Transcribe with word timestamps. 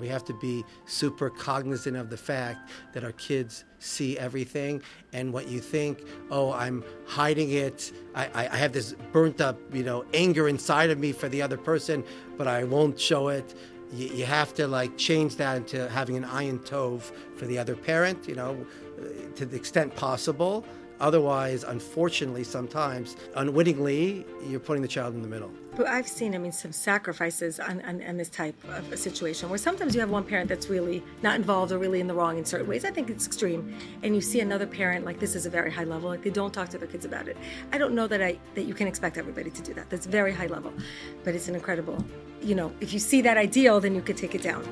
We 0.00 0.06
have 0.06 0.24
to 0.26 0.34
be 0.34 0.64
super 0.86 1.28
cognizant 1.28 1.96
of 1.96 2.08
the 2.08 2.16
fact 2.16 2.70
that 2.92 3.02
our 3.02 3.10
kids 3.10 3.64
see 3.80 4.16
everything, 4.16 4.80
and 5.12 5.32
what 5.32 5.48
you 5.48 5.58
think, 5.58 6.04
oh, 6.30 6.52
I'm 6.52 6.84
hiding 7.04 7.50
it. 7.50 7.90
I, 8.14 8.30
I, 8.32 8.56
have 8.56 8.72
this 8.72 8.94
burnt 9.10 9.40
up, 9.40 9.58
you 9.74 9.82
know, 9.82 10.04
anger 10.14 10.46
inside 10.46 10.90
of 10.90 11.00
me 11.00 11.10
for 11.10 11.28
the 11.28 11.42
other 11.42 11.56
person, 11.56 12.04
but 12.36 12.46
I 12.46 12.62
won't 12.62 12.96
show 13.00 13.26
it. 13.26 13.56
You, 13.92 14.06
you 14.06 14.24
have 14.24 14.54
to 14.54 14.68
like 14.68 14.96
change 14.96 15.34
that 15.34 15.56
into 15.56 15.88
having 15.88 16.16
an 16.16 16.26
ayin 16.26 16.60
tove 16.60 17.10
for 17.34 17.46
the 17.46 17.58
other 17.58 17.74
parent, 17.74 18.28
you 18.28 18.36
know, 18.36 18.64
uh, 19.00 19.34
to 19.34 19.46
the 19.46 19.56
extent 19.56 19.96
possible. 19.96 20.64
Otherwise, 21.00 21.64
unfortunately, 21.64 22.44
sometimes 22.44 23.16
unwittingly, 23.36 24.26
you're 24.46 24.60
putting 24.60 24.82
the 24.82 24.88
child 24.88 25.14
in 25.14 25.22
the 25.22 25.28
middle. 25.28 25.50
But 25.76 25.86
I've 25.86 26.08
seen, 26.08 26.34
I 26.34 26.38
mean, 26.38 26.50
some 26.50 26.72
sacrifices 26.72 27.60
on, 27.60 27.80
on, 27.82 28.02
on, 28.02 28.16
this 28.16 28.28
type 28.28 28.56
of 28.64 28.90
a 28.90 28.96
situation 28.96 29.48
where 29.48 29.58
sometimes 29.58 29.94
you 29.94 30.00
have 30.00 30.10
one 30.10 30.24
parent 30.24 30.48
that's 30.48 30.68
really 30.68 31.04
not 31.22 31.36
involved 31.36 31.70
or 31.70 31.78
really 31.78 32.00
in 32.00 32.08
the 32.08 32.14
wrong 32.14 32.36
in 32.36 32.44
certain 32.44 32.66
ways. 32.66 32.84
I 32.84 32.90
think 32.90 33.10
it's 33.10 33.26
extreme. 33.26 33.76
And 34.02 34.12
you 34.12 34.20
see 34.20 34.40
another 34.40 34.66
parent, 34.66 35.04
like 35.04 35.20
this 35.20 35.36
is 35.36 35.46
a 35.46 35.50
very 35.50 35.70
high 35.70 35.84
level, 35.84 36.08
like 36.08 36.22
they 36.22 36.30
don't 36.30 36.52
talk 36.52 36.68
to 36.70 36.78
their 36.78 36.88
kids 36.88 37.04
about 37.04 37.28
it. 37.28 37.36
I 37.72 37.78
don't 37.78 37.94
know 37.94 38.08
that 38.08 38.20
I 38.20 38.38
that 38.56 38.62
you 38.62 38.74
can 38.74 38.88
expect 38.88 39.18
everybody 39.18 39.50
to 39.50 39.62
do 39.62 39.72
that. 39.74 39.88
That's 39.88 40.06
very 40.06 40.32
high 40.32 40.46
level. 40.46 40.72
But 41.22 41.36
it's 41.36 41.46
an 41.46 41.54
incredible, 41.54 42.04
you 42.42 42.56
know, 42.56 42.72
if 42.80 42.92
you 42.92 42.98
see 42.98 43.22
that 43.22 43.36
ideal, 43.36 43.78
then 43.78 43.94
you 43.94 44.02
could 44.02 44.16
take 44.16 44.34
it 44.34 44.42
down. 44.42 44.64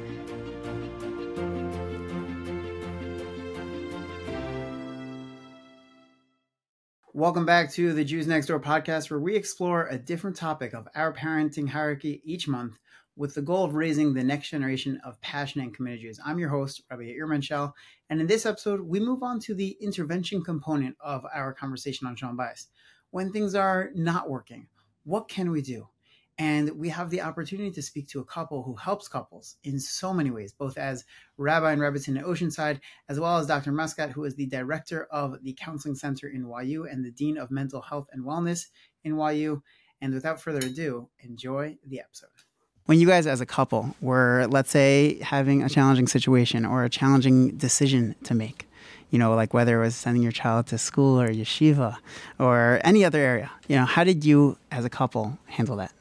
Welcome 7.17 7.47
back 7.47 7.73
to 7.73 7.95
the 7.95 8.05
Jews 8.05 8.27
Next 8.27 8.49
Dor 8.49 8.61
podcast, 8.61 9.11
where 9.11 9.19
we 9.19 9.35
explore 9.35 9.87
a 9.87 9.97
different 9.97 10.37
topic 10.37 10.75
of 10.75 10.87
our 10.95 11.15
parenting 11.15 11.67
hierarchy 11.67 12.21
each 12.27 12.47
month 12.47 12.79
with 13.17 13.35
the 13.35 13.41
goal 13.41 13.65
of 13.65 13.75
raising 13.75 14.13
the 14.13 14.23
next 14.23 14.51
generation 14.51 15.01
of 15.03 15.19
passionate 15.23 15.65
and 15.65 15.75
committed 15.75 16.03
Jews. 16.03 16.21
I'm 16.23 16.39
your 16.39 16.51
host, 16.51 16.83
Rabbi 16.91 17.05
Yair 17.05 17.27
Menshel, 17.27 17.73
and 18.11 18.21
in 18.21 18.27
this 18.27 18.45
episode, 18.45 18.83
we 18.83 19.01
move 19.01 19.23
on 19.23 19.41
to 19.41 19.55
the 19.55 19.79
intervention 19.81 20.45
component 20.45 20.95
of 21.01 21.25
our 21.35 21.55
conversation 21.55 22.07
on 22.07 22.17
Shalom 22.17 22.37
Bayis. 22.37 22.67
When 23.13 23.33
things 23.33 23.55
are 23.55 23.93
not 23.95 24.29
working, 24.29 24.67
what 25.05 25.27
can 25.27 25.51
we 25.51 25.63
do? 25.63 25.89
And 26.39 26.71
we 26.79 26.91
have 26.91 27.09
the 27.09 27.23
opportunity 27.23 27.71
to 27.71 27.83
speak 27.83 28.09
to 28.09 28.21
a 28.21 28.25
couple 28.25 28.63
who 28.63 28.75
helps 28.75 29.09
couples 29.09 29.57
in 29.65 29.81
so 29.81 30.13
many 30.13 30.31
ways, 30.31 30.53
both 30.53 30.77
as 30.77 31.05
rabbi 31.39 31.73
and 31.73 31.81
rebbitzin 31.81 32.19
in 32.19 32.23
Oceanside, 32.23 32.81
as 33.09 33.19
well 33.19 33.39
as 33.39 33.47
Dr. 33.47 33.73
Muskat, 33.73 34.11
who 34.11 34.25
is 34.25 34.35
the 34.35 34.47
director 34.47 35.09
of 35.11 35.43
the 35.43 35.57
Counseling 35.59 35.95
Center 35.95 36.29
in 36.29 36.47
YU 36.65 36.87
and 36.87 37.05
the 37.05 37.11
Dean 37.11 37.39
of 37.39 37.51
Mental 37.51 37.81
Health 37.81 38.09
and 38.13 38.23
Wellness 38.23 38.67
in 39.03 39.17
YU. 39.17 39.63
And 40.03 40.13
without 40.13 40.39
further 40.39 40.59
ado, 40.59 41.09
enjoy 41.21 41.79
the 41.87 42.01
episode. 42.01 42.29
When 42.85 43.01
you 43.01 43.07
guys, 43.07 43.27
as 43.27 43.41
a 43.41 43.47
couple, 43.47 43.97
were, 44.03 44.47
let's 44.51 44.71
say, 44.71 45.19
having 45.23 45.63
a 45.63 45.71
challenging 45.71 46.07
situation 46.07 46.67
or 46.67 46.85
a 46.85 46.91
challenging 46.91 47.57
decision 47.57 48.15
to 48.25 48.35
make, 48.35 48.69
you 49.11 49.19
know, 49.19 49.35
like 49.35 49.55
whether 49.55 49.81
it 49.81 49.85
was 49.85 49.97
sending 49.97 50.23
your 50.23 50.33
child 50.33 50.67
to 50.67 50.79
school 50.79 51.21
or 51.21 51.29
yeshiva 51.29 51.97
or 52.39 52.79
any 52.85 53.05
other 53.07 53.19
area, 53.19 53.51
you 53.69 53.75
know, 53.75 53.87
how 53.87 54.05
did 54.05 54.25
you, 54.25 54.59
as 54.71 54.85
a 54.85 54.91
couple, 54.91 55.39
handle 55.47 55.77
that? 55.77 55.93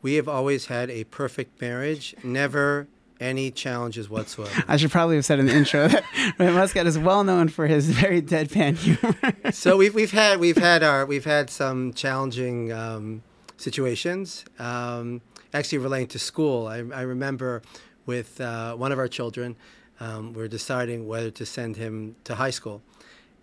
We 0.00 0.14
have 0.14 0.28
always 0.28 0.66
had 0.66 0.90
a 0.90 1.04
perfect 1.04 1.60
marriage, 1.60 2.14
never 2.22 2.86
any 3.20 3.50
challenges 3.50 4.08
whatsoever. 4.08 4.64
I 4.68 4.76
should 4.76 4.90
probably 4.90 5.16
have 5.16 5.24
said 5.24 5.40
in 5.40 5.46
the 5.46 5.54
intro 5.54 5.88
that 5.88 6.04
Muskat 6.38 6.86
is 6.86 6.98
well 6.98 7.24
known 7.24 7.48
for 7.48 7.66
his 7.66 7.90
very 7.90 8.22
deadpan 8.22 8.76
humor. 8.76 9.16
so 9.52 9.76
we've 9.76 9.94
we've 9.94 10.12
had 10.12 10.38
we've 10.38 10.56
had 10.56 10.82
our 10.82 11.04
we've 11.04 11.24
had 11.24 11.50
some 11.50 11.92
challenging 11.92 12.72
um, 12.72 13.22
situations. 13.56 14.44
Um, 14.58 15.20
actually, 15.52 15.78
relating 15.78 16.08
to 16.08 16.18
school, 16.18 16.66
I, 16.66 16.76
I 16.76 17.02
remember 17.02 17.62
with 18.06 18.40
uh, 18.40 18.74
one 18.74 18.92
of 18.92 18.98
our 18.98 19.08
children, 19.08 19.56
um, 20.00 20.32
we 20.32 20.42
are 20.42 20.48
deciding 20.48 21.06
whether 21.06 21.30
to 21.30 21.44
send 21.44 21.76
him 21.76 22.16
to 22.24 22.36
high 22.36 22.50
school, 22.50 22.82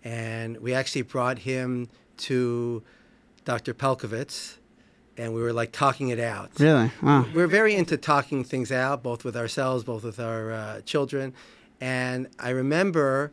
and 0.04 0.56
we 0.58 0.74
actually 0.74 1.02
brought 1.02 1.40
him 1.40 1.88
to 2.16 2.82
Dr. 3.44 3.74
Pelcovitz 3.74 4.56
and 5.18 5.34
we 5.34 5.40
were 5.40 5.52
like 5.52 5.72
talking 5.72 6.08
it 6.08 6.20
out. 6.20 6.50
Really? 6.58 6.90
Wow. 7.02 7.26
We're 7.34 7.46
very 7.46 7.74
into 7.74 7.96
talking 7.96 8.44
things 8.44 8.70
out, 8.70 9.02
both 9.02 9.24
with 9.24 9.36
ourselves, 9.36 9.84
both 9.84 10.04
with 10.04 10.20
our 10.20 10.52
uh, 10.52 10.80
children. 10.82 11.34
And 11.80 12.28
I 12.38 12.50
remember 12.50 13.32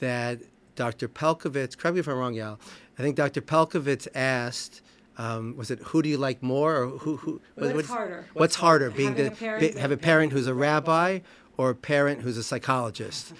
that 0.00 0.40
Dr. 0.74 1.08
Pelcovitz, 1.08 1.76
correct 1.76 1.94
me 1.94 2.00
if 2.00 2.08
I'm 2.08 2.16
wrong, 2.16 2.34
Yael, 2.34 2.58
I 2.98 3.02
think 3.02 3.16
Dr. 3.16 3.40
Pelcovitz 3.40 4.08
asked, 4.14 4.82
um, 5.18 5.56
was 5.56 5.70
it 5.70 5.78
who 5.80 6.02
do 6.02 6.08
you 6.08 6.18
like 6.18 6.42
more 6.42 6.76
or 6.76 6.86
who, 6.88 7.16
who 7.18 7.40
what's, 7.54 7.74
what's 7.74 7.88
harder? 7.88 8.26
What's 8.32 8.54
harder, 8.56 8.90
being 8.90 9.14
the, 9.14 9.26
a 9.26 9.78
have 9.78 9.90
a 9.90 9.96
parent 9.96 10.32
who's 10.32 10.46
a 10.46 10.54
rabbi 10.54 11.20
or 11.56 11.70
a 11.70 11.74
parent 11.74 12.22
who's 12.22 12.36
a 12.36 12.42
psychologist? 12.42 13.32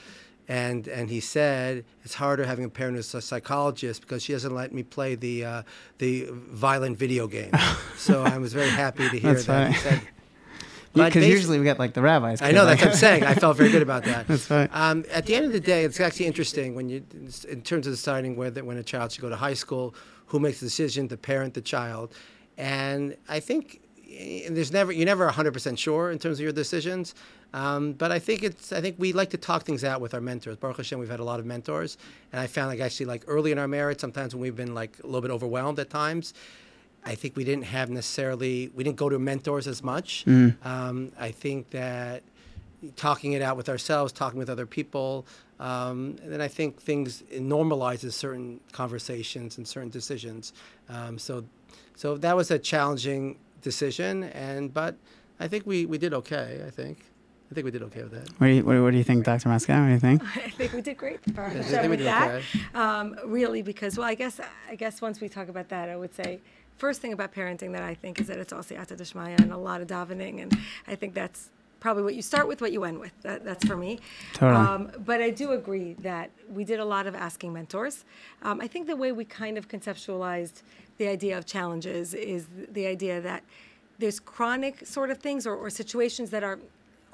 And 0.52 0.86
and 0.86 1.08
he 1.08 1.18
said 1.18 1.82
it's 2.04 2.12
harder 2.12 2.44
having 2.44 2.66
a 2.66 2.68
parent 2.68 2.96
who's 2.96 3.14
a 3.14 3.22
psychologist 3.22 4.02
because 4.02 4.22
she 4.22 4.34
doesn't 4.34 4.54
let 4.54 4.70
me 4.74 4.82
play 4.82 5.14
the 5.14 5.44
uh, 5.46 5.62
the 5.96 6.28
violent 6.30 6.98
video 6.98 7.26
game. 7.26 7.52
so 7.96 8.22
I 8.22 8.36
was 8.36 8.52
very 8.52 8.68
happy 8.68 9.08
to 9.08 9.18
hear 9.18 9.32
that's 9.32 9.46
that. 9.46 9.74
Funny. 9.76 10.00
Because 10.94 11.26
usually 11.26 11.58
we 11.58 11.64
get 11.64 11.78
like 11.78 11.94
the 11.94 12.02
rabbis. 12.02 12.42
I 12.42 12.50
know 12.50 12.66
that's 12.66 12.82
what 12.82 12.90
I'm 12.90 12.96
saying. 12.96 13.24
I 13.24 13.32
felt 13.32 13.56
very 13.56 13.70
good 13.70 13.80
about 13.80 14.04
that. 14.04 14.28
that's 14.28 14.44
fine. 14.44 14.68
Um, 14.72 15.06
at 15.10 15.24
the 15.24 15.34
end 15.34 15.46
of 15.46 15.52
the 15.52 15.58
day, 15.58 15.84
it's 15.86 15.98
actually 15.98 16.26
interesting 16.26 16.74
when 16.74 16.90
you, 16.90 17.02
in 17.48 17.62
terms 17.62 17.86
of 17.86 17.94
deciding 17.94 18.36
whether 18.36 18.62
when 18.62 18.76
a 18.76 18.82
child 18.82 19.10
should 19.10 19.22
go 19.22 19.30
to 19.30 19.36
high 19.36 19.54
school, 19.54 19.94
who 20.26 20.38
makes 20.38 20.60
the 20.60 20.66
decision 20.66 21.08
to 21.08 21.16
parent 21.16 21.54
the 21.54 21.62
child, 21.62 22.12
and 22.58 23.16
I 23.26 23.40
think 23.40 23.80
eh, 24.06 24.50
there's 24.50 24.70
never 24.70 24.92
you're 24.92 25.06
never 25.06 25.26
100% 25.30 25.78
sure 25.78 26.10
in 26.10 26.18
terms 26.18 26.38
of 26.38 26.42
your 26.42 26.52
decisions. 26.52 27.14
Um, 27.54 27.92
but 27.92 28.10
I 28.10 28.18
think 28.18 28.42
it's 28.42 28.72
I 28.72 28.80
think 28.80 28.96
we 28.98 29.12
like 29.12 29.30
to 29.30 29.36
talk 29.36 29.64
things 29.64 29.84
out 29.84 30.00
with 30.00 30.14
our 30.14 30.20
mentors. 30.20 30.56
Baruch 30.56 30.78
Hashem, 30.78 30.98
we've 30.98 31.10
had 31.10 31.20
a 31.20 31.24
lot 31.24 31.38
of 31.38 31.46
mentors, 31.46 31.98
and 32.32 32.40
I 32.40 32.46
found 32.46 32.68
like 32.68 32.80
actually 32.80 33.06
like 33.06 33.24
early 33.26 33.52
in 33.52 33.58
our 33.58 33.68
marriage, 33.68 34.00
sometimes 34.00 34.34
when 34.34 34.42
we've 34.42 34.56
been 34.56 34.74
like 34.74 34.98
a 35.02 35.06
little 35.06 35.20
bit 35.20 35.30
overwhelmed 35.30 35.78
at 35.78 35.90
times, 35.90 36.32
I 37.04 37.14
think 37.14 37.36
we 37.36 37.44
didn't 37.44 37.64
have 37.64 37.90
necessarily 37.90 38.70
we 38.74 38.84
didn't 38.84 38.96
go 38.96 39.08
to 39.08 39.18
mentors 39.18 39.66
as 39.66 39.82
much. 39.82 40.24
Mm. 40.26 40.64
Um, 40.64 41.12
I 41.18 41.30
think 41.30 41.70
that 41.70 42.22
talking 42.96 43.32
it 43.32 43.42
out 43.42 43.56
with 43.56 43.68
ourselves, 43.68 44.12
talking 44.12 44.38
with 44.38 44.50
other 44.50 44.66
people, 44.66 45.26
um, 45.60 46.16
and 46.22 46.32
then 46.32 46.40
I 46.40 46.48
think 46.48 46.80
things 46.80 47.22
normalizes 47.32 48.12
certain 48.12 48.60
conversations 48.72 49.58
and 49.58 49.68
certain 49.68 49.90
decisions. 49.90 50.52
Um, 50.88 51.18
so, 51.18 51.44
so 51.94 52.16
that 52.18 52.34
was 52.34 52.50
a 52.50 52.58
challenging 52.58 53.38
decision, 53.60 54.24
and 54.24 54.72
but 54.72 54.96
I 55.38 55.48
think 55.48 55.66
we, 55.66 55.86
we 55.86 55.98
did 55.98 56.14
okay. 56.14 56.62
I 56.66 56.70
think. 56.70 56.98
I 57.52 57.54
think 57.54 57.66
we 57.66 57.70
did 57.70 57.82
okay 57.82 58.02
with 58.02 58.12
that. 58.12 58.30
What 58.38 58.46
do 58.46 58.52
you, 58.54 58.64
what, 58.64 58.80
what 58.80 58.90
do 58.92 58.96
you 58.96 59.04
think, 59.04 59.26
Dr. 59.26 59.50
Muskat? 59.50 59.78
What 59.78 59.88
do 59.88 59.92
you 59.92 59.98
think? 59.98 60.22
I 60.36 60.48
think 60.48 60.72
we 60.72 60.80
did 60.80 60.96
great. 60.96 61.20
Yeah, 61.26 61.46
I 61.46 61.50
think 61.50 61.90
we 61.90 61.96
did 61.98 62.06
that. 62.06 62.30
okay. 62.30 62.44
Um, 62.74 63.14
really, 63.26 63.60
because 63.60 63.98
well, 63.98 64.08
I 64.08 64.14
guess 64.14 64.40
I 64.70 64.74
guess 64.74 65.02
once 65.02 65.20
we 65.20 65.28
talk 65.28 65.48
about 65.48 65.68
that, 65.68 65.90
I 65.90 65.96
would 65.96 66.14
say 66.14 66.40
first 66.78 67.02
thing 67.02 67.12
about 67.12 67.34
parenting 67.34 67.72
that 67.72 67.82
I 67.82 67.92
think 67.92 68.22
is 68.22 68.28
that 68.28 68.38
it's 68.38 68.54
all 68.54 68.62
siyata 68.62 68.96
d'shmaya 68.96 69.38
and 69.38 69.52
a 69.52 69.58
lot 69.58 69.82
of 69.82 69.88
davening, 69.88 70.40
and 70.40 70.56
I 70.88 70.94
think 70.94 71.12
that's 71.12 71.50
probably 71.78 72.04
what 72.04 72.14
you 72.14 72.22
start 72.22 72.48
with, 72.48 72.62
what 72.62 72.72
you 72.72 72.84
end 72.84 72.98
with. 72.98 73.12
That, 73.20 73.44
that's 73.44 73.66
for 73.66 73.76
me. 73.76 74.00
Totally. 74.32 74.66
Um, 74.66 74.92
but 75.04 75.20
I 75.20 75.28
do 75.28 75.50
agree 75.50 75.92
that 76.00 76.30
we 76.48 76.64
did 76.64 76.80
a 76.80 76.86
lot 76.86 77.06
of 77.06 77.14
asking 77.14 77.52
mentors. 77.52 78.06
Um, 78.42 78.62
I 78.62 78.66
think 78.66 78.86
the 78.86 78.96
way 78.96 79.12
we 79.12 79.26
kind 79.26 79.58
of 79.58 79.68
conceptualized 79.68 80.62
the 80.96 81.06
idea 81.06 81.36
of 81.36 81.44
challenges 81.44 82.14
is 82.14 82.46
the 82.70 82.86
idea 82.86 83.20
that 83.20 83.42
there's 83.98 84.20
chronic 84.20 84.86
sort 84.86 85.10
of 85.10 85.18
things 85.18 85.46
or, 85.46 85.54
or 85.54 85.68
situations 85.68 86.30
that 86.30 86.42
are 86.42 86.58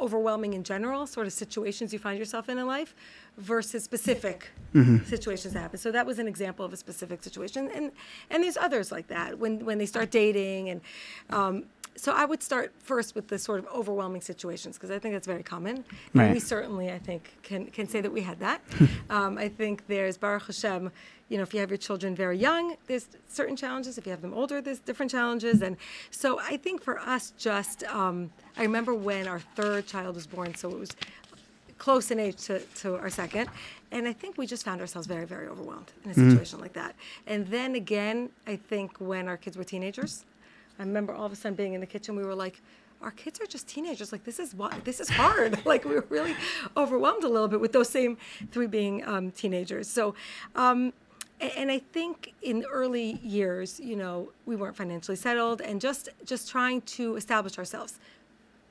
overwhelming 0.00 0.53
in 0.54 0.62
general, 0.64 1.06
sort 1.06 1.26
of 1.26 1.32
situations 1.32 1.92
you 1.92 1.98
find 1.98 2.19
yourself 2.19 2.48
in 2.48 2.59
in 2.59 2.66
life, 2.66 2.94
versus 3.36 3.84
specific 3.84 4.50
mm-hmm. 4.75 5.04
situations 5.04 5.54
that 5.54 5.60
happen. 5.60 5.78
So 5.78 5.92
that 5.92 6.06
was 6.06 6.19
an 6.19 6.26
example 6.28 6.64
of 6.64 6.72
a 6.72 6.76
specific 6.76 7.22
situation, 7.22 7.70
and 7.75 7.92
and 8.31 8.42
there's 8.42 8.56
others 8.56 8.91
like 8.91 9.09
that 9.09 9.38
when 9.38 9.64
when 9.64 9.78
they 9.78 9.86
start 9.86 10.10
dating, 10.10 10.70
and 10.70 10.81
um, 11.31 11.64
so 11.98 12.12
I 12.12 12.25
would 12.25 12.42
start 12.42 12.72
first 12.78 13.14
with 13.14 13.28
the 13.28 13.38
sort 13.38 13.59
of 13.59 13.66
overwhelming 13.66 14.20
situations 14.20 14.76
because 14.76 14.91
I 14.91 14.98
think 14.98 15.14
that's 15.14 15.26
very 15.26 15.42
common, 15.42 15.84
and 16.14 16.33
we 16.33 16.41
certainly 16.41 16.91
I 16.91 16.98
think 16.98 17.36
can 17.42 17.66
can 17.66 17.89
say 17.89 18.00
that 18.00 18.12
we 18.12 18.22
had 18.22 18.39
that. 18.41 18.60
um, 19.10 19.39
I 19.39 19.48
think 19.48 19.86
there's 19.86 20.16
Baruch 20.16 20.47
Hashem 20.47 20.91
you 21.28 21.36
know, 21.36 21.42
if 21.42 21.53
you 21.53 21.60
have 21.60 21.71
your 21.71 21.78
children 21.78 22.15
very 22.15 22.39
young, 22.39 22.77
there's 22.86 23.06
certain 23.28 23.54
challenges. 23.54 23.98
If 23.98 24.06
you 24.06 24.10
have 24.12 24.22
them 24.22 24.33
older, 24.33 24.60
there's 24.60 24.78
different 24.78 25.10
challenges. 25.10 25.60
And 25.60 25.77
so 26.10 26.39
I 26.39 26.56
think 26.56 26.83
for 26.83 26.98
us, 26.98 27.33
just 27.36 27.84
um, 27.84 28.30
I 28.56 28.62
remember 28.62 28.94
when 28.94 29.28
our 29.28 29.41
third 29.54 29.86
child 29.86 30.15
was 30.15 30.27
born, 30.27 30.54
so 30.54 30.71
it 30.71 30.78
was 30.78 30.91
close 31.77 32.10
in 32.10 32.18
age 32.18 32.36
to, 32.47 32.60
to 32.77 32.97
our 32.97 33.10
second. 33.10 33.48
And 33.91 34.09
I 34.09 34.12
think 34.12 34.36
we 34.39 34.47
just 34.47 34.65
found 34.65 34.80
ourselves 34.80 35.06
very, 35.06 35.27
very 35.27 35.48
overwhelmed 35.48 35.92
in 36.04 36.10
a 36.10 36.15
mm-hmm. 36.15 36.30
situation 36.30 36.56
mm-hmm. 36.56 36.62
like 36.62 36.72
that. 36.74 36.94
And 37.27 37.47
then 37.47 37.74
again, 37.74 38.30
I 38.47 38.56
think 38.56 38.97
when 38.98 39.28
our 39.28 39.36
kids 39.36 39.56
were 39.56 39.65
teenagers, 39.65 40.24
I 40.78 40.83
remember 40.83 41.13
all 41.15 41.27
of 41.27 41.33
a 41.33 41.36
sudden 41.36 41.54
being 41.57 41.75
in 41.75 41.80
the 41.80 41.86
kitchen, 41.86 42.16
we 42.16 42.25
were 42.25 42.34
like, 42.34 42.60
our 43.03 43.10
kids 43.13 43.41
are 43.41 43.47
just 43.47 43.69
teenagers. 43.69 44.10
Like 44.13 44.25
this 44.25 44.39
is 44.39 44.54
what 44.54 44.84
this 44.84 45.01
is 45.01 45.09
hard. 45.09 45.65
like 45.66 45.84
we 45.84 45.95
were 45.95 46.07
really 46.09 46.34
overwhelmed 46.77 47.25
a 47.25 47.28
little 47.28 47.48
bit 47.48 47.60
with 47.60 47.72
those 47.72 47.89
same 47.89 48.16
three 48.51 48.66
being 48.66 49.07
um, 49.07 49.30
teenagers. 49.30 49.89
So 49.89 50.15
um, 50.57 50.92
and 51.41 51.71
I 51.71 51.78
think 51.78 52.34
in 52.42 52.65
early 52.69 53.21
years, 53.22 53.78
you 53.78 53.95
know, 53.95 54.30
we 54.47 54.57
weren't 54.57 54.77
financially 54.77 55.16
settled, 55.16 55.60
and 55.60 55.80
just 55.80 56.09
just 56.25 56.51
trying 56.51 56.80
to 56.83 57.15
establish 57.16 57.59
ourselves 57.59 58.01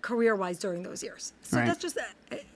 career-wise 0.01 0.59
during 0.59 0.83
those 0.83 1.01
years. 1.03 1.33
So 1.41 1.57
Right. 1.57 1.65
that's 1.65 1.81
just, 1.81 1.97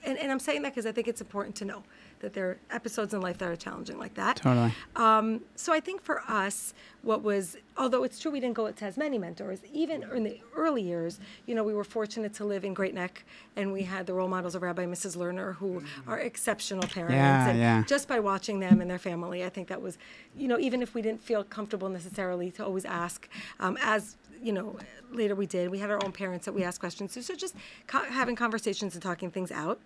and, 0.04 0.16
and 0.18 0.30
I'm 0.30 0.38
saying 0.38 0.62
that 0.62 0.72
because 0.72 0.86
I 0.86 0.92
think 0.92 1.08
it's 1.08 1.20
important 1.20 1.56
to 1.56 1.64
know 1.64 1.82
that 2.22 2.32
there 2.32 2.50
are 2.50 2.58
episodes 2.70 3.12
in 3.12 3.20
life 3.20 3.38
that 3.38 3.48
are 3.48 3.56
challenging 3.56 3.98
like 3.98 4.14
that. 4.14 4.36
Totally. 4.36 4.72
Um, 4.96 5.42
so 5.56 5.72
I 5.72 5.80
think 5.80 6.02
for 6.02 6.22
us, 6.28 6.72
what 7.02 7.22
was, 7.22 7.56
although 7.76 8.04
it's 8.04 8.18
true 8.18 8.30
we 8.30 8.38
didn't 8.38 8.54
go 8.54 8.70
to 8.70 8.84
as 8.84 8.96
many 8.96 9.18
mentors, 9.18 9.58
even 9.72 10.04
in 10.14 10.22
the 10.22 10.40
early 10.56 10.82
years, 10.82 11.18
you 11.46 11.54
know, 11.54 11.64
we 11.64 11.74
were 11.74 11.84
fortunate 11.84 12.32
to 12.34 12.44
live 12.44 12.64
in 12.64 12.74
Great 12.74 12.94
Neck, 12.94 13.24
and 13.56 13.72
we 13.72 13.82
had 13.82 14.06
the 14.06 14.14
role 14.14 14.28
models 14.28 14.54
of 14.54 14.62
Rabbi 14.62 14.82
and 14.82 14.94
Mrs. 14.94 15.16
Lerner, 15.16 15.56
who 15.56 15.82
are 16.06 16.20
exceptional 16.20 16.86
parents. 16.88 17.14
Yeah, 17.14 17.48
and 17.48 17.58
yeah. 17.58 17.82
just 17.86 18.06
by 18.06 18.20
watching 18.20 18.60
them 18.60 18.80
and 18.80 18.88
their 18.88 19.00
family, 19.00 19.44
I 19.44 19.48
think 19.48 19.68
that 19.68 19.82
was, 19.82 19.98
you 20.36 20.46
know, 20.46 20.58
even 20.58 20.80
if 20.80 20.94
we 20.94 21.02
didn't 21.02 21.22
feel 21.22 21.42
comfortable 21.42 21.88
necessarily 21.88 22.52
to 22.52 22.64
always 22.64 22.84
ask, 22.84 23.28
um, 23.58 23.76
as 23.82 24.16
you 24.40 24.52
know, 24.52 24.76
later 25.12 25.36
we 25.36 25.46
did. 25.46 25.70
We 25.70 25.78
had 25.78 25.88
our 25.88 26.04
own 26.04 26.10
parents 26.10 26.46
that 26.46 26.52
we 26.52 26.64
asked 26.64 26.80
questions 26.80 27.14
to. 27.14 27.22
So 27.22 27.36
just 27.36 27.54
co- 27.86 28.04
having 28.04 28.34
conversations 28.34 28.94
and 28.94 29.02
talking 29.02 29.30
things 29.30 29.52
out. 29.52 29.80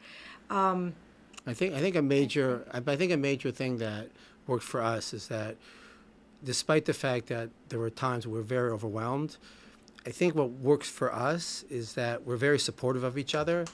I 1.47 1.55
think 1.55 1.75
I 1.75 1.81
think 1.81 1.97
a 1.97 2.03
major 2.03 2.67
I 2.73 2.79
I 2.79 2.97
think 2.97 3.13
a 3.13 3.17
major 3.17 3.51
thing 3.51 3.79
that 3.79 4.11
worked 4.47 4.65
for 4.65 4.83
us 4.83 5.13
is 5.13 5.29
that 5.29 5.57
despite 6.45 6.85
the 6.85 6.95
fact 6.95 7.27
that 7.29 7.51
there 7.69 7.79
were 7.79 7.91
times 7.91 8.27
we 8.27 8.35
were 8.35 8.43
very 8.43 8.71
overwhelmed, 8.71 9.37
I 10.07 10.11
think 10.11 10.35
what 10.35 10.51
works 10.51 10.89
for 10.89 11.13
us 11.13 11.65
is 11.71 11.95
that 11.95 12.25
we're 12.27 12.37
very 12.37 12.59
supportive 12.59 13.03
of 13.05 13.17
each 13.19 13.35
other. 13.35 13.65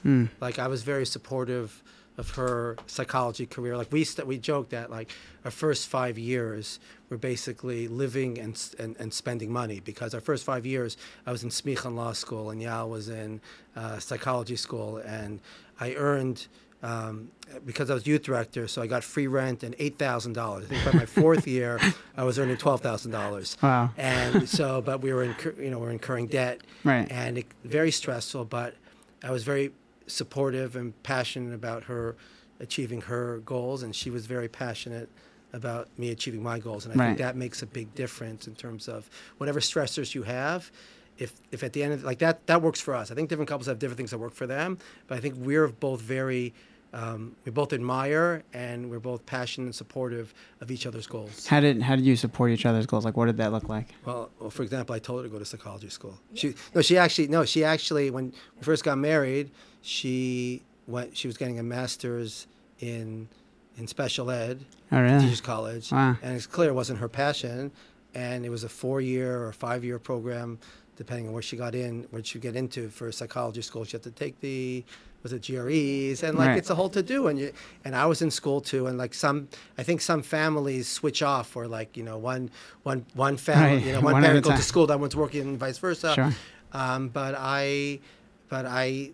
Like 0.41 0.57
I 0.59 0.67
was 0.67 0.83
very 0.83 1.05
supportive 1.05 1.83
of 2.17 2.29
her 2.31 2.77
psychology 2.85 3.45
career. 3.47 3.75
Like 3.75 3.91
we 3.91 4.03
st- 4.03 4.27
we 4.27 4.37
joked 4.37 4.69
that 4.69 4.91
like 4.91 5.11
our 5.45 5.51
first 5.51 5.87
five 5.87 6.17
years 6.17 6.79
were 7.09 7.17
basically 7.17 7.87
living 7.87 8.37
and, 8.39 8.55
and 8.79 8.95
and 8.99 9.11
spending 9.13 9.51
money 9.51 9.79
because 9.79 10.13
our 10.13 10.21
first 10.21 10.43
five 10.43 10.63
years 10.65 10.95
I 11.25 11.31
was 11.31 11.43
in 11.43 11.49
Smicha 11.49 11.93
Law 11.93 12.13
School 12.13 12.51
and 12.51 12.61
Yael 12.61 12.87
was 12.89 13.09
in 13.09 13.41
uh, 13.75 13.97
psychology 13.99 14.55
school 14.55 14.97
and 14.97 15.39
I 15.79 15.95
earned 15.95 16.47
um, 16.83 17.31
because 17.65 17.89
I 17.89 17.93
was 17.93 18.05
youth 18.05 18.23
director, 18.23 18.67
so 18.67 18.81
I 18.81 18.87
got 18.87 19.03
free 19.03 19.27
rent 19.27 19.63
and 19.63 19.73
eight 19.79 19.97
thousand 19.97 20.33
dollars. 20.33 20.65
I 20.65 20.67
think 20.67 20.85
by 20.91 20.99
my 20.99 21.05
fourth 21.05 21.47
year, 21.47 21.79
I 22.17 22.23
was 22.23 22.37
earning 22.37 22.57
twelve 22.57 22.81
thousand 22.81 23.11
dollars. 23.11 23.57
Wow. 23.61 23.91
And 23.97 24.47
so, 24.49 24.81
but 24.81 25.01
we 25.01 25.13
were, 25.13 25.23
incur- 25.23 25.55
you 25.59 25.69
know, 25.71 25.79
we're 25.79 25.91
incurring 25.91 26.27
debt, 26.27 26.61
Right. 26.83 27.09
And 27.11 27.37
it, 27.39 27.45
very 27.63 27.89
stressful. 27.91 28.45
But 28.45 28.75
I 29.23 29.31
was 29.31 29.43
very 29.43 29.71
supportive 30.07 30.75
and 30.75 31.01
passionate 31.03 31.53
about 31.55 31.85
her 31.85 32.15
achieving 32.59 33.01
her 33.01 33.39
goals, 33.39 33.81
and 33.83 33.95
she 33.95 34.09
was 34.09 34.25
very 34.25 34.47
passionate 34.49 35.09
about 35.53 35.87
me 35.97 36.09
achieving 36.09 36.41
my 36.43 36.59
goals. 36.59 36.85
And 36.85 36.93
I 36.93 36.97
Right. 36.97 37.05
think 37.09 37.19
that 37.19 37.35
makes 37.35 37.61
a 37.61 37.65
big 37.65 37.93
difference 37.95 38.47
in 38.47 38.55
terms 38.55 38.87
of 38.87 39.09
whatever 39.37 39.59
stressors 39.59 40.13
you 40.15 40.23
have. 40.23 40.71
If, 41.19 41.31
if 41.51 41.61
at 41.63 41.73
the 41.73 41.83
end 41.83 41.93
of 41.93 42.03
like 42.03 42.17
that 42.19 42.47
that 42.47 42.63
works 42.63 42.81
for 42.81 42.95
us. 42.95 43.11
I 43.11 43.15
think 43.15 43.29
different 43.29 43.47
couples 43.47 43.67
have 43.67 43.77
different 43.77 43.97
things 43.97 44.09
that 44.11 44.17
work 44.17 44.33
for 44.33 44.47
them, 44.47 44.79
but 45.07 45.15
I 45.15 45.21
think 45.21 45.35
we're 45.37 45.67
both 45.67 46.01
very 46.01 46.55
um, 46.93 47.35
we 47.43 47.51
both 47.51 47.73
admire 47.73 48.43
and 48.53 48.89
we're 48.89 48.99
both 48.99 49.25
passionate 49.25 49.65
and 49.65 49.75
supportive 49.75 50.33
of 50.61 50.69
each 50.71 50.85
other's 50.85 51.07
goals. 51.07 51.47
How 51.47 51.59
did 51.59 51.81
how 51.81 51.95
did 51.95 52.05
you 52.05 52.15
support 52.15 52.51
each 52.51 52.65
other's 52.65 52.85
goals? 52.85 53.03
Like, 53.05 53.17
what 53.17 53.25
did 53.25 53.37
that 53.37 53.51
look 53.51 53.67
like? 53.67 53.89
Well, 54.05 54.29
well, 54.39 54.49
for 54.51 54.63
example, 54.63 54.93
I 54.95 54.99
told 54.99 55.21
her 55.21 55.27
to 55.27 55.33
go 55.33 55.39
to 55.39 55.45
psychology 55.45 55.89
school. 55.89 56.19
She 56.35 56.53
no, 56.75 56.81
she 56.81 56.97
actually 56.97 57.27
no, 57.29 57.45
she 57.45 57.63
actually 57.63 58.11
when 58.11 58.25
we 58.57 58.61
first 58.63 58.83
got 58.83 58.97
married, 58.97 59.49
she 59.81 60.61
went. 60.87 61.17
She 61.17 61.27
was 61.27 61.37
getting 61.37 61.59
a 61.59 61.63
master's 61.63 62.47
in 62.79 63.27
in 63.77 63.87
special 63.87 64.29
ed, 64.29 64.63
Oh, 64.91 65.01
really? 65.01 65.19
teachers 65.19 65.41
college, 65.41 65.91
Wow. 65.91 66.15
and 66.21 66.35
it's 66.35 66.45
clear 66.45 66.69
it 66.69 66.73
wasn't 66.75 66.99
her 66.99 67.09
passion, 67.09 67.71
and 68.13 68.45
it 68.45 68.49
was 68.49 68.63
a 68.63 68.69
four 68.69 69.01
year 69.01 69.43
or 69.43 69.51
five 69.51 69.83
year 69.83 69.97
program, 69.97 70.59
depending 70.95 71.25
on 71.27 71.33
where 71.33 71.41
she 71.41 71.57
got 71.57 71.73
in, 71.73 72.05
where 72.11 72.23
she 72.23 72.37
get 72.37 72.55
into 72.55 72.87
for 72.89 73.11
psychology 73.11 73.63
school. 73.63 73.83
She 73.83 73.93
had 73.93 74.03
to 74.03 74.11
take 74.11 74.39
the 74.41 74.83
was 75.23 75.31
it 75.33 75.41
GREs 75.41 76.21
and 76.21 76.37
like 76.37 76.49
Right. 76.49 76.57
it's 76.57 76.69
a 76.69 76.75
whole 76.75 76.89
to 76.89 77.01
do 77.01 77.27
and 77.27 77.39
you 77.39 77.53
and 77.85 77.95
I 77.95 78.05
was 78.05 78.21
in 78.21 78.29
school 78.29 78.59
too 78.61 78.87
and 78.87 78.97
like 78.97 79.13
some 79.13 79.47
I 79.77 79.83
think 79.83 80.01
some 80.01 80.21
families 80.21 80.87
switch 80.87 81.23
off 81.23 81.55
or 81.55 81.67
like 81.67 81.95
you 81.97 82.03
know 82.03 82.17
one 82.17 82.51
one 82.83 83.05
one 83.15 83.37
family 83.37 83.77
Right. 83.77 83.85
you 83.85 83.93
know 83.93 84.01
one, 84.01 84.13
One 84.19 84.23
parent 84.23 84.43
goes 84.45 84.57
to 84.57 84.61
school 84.63 84.85
that 84.87 84.99
one's 84.99 85.15
working 85.15 85.41
and 85.41 85.57
vice 85.57 85.77
versa 85.77 86.13
Sure. 86.13 86.31
um, 86.73 87.07
but 87.07 87.35
I 87.37 87.99
but 88.49 88.65
I, 88.65 89.11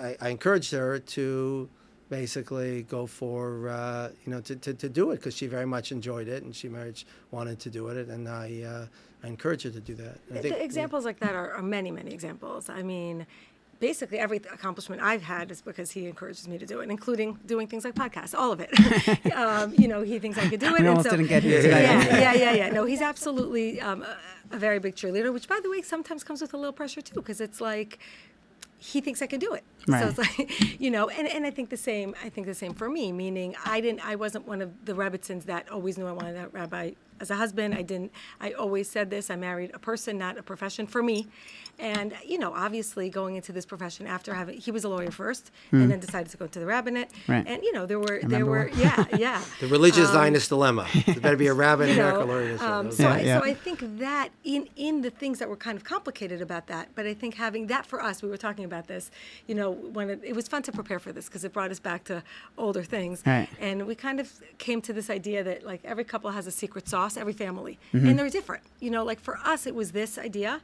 I 0.00 0.16
I 0.20 0.28
encouraged 0.30 0.70
her 0.72 1.00
to 1.00 1.68
basically 2.08 2.84
go 2.84 3.06
for 3.06 3.68
uh, 3.68 4.08
you 4.24 4.30
know 4.32 4.40
to, 4.40 4.56
to, 4.56 4.72
to 4.74 4.88
do 4.88 5.10
it 5.10 5.16
because 5.16 5.34
she 5.36 5.46
very 5.46 5.66
much 5.66 5.92
enjoyed 5.92 6.28
it 6.28 6.42
and 6.44 6.54
she 6.56 6.68
very 6.68 6.86
much 6.86 7.04
wanted 7.32 7.58
to 7.60 7.68
do 7.70 7.88
it 7.88 8.08
and 8.08 8.28
I 8.28 8.62
uh, 8.62 8.86
I 9.22 9.26
encouraged 9.26 9.64
her 9.64 9.70
to 9.70 9.80
do 9.80 9.94
that 9.96 10.16
And 10.30 10.38
I 10.38 10.42
The 10.42 10.62
examples 10.62 11.04
like 11.04 11.18
that 11.18 11.34
are, 11.34 11.50
are 11.52 11.62
many, 11.62 11.90
many 11.90 12.12
examples. 12.12 12.68
I 12.70 12.82
mean, 12.84 13.26
basically 13.80 14.18
every 14.18 14.38
accomplishment 14.38 15.02
I've 15.02 15.22
had 15.22 15.50
is 15.50 15.60
because 15.62 15.90
he 15.90 16.06
encourages 16.06 16.48
me 16.48 16.58
to 16.58 16.66
do 16.66 16.80
it, 16.80 16.90
including 16.90 17.38
doing 17.46 17.66
things 17.66 17.84
like 17.84 17.94
podcasts, 17.94 18.34
all 18.34 18.52
of 18.52 18.60
it. 18.60 18.70
um, 19.34 19.74
you 19.76 19.88
know, 19.88 20.02
he 20.02 20.18
thinks 20.18 20.38
I 20.38 20.48
could 20.48 20.60
do 20.60 20.66
it. 20.66 20.72
We 20.72 20.78
and 20.78 20.88
almost 20.88 21.08
so, 21.08 21.16
didn't 21.16 21.28
get 21.28 21.42
here 21.42 21.62
yeah, 21.62 22.18
yeah, 22.18 22.32
yeah, 22.34 22.52
yeah. 22.52 22.70
No, 22.70 22.84
he's 22.84 23.02
absolutely 23.02 23.80
um, 23.80 24.02
a, 24.02 24.16
a 24.56 24.58
very 24.58 24.78
big 24.78 24.94
cheerleader, 24.94 25.32
which, 25.32 25.48
by 25.48 25.60
the 25.62 25.70
way, 25.70 25.82
sometimes 25.82 26.24
comes 26.24 26.40
with 26.40 26.54
a 26.54 26.56
little 26.56 26.72
pressure 26.72 27.00
too, 27.00 27.14
because 27.14 27.40
it's 27.40 27.60
like 27.60 27.98
he 28.78 29.00
thinks 29.00 29.20
I 29.20 29.26
can 29.26 29.40
do 29.40 29.52
it. 29.54 29.64
Right. 29.86 30.02
So 30.02 30.08
it's 30.08 30.18
like, 30.38 30.80
you 30.80 30.90
know, 30.90 31.08
and, 31.08 31.26
and 31.28 31.44
I 31.44 31.50
think 31.50 31.70
the 31.70 31.76
same. 31.76 32.14
I 32.24 32.28
think 32.28 32.46
the 32.46 32.54
same 32.54 32.74
for 32.74 32.88
me. 32.88 33.12
Meaning, 33.12 33.56
I 33.64 33.80
didn't. 33.80 34.06
I 34.06 34.16
wasn't 34.16 34.46
one 34.46 34.62
of 34.62 34.84
the 34.84 34.94
Rebbitzins 34.94 35.44
that 35.44 35.70
always 35.70 35.98
knew 35.98 36.06
I 36.06 36.12
wanted 36.12 36.36
a 36.36 36.48
rabbi 36.48 36.92
as 37.20 37.30
a 37.30 37.36
husband. 37.36 37.74
I 37.74 37.82
didn't. 37.82 38.12
I 38.40 38.52
always 38.52 38.88
said 38.88 39.10
this. 39.10 39.30
I 39.30 39.36
married 39.36 39.70
a 39.74 39.78
person, 39.78 40.18
not 40.18 40.38
a 40.38 40.42
profession, 40.42 40.86
for 40.86 41.02
me. 41.02 41.26
And 41.78 42.12
you 42.26 42.38
know, 42.38 42.52
obviously, 42.54 43.08
going 43.08 43.36
into 43.36 43.52
this 43.52 43.64
profession 43.64 44.06
after 44.06 44.34
having, 44.34 44.58
he 44.58 44.70
was 44.70 44.84
a 44.84 44.88
lawyer 44.88 45.10
first, 45.10 45.52
and 45.70 45.90
then 45.90 46.00
decided 46.00 46.30
to 46.30 46.36
go 46.36 46.44
into 46.46 46.58
the 46.58 46.66
rabbinate. 46.66 47.10
Hmm. 47.26 47.32
Right. 47.32 47.44
And 47.46 47.62
you 47.62 47.72
know, 47.72 47.86
there 47.86 48.00
were 48.00 48.20
there 48.24 48.44
were 48.44 48.68
one. 48.68 48.80
yeah 48.80 49.04
yeah. 49.16 49.42
the 49.60 49.68
religious 49.68 50.10
Zionist 50.10 50.48
dilemma 50.48 50.88
there 51.06 51.20
better 51.20 51.36
be 51.36 51.46
a 51.46 51.54
rabbin 51.54 51.88
you 51.88 51.92
in 51.92 51.98
know, 51.98 52.08
America 52.08 52.24
lawyer 52.24 52.52
this 52.52 52.62
um, 52.62 52.90
so, 52.90 53.02
Yeah, 53.04 53.14
I, 53.14 53.20
yeah. 53.20 53.38
so 53.38 53.44
I 53.44 53.54
think 53.54 53.98
that 53.98 54.30
in 54.44 54.68
in 54.76 55.02
the 55.02 55.10
things 55.10 55.38
that 55.38 55.48
were 55.48 55.56
kind 55.56 55.76
of 55.76 55.84
complicated 55.84 56.42
about 56.42 56.66
that, 56.66 56.88
but 56.96 57.06
I 57.06 57.14
think 57.14 57.34
having 57.34 57.68
that 57.68 57.86
for 57.86 58.02
us, 58.02 58.22
we 58.22 58.28
were 58.28 58.36
talking 58.36 58.64
about 58.68 58.86
this, 58.86 59.10
you 59.48 59.54
know, 59.54 59.70
when 59.96 60.06
it, 60.10 60.20
it 60.22 60.34
was 60.36 60.46
fun 60.48 60.62
to 60.62 60.72
prepare 60.72 60.98
for 60.98 61.12
this 61.12 61.26
because 61.26 61.42
it 61.44 61.52
brought 61.52 61.70
us 61.70 61.80
back 61.80 62.04
to 62.04 62.22
older 62.56 62.84
things, 62.84 63.22
Right. 63.26 63.48
and 63.60 63.86
we 63.86 63.94
kind 63.94 64.18
of 64.20 64.26
came 64.58 64.80
to 64.88 64.92
this 64.92 65.08
idea 65.10 65.42
that 65.48 65.58
like 65.72 65.80
every 65.84 66.04
couple 66.04 66.30
has 66.30 66.46
a 66.46 66.50
secret 66.62 66.88
sauce, 66.88 67.16
every 67.16 67.32
family, 67.44 67.74
Mm-hmm. 67.92 68.06
and 68.08 68.18
they're 68.18 68.30
different. 68.40 68.62
You 68.80 68.90
know, 68.94 69.04
like 69.04 69.20
for 69.20 69.36
us, 69.52 69.66
it 69.66 69.74
was 69.74 69.88
this 69.92 70.18
idea. 70.18 70.60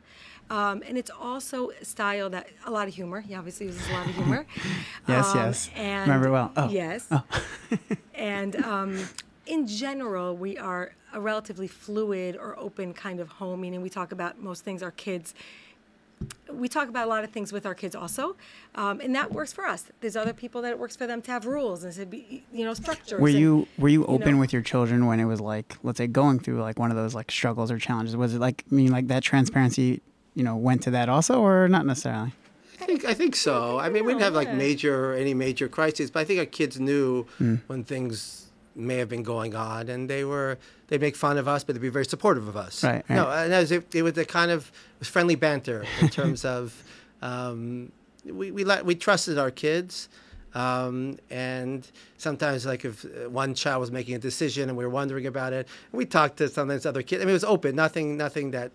Um, 0.50 0.82
and 0.86 0.98
it's 0.98 1.10
also 1.10 1.70
style 1.82 2.28
that 2.30 2.48
a 2.66 2.70
lot 2.70 2.86
of 2.86 2.94
humor. 2.94 3.20
He 3.22 3.34
obviously 3.34 3.66
uses 3.66 3.88
a 3.88 3.92
lot 3.94 4.06
of 4.08 4.14
humor. 4.14 4.46
Yes, 5.08 5.26
Um, 5.32 5.36
yes. 5.38 5.70
And 5.74 6.06
Remember 6.08 6.30
well. 6.30 6.52
Oh. 6.56 6.68
Yes. 6.68 7.08
and 8.14 8.56
um, 8.64 9.08
in 9.46 9.66
general, 9.66 10.36
we 10.36 10.58
are 10.58 10.92
a 11.12 11.20
relatively 11.20 11.68
fluid 11.68 12.36
or 12.36 12.58
open 12.58 12.92
kind 12.92 13.20
of 13.20 13.28
home, 13.28 13.60
meaning 13.60 13.80
we 13.82 13.88
talk 13.90 14.12
about 14.12 14.38
most 14.40 14.64
things 14.64 14.82
our 14.82 14.90
kids. 14.90 15.34
We 16.52 16.68
talk 16.68 16.88
about 16.88 17.06
a 17.06 17.10
lot 17.10 17.24
of 17.24 17.30
things 17.30 17.52
with 17.52 17.66
our 17.66 17.74
kids 17.74 17.94
also, 17.96 18.36
um, 18.76 19.00
and 19.00 19.14
that 19.14 19.32
works 19.32 19.52
for 19.52 19.66
us. 19.66 19.86
There's 20.00 20.16
other 20.16 20.32
people 20.32 20.62
that 20.62 20.70
it 20.70 20.78
works 20.78 20.94
for 20.96 21.06
them 21.06 21.20
to 21.22 21.30
have 21.32 21.46
rules 21.46 21.82
and 21.84 21.92
to 21.94 22.06
be, 22.06 22.44
you 22.52 22.64
know, 22.64 22.74
structures. 22.74 23.20
Were 23.20 23.28
and- 23.28 23.38
you 23.38 23.66
were 23.78 23.88
you 23.88 24.06
open 24.06 24.34
know- 24.34 24.40
with 24.40 24.52
your 24.52 24.62
children 24.62 25.06
when 25.06 25.18
it 25.20 25.24
was 25.24 25.40
like, 25.40 25.76
let's 25.82 25.98
say, 25.98 26.06
going 26.06 26.38
through 26.38 26.60
like 26.60 26.78
one 26.78 26.90
of 26.90 26.96
those 26.96 27.14
like 27.14 27.30
struggles 27.30 27.70
or 27.70 27.78
challenges? 27.78 28.16
Was 28.16 28.34
it 28.34 28.38
like, 28.40 28.64
I 28.70 28.74
mean, 28.74 28.92
like 28.92 29.08
that 29.08 29.22
transparency, 29.24 30.00
you 30.34 30.44
know, 30.44 30.56
went 30.56 30.82
to 30.82 30.90
that 30.92 31.08
also, 31.08 31.40
or 31.42 31.68
not 31.68 31.86
necessarily? 31.86 32.32
I 32.80 32.86
think 32.86 33.04
I 33.04 33.14
think 33.14 33.34
so. 33.36 33.78
I 33.78 33.88
mean, 33.88 34.04
we 34.04 34.12
didn't 34.12 34.22
have 34.24 34.34
like 34.34 34.52
major 34.52 35.12
any 35.14 35.34
major 35.34 35.68
crises, 35.68 36.10
but 36.10 36.20
I 36.20 36.24
think 36.24 36.38
our 36.38 36.46
kids 36.46 36.78
knew 36.78 37.24
Hmm. 37.38 37.56
when 37.66 37.82
things 37.84 38.46
may 38.76 38.96
have 38.96 39.08
been 39.08 39.22
going 39.22 39.54
on, 39.54 39.88
and 39.88 40.08
they 40.08 40.24
were 40.24 40.58
they'd 40.88 41.00
make 41.00 41.16
fun 41.16 41.38
of 41.38 41.48
us, 41.48 41.64
but 41.64 41.74
they'd 41.74 41.82
be 41.82 41.88
very 41.88 42.04
supportive 42.04 42.48
of 42.48 42.56
us. 42.56 42.84
Right, 42.84 43.08
No, 43.08 43.30
and 43.30 43.52
it 43.52 43.56
was, 43.56 43.72
it, 43.72 44.02
was 44.02 44.18
a 44.18 44.24
kind 44.24 44.50
of 44.50 44.68
it 44.68 45.00
was 45.00 45.08
friendly 45.08 45.34
banter 45.34 45.84
in 46.00 46.08
terms 46.20 46.44
of 46.44 46.82
um, 47.22 47.92
we 48.24 48.50
we 48.50 48.64
let 48.64 48.84
we 48.84 48.94
trusted 48.94 49.38
our 49.38 49.50
kids. 49.50 50.08
Um, 50.54 51.18
and 51.30 51.84
sometimes, 52.16 52.64
like 52.64 52.84
if 52.84 53.04
uh, 53.04 53.28
one 53.28 53.54
child 53.54 53.80
was 53.80 53.90
making 53.90 54.14
a 54.14 54.20
decision 54.20 54.68
and 54.68 54.78
we 54.78 54.84
were 54.84 54.90
wondering 54.90 55.26
about 55.26 55.52
it, 55.52 55.66
we 55.90 56.06
talked 56.06 56.36
to 56.36 56.48
sometimes 56.48 56.86
other 56.86 57.02
kids. 57.02 57.22
I 57.22 57.24
mean, 57.24 57.30
it 57.30 57.32
was 57.32 57.42
open, 57.42 57.74
nothing, 57.74 58.16
nothing 58.16 58.52
that 58.52 58.70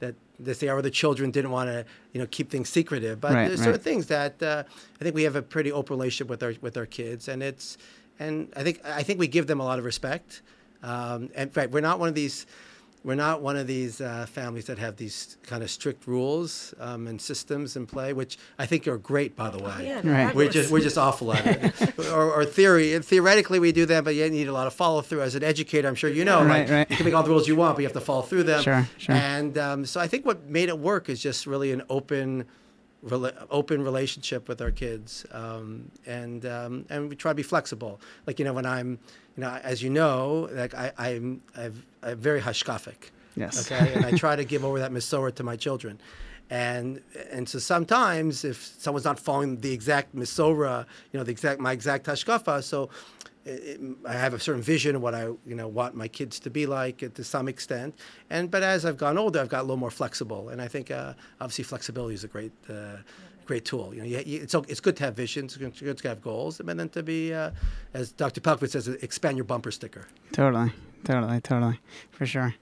that 0.00 0.14
that 0.40 0.60
the 0.60 0.68
other 0.68 0.90
children 0.90 1.30
didn't 1.30 1.50
want 1.50 1.70
to, 1.70 1.86
you 2.12 2.20
know, 2.20 2.26
keep 2.26 2.50
things 2.50 2.68
secretive. 2.68 3.18
But 3.18 3.32
Right, 3.32 3.48
there's 3.48 3.60
right. 3.60 3.66
certain 3.66 3.80
things 3.80 4.08
that 4.08 4.42
uh, 4.42 4.64
I 5.00 5.04
think 5.04 5.14
we 5.14 5.22
have 5.22 5.36
a 5.36 5.40
pretty 5.40 5.72
open 5.72 5.96
relationship 5.96 6.28
with 6.28 6.42
our 6.42 6.54
with 6.60 6.76
our 6.76 6.86
kids, 6.86 7.28
and 7.28 7.42
it's 7.42 7.78
and 8.26 8.52
I 8.56 8.62
think 8.62 8.80
I 8.84 9.02
think 9.02 9.18
we 9.18 9.28
give 9.28 9.46
them 9.46 9.60
a 9.60 9.64
lot 9.64 9.78
of 9.78 9.84
respect. 9.84 10.42
Um, 10.82 11.30
and 11.34 11.54
right, 11.56 11.70
we're 11.70 11.80
not 11.80 11.98
one 11.98 12.08
of 12.08 12.14
these. 12.14 12.46
We're 13.04 13.16
not 13.16 13.42
one 13.42 13.56
of 13.56 13.66
these 13.66 14.00
uh, 14.00 14.26
families 14.30 14.66
that 14.66 14.78
have 14.78 14.94
these 14.96 15.36
kind 15.42 15.64
of 15.64 15.70
strict 15.70 16.06
rules 16.06 16.72
um, 16.78 17.08
and 17.08 17.20
systems 17.20 17.74
in 17.74 17.84
play, 17.84 18.12
which 18.12 18.38
I 18.60 18.66
think 18.66 18.86
are 18.86 18.96
great, 18.96 19.34
by 19.34 19.50
the 19.50 19.58
way. 19.58 19.74
yeah, 19.88 20.00
Right. 20.04 20.32
We're 20.32 20.48
just 20.48 20.70
we're 20.70 20.86
just 20.90 20.96
awful 20.96 21.32
at 21.32 21.44
it. 21.44 21.98
or, 22.12 22.30
or 22.32 22.44
theory 22.44 22.96
theoretically 23.00 23.58
we 23.58 23.72
do 23.72 23.86
that, 23.86 24.04
but 24.04 24.14
you 24.14 24.30
need 24.30 24.46
a 24.46 24.52
lot 24.52 24.68
of 24.68 24.72
follow 24.74 25.00
through. 25.02 25.22
As 25.22 25.34
an 25.34 25.42
educator, 25.42 25.88
I'm 25.88 25.96
sure 25.96 26.10
you 26.10 26.24
know, 26.24 26.44
Right, 26.44 26.60
like 26.60 26.70
right. 26.70 26.90
you 26.90 26.96
can 26.96 27.04
make 27.06 27.14
all 27.14 27.24
the 27.24 27.30
rules 27.30 27.48
you 27.48 27.56
want, 27.56 27.74
but 27.74 27.80
you 27.82 27.86
have 27.88 27.92
to 27.94 28.00
follow 28.00 28.22
through 28.22 28.44
them. 28.44 28.62
Sure, 28.62 28.88
sure. 28.98 29.16
And 29.16 29.58
um, 29.58 29.84
so 29.84 29.98
I 30.00 30.06
think 30.06 30.24
what 30.24 30.46
made 30.48 30.68
it 30.68 30.78
work 30.78 31.08
is 31.08 31.20
just 31.20 31.44
really 31.48 31.72
an 31.72 31.82
open 31.90 32.46
rela- 33.04 33.46
open 33.50 33.82
relationship 33.82 34.48
with 34.48 34.60
our 34.60 34.70
kids, 34.70 35.26
um, 35.32 35.90
and 36.06 36.46
um, 36.46 36.86
and 36.88 37.08
we 37.08 37.16
try 37.16 37.30
to 37.32 37.34
be 37.36 37.42
flexible. 37.42 38.00
Like 38.26 38.38
you 38.38 38.44
know, 38.44 38.52
when 38.52 38.66
I'm, 38.66 38.98
you 39.36 39.42
know, 39.42 39.50
as 39.62 39.82
you 39.82 39.90
know, 39.90 40.48
like 40.52 40.74
I, 40.74 40.92
I'm, 40.98 41.42
I've, 41.56 41.84
I'm 42.02 42.18
very 42.18 42.40
hashkafic. 42.40 43.10
Yes. 43.36 43.70
Okay, 43.70 43.94
and 43.94 44.04
I 44.04 44.12
try 44.12 44.36
to 44.36 44.44
give 44.44 44.64
over 44.64 44.78
that 44.78 44.92
Masorah 44.92 45.34
to 45.36 45.42
my 45.42 45.56
children. 45.56 46.00
And 46.50 47.00
and 47.30 47.48
so 47.48 47.58
sometimes 47.58 48.44
if 48.44 48.74
someone's 48.78 49.06
not 49.06 49.18
following 49.18 49.60
the 49.60 49.72
exact 49.72 50.14
Masorah, 50.14 50.84
you 51.10 51.18
know, 51.18 51.24
the 51.24 51.30
exact 51.30 51.60
my 51.60 51.72
exact 51.72 52.06
hashkafa, 52.06 52.62
so 52.62 52.90
I 53.46 54.12
have 54.12 54.34
a 54.34 54.38
certain 54.38 54.62
vision 54.62 54.96
of 54.96 55.02
what 55.02 55.14
I 55.14 55.24
you 55.24 55.54
know 55.54 55.68
want 55.68 55.94
my 55.94 56.08
kids 56.08 56.38
to 56.40 56.50
be 56.50 56.66
like 56.66 57.14
to 57.14 57.24
some 57.24 57.48
extent. 57.48 57.94
And 58.30 58.50
but 58.50 58.62
as 58.62 58.84
I've 58.84 58.96
gone 58.96 59.18
older, 59.18 59.40
I've 59.40 59.48
got 59.48 59.60
a 59.60 59.62
little 59.62 59.76
more 59.76 59.90
flexible, 59.90 60.48
and 60.50 60.62
I 60.62 60.68
think 60.68 60.90
uh, 60.90 61.14
obviously 61.40 61.64
flexibility 61.64 62.14
is 62.14 62.24
a 62.24 62.28
great. 62.28 62.52
Uh, 62.68 62.98
Great 63.44 63.64
tool. 63.64 63.92
You 63.92 64.02
know, 64.02 64.06
you, 64.06 64.22
you, 64.24 64.40
it's 64.40 64.54
it's 64.54 64.78
good 64.78 64.96
to 64.98 65.04
have 65.04 65.16
visions, 65.16 65.56
it's 65.56 65.80
good 65.80 65.98
to 65.98 66.08
have 66.08 66.22
goals, 66.22 66.60
and 66.60 66.68
then 66.68 66.88
to 66.90 67.02
be, 67.02 67.34
uh, 67.34 67.50
as 67.92 68.12
Dr. 68.12 68.40
Pelcovitz 68.40 68.70
says, 68.70 68.86
expand 68.86 69.36
your 69.36 69.44
bumper 69.44 69.72
sticker. 69.72 70.06
Totally, 70.30 70.70
totally, 71.02 71.40
totally, 71.40 71.80
for 72.12 72.24
sure. 72.24 72.54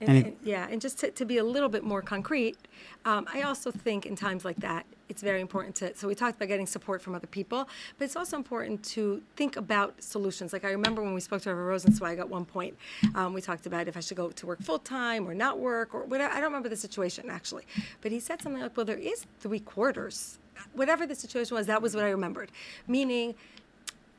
And, 0.00 0.26
and, 0.26 0.36
yeah, 0.44 0.68
and 0.70 0.80
just 0.80 0.98
to, 0.98 1.10
to, 1.10 1.24
be 1.24 1.38
a 1.38 1.44
little 1.44 1.68
bit 1.68 1.82
more 1.82 2.02
concrete, 2.02 2.56
um, 3.04 3.26
I 3.32 3.42
also 3.42 3.70
think 3.70 4.04
in 4.04 4.14
times 4.14 4.44
like 4.44 4.56
that, 4.58 4.84
it's 5.08 5.22
very 5.22 5.40
important 5.40 5.74
to. 5.76 5.94
So 5.96 6.08
we 6.08 6.14
talked 6.14 6.36
about 6.36 6.48
getting 6.48 6.66
support 6.66 7.00
from 7.00 7.14
other 7.14 7.26
people, 7.26 7.68
but 7.98 8.04
it's 8.04 8.16
also 8.16 8.36
important 8.36 8.82
to 8.84 9.22
think 9.36 9.56
about 9.56 10.02
solutions. 10.02 10.52
Like 10.52 10.64
I 10.64 10.70
remember 10.70 11.02
when 11.02 11.14
we 11.14 11.20
spoke 11.20 11.42
to 11.42 11.54
Rabbi 11.54 11.74
Rosenzweig 11.74 12.18
at 12.18 12.28
one 12.28 12.44
point, 12.44 12.76
um, 13.14 13.32
we 13.32 13.40
talked 13.40 13.66
about 13.66 13.88
if 13.88 13.96
I 13.96 14.00
should 14.00 14.16
go 14.16 14.30
to 14.30 14.46
work 14.46 14.62
full 14.62 14.78
time 14.78 15.28
or 15.28 15.34
not 15.34 15.58
work 15.58 15.94
or 15.94 16.04
whatever. 16.04 16.32
I 16.32 16.36
don't 16.36 16.50
remember 16.50 16.68
the 16.68 16.76
situation 16.76 17.30
actually, 17.30 17.64
but 18.00 18.12
he 18.12 18.20
said 18.20 18.42
something 18.42 18.60
like, 18.60 18.76
"Well, 18.76 18.86
there 18.86 18.98
is 18.98 19.26
three 19.40 19.60
quarters." 19.60 20.38
Whatever 20.72 21.06
the 21.06 21.14
situation 21.14 21.54
was, 21.54 21.66
that 21.66 21.82
was 21.82 21.94
what 21.94 22.02
I 22.02 22.10
remembered. 22.10 22.50
Meaning, 22.88 23.34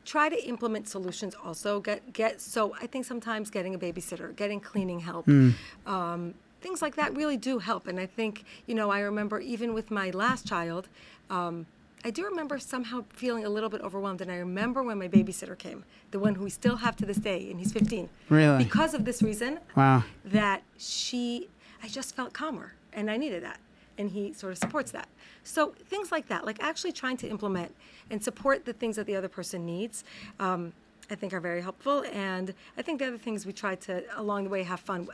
try 0.07 0.29
to 0.29 0.47
implement 0.47 0.87
solutions 0.87 1.35
also. 1.43 1.79
Get 1.81 2.13
get 2.13 2.41
so 2.41 2.73
i 2.81 2.87
think 2.87 3.05
sometimes 3.05 3.49
getting 3.51 3.75
a 3.75 3.79
babysitter 3.79 4.35
getting 4.35 4.59
cleaning 4.59 5.01
help 5.01 5.25
mm. 5.27 5.53
um, 5.85 6.33
things 6.61 6.81
like 6.81 6.95
that 6.95 7.15
really 7.15 7.37
do 7.37 7.59
help. 7.59 7.87
And 7.87 7.99
i 7.99 8.05
think 8.05 8.45
you 8.65 8.73
know 8.73 8.89
i 8.89 8.99
remember 9.01 9.39
even 9.39 9.73
with 9.73 9.91
my 9.91 10.09
last 10.11 10.47
child 10.47 10.87
um, 11.29 11.65
i 12.05 12.09
do 12.09 12.23
remember 12.23 12.57
somehow 12.57 13.03
feeling 13.09 13.43
a 13.45 13.49
little 13.49 13.69
bit 13.69 13.81
overwhelmed. 13.81 14.21
And 14.21 14.31
i 14.31 14.37
remember 14.37 14.81
when 14.81 14.97
my 14.97 15.09
babysitter 15.09 15.57
came 15.57 15.83
the 16.11 16.19
one 16.19 16.35
who 16.35 16.43
we 16.45 16.49
still 16.49 16.77
have 16.77 16.95
to 16.95 17.05
this 17.05 17.17
day 17.17 17.51
and 17.51 17.59
he's 17.59 17.73
15 17.73 18.09
really? 18.29 18.63
Because 18.63 18.93
of 18.93 19.03
this 19.03 19.21
reason 19.21 19.59
wow. 19.75 20.03
that 20.23 20.63
she 20.77 21.49
i 21.83 21.87
just 21.87 22.15
felt 22.15 22.31
calmer 22.33 22.73
and 22.93 23.11
i 23.11 23.17
needed 23.17 23.43
that 23.43 23.59
and 23.97 24.11
he 24.11 24.33
sort 24.33 24.51
of 24.51 24.57
supports 24.57 24.91
that 24.91 25.07
so 25.47 25.73
things 25.85 26.11
like 26.11 26.27
that, 26.27 26.45
like 26.45 26.61
actually 26.61 26.91
trying 26.91 27.17
to 27.17 27.29
implement 27.29 27.73
and 28.11 28.21
support 28.21 28.65
the 28.65 28.73
things 28.73 28.97
that 28.97 29.05
the 29.05 29.15
other 29.15 29.29
person 29.29 29.65
needs. 29.65 30.03
Um, 30.39 30.73
I 31.09 31.15
think 31.15 31.31
are 31.31 31.39
very 31.39 31.61
helpful, 31.61 32.03
and 32.11 32.53
I 32.77 32.81
think 32.81 32.99
the 32.99 33.07
other 33.07 33.17
things 33.17 33.45
we 33.45 33.53
try 33.53 33.75
to 33.75 34.03
along 34.19 34.43
the 34.43 34.49
way 34.49 34.63
have 34.63 34.81
fun 34.81 35.07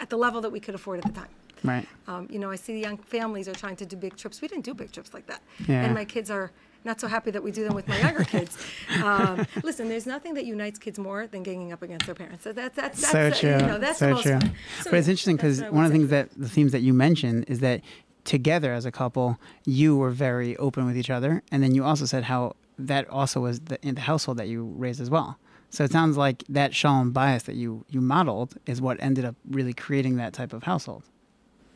at 0.00 0.10
the 0.10 0.16
level 0.16 0.40
that 0.40 0.50
we 0.50 0.58
could 0.58 0.74
afford 0.74 0.98
at 0.98 1.04
the 1.04 1.12
time. 1.12 1.28
Right. 1.62 1.86
Um, 2.08 2.26
you 2.28 2.40
know, 2.40 2.50
I 2.50 2.56
see 2.56 2.72
the 2.72 2.80
young 2.80 2.98
families 2.98 3.46
are 3.46 3.54
trying 3.54 3.76
to 3.76 3.86
do 3.86 3.96
big 3.96 4.16
trips. 4.16 4.42
We 4.42 4.48
didn't 4.48 4.64
do 4.64 4.74
big 4.74 4.90
trips 4.90 5.14
like 5.14 5.26
that, 5.26 5.42
yeah. 5.68 5.84
and 5.84 5.94
my 5.94 6.04
kids 6.04 6.32
are 6.32 6.50
not 6.84 7.00
so 7.00 7.06
happy 7.06 7.30
that 7.30 7.42
we 7.42 7.52
do 7.52 7.62
them 7.62 7.74
with 7.74 7.86
my 7.86 7.98
younger 8.00 8.24
kids. 8.24 8.58
Um, 9.04 9.46
listen, 9.62 9.88
there's 9.88 10.06
nothing 10.06 10.34
that 10.34 10.46
unites 10.46 10.80
kids 10.80 10.98
more 10.98 11.28
than 11.28 11.44
ganging 11.44 11.72
up 11.72 11.82
against 11.82 12.06
their 12.06 12.14
parents. 12.16 12.42
So 12.42 12.52
that's 12.52 12.74
that's, 12.74 13.00
that's 13.00 13.12
so 13.12 13.40
true. 13.40 13.60
You 13.60 13.66
know, 13.66 13.78
that's 13.78 14.00
so 14.00 14.20
true. 14.20 14.40
So 14.82 14.90
but 14.90 14.94
it's 14.94 15.08
interesting 15.08 15.36
because 15.36 15.62
one 15.62 15.84
of 15.84 15.92
the 15.92 15.98
things 15.98 16.10
that 16.10 16.30
the 16.36 16.48
themes 16.48 16.72
that 16.72 16.80
you 16.80 16.92
mentioned 16.92 17.44
is 17.46 17.60
that 17.60 17.82
together 18.26 18.74
as 18.74 18.84
a 18.84 18.92
couple, 18.92 19.38
you 19.64 19.96
were 19.96 20.10
very 20.10 20.56
open 20.58 20.84
with 20.84 20.98
each 20.98 21.10
other, 21.10 21.42
and 21.50 21.62
then 21.62 21.74
you 21.74 21.84
also 21.84 22.04
said 22.04 22.24
how 22.24 22.56
that 22.78 23.08
also 23.08 23.40
was 23.40 23.60
the, 23.60 23.78
in 23.86 23.94
the 23.94 24.02
household 24.02 24.36
that 24.36 24.48
you 24.48 24.64
raised 24.76 25.00
as 25.00 25.08
well. 25.08 25.38
So 25.70 25.84
it 25.84 25.92
sounds 25.92 26.16
like 26.16 26.44
that 26.48 26.74
shalom 26.74 27.12
bayis 27.12 27.44
that 27.44 27.56
you 27.56 27.84
you 27.88 28.00
modeled 28.00 28.56
is 28.66 28.80
what 28.80 29.02
ended 29.02 29.24
up 29.24 29.34
really 29.50 29.72
creating 29.72 30.16
that 30.16 30.32
type 30.32 30.52
of 30.52 30.62
household. 30.64 31.02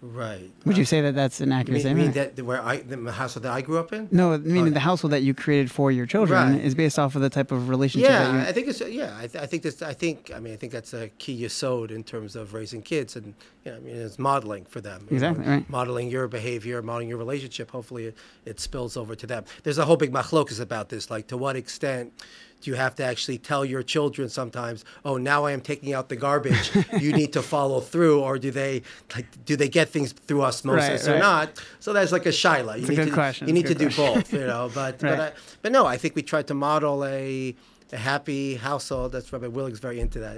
Right. 0.02 0.50
Would 0.64 0.78
you 0.78 0.82
uh, 0.84 0.86
say 0.86 1.02
that 1.02 1.14
that's 1.14 1.40
an 1.42 1.52
accurate 1.52 1.68
you 1.68 1.72
mean, 1.94 2.10
statement? 2.12 2.16
mean 2.16 2.34
that 2.36 2.42
where 2.42 2.62
I 2.62 2.78
the 2.78 3.12
household 3.12 3.42
that 3.44 3.52
I 3.52 3.60
grew 3.60 3.78
up 3.78 3.92
in? 3.92 4.08
No, 4.10 4.38
meaning 4.38 4.72
uh, 4.72 4.74
the 4.74 4.80
household 4.80 5.12
that 5.12 5.20
you 5.22 5.34
created 5.34 5.70
for 5.70 5.92
your 5.92 6.06
children 6.06 6.52
Right. 6.54 6.60
is 6.64 6.74
based 6.74 6.98
off 6.98 7.16
of 7.16 7.20
the 7.20 7.28
type 7.28 7.52
of 7.52 7.68
relationship 7.68 8.08
Yeah, 8.08 8.24
that 8.24 8.32
you. 8.32 8.40
I 8.48 8.52
think 8.52 8.68
it's 8.68 8.80
yeah. 8.80 9.14
I, 9.18 9.26
th- 9.26 9.42
I 9.42 9.46
think 9.46 9.62
that's 9.62 9.82
I 9.82 9.92
think 9.92 10.30
I 10.34 10.40
mean 10.40 10.54
I 10.54 10.56
think 10.56 10.72
that's 10.72 10.94
a 10.94 11.08
key 11.18 11.42
yesod 11.42 11.90
in 11.90 12.02
terms 12.02 12.34
of 12.34 12.54
raising 12.54 12.80
kids 12.80 13.14
and 13.14 13.34
you 13.64 13.72
know, 13.72 13.76
I 13.76 13.80
mean 13.80 13.96
it's 13.96 14.18
modeling 14.18 14.64
for 14.64 14.80
them. 14.80 15.06
you 15.10 15.16
Exactly, 15.16 15.44
know, 15.44 15.50
right. 15.52 15.68
Modeling 15.68 16.08
your 16.08 16.28
behavior, 16.28 16.80
modeling 16.80 17.10
your 17.10 17.18
relationship. 17.18 17.70
Hopefully, 17.70 18.06
it, 18.06 18.16
it 18.46 18.58
spills 18.58 18.96
over 18.96 19.14
to 19.14 19.26
them. 19.26 19.44
There's 19.64 19.76
a 19.78 19.84
whole 19.84 19.96
big 19.98 20.12
machlokas 20.12 20.60
about 20.60 20.88
this. 20.88 21.10
Like 21.10 21.26
to 21.28 21.36
what 21.36 21.56
extent 21.56 22.14
do 22.60 22.70
you 22.70 22.76
have 22.76 22.94
to 22.96 23.04
actually 23.04 23.38
tell 23.38 23.64
your 23.64 23.82
children 23.82 24.28
sometimes? 24.28 24.84
Oh, 25.04 25.16
now 25.16 25.44
I 25.46 25.52
am 25.52 25.60
taking 25.60 25.94
out 25.94 26.08
the 26.08 26.16
garbage. 26.16 26.70
you 27.00 27.12
need 27.12 27.32
to 27.32 27.42
follow 27.42 27.80
through, 27.80 28.20
or 28.20 28.38
do 28.38 28.50
they 28.50 28.82
like 29.14 29.26
do 29.44 29.56
they 29.56 29.68
get 29.68 29.88
things 29.88 30.12
through 30.12 30.42
osmosis 30.42 31.06
Right, 31.06 31.08
or 31.08 31.12
right. 31.14 31.20
not? 31.20 31.64
So 31.80 31.92
that's 31.92 32.12
like 32.12 32.26
a 32.26 32.30
shaila. 32.30 32.74
You 32.76 32.80
It's 32.80 32.88
a 32.88 32.90
need 32.90 32.96
good 32.96 33.06
to, 33.08 33.12
question. 33.12 33.48
You 33.48 33.54
need 33.54 33.66
to 33.66 33.74
do 33.74 33.90
both, 33.90 34.32
you 34.32 34.40
know. 34.46 34.70
But 34.74 35.02
Right. 35.02 35.16
but 35.16 35.20
I, 35.20 35.32
but 35.62 35.72
no, 35.72 35.86
I 35.86 35.96
think 35.96 36.14
we 36.14 36.22
tried 36.22 36.46
to 36.48 36.54
model 36.54 37.04
a 37.04 37.54
a 37.92 37.96
happy 37.96 38.54
household. 38.54 39.10
That's 39.10 39.32
Rabbi 39.32 39.48
Willig's 39.48 39.80
very 39.80 39.98
into 39.98 40.20
that. 40.20 40.36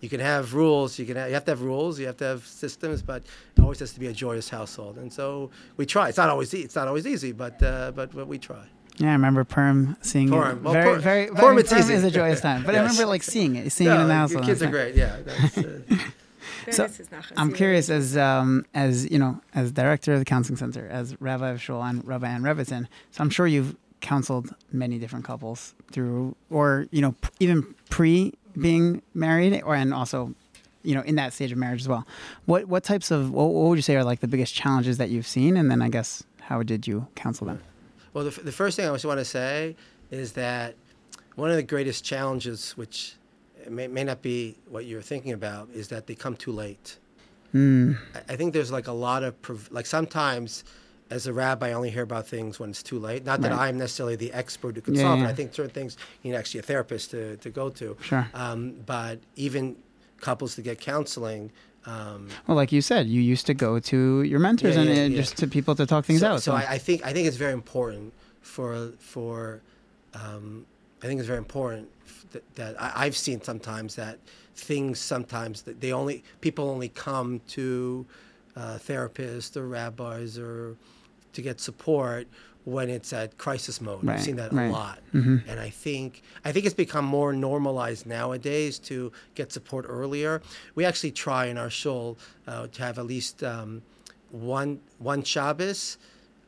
You 0.00 0.08
can 0.10 0.20
have 0.20 0.52
rules. 0.52 0.98
You 0.98 1.06
can 1.06 1.16
have, 1.16 1.28
you 1.28 1.34
have 1.34 1.46
to 1.46 1.52
have 1.52 1.62
rules. 1.62 1.98
You 1.98 2.04
have 2.06 2.18
to 2.18 2.24
have 2.26 2.46
systems, 2.46 3.00
but 3.00 3.22
it 3.56 3.62
always 3.62 3.78
has 3.78 3.92
to 3.94 4.00
be 4.00 4.08
a 4.08 4.12
joyous 4.12 4.50
household. 4.50 4.98
And 4.98 5.10
so 5.10 5.50
we 5.78 5.86
try. 5.86 6.08
It's 6.10 6.18
not 6.18 6.28
always 6.28 6.52
e- 6.52 6.60
it's 6.60 6.74
not 6.76 6.88
always 6.88 7.06
easy, 7.06 7.32
but 7.32 7.62
uh, 7.62 7.92
but 7.94 8.12
but 8.14 8.26
we 8.28 8.38
try. 8.38 8.64
Yeah, 9.00 9.08
I 9.08 9.12
remember 9.12 9.44
Perm 9.44 9.96
seeing 10.02 10.28
Purim. 10.28 10.58
it. 10.58 10.62
Well, 10.62 10.72
Very, 10.74 10.84
Purim- 10.84 11.00
very, 11.02 11.26
Purim, 11.28 11.40
very 11.40 11.60
it's 11.60 11.72
Purim 11.72 11.90
is 11.90 12.04
a 12.04 12.10
joyous 12.10 12.40
time. 12.42 12.64
But 12.64 12.74
I 12.74 12.78
remember 12.80 13.06
like 13.06 13.22
seeing 13.22 13.56
it, 13.56 13.72
seeing 13.72 13.90
it 13.90 13.94
No, 13.94 14.02
in 14.02 14.08
the 14.08 14.12
your 14.14 14.20
household. 14.20 14.44
kids 14.44 14.60
are 14.62 14.66
and 14.66 14.72
great. 14.72 14.94
Yeah. 14.94 15.16
That's, 15.24 15.58
uh, 15.58 15.80
So, 16.70 16.86
This 16.86 17.00
is 17.00 17.08
nachas, 17.08 17.32
I'm 17.38 17.52
curious 17.52 17.88
as 17.88 18.16
um, 18.18 18.66
as 18.74 19.10
you 19.10 19.18
know, 19.18 19.40
as 19.54 19.72
director 19.72 20.12
of 20.12 20.18
the 20.18 20.24
counseling 20.26 20.58
center, 20.58 20.86
as 20.88 21.18
Rabbi 21.20 21.48
of 21.48 21.60
Shul 21.62 21.82
and 21.82 22.06
Rabbi 22.06 22.28
and 22.28 22.44
Rebbetzin. 22.44 22.86
So 23.12 23.22
I'm 23.22 23.30
sure 23.30 23.46
you've 23.46 23.74
counseled 24.02 24.54
many 24.70 24.98
different 24.98 25.24
couples 25.24 25.74
through, 25.90 26.36
or 26.50 26.86
you 26.90 27.00
know, 27.00 27.12
p- 27.22 27.28
even 27.40 27.74
pre 27.88 28.34
being 28.60 29.00
married, 29.14 29.62
or 29.62 29.74
and 29.74 29.94
also, 29.94 30.34
you 30.82 30.94
know, 30.94 31.00
in 31.02 31.14
that 31.14 31.32
stage 31.32 31.50
of 31.50 31.56
marriage 31.58 31.80
as 31.80 31.88
well. 31.88 32.06
What 32.44 32.66
what 32.66 32.84
types 32.84 33.10
of 33.10 33.30
what, 33.32 33.46
what 33.48 33.68
would 33.70 33.78
you 33.78 33.82
say 33.82 33.96
are 33.96 34.04
like 34.04 34.20
the 34.20 34.28
biggest 34.28 34.54
challenges 34.54 34.98
that 34.98 35.08
you've 35.08 35.26
seen, 35.26 35.56
and 35.56 35.70
then 35.70 35.80
I 35.80 35.88
guess 35.88 36.22
how 36.42 36.62
did 36.62 36.86
you 36.86 37.06
counsel 37.14 37.46
them? 37.46 37.62
Well, 38.12 38.24
the, 38.24 38.30
f- 38.30 38.42
the 38.42 38.52
first 38.52 38.76
thing 38.76 38.88
I 38.88 38.92
just 38.92 39.04
want 39.04 39.18
to 39.20 39.24
say 39.24 39.76
is 40.10 40.32
that 40.32 40.74
one 41.36 41.50
of 41.50 41.56
the 41.56 41.62
greatest 41.62 42.04
challenges, 42.04 42.72
which 42.72 43.14
may, 43.68 43.86
may 43.86 44.04
not 44.04 44.20
be 44.22 44.56
what 44.68 44.84
you're 44.84 45.02
thinking 45.02 45.32
about, 45.32 45.68
is 45.72 45.88
that 45.88 46.06
they 46.06 46.14
come 46.14 46.36
too 46.36 46.52
late. 46.52 46.98
Mm, 47.54 47.98
I, 48.14 48.32
I 48.32 48.36
think 48.36 48.52
there's 48.52 48.72
like 48.72 48.88
a 48.88 48.92
lot 48.92 49.22
of, 49.22 49.40
prov- 49.42 49.68
like 49.70 49.86
sometimes 49.86 50.64
as 51.10 51.26
a 51.26 51.32
rabbi, 51.32 51.68
I 51.70 51.72
only 51.72 51.90
hear 51.90 52.04
about 52.04 52.26
things 52.28 52.60
when 52.60 52.70
it's 52.70 52.82
too 52.84 52.98
late. 52.98 53.24
Not 53.24 53.40
that 53.40 53.50
Right. 53.50 53.68
I'm 53.68 53.78
necessarily 53.78 54.14
the 54.16 54.32
expert 54.32 54.76
who 54.76 54.80
can 54.80 54.94
Yeah, 54.94 55.02
solve 55.02 55.22
it. 55.22 55.26
I 55.26 55.32
think 55.32 55.52
certain 55.54 55.72
things 55.72 55.96
you 56.22 56.30
need 56.30 56.36
actually 56.36 56.60
a 56.60 56.62
therapist 56.62 57.10
to, 57.12 57.36
to 57.38 57.50
go 57.50 57.68
to. 57.70 57.96
Sure. 58.00 58.28
Um, 58.34 58.74
but 58.86 59.18
even 59.34 59.74
couples 60.20 60.54
to 60.56 60.62
get 60.62 60.78
counseling, 60.78 61.50
um, 61.86 62.28
well, 62.46 62.56
like 62.56 62.72
you 62.72 62.82
said, 62.82 63.06
you 63.06 63.20
used 63.20 63.46
to 63.46 63.54
go 63.54 63.78
to 63.78 64.22
your 64.22 64.38
mentors 64.38 64.74
Yeah, 64.74 64.82
and 64.82 64.90
yeah, 64.90 65.04
uh, 65.04 65.06
yeah. 65.08 65.16
just 65.16 65.36
to 65.38 65.46
people 65.46 65.74
to 65.76 65.86
talk 65.86 66.04
things 66.04 66.20
so, 66.20 66.32
out. 66.32 66.42
So 66.42 66.52
I, 66.52 66.72
I 66.72 66.78
think 66.78 67.04
I 67.04 67.12
think 67.12 67.26
it's 67.26 67.38
very 67.38 67.52
important 67.52 68.12
for 68.42 68.92
for 68.98 69.62
um, 70.14 70.66
I 71.02 71.06
think 71.06 71.20
it's 71.20 71.26
very 71.26 71.38
important 71.38 71.88
that, 72.32 72.54
that 72.56 72.80
I, 72.80 72.92
I've 73.06 73.16
seen 73.16 73.40
sometimes 73.40 73.94
that 73.96 74.18
things 74.54 74.98
sometimes 74.98 75.62
that 75.62 75.80
they 75.80 75.92
only 75.92 76.22
people 76.40 76.68
only 76.68 76.90
come 76.90 77.40
to 77.48 78.06
uh, 78.56 78.78
therapists 78.78 79.56
or 79.56 79.66
rabbis 79.66 80.38
or 80.38 80.76
to 81.32 81.42
get 81.42 81.60
support 81.60 82.26
when 82.64 82.90
it's 82.90 83.12
at 83.12 83.38
crisis 83.38 83.80
mode. 83.80 84.04
Right, 84.04 84.14
I've 84.18 84.22
seen 84.22 84.36
that 84.36 84.52
right. 84.52 84.66
a 84.68 84.72
lot, 84.72 84.98
Mhm. 85.14 85.42
and 85.48 85.58
I 85.58 85.70
think 85.70 86.22
I 86.44 86.52
think 86.52 86.66
it's 86.66 86.74
become 86.74 87.04
more 87.04 87.32
normalized 87.32 88.06
nowadays 88.06 88.78
to 88.80 89.12
get 89.34 89.50
support 89.52 89.86
earlier. 89.88 90.42
We 90.74 90.84
actually 90.84 91.12
try 91.12 91.46
in 91.46 91.56
our 91.58 91.70
shul 91.70 92.18
uh, 92.46 92.66
to 92.68 92.82
have 92.82 92.98
at 92.98 93.06
least 93.06 93.42
um, 93.42 93.82
one 94.30 94.80
one 94.98 95.22
Shabbos 95.22 95.96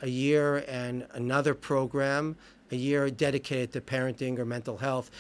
a 0.03 0.09
year 0.09 0.65
and 0.69 1.07
another 1.13 1.55
program 1.55 2.37
a 2.71 2.77
year 2.77 3.11
dedicated 3.11 3.71
to 3.73 3.81
parenting 3.83 4.39
or 4.39 4.45
mental 4.47 4.79
health. 4.79 5.11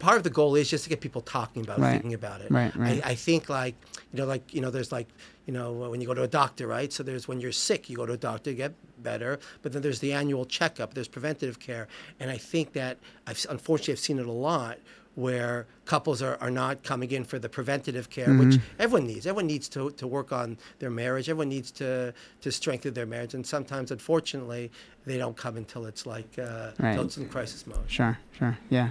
Part 0.00 0.16
of 0.16 0.24
the 0.24 0.30
goal 0.30 0.56
is 0.56 0.68
just 0.68 0.84
to 0.84 0.90
get 0.90 1.00
people 1.00 1.20
talking 1.20 1.62
about 1.62 1.78
it. 1.78 1.82
Right. 1.82 1.92
thinking 1.92 2.14
about 2.14 2.40
it. 2.40 2.50
Right, 2.50 2.74
right. 2.74 3.00
I, 3.06 3.10
I 3.10 3.14
think 3.14 3.48
like 3.48 3.74
you 4.12 4.18
know, 4.20 4.26
like 4.26 4.52
you 4.54 4.60
know, 4.60 4.70
there's 4.70 4.90
like 4.92 5.08
you 5.48 5.54
know 5.54 5.72
when 5.92 6.00
you 6.02 6.06
go 6.06 6.12
to 6.14 6.22
a 6.22 6.28
doctor, 6.42 6.66
right? 6.66 6.92
So 6.92 7.02
there's 7.02 7.26
when 7.26 7.40
you're 7.40 7.52
sick, 7.68 7.88
you 7.90 7.96
go 7.96 8.06
to 8.06 8.12
a 8.12 8.22
doctor, 8.30 8.50
to 8.50 8.54
get 8.64 8.72
better, 9.02 9.32
but 9.62 9.72
then 9.72 9.80
there's 9.82 10.00
the 10.00 10.12
annual 10.12 10.44
checkup, 10.44 10.92
there's 10.94 11.08
preventative 11.08 11.58
care, 11.58 11.88
and 12.20 12.30
I 12.30 12.36
think 12.52 12.66
that 12.74 12.98
I've 13.26 13.44
unfortunately 13.48 13.94
I've 13.94 13.98
seen 14.08 14.18
it 14.18 14.26
a 14.26 14.38
lot 14.52 14.76
where 15.14 15.66
couples 15.84 16.20
are, 16.22 16.36
are 16.40 16.50
not 16.50 16.74
coming 16.84 17.10
in 17.10 17.24
for 17.24 17.38
the 17.40 17.48
preventative 17.48 18.06
care, 18.08 18.32
which 18.34 18.54
Mm-hmm. 18.56 18.82
everyone 18.84 19.06
needs. 19.08 19.26
Everyone 19.26 19.48
needs 19.48 19.68
to, 19.70 19.90
to 19.92 20.06
work 20.06 20.30
on 20.32 20.56
their 20.78 20.90
marriage. 20.90 21.28
Everyone 21.28 21.48
needs 21.48 21.72
to, 21.72 22.14
to 22.42 22.52
strengthen 22.52 22.94
their 22.94 23.06
marriage. 23.06 23.34
And 23.34 23.44
sometimes, 23.44 23.90
unfortunately, 23.90 24.70
they 25.06 25.18
don't 25.18 25.36
come 25.36 25.56
until 25.56 25.86
it's 25.86 26.06
like 26.06 26.30
uh, 26.38 26.70
Right. 26.78 26.90
until 26.90 27.04
it's 27.06 27.16
in 27.16 27.28
crisis 27.28 27.66
mode. 27.66 27.80
Sure, 27.88 28.16
sure. 28.38 28.56
Yeah. 28.70 28.90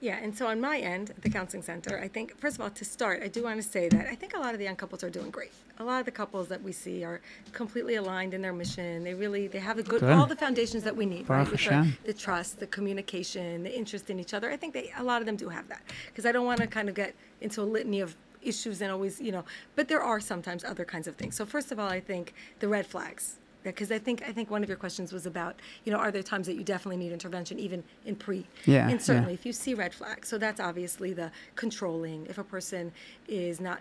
Yeah, 0.00 0.16
and 0.16 0.34
so 0.36 0.46
on 0.46 0.60
my 0.62 0.78
end 0.78 1.10
at 1.10 1.20
the 1.20 1.28
counseling 1.28 1.62
center, 1.62 1.98
I 1.98 2.08
think 2.08 2.38
first 2.38 2.56
of 2.56 2.62
all 2.62 2.70
to 2.70 2.84
start, 2.86 3.22
I 3.22 3.28
do 3.28 3.42
want 3.44 3.62
to 3.62 3.68
say 3.68 3.88
that 3.90 4.06
I 4.08 4.14
think 4.14 4.34
a 4.34 4.38
lot 4.38 4.54
of 4.54 4.58
the 4.58 4.64
young 4.64 4.76
couples 4.76 5.04
are 5.04 5.10
doing 5.10 5.30
great. 5.30 5.52
A 5.78 5.84
lot 5.84 6.00
of 6.00 6.06
the 6.06 6.10
couples 6.10 6.48
that 6.48 6.62
we 6.62 6.72
see 6.72 7.04
are 7.04 7.20
completely 7.52 7.96
aligned 7.96 8.32
in 8.32 8.40
their 8.40 8.54
mission. 8.54 9.04
They 9.04 9.12
really 9.12 9.46
they 9.46 9.58
have 9.58 9.78
a 9.78 9.82
good, 9.82 10.00
Good. 10.00 10.12
all 10.12 10.26
the 10.26 10.36
foundations 10.36 10.84
that 10.84 10.96
we 10.96 11.04
need, 11.04 11.28
right? 11.28 11.44
Baruch 11.44 11.52
Which 11.52 11.68
are 11.68 11.86
the 12.04 12.14
trust, 12.14 12.60
the 12.60 12.66
communication, 12.66 13.62
the 13.62 13.76
interest 13.76 14.08
in 14.08 14.18
each 14.18 14.32
other. 14.32 14.50
I 14.50 14.56
think 14.56 14.72
they 14.72 14.90
a 14.96 15.04
lot 15.04 15.20
of 15.20 15.26
them 15.26 15.36
do 15.36 15.50
have 15.50 15.68
that 15.68 15.82
because 16.06 16.24
I 16.24 16.32
don't 16.32 16.46
want 16.46 16.60
to 16.60 16.66
kind 16.66 16.88
of 16.88 16.94
get 16.94 17.14
into 17.42 17.60
a 17.60 17.64
litany 17.64 18.00
of 18.00 18.16
issues 18.42 18.80
and 18.80 18.90
always, 18.90 19.20
you 19.20 19.32
know, 19.32 19.44
but 19.76 19.88
there 19.88 20.02
are 20.02 20.18
sometimes 20.18 20.64
other 20.64 20.86
kinds 20.86 21.06
of 21.08 21.16
things. 21.16 21.36
So 21.36 21.44
first 21.44 21.72
of 21.72 21.78
all, 21.78 21.88
I 21.88 22.00
think 22.00 22.32
the 22.60 22.68
red 22.68 22.86
flags 22.86 23.36
because 23.62 23.92
I 23.92 23.98
think 23.98 24.22
I 24.26 24.32
think 24.32 24.50
one 24.50 24.62
of 24.62 24.68
your 24.68 24.78
questions 24.78 25.12
was 25.12 25.26
about 25.26 25.56
you 25.84 25.92
know 25.92 25.98
are 25.98 26.10
there 26.10 26.22
times 26.22 26.46
that 26.46 26.54
you 26.54 26.64
definitely 26.64 26.96
need 26.96 27.12
intervention 27.12 27.58
even 27.58 27.82
in 28.06 28.16
pre 28.16 28.46
Yeah, 28.64 28.88
and 28.88 29.00
certainly 29.00 29.32
yeah. 29.32 29.38
if 29.40 29.46
you 29.46 29.52
see 29.52 29.74
red 29.74 29.92
flags 29.94 30.28
so 30.28 30.38
that's 30.38 30.60
obviously 30.60 31.12
the 31.12 31.30
controlling 31.56 32.26
if 32.26 32.38
a 32.38 32.44
person 32.44 32.92
is 33.28 33.60
not 33.60 33.80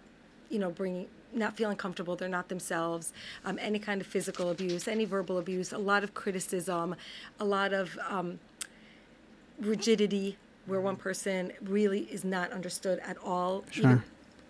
you 0.50 0.60
know 0.60 0.70
bringing 0.72 1.08
not 1.34 1.56
feeling 1.56 1.78
comfortable 1.78 2.16
they're 2.16 2.28
not 2.28 2.50
themselves 2.50 3.14
um, 3.46 3.58
any 3.62 3.78
kind 3.80 4.02
of 4.02 4.08
physical 4.08 4.50
abuse 4.50 4.88
any 4.88 5.06
verbal 5.06 5.38
abuse 5.38 5.72
a 5.72 5.78
lot 5.78 6.04
of 6.04 6.14
criticism 6.14 6.96
a 7.40 7.46
lot 7.46 7.72
of 7.72 7.98
um, 8.10 8.40
rigidity 9.60 10.38
where 10.66 10.82
one 10.82 10.96
person 10.96 11.52
really 11.62 12.02
is 12.12 12.24
not 12.24 12.52
understood 12.52 13.00
at 13.00 13.18
all 13.24 13.64
even 13.76 13.90
Sure. 13.98 14.04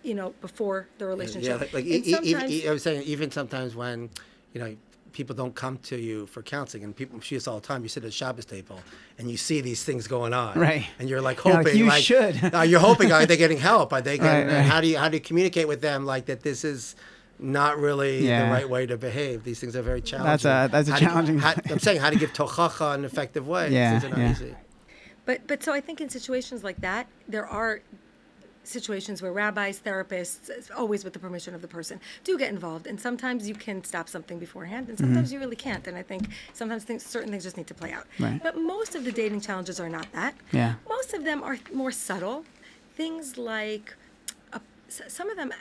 you 0.04 0.14
know 0.14 0.34
before 0.42 0.88
the 0.98 1.06
relationship 1.06 1.50
Yeah, 1.50 1.56
like, 1.56 1.74
like 1.74 1.84
And 1.86 1.94
e- 1.94 1.98
e- 1.98 2.00
even, 2.12 2.24
sometimes- 2.26 2.52
e- 2.52 2.68
I 2.68 2.72
was 2.72 2.84
saying, 2.84 3.04
even 3.04 3.32
sometimes 3.32 3.76
when, 3.76 4.10
you 4.54 4.62
know, 4.62 4.76
people 5.12 5.36
don't 5.36 5.56
come 5.56 5.78
to 5.80 5.98
you 5.98 6.26
for 6.28 6.42
counseling, 6.42 6.84
and 6.84 6.96
people 6.96 7.20
see 7.22 7.36
this 7.36 7.48
all 7.48 7.60
the 7.60 7.66
time. 7.68 7.84
You 7.84 7.90
sit 7.90 8.04
at 8.04 8.10
a 8.10 8.12
Shabbos 8.12 8.46
table, 8.46 8.80
and 9.18 9.30
you 9.30 9.38
see 9.38 9.62
these 9.62 9.84
things 9.84 10.08
going 10.08 10.34
on, 10.34 10.58
Right. 10.60 10.88
And 11.00 11.10
you're 11.10 11.22
like 11.22 11.44
You're 11.44 11.54
like, 11.56 11.66
hoping, 11.66 11.80
"You 11.80 11.86
like, 11.86 12.04
should." 12.04 12.54
uh, 12.54 12.62
you're 12.62 12.80
hoping, 12.80 13.12
are 13.12 13.26
they 13.26 13.38
getting 13.38 13.58
help? 13.58 13.92
Are 13.94 14.02
they 14.02 14.18
getting? 14.26 14.48
Right, 14.48 14.56
right. 14.58 14.66
How 14.66 14.82
do 14.82 14.88
you 14.88 14.98
how 14.98 15.10
do 15.10 15.18
you 15.18 15.22
communicate 15.22 15.68
with 15.68 15.82
them 15.82 16.06
like 16.06 16.26
that? 16.28 16.42
This 16.42 16.64
is 16.64 16.96
not 17.42 17.78
really 17.80 18.28
Yeah. 18.28 18.46
the 18.48 18.52
right 18.52 18.70
way 18.70 18.86
to 18.86 18.98
behave. 18.98 19.44
These 19.44 19.60
things 19.62 19.76
are 19.76 19.82
very 19.82 20.02
challenging. 20.02 20.30
That's 20.32 20.46
a- 20.46 20.70
that's 20.72 20.90
a 20.90 20.92
How 20.92 20.98
do 21.00 21.04
you- 21.06 21.10
challenging- 21.12 21.40
how- 21.40 21.54
I'm 21.70 21.80
saying 21.80 22.02
how 22.02 22.10
to 22.10 22.18
give 22.18 22.34
tochacha 22.40 22.96
an 22.96 23.06
effective 23.06 23.48
way. 23.48 23.72
Yeah, 23.72 23.94
These 23.94 24.02
things 24.02 24.14
are 24.14 24.18
not 24.18 24.24
yeah. 24.26 24.32
easy. 24.32 24.56
But 25.26 25.48
but 25.48 25.64
so 25.64 25.72
I 25.74 25.80
think 25.80 26.02
in 26.02 26.10
situations 26.10 26.64
like 26.64 26.82
that, 26.82 27.08
there 27.28 27.46
are 27.46 27.82
situations 28.70 29.22
where 29.22 29.32
rabbis, 29.34 29.80
therapists, 29.80 30.50
always 30.76 31.04
with 31.04 31.14
the 31.14 31.20
permission 31.20 31.54
of 31.56 31.62
the 31.62 31.68
person, 31.68 32.00
do 32.24 32.38
get 32.38 32.50
involved. 32.50 32.88
And 32.88 33.00
sometimes 33.00 33.48
you 33.50 33.56
can 33.56 33.84
stop 33.84 34.08
something 34.10 34.40
beforehand, 34.40 34.90
and 34.90 34.98
Mm-hmm. 34.98 35.08
sometimes 35.08 35.34
you 35.34 35.40
really 35.40 35.56
can't. 35.56 35.86
And 35.88 35.98
I 35.98 36.04
think 36.04 36.30
sometimes 36.54 36.84
things, 36.84 37.06
certain 37.06 37.30
things 37.32 37.44
just 37.44 37.58
need 37.58 37.68
to 37.68 37.74
play 37.74 37.92
out. 37.92 38.06
Right. 38.20 38.40
But 38.42 38.58
most 38.58 38.96
of 38.96 39.04
the 39.04 39.12
dating 39.12 39.42
challenges 39.42 39.80
are 39.80 39.90
not 39.90 40.08
that. 40.14 40.36
Yeah. 40.52 40.76
Most 40.88 41.14
of 41.14 41.24
them 41.24 41.44
are 41.44 41.58
more 41.74 41.92
subtle. 41.92 42.46
Things 42.96 43.38
like 43.38 43.96
a, 44.54 44.62
s- 44.88 45.02
some 45.08 45.30
of 45.30 45.38
them 45.38 45.52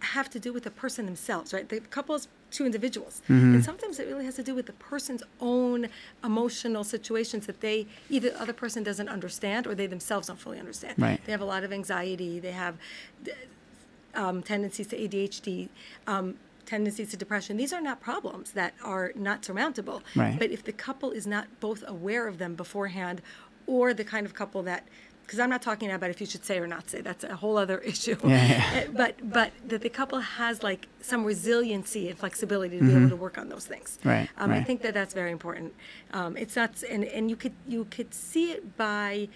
have 0.00 0.28
to 0.30 0.38
do 0.40 0.52
with 0.52 0.64
the 0.64 0.70
person 0.70 1.06
themselves, 1.06 1.52
right? 1.52 1.68
The 1.68 1.80
couple's 1.80 2.28
two 2.50 2.66
individuals. 2.66 3.22
Mm-hmm. 3.28 3.54
And 3.54 3.64
sometimes 3.64 3.98
it 3.98 4.06
really 4.06 4.24
has 4.24 4.36
to 4.36 4.42
do 4.42 4.54
with 4.54 4.66
the 4.66 4.72
person's 4.74 5.22
own 5.40 5.88
emotional 6.24 6.84
situations 6.84 7.46
that 7.46 7.60
they 7.60 7.86
either 8.08 8.30
the 8.30 8.40
other 8.40 8.52
person 8.52 8.82
doesn't 8.82 9.08
understand 9.08 9.66
or 9.66 9.74
they 9.74 9.86
themselves 9.86 10.28
don't 10.28 10.38
fully 10.38 10.58
understand. 10.58 10.94
Right. 10.98 11.20
They 11.24 11.32
have 11.32 11.40
a 11.40 11.44
lot 11.46 11.64
of 11.64 11.72
anxiety. 11.72 12.40
They 12.40 12.52
have 12.52 12.76
um, 14.14 14.42
tendencies 14.42 14.88
to 14.88 14.96
ADHD. 14.96 15.68
Um, 16.06 16.36
tendencies 16.66 17.10
to 17.10 17.16
depression 17.16 17.56
these 17.56 17.72
are 17.72 17.80
not 17.80 18.00
problems 18.00 18.52
that 18.52 18.74
are 18.84 19.10
not 19.16 19.44
surmountable 19.44 20.04
Right. 20.14 20.38
but 20.38 20.52
if 20.52 20.62
the 20.62 20.70
couple 20.70 21.10
is 21.10 21.26
not 21.26 21.48
both 21.58 21.82
aware 21.84 22.28
of 22.28 22.38
them 22.38 22.54
beforehand 22.54 23.22
or 23.66 23.92
the 23.92 24.04
kind 24.04 24.24
of 24.24 24.34
couple 24.34 24.62
that 24.62 24.86
because 25.30 25.38
i'm 25.38 25.50
not 25.50 25.62
talking 25.62 25.92
about 25.92 26.10
if 26.10 26.20
you 26.20 26.26
should 26.26 26.44
say 26.44 26.58
or 26.58 26.66
not 26.66 26.90
say 26.90 27.00
that's 27.00 27.22
a 27.22 27.36
whole 27.36 27.56
other 27.56 27.78
issue 27.92 28.16
Yeah. 28.24 28.64
Uh, 28.74 28.90
but 29.02 29.14
but 29.38 29.52
that 29.68 29.80
the 29.82 29.88
couple 29.88 30.18
has 30.18 30.64
like 30.64 30.88
some 31.00 31.22
resiliency 31.24 32.08
and 32.08 32.18
flexibility 32.18 32.78
to 32.80 32.84
be 32.84 32.96
able 32.96 33.08
to 33.10 33.16
work 33.16 33.38
on 33.38 33.48
those 33.48 33.66
things 33.66 33.98
Mm-hmm. 34.00 34.08
Right, 34.08 34.28
um, 34.38 34.50
i 34.50 34.62
think 34.62 34.82
that 34.82 34.94
that's 34.94 35.14
very 35.14 35.30
important 35.30 35.72
um, 36.12 36.36
it's 36.36 36.56
not 36.56 36.82
and, 36.82 37.04
and 37.04 37.30
you 37.30 37.36
could 37.36 37.54
you 37.68 37.84
could 37.96 38.12
see 38.12 38.50
it 38.52 38.76
by 38.76 39.28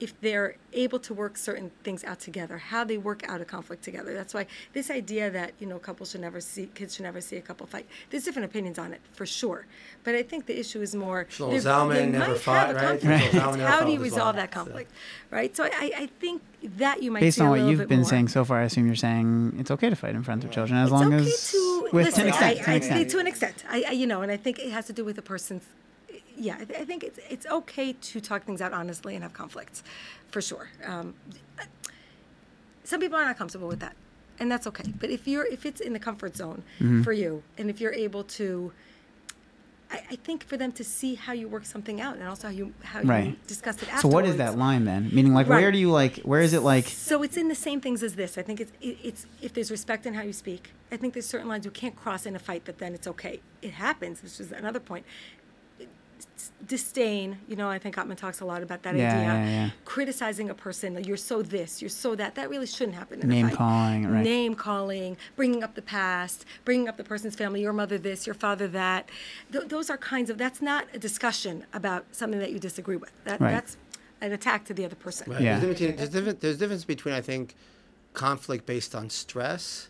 if 0.00 0.18
they're 0.22 0.56
able 0.72 0.98
to 0.98 1.12
work 1.12 1.36
certain 1.36 1.70
things 1.84 2.02
out 2.04 2.18
together, 2.20 2.56
how 2.58 2.82
they 2.84 2.96
work 2.96 3.22
out 3.28 3.40
a 3.40 3.44
conflict 3.44 3.82
together. 3.84 4.14
That's 4.14 4.32
why 4.32 4.46
this 4.72 4.90
idea 4.90 5.30
that 5.30 5.52
you 5.58 5.66
know 5.66 5.78
couples 5.78 6.10
should 6.12 6.22
never 6.22 6.40
see 6.40 6.66
kids 6.74 6.94
should 6.96 7.02
never 7.02 7.20
see 7.20 7.36
a 7.36 7.42
couple 7.42 7.66
fight. 7.66 7.86
There's 8.08 8.24
different 8.24 8.46
opinions 8.46 8.78
on 8.78 8.92
it 8.92 9.00
for 9.12 9.26
sure, 9.26 9.66
but 10.04 10.14
I 10.14 10.22
think 10.22 10.46
the 10.46 10.58
issue 10.58 10.80
is 10.80 10.94
more. 10.94 11.26
Shlomo 11.26 11.50
they- 11.50 11.56
Zalman 11.58 12.10
never 12.12 12.32
might 12.32 12.38
fought, 12.40 12.66
have 12.68 12.76
right? 12.76 13.00
conflict. 13.00 13.04
Shlomo 13.04 13.26
It's 13.26 13.34
Zalman 13.34 13.56
never 13.58 13.70
How 13.70 13.84
do 13.84 13.92
you 13.92 14.00
resolve 14.00 14.36
wife, 14.36 14.50
that 14.50 14.54
so. 14.54 14.64
conflict, 14.64 14.92
right? 15.30 15.54
So 15.56 15.64
I, 15.64 15.70
I 15.72 15.92
I 16.02 16.06
think 16.18 16.42
that 16.78 17.02
you 17.02 17.10
might 17.10 17.20
Based 17.20 17.38
see 17.38 17.42
on 17.44 17.48
a 17.48 17.50
what 17.50 17.70
you've 17.70 17.88
been 17.88 18.00
more. 18.00 18.08
saying 18.08 18.28
so 18.28 18.44
far, 18.44 18.58
I 18.60 18.64
assume 18.64 18.86
you're 18.86 18.94
saying 18.96 19.56
it's 19.58 19.70
okay 19.70 19.90
to 19.90 19.96
fight 19.96 20.14
in 20.14 20.22
front 20.22 20.44
of 20.44 20.50
children 20.50 20.78
as 20.78 20.86
It's 20.88 20.92
long 20.92 21.12
okay 21.14 21.24
as 21.26 21.50
to 21.52 21.88
with 21.92 22.06
listen. 22.06 22.26
to 22.26 22.28
an 22.28 22.28
extent. 22.28 22.50
I, 22.50 22.54
to 22.54 22.60
an 22.64 22.70
I, 22.70 22.76
extent. 22.76 23.10
to 23.10 23.18
an 23.18 23.26
extent. 23.26 23.64
I, 23.68 23.84
I, 23.88 23.90
you 23.92 24.06
know, 24.06 24.22
and 24.22 24.30
I 24.32 24.36
think 24.36 24.58
it 24.58 24.70
has 24.70 24.86
to 24.86 24.92
do 24.92 25.04
with 25.04 25.16
the 25.16 25.22
person's. 25.22 25.64
Yeah, 26.40 26.56
I, 26.58 26.64
th- 26.64 26.80
I 26.80 26.84
think 26.86 27.04
it's 27.04 27.18
it's 27.28 27.44
okay 27.46 27.92
to 27.92 28.20
talk 28.20 28.44
things 28.44 28.62
out 28.62 28.72
honestly 28.72 29.14
and 29.14 29.22
have 29.22 29.34
conflicts, 29.34 29.82
for 30.30 30.40
sure. 30.40 30.70
Um, 30.86 31.14
some 32.84 32.98
people 33.00 33.18
are 33.18 33.24
not 33.26 33.36
comfortable 33.36 33.68
with 33.68 33.80
that, 33.80 33.94
and 34.38 34.50
that's 34.50 34.66
okay. 34.66 34.84
But 34.98 35.10
if 35.10 35.28
you're 35.28 35.44
if 35.44 35.66
it's 35.66 35.80
in 35.82 35.92
the 35.92 35.98
comfort 35.98 36.36
zone 36.36 36.62
Mm-hmm. 36.80 37.02
for 37.02 37.12
you, 37.12 37.42
and 37.58 37.68
if 37.68 37.80
you're 37.80 37.92
able 37.92 38.24
to. 38.40 38.72
I, 39.92 40.02
I 40.12 40.16
think 40.16 40.44
for 40.44 40.56
them 40.56 40.70
to 40.72 40.84
see 40.84 41.16
how 41.16 41.32
you 41.32 41.48
work 41.48 41.64
something 41.66 42.00
out, 42.00 42.14
and 42.16 42.26
also 42.26 42.46
how 42.48 42.54
you 42.54 42.72
how 42.84 43.00
you 43.00 43.08
Right. 43.08 43.46
discuss 43.46 43.74
it 43.82 43.82
Afterwards. 43.92 44.02
So 44.02 44.08
what 44.08 44.24
is 44.24 44.36
that 44.36 44.56
line 44.56 44.84
then? 44.84 45.10
Meaning, 45.12 45.34
like, 45.34 45.48
Right. 45.48 45.60
where 45.60 45.72
do 45.72 45.78
you 45.78 45.90
like? 45.90 46.18
Where 46.20 46.40
is 46.40 46.52
it 46.54 46.60
like? 46.62 46.86
So 46.86 47.22
it's 47.22 47.36
in 47.36 47.48
the 47.48 47.54
same 47.56 47.80
things 47.82 48.02
as 48.02 48.14
this. 48.14 48.38
I 48.38 48.42
think 48.42 48.60
it's 48.60 48.72
it, 48.80 48.96
it's 49.02 49.26
if 49.42 49.52
there's 49.52 49.70
respect 49.70 50.06
in 50.06 50.14
how 50.14 50.22
you 50.22 50.32
speak. 50.32 50.70
I 50.90 50.96
think 50.96 51.12
there's 51.12 51.26
certain 51.26 51.48
lines 51.48 51.64
you 51.66 51.70
can't 51.70 51.96
cross 51.96 52.24
in 52.24 52.34
a 52.34 52.38
fight, 52.38 52.64
that 52.64 52.78
then 52.78 52.94
it's 52.94 53.06
okay. 53.08 53.40
It 53.60 53.72
happens. 53.72 54.22
Which 54.22 54.40
is 54.40 54.52
another 54.52 54.80
point. 54.80 55.04
It's 56.34 56.50
disdain. 56.66 57.38
You 57.48 57.56
know, 57.56 57.68
I 57.68 57.78
think 57.78 57.96
Gottman 57.96 58.16
talks 58.16 58.40
a 58.40 58.44
lot 58.44 58.62
about 58.62 58.82
that 58.82 58.94
Yeah, 58.96 59.08
idea. 59.12 59.22
yeah, 59.22 59.44
yeah. 59.44 59.70
Criticizing 59.84 60.50
a 60.50 60.54
person, 60.54 60.94
like, 60.94 61.06
you're 61.06 61.16
so 61.16 61.42
this, 61.42 61.80
you're 61.80 61.88
so 61.88 62.14
that. 62.14 62.34
That 62.34 62.50
really 62.50 62.66
shouldn't 62.66 62.96
happen 62.96 63.20
in 63.20 63.28
Name 63.28 63.46
a 63.46 63.48
fight. 63.48 63.58
calling, 63.58 64.10
right. 64.10 64.22
Name 64.24 64.54
calling, 64.54 65.16
bringing 65.36 65.62
up 65.62 65.74
the 65.74 65.82
past, 65.82 66.44
bringing 66.64 66.88
up 66.88 66.96
the 66.96 67.04
person's 67.04 67.34
family, 67.36 67.62
your 67.62 67.72
mother 67.72 67.98
this, 67.98 68.26
your 68.26 68.34
father 68.34 68.68
that. 68.68 69.08
Th- 69.52 69.64
those 69.66 69.90
are 69.90 69.96
kinds 69.96 70.30
of. 70.30 70.38
That's 70.38 70.60
not 70.62 70.86
a 70.94 70.98
discussion 70.98 71.64
about 71.72 72.04
something 72.12 72.38
that 72.40 72.52
you 72.52 72.58
disagree 72.58 72.96
with. 72.96 73.12
That 73.24 73.40
Right. 73.40 73.52
that's 73.52 73.76
an 74.20 74.32
attack 74.32 74.64
to 74.66 74.74
the 74.74 74.84
other 74.84 74.96
person. 74.96 75.32
Right. 75.32 75.40
Yeah. 75.40 75.58
There's, 75.58 75.78
difference, 75.78 75.98
there's, 75.98 76.10
different, 76.10 76.40
there's 76.40 76.58
difference 76.58 76.84
between, 76.84 77.14
I 77.14 77.20
think, 77.22 77.54
conflict 78.12 78.66
based 78.66 78.94
on 78.94 79.08
stress 79.10 79.88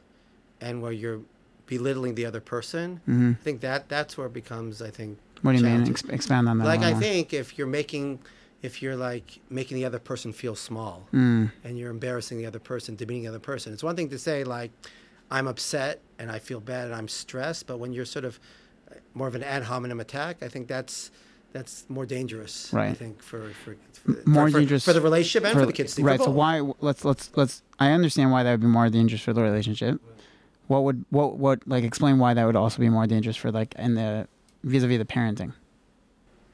and 0.60 0.80
where 0.82 0.92
you're 0.92 1.20
belittling 1.66 2.14
the 2.14 2.26
other 2.26 2.40
person. 2.40 3.00
Mm-hmm. 3.08 3.30
I 3.40 3.42
think 3.42 3.60
that 3.62 3.88
that's 3.88 4.16
where 4.18 4.26
it 4.26 4.32
becomes, 4.32 4.82
I 4.82 4.90
think, 4.90 5.18
What 5.42 5.52
do 5.52 5.58
you 5.58 5.64
mean? 5.64 5.88
Ex- 5.88 6.04
expound 6.04 6.48
on 6.48 6.58
that. 6.58 6.64
Like, 6.64 6.80
I 6.80 6.92
more. 6.92 7.00
think 7.00 7.32
if 7.32 7.56
you're 7.56 7.66
making, 7.66 8.20
if 8.62 8.82
you're 8.82 8.96
like 8.96 9.40
making 9.48 9.76
the 9.76 9.84
other 9.84 9.98
person 9.98 10.32
feel 10.32 10.54
small 10.54 11.06
Mm. 11.12 11.50
and 11.64 11.78
you're 11.78 11.90
embarrassing 11.90 12.38
the 12.38 12.46
other 12.46 12.58
person, 12.58 12.96
demeaning 12.96 13.22
the 13.24 13.28
other 13.30 13.38
person, 13.38 13.72
it's 13.72 13.82
one 13.82 13.96
thing 13.96 14.08
to 14.10 14.18
say, 14.18 14.44
like, 14.44 14.70
I'm 15.30 15.46
upset 15.46 16.00
and 16.18 16.30
I 16.30 16.38
feel 16.38 16.60
bad 16.60 16.86
and 16.86 16.94
I'm 16.94 17.08
stressed, 17.08 17.66
but 17.66 17.78
when 17.78 17.92
you're 17.92 18.04
sort 18.04 18.24
of 18.24 18.38
uh, 18.90 18.94
more 19.14 19.28
of 19.28 19.34
an 19.34 19.42
ad 19.42 19.62
hominem 19.64 20.00
attack, 20.00 20.42
I 20.42 20.48
think 20.48 20.68
that's. 20.68 21.10
That's 21.52 21.84
more 21.88 22.06
dangerous, 22.06 22.72
Right. 22.72 22.90
I 22.90 22.94
think, 22.94 23.20
for, 23.24 23.50
for, 23.64 23.74
for 23.92 24.22
more 24.24 24.48
for, 24.48 24.60
dangerous 24.60 24.84
for 24.84 24.92
the 24.92 25.00
relationship 25.00 25.44
and 25.50 25.58
for, 25.58 25.66
the 25.66 25.72
kids. 25.72 25.98
Right. 25.98 26.20
So 26.20 26.30
why? 26.30 26.60
Let's 26.80 27.04
let's 27.04 27.28
let's. 27.34 27.62
I 27.80 27.90
understand 27.90 28.30
why 28.30 28.44
that 28.44 28.52
would 28.52 28.60
be 28.60 28.68
more 28.68 28.88
dangerous 28.88 29.20
for 29.20 29.32
the 29.32 29.42
relationship. 29.42 30.00
What 30.68 30.84
would 30.84 31.04
what 31.10 31.38
what 31.38 31.66
like 31.66 31.82
explain 31.82 32.20
why 32.20 32.34
that 32.34 32.44
would 32.46 32.54
also 32.54 32.78
be 32.78 32.88
more 32.88 33.04
dangerous 33.08 33.34
for 33.34 33.50
like 33.50 33.74
in 33.74 33.96
the 33.96 34.28
vis-a-vis 34.64 34.98
the 34.98 35.04
parenting? 35.04 35.52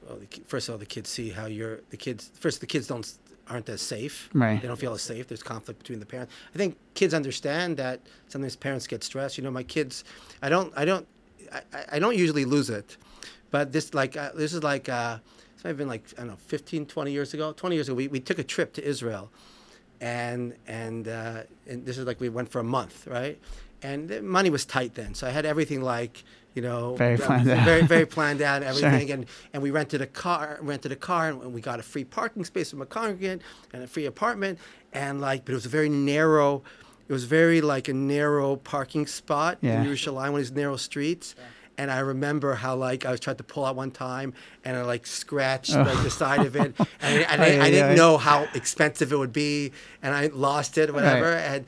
well, 0.07 0.19
the, 0.19 0.27
first 0.47 0.69
of 0.69 0.73
all, 0.75 0.79
the 0.79 0.87
kids 0.87 1.11
see 1.11 1.31
how 1.31 1.47
you're. 1.47 1.81
The 1.90 1.97
kids 1.97 2.31
first, 2.38 2.61
the 2.61 2.66
kids 2.66 2.87
don't 2.87 3.11
aren't 3.49 3.69
as 3.69 3.81
safe. 3.81 4.29
Right. 4.35 4.61
They 4.61 4.66
don't 4.69 4.77
feel 4.79 4.92
as 4.95 5.03
safe. 5.03 5.29
There's 5.29 5.42
conflict 5.42 5.79
between 5.81 6.01
the 6.01 6.07
parents. 6.07 6.33
I 6.55 6.59
think 6.59 6.77
kids 6.95 7.14
understand 7.14 7.77
that 7.77 8.01
sometimes 8.29 8.57
parents 8.57 8.87
get 8.87 9.05
stressed. 9.05 9.38
You 9.38 9.45
know, 9.45 9.51
my 9.51 9.62
kids. 9.62 10.05
I 10.42 10.49
don't. 10.49 10.73
I 10.77 10.85
don't. 10.85 11.07
I, 11.53 11.61
I- 11.73 11.85
I 11.92 11.99
don't 11.99 12.16
usually 12.16 12.45
lose 12.45 12.71
it, 12.71 12.97
but 13.51 13.73
this 13.73 13.95
like 13.95 14.16
uh, 14.16 14.31
this 14.35 14.53
is 14.53 14.62
like 14.62 14.88
uh, 14.88 15.19
this 15.55 15.64
might 15.64 15.71
have 15.71 15.77
been 15.79 15.88
like 15.88 16.05
I 16.16 16.21
don't 16.23 16.29
know 16.29 16.37
15, 16.47 16.87
20 16.87 17.12
years 17.12 17.35
ago. 17.35 17.53
20 17.53 17.75
years 17.77 17.88
ago, 17.88 17.95
we, 17.95 18.09
we 18.09 18.21
took 18.21 18.38
a 18.38 18.45
trip 18.45 18.73
to 18.75 18.85
Israel, 18.85 19.31
and 20.01 20.55
and 20.66 21.09
uh, 21.09 21.42
and 21.69 21.85
this 21.87 21.99
is 21.99 22.05
like 22.07 22.21
we 22.21 22.29
went 22.29 22.49
for 22.49 22.61
a 22.61 22.64
month, 22.64 23.07
right? 23.07 23.38
And 23.83 24.09
the 24.09 24.23
money 24.23 24.51
was 24.51 24.65
tight 24.65 24.95
then, 24.95 25.15
so 25.15 25.27
I 25.27 25.31
had 25.31 25.45
everything 25.47 25.83
like 25.83 26.25
you 26.55 26.62
know 26.62 26.95
Very 26.97 27.19
planned 27.19 27.51
out. 27.51 27.65
very 27.65 27.83
very 27.83 28.07
planned 28.17 28.41
out 28.43 28.62
everything, 28.62 29.11
and 29.11 29.27
and 29.53 29.62
we 29.62 29.71
rented 29.71 30.01
a 30.01 30.07
car, 30.07 30.59
rented 30.62 30.93
a 30.93 30.97
car, 30.97 31.29
and 31.29 31.53
we 31.53 31.61
got 31.61 31.81
a 31.81 31.83
free 31.83 32.05
parking 32.05 32.45
space 32.45 32.71
from 32.71 32.83
a 32.83 32.87
congregant 32.87 33.43
and 33.73 33.83
a 33.83 33.87
free 33.87 34.07
apartment, 34.07 34.59
and 34.93 35.21
like, 35.21 35.45
but 35.45 35.53
it 35.53 35.57
was 35.57 35.67
a 35.67 35.71
very 35.71 35.89
narrow. 35.89 36.62
It 37.09 37.12
was 37.12 37.25
very 37.25 37.61
like 37.61 37.87
a 37.89 37.95
narrow 37.95 38.57
parking 38.57 39.07
spot 39.07 39.59
Yeah. 39.61 39.81
in 39.81 39.87
Yerushalayim, 39.89 40.33
one 40.33 40.35
of 40.35 40.39
these 40.39 40.51
narrow 40.53 40.77
streets. 40.77 41.37
And 41.79 41.91
I 41.91 41.99
remember 41.99 42.55
how 42.55 42.75
like 42.75 43.05
I 43.05 43.11
was 43.11 43.21
trying 43.21 43.37
to 43.37 43.45
pull 43.45 43.65
out 43.67 43.77
one 43.77 43.91
time, 43.91 44.33
and 44.65 44.77
I 44.79 44.83
like 44.83 45.07
scratched 45.07 45.77
oh. 45.77 45.83
like 45.83 46.03
the 46.03 46.11
side 46.11 46.47
of 46.47 46.57
it, 46.57 46.75
and 46.79 46.87
I, 47.03 47.25
I, 47.29 47.37
Ay, 47.37 47.61
I 47.61 47.71
didn't 47.71 47.97
know 47.97 48.17
how 48.17 48.49
expensive 48.55 49.12
it 49.12 49.17
would 49.17 49.33
be, 49.33 49.73
and 50.03 50.15
I 50.15 50.29
lost 50.29 50.79
it, 50.79 50.93
whatever. 50.93 51.27
And, 51.35 51.55
and 51.55 51.67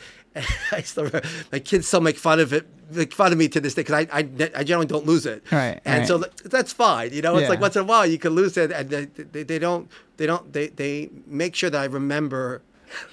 I 0.73 0.83
still 0.83 1.05
remember, 1.05 1.29
my 1.53 1.59
kids 1.59 1.87
still 1.87 2.01
make 2.01 2.17
fun 2.17 2.41
of 2.41 2.53
it, 2.53 2.67
make 2.91 3.13
fun 3.13 3.33
of 3.33 3.39
me 3.39 3.49
to 3.49 3.61
this 3.61 3.75
day 3.75 3.83
because 3.83 4.07
I, 4.11 4.19
I, 4.19 4.51
I 4.57 4.65
generally 4.65 4.87
don't 4.87 5.07
lose 5.07 5.27
it. 5.27 5.43
Right, 5.51 5.81
And 5.85 6.07
so 6.07 6.19
th- 6.23 6.33
that's 6.45 6.73
fine. 6.73 7.13
You 7.13 7.23
know, 7.23 7.37
it's 7.37 7.49
like 7.51 7.61
once 7.61 7.77
in 7.77 7.83
a 7.83 7.85
while 7.85 8.07
you 8.07 8.19
can 8.19 8.33
lose 8.35 8.57
it, 8.57 8.71
and 8.73 8.89
they, 8.91 9.05
they, 9.07 9.43
they 9.43 9.59
don't, 9.59 9.91
they 10.17 10.27
don't, 10.27 10.53
they, 10.53 10.69
they 10.69 11.11
make 11.27 11.55
sure 11.55 11.71
that 11.71 11.81
I 11.81 11.85
remember. 11.87 12.63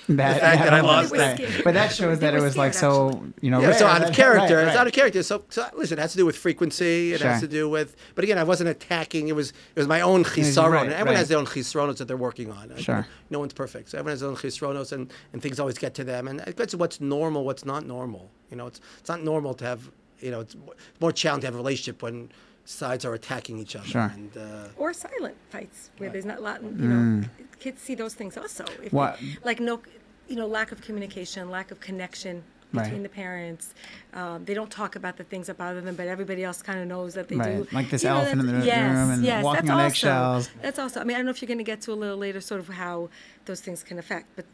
That, 0.09 0.39
fact 0.39 0.63
that 0.63 0.73
I 0.73 0.81
moment, 0.81 0.85
lost 1.11 1.13
it. 1.15 1.17
right. 1.19 1.37
They 1.37 1.57
were 1.57 1.63
But 1.63 1.73
that 1.73 1.91
shows 1.91 2.19
They 2.19 2.27
that 2.27 2.35
it 2.35 2.39
were 2.39 2.45
was 2.45 2.57
like 2.57 2.73
scared, 2.73 2.93
so, 2.93 3.09
actually. 3.09 3.33
you 3.41 3.51
know, 3.51 3.59
Yeah, 3.61 3.71
so 3.73 3.87
out 3.87 4.01
of 4.01 4.07
That- 4.07 4.15
character. 4.15 4.57
right, 4.57 4.67
It's 4.67 4.75
out 4.77 4.87
of 4.87 4.93
character. 4.93 5.23
So, 5.23 5.43
so 5.49 5.65
listen, 5.75 5.97
it 5.97 6.01
has 6.01 6.11
to 6.11 6.17
do 6.17 6.25
with 6.25 6.37
frequency. 6.37 7.13
It 7.13 7.19
Sure. 7.21 7.29
has 7.31 7.41
to 7.41 7.47
do 7.47 7.67
with. 7.67 7.95
But 8.15 8.23
again, 8.23 8.37
I 8.37 8.43
wasn't 8.43 8.69
attacking. 8.69 9.27
It 9.27 9.35
was 9.35 9.49
it 9.49 9.79
was 9.79 9.87
my 9.87 10.01
own 10.01 10.23
chisaron. 10.23 10.71
right, 10.71 10.85
everyone 10.89 11.07
right. 11.07 11.17
has 11.17 11.27
their 11.29 11.37
own 11.37 11.45
chisronos 11.47 11.97
that 11.97 12.07
they're 12.07 12.17
working 12.17 12.51
on. 12.51 12.71
I- 12.75 12.81
Sure. 12.81 13.07
No 13.29 13.39
one's 13.39 13.53
perfect. 13.53 13.89
So 13.89 13.97
everyone 13.97 14.11
has 14.13 14.19
their 14.21 14.29
own 14.29 14.35
chisronos, 14.35 14.91
and, 14.91 15.11
and 15.33 15.41
things 15.41 15.59
always 15.59 15.77
get 15.77 15.93
to 15.95 16.03
them. 16.03 16.27
And 16.27 16.41
it's 16.45 16.75
what's 16.75 17.01
normal, 17.01 17.43
what's 17.45 17.65
not 17.65 17.85
normal. 17.85 18.29
You 18.51 18.57
know, 18.57 18.67
it's 18.67 18.79
it's 18.99 19.09
not 19.09 19.23
normal 19.23 19.53
to 19.55 19.65
have. 19.65 19.89
You 20.19 20.31
know, 20.31 20.39
it's 20.39 20.55
more 21.01 21.11
challenging 21.11 21.41
to 21.41 21.47
have 21.47 21.55
a 21.55 21.57
relationship 21.57 22.01
when 22.01 22.29
sides 22.65 23.05
are 23.05 23.13
attacking 23.13 23.59
each 23.59 23.75
other. 23.75 23.85
Sure. 23.87 24.11
And, 24.13 24.35
uh, 24.35 24.67
or 24.77 24.91
silent 24.93 25.35
fights 25.49 25.91
where 25.99 26.09
there's 26.09 26.25
not 26.25 26.39
a 26.39 26.41
lot 26.41 26.61
you 26.63 26.69
know 26.71 27.23
kids 27.59 27.81
see 27.81 27.95
those 27.95 28.13
things 28.15 28.37
also 28.37 28.65
if 28.83 28.91
they- 28.91 29.37
like 29.43 29.59
no 29.59 29.79
you 30.27 30.35
know 30.35 30.47
lack 30.47 30.71
of 30.71 30.81
communication 30.81 31.49
lack 31.51 31.69
of 31.71 31.79
connection 31.79 32.43
between 32.73 32.93
Right. 32.93 33.03
the 33.03 33.09
parents 33.09 33.73
um, 34.13 34.43
they 34.45 34.53
don't 34.55 34.71
talk 34.71 34.95
about 34.95 35.15
the 35.17 35.23
things 35.23 35.45
that 35.47 35.57
bother 35.57 35.79
them 35.79 35.95
but 35.95 36.07
everybody 36.07 36.43
else 36.43 36.61
kind 36.63 36.79
of 36.79 36.87
knows 36.87 37.13
that 37.13 37.27
they 37.29 37.35
Right. 37.37 37.57
do 37.63 37.67
Like 37.71 37.89
this 37.91 38.03
You 38.03 38.09
know, 38.09 38.15
elephant 38.17 38.41
in 38.41 38.47
that's- 38.47 38.63
the 38.63 38.67
yes, 38.67 38.97
room 38.97 39.09
and 39.11 39.23
yes, 39.23 39.43
walking 39.43 39.55
that's 39.67 39.69
on 39.69 39.79
also, 39.79 39.85
eggshells. 39.85 40.49
that's 40.61 40.79
also 40.79 40.99
i 40.99 41.03
mean 41.03 41.15
i 41.15 41.19
don't 41.19 41.25
know 41.27 41.31
if 41.31 41.41
you're 41.41 41.47
going 41.47 41.59
to 41.59 41.63
get 41.63 41.81
to 41.81 41.93
a 41.93 41.99
little 42.03 42.17
later 42.17 42.41
sort 42.41 42.59
of 42.59 42.67
how 42.67 43.09
those 43.45 43.61
things 43.61 43.83
can 43.83 43.97
affect 43.99 44.25
but 44.35 44.45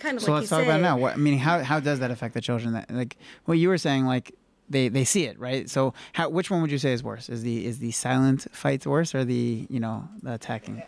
kind 0.00 0.16
of 0.16 0.22
So 0.24 0.32
like 0.32 0.40
let's 0.40 0.50
you 0.50 0.56
talk 0.56 0.64
say, 0.64 0.68
about 0.68 0.80
it 0.80 0.82
now. 0.82 0.96
What 0.98 1.12
I 1.14 1.16
mean, 1.16 1.38
how 1.38 1.62
how 1.62 1.78
does 1.78 2.00
that 2.00 2.10
affect 2.10 2.34
the 2.34 2.40
children? 2.40 2.72
That 2.74 2.90
like 2.90 3.16
what 3.44 3.56
you 3.62 3.68
were 3.68 3.78
saying, 3.78 4.04
like 4.04 4.34
they 4.72 4.88
they 4.88 5.04
see 5.04 5.24
it, 5.24 5.38
right? 5.38 5.68
So 5.70 5.94
how 6.14 6.28
which 6.28 6.50
one 6.50 6.60
would 6.62 6.70
you 6.72 6.78
say 6.78 6.92
is 6.92 7.02
worse? 7.02 7.28
Is 7.28 7.42
the 7.42 7.64
is 7.66 7.78
the 7.78 7.90
silent 7.92 8.46
fights 8.52 8.86
worse 8.86 9.14
or 9.14 9.24
the 9.24 9.66
you 9.70 9.80
know 9.80 10.08
the 10.22 10.32
attacking? 10.34 10.78
i 10.82 10.86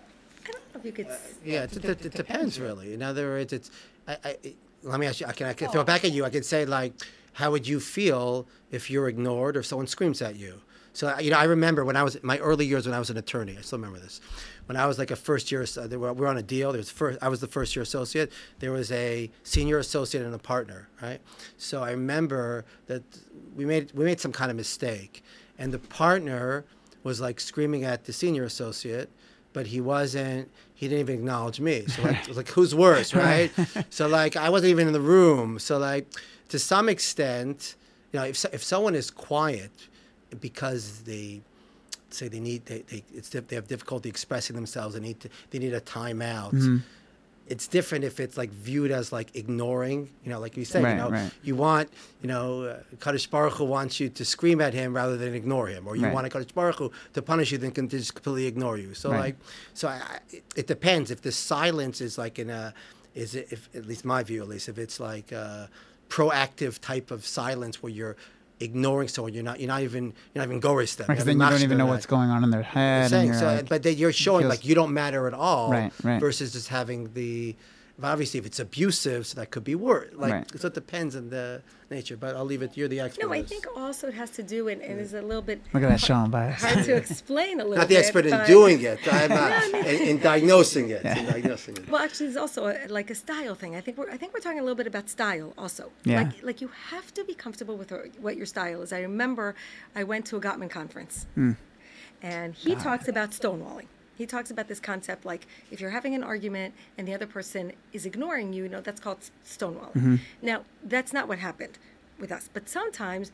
don't 0.51 0.75
know 0.75 0.81
if 0.81 0.85
you 0.85 0.93
could 0.93 1.07
uh, 1.07 1.11
s- 1.11 1.35
Yeah, 1.45 1.63
it, 1.65 1.85
it, 1.85 2.07
it 2.07 2.13
depends 2.15 2.59
really. 2.59 2.95
In 2.95 3.03
other 3.03 3.29
words, 3.29 3.53
it's. 3.53 3.71
I, 4.09 4.17
I, 4.25 4.29
it- 4.43 4.57
let 4.83 5.01
me 5.01 5.07
ask 5.07 5.21
you. 5.21 5.27
I 5.27 5.33
can, 5.33 5.47
I 5.47 5.55
can 5.55 5.69
throw 5.71 5.81
it 5.81 5.87
back 5.87 6.05
at 6.05 6.13
you. 6.13 6.27
I 6.27 6.31
could 6.31 6.45
say 6.45 6.67
like, 6.67 6.93
how 7.33 7.51
would 7.53 7.67
you 7.67 7.81
feel 7.81 8.47
if 8.71 8.91
you're 8.91 9.09
ignored 9.09 9.57
or 9.57 9.61
if 9.61 9.67
someone 9.67 9.87
screams 9.87 10.21
at 10.21 10.37
you? 10.37 10.61
So 10.93 11.19
you 11.19 11.31
know, 11.31 11.39
I 11.39 11.45
remember 11.45 11.85
when 11.87 11.97
I 11.97 12.03
was 12.03 12.23
my 12.23 12.39
early 12.39 12.67
years 12.67 12.85
when 12.87 12.95
I 12.95 12.99
was 12.99 13.09
an 13.11 13.17
attorney. 13.17 13.57
I 13.59 13.63
still 13.63 13.79
remember 13.79 13.99
this. 13.99 14.21
When 14.67 14.77
I 14.77 14.87
was 14.87 14.99
like 14.99 15.11
a 15.11 15.17
first 15.17 15.53
year, 15.53 15.65
uh, 15.77 15.89
were, 15.99 16.13
we 16.13 16.21
were 16.21 16.29
on 16.29 16.39
a 16.39 16.43
deal. 16.43 16.73
There 16.73 16.79
was 16.79 16.91
first. 16.91 17.19
I 17.23 17.29
was 17.29 17.41
the 17.41 17.47
first 17.47 17.77
year 17.77 17.83
associate. 17.83 18.33
There 18.61 18.73
was 18.73 18.91
a 18.93 19.31
senior 19.43 19.79
associate 19.79 20.25
and 20.25 20.35
a 20.35 20.39
partner, 20.39 20.89
right? 21.03 21.21
So 21.59 21.83
I 21.83 21.91
remember 21.91 22.65
that 22.87 23.03
we 23.55 23.65
made 23.65 23.93
we 23.93 24.05
made 24.05 24.21
some 24.21 24.33
kind 24.33 24.51
of 24.51 24.57
mistake, 24.57 25.23
and 25.59 25.73
the 25.73 25.79
partner 25.79 26.65
was 27.03 27.21
like 27.21 27.41
screaming 27.41 27.85
at 27.85 28.05
the 28.05 28.13
senior 28.13 28.45
associate, 28.45 29.11
but 29.53 29.67
he 29.67 29.81
wasn't. 29.81 30.51
He 30.75 30.89
didn't 30.89 31.01
even 31.01 31.15
acknowledge 31.17 31.61
me. 31.61 31.87
So 31.87 32.03
like, 32.03 32.37
like 32.37 32.49
who's 32.49 32.75
worse, 32.75 33.15
right? 33.15 33.51
so 33.91 34.09
like 34.09 34.37
I 34.37 34.49
wasn't 34.49 34.71
even 34.71 34.87
in 34.87 34.93
the 34.93 35.01
room. 35.01 35.59
So 35.59 35.79
like 35.79 36.07
to 36.49 36.59
some 36.59 36.89
extent, 36.89 37.77
you 38.13 38.19
know, 38.19 38.27
if 38.27 38.45
if 38.53 38.63
someone 38.63 38.95
is 38.95 39.11
quiet 39.11 39.89
because 40.41 41.03
they 41.03 41.43
say 42.15 42.29
they 42.29 42.41
need 42.41 42.67
they, 42.67 42.81
they 42.91 43.05
it's 43.15 43.29
they 43.31 43.55
have 43.57 43.69
difficulty 43.69 44.09
expressing 44.09 44.57
themselves, 44.57 44.95
they 44.95 45.01
need 45.01 45.21
to 45.21 45.29
they 45.51 45.59
need 45.59 45.75
a 45.75 45.81
timeout. 45.81 46.83
It's 47.47 47.69
different 47.69 48.05
if 48.07 48.21
it's 48.21 48.39
like 48.39 48.49
viewed 48.49 48.91
as 48.91 49.13
like 49.13 49.37
ignoring, 49.37 50.09
you 50.25 50.31
know, 50.31 50.41
like 50.41 50.57
you 50.57 50.65
say, 50.65 50.83
Right, 50.83 50.93
you 50.93 50.97
know, 50.97 51.11
right. 51.11 51.31
you 51.43 51.55
want, 51.55 51.91
you 52.23 52.29
know, 52.29 52.63
uh, 52.63 52.79
Kadosh 52.97 53.29
Baruch 53.29 53.53
Hu 53.59 53.65
wants 53.67 54.01
you 54.01 54.09
to 54.09 54.25
scream 54.25 54.63
at 54.63 54.73
him 54.73 54.97
rather 54.97 55.19
than 55.19 55.35
ignore 55.35 55.67
him, 55.67 55.87
or 55.87 55.95
you 55.95 56.05
Right. 56.05 56.15
want 56.15 56.27
a 56.27 56.31
Kadosh 56.31 56.55
Baruch 56.55 56.77
Hu 56.77 56.91
to 57.13 57.21
punish 57.21 57.53
you 57.53 57.59
than 57.59 57.71
can 57.71 57.87
just 57.91 58.15
completely 58.15 58.47
ignore 58.47 58.79
you. 58.79 58.95
So 58.95 59.11
like, 59.11 59.37
so 59.75 59.89
I, 59.89 60.21
it, 60.31 60.43
it 60.57 60.67
depends. 60.67 61.11
If 61.11 61.21
the 61.21 61.33
silence 61.33 62.01
is 62.01 62.17
like 62.17 62.39
in 62.39 62.49
a, 62.49 62.73
is 63.15 63.35
it, 63.35 63.49
if 63.51 63.69
at 63.75 63.85
least 63.85 64.07
my 64.07 64.23
view 64.23 64.41
at 64.41 64.49
least, 64.49 64.71
if 64.71 64.79
it's 64.79 64.99
like 64.99 65.31
a 65.31 65.69
proactive 66.09 66.79
type 66.81 67.11
of 67.11 67.27
silence 67.27 67.83
where 67.83 67.93
you're 67.93 68.17
ignoring 68.61 69.09
someone, 69.09 69.35
you're 69.35 69.43
not, 69.43 69.61
you're 69.61 69.69
not 69.69 69.83
even, 69.83 70.05
you're 70.35 70.45
not 70.45 70.49
even 70.49 70.61
goris 70.61 70.97
them. 70.97 71.07
Because 71.09 71.25
then 71.25 71.39
you 71.41 71.49
don't 71.49 71.63
even 71.63 71.79
know 71.79 71.87
what's 71.87 72.07
going 72.07 72.31
on 72.31 72.45
in 72.45 72.51
their 72.51 72.63
head. 72.63 73.11
Saying. 73.11 73.27
you're 73.27 73.35
So, 73.35 73.47
like, 73.47 73.69
but 73.69 73.83
then 73.83 73.97
you're 73.97 74.13
showing 74.13 74.43
feels- 74.43 74.51
like 74.51 74.65
you 74.65 74.75
don't 74.75 74.93
matter 74.93 75.27
at 75.27 75.35
all, 75.35 75.71
Right, 75.71 75.93
right. 76.03 76.21
versus 76.21 76.53
just 76.53 76.69
having 76.69 77.13
the. 77.15 77.57
Obviously, 78.03 78.41
if 78.41 78.47
it's 78.47 78.59
abusive, 78.59 79.25
so 79.25 79.37
that 79.41 79.51
could 79.53 79.63
be 79.63 79.77
worse. 79.77 80.13
Like, 80.15 80.33
Right. 80.33 80.61
so 80.61 80.67
it 80.67 80.75
depends 80.75 81.15
on 81.15 81.31
the 81.31 81.63
nature. 81.93 82.17
But 82.17 82.35
I'll 82.35 82.45
leave 82.45 82.61
it. 82.61 82.77
You're 82.77 82.89
the 82.89 82.99
expert. 82.99 83.23
no 83.27 83.33
i 83.33 83.41
think 83.43 83.67
also 83.77 84.09
it 84.09 84.15
has 84.15 84.31
to 84.31 84.43
do 84.43 84.67
and, 84.67 84.83
and 84.83 84.99
is 84.99 85.15
a 85.15 85.23
little 85.23 85.43
bit 85.43 85.61
look 85.73 85.85
at 85.85 85.91
that 85.91 86.01
Sean 86.01 86.29
bias. 86.29 86.61
hard 86.61 86.85
to 86.87 86.97
explain 86.97 87.61
a 87.61 87.65
little 87.65 87.75
bit. 87.75 87.79
not 87.79 87.89
the 87.89 87.95
bit, 87.95 88.05
expert 88.05 88.27
in 88.27 88.47
doing 88.47 88.81
it. 88.83 88.99
I'm 89.13 89.31
uh, 89.31 89.79
in, 89.89 90.09
in 90.09 90.19
diagnosing 90.19 90.91
it. 90.91 91.05
In 91.05 91.27
diagnosing 91.27 91.77
it. 91.77 91.89
Well, 91.89 92.03
actually, 92.03 92.27
it's 92.31 92.37
also 92.37 92.67
a, 92.67 92.75
like 92.89 93.11
a 93.11 93.15
style 93.15 93.55
thing. 93.55 93.77
I 93.77 93.81
think 93.81 93.97
we're 93.97 94.11
I 94.11 94.17
think 94.17 94.35
we're 94.35 94.41
talking 94.41 94.59
a 94.59 94.63
little 94.67 94.81
bit 94.83 94.89
about 94.89 95.09
style 95.09 95.53
also. 95.57 95.85
Yeah. 96.05 96.23
Like 96.23 96.43
like 96.43 96.61
you 96.61 96.71
have 96.91 97.15
to 97.15 97.23
be 97.25 97.35
comfortable 97.35 97.77
with 97.77 97.91
what- 97.93 98.19
what 98.27 98.37
your 98.37 98.47
style 98.47 98.83
is. 98.83 98.93
I 98.93 99.01
remember 99.03 99.55
I 99.95 100.03
went 100.03 100.27
to 100.31 100.37
a 100.37 100.41
Gottman 100.41 100.69
conference, 100.79 101.15
Hmm. 101.37 101.53
and 102.23 102.55
he 102.55 102.75
talks 102.75 103.07
about 103.07 103.31
stonewalling. 103.31 103.87
He 104.17 104.27
talks 104.27 104.51
about 104.51 104.69
this 104.69 104.81
concept 104.81 105.25
like 105.25 105.47
if 105.71 105.81
you're 105.81 105.91
having 105.91 106.15
an 106.15 106.23
argument 106.25 106.75
and 106.97 107.07
the 107.09 107.15
other 107.15 107.27
person 107.27 107.73
is 107.93 108.07
ignoring 108.07 108.53
you, 108.53 108.65
you 108.65 108.69
know 108.69 108.81
that's 108.81 109.01
called 109.01 109.19
stonewalling. 109.45 109.93
Mm-hmm. 109.95 110.17
Now 110.43 110.63
that's 110.85 111.13
not 111.13 111.29
what 111.29 111.39
happened 111.39 111.79
with 112.19 112.31
us, 112.33 112.49
but 112.53 112.69
sometimes. 112.69 113.33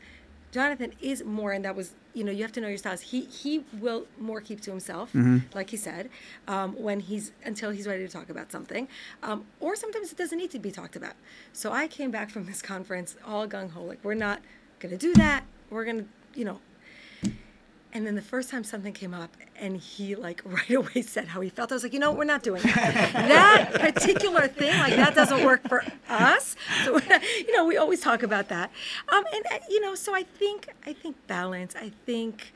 Jonathan 0.51 0.91
is 1.01 1.23
more, 1.23 1.53
and 1.53 1.63
that 1.63 1.77
was, 1.77 1.93
you 2.13 2.25
know, 2.25 2.31
you 2.33 2.41
have 2.41 2.51
to 2.51 2.59
know 2.59 2.67
your 2.67 2.75
styles. 2.77 2.99
He 2.99 3.21
he 3.21 3.63
will 3.79 4.05
more 4.19 4.41
keep 4.41 4.59
to 4.63 4.69
himself, 4.69 5.13
Mm-hmm. 5.13 5.37
like 5.55 5.69
he 5.69 5.77
said, 5.77 6.09
um, 6.45 6.73
when 6.73 6.99
he's 6.99 7.31
until 7.45 7.71
he's 7.71 7.87
ready 7.87 8.05
to 8.05 8.11
talk 8.11 8.29
about 8.29 8.51
something, 8.51 8.89
um, 9.23 9.45
or 9.61 9.77
sometimes 9.77 10.11
it 10.11 10.17
doesn't 10.17 10.37
need 10.37 10.51
to 10.51 10.59
be 10.59 10.69
talked 10.69 10.97
about. 10.97 11.13
So 11.53 11.71
I 11.71 11.87
came 11.87 12.11
back 12.11 12.29
from 12.29 12.47
this 12.47 12.61
conference 12.73 13.15
all 13.25 13.47
gung 13.47 13.71
ho, 13.71 13.81
like 13.81 13.99
we're 14.03 14.13
not 14.13 14.41
gonna 14.81 14.97
do 14.97 15.13
that. 15.13 15.45
We're 15.69 15.85
gonna, 15.85 16.03
you 16.35 16.43
know. 16.43 16.59
And 17.93 18.07
then 18.07 18.15
the 18.15 18.21
first 18.21 18.49
time 18.49 18.63
something 18.63 18.93
came 18.93 19.13
up, 19.13 19.35
and 19.57 19.77
he 19.77 20.15
like 20.15 20.41
right 20.45 20.71
away 20.71 21.01
said 21.01 21.27
how 21.29 21.41
he 21.41 21.49
felt. 21.49 21.71
I 21.71 21.75
was 21.75 21.83
like, 21.83 21.93
you 21.93 21.99
know, 21.99 22.11
what? 22.11 22.19
we're 22.19 22.25
not 22.25 22.43
doing 22.43 22.61
that. 22.61 23.11
that 23.13 23.73
particular 23.73 24.47
thing, 24.47 24.77
like 24.79 24.95
that 24.95 25.15
doesn't 25.15 25.43
work 25.43 25.67
for 25.67 25.83
us. 26.09 26.55
So, 26.85 26.99
you 27.37 27.55
know, 27.55 27.65
we 27.65 27.77
always 27.77 28.01
talk 28.01 28.23
about 28.23 28.49
that. 28.49 28.71
Um, 29.13 29.23
and 29.33 29.45
uh, 29.51 29.59
you 29.69 29.81
know, 29.81 29.95
so 29.95 30.15
I 30.15 30.23
think 30.23 30.69
I 30.85 30.93
think 30.93 31.15
balance. 31.27 31.75
I 31.75 31.91
think, 32.05 32.53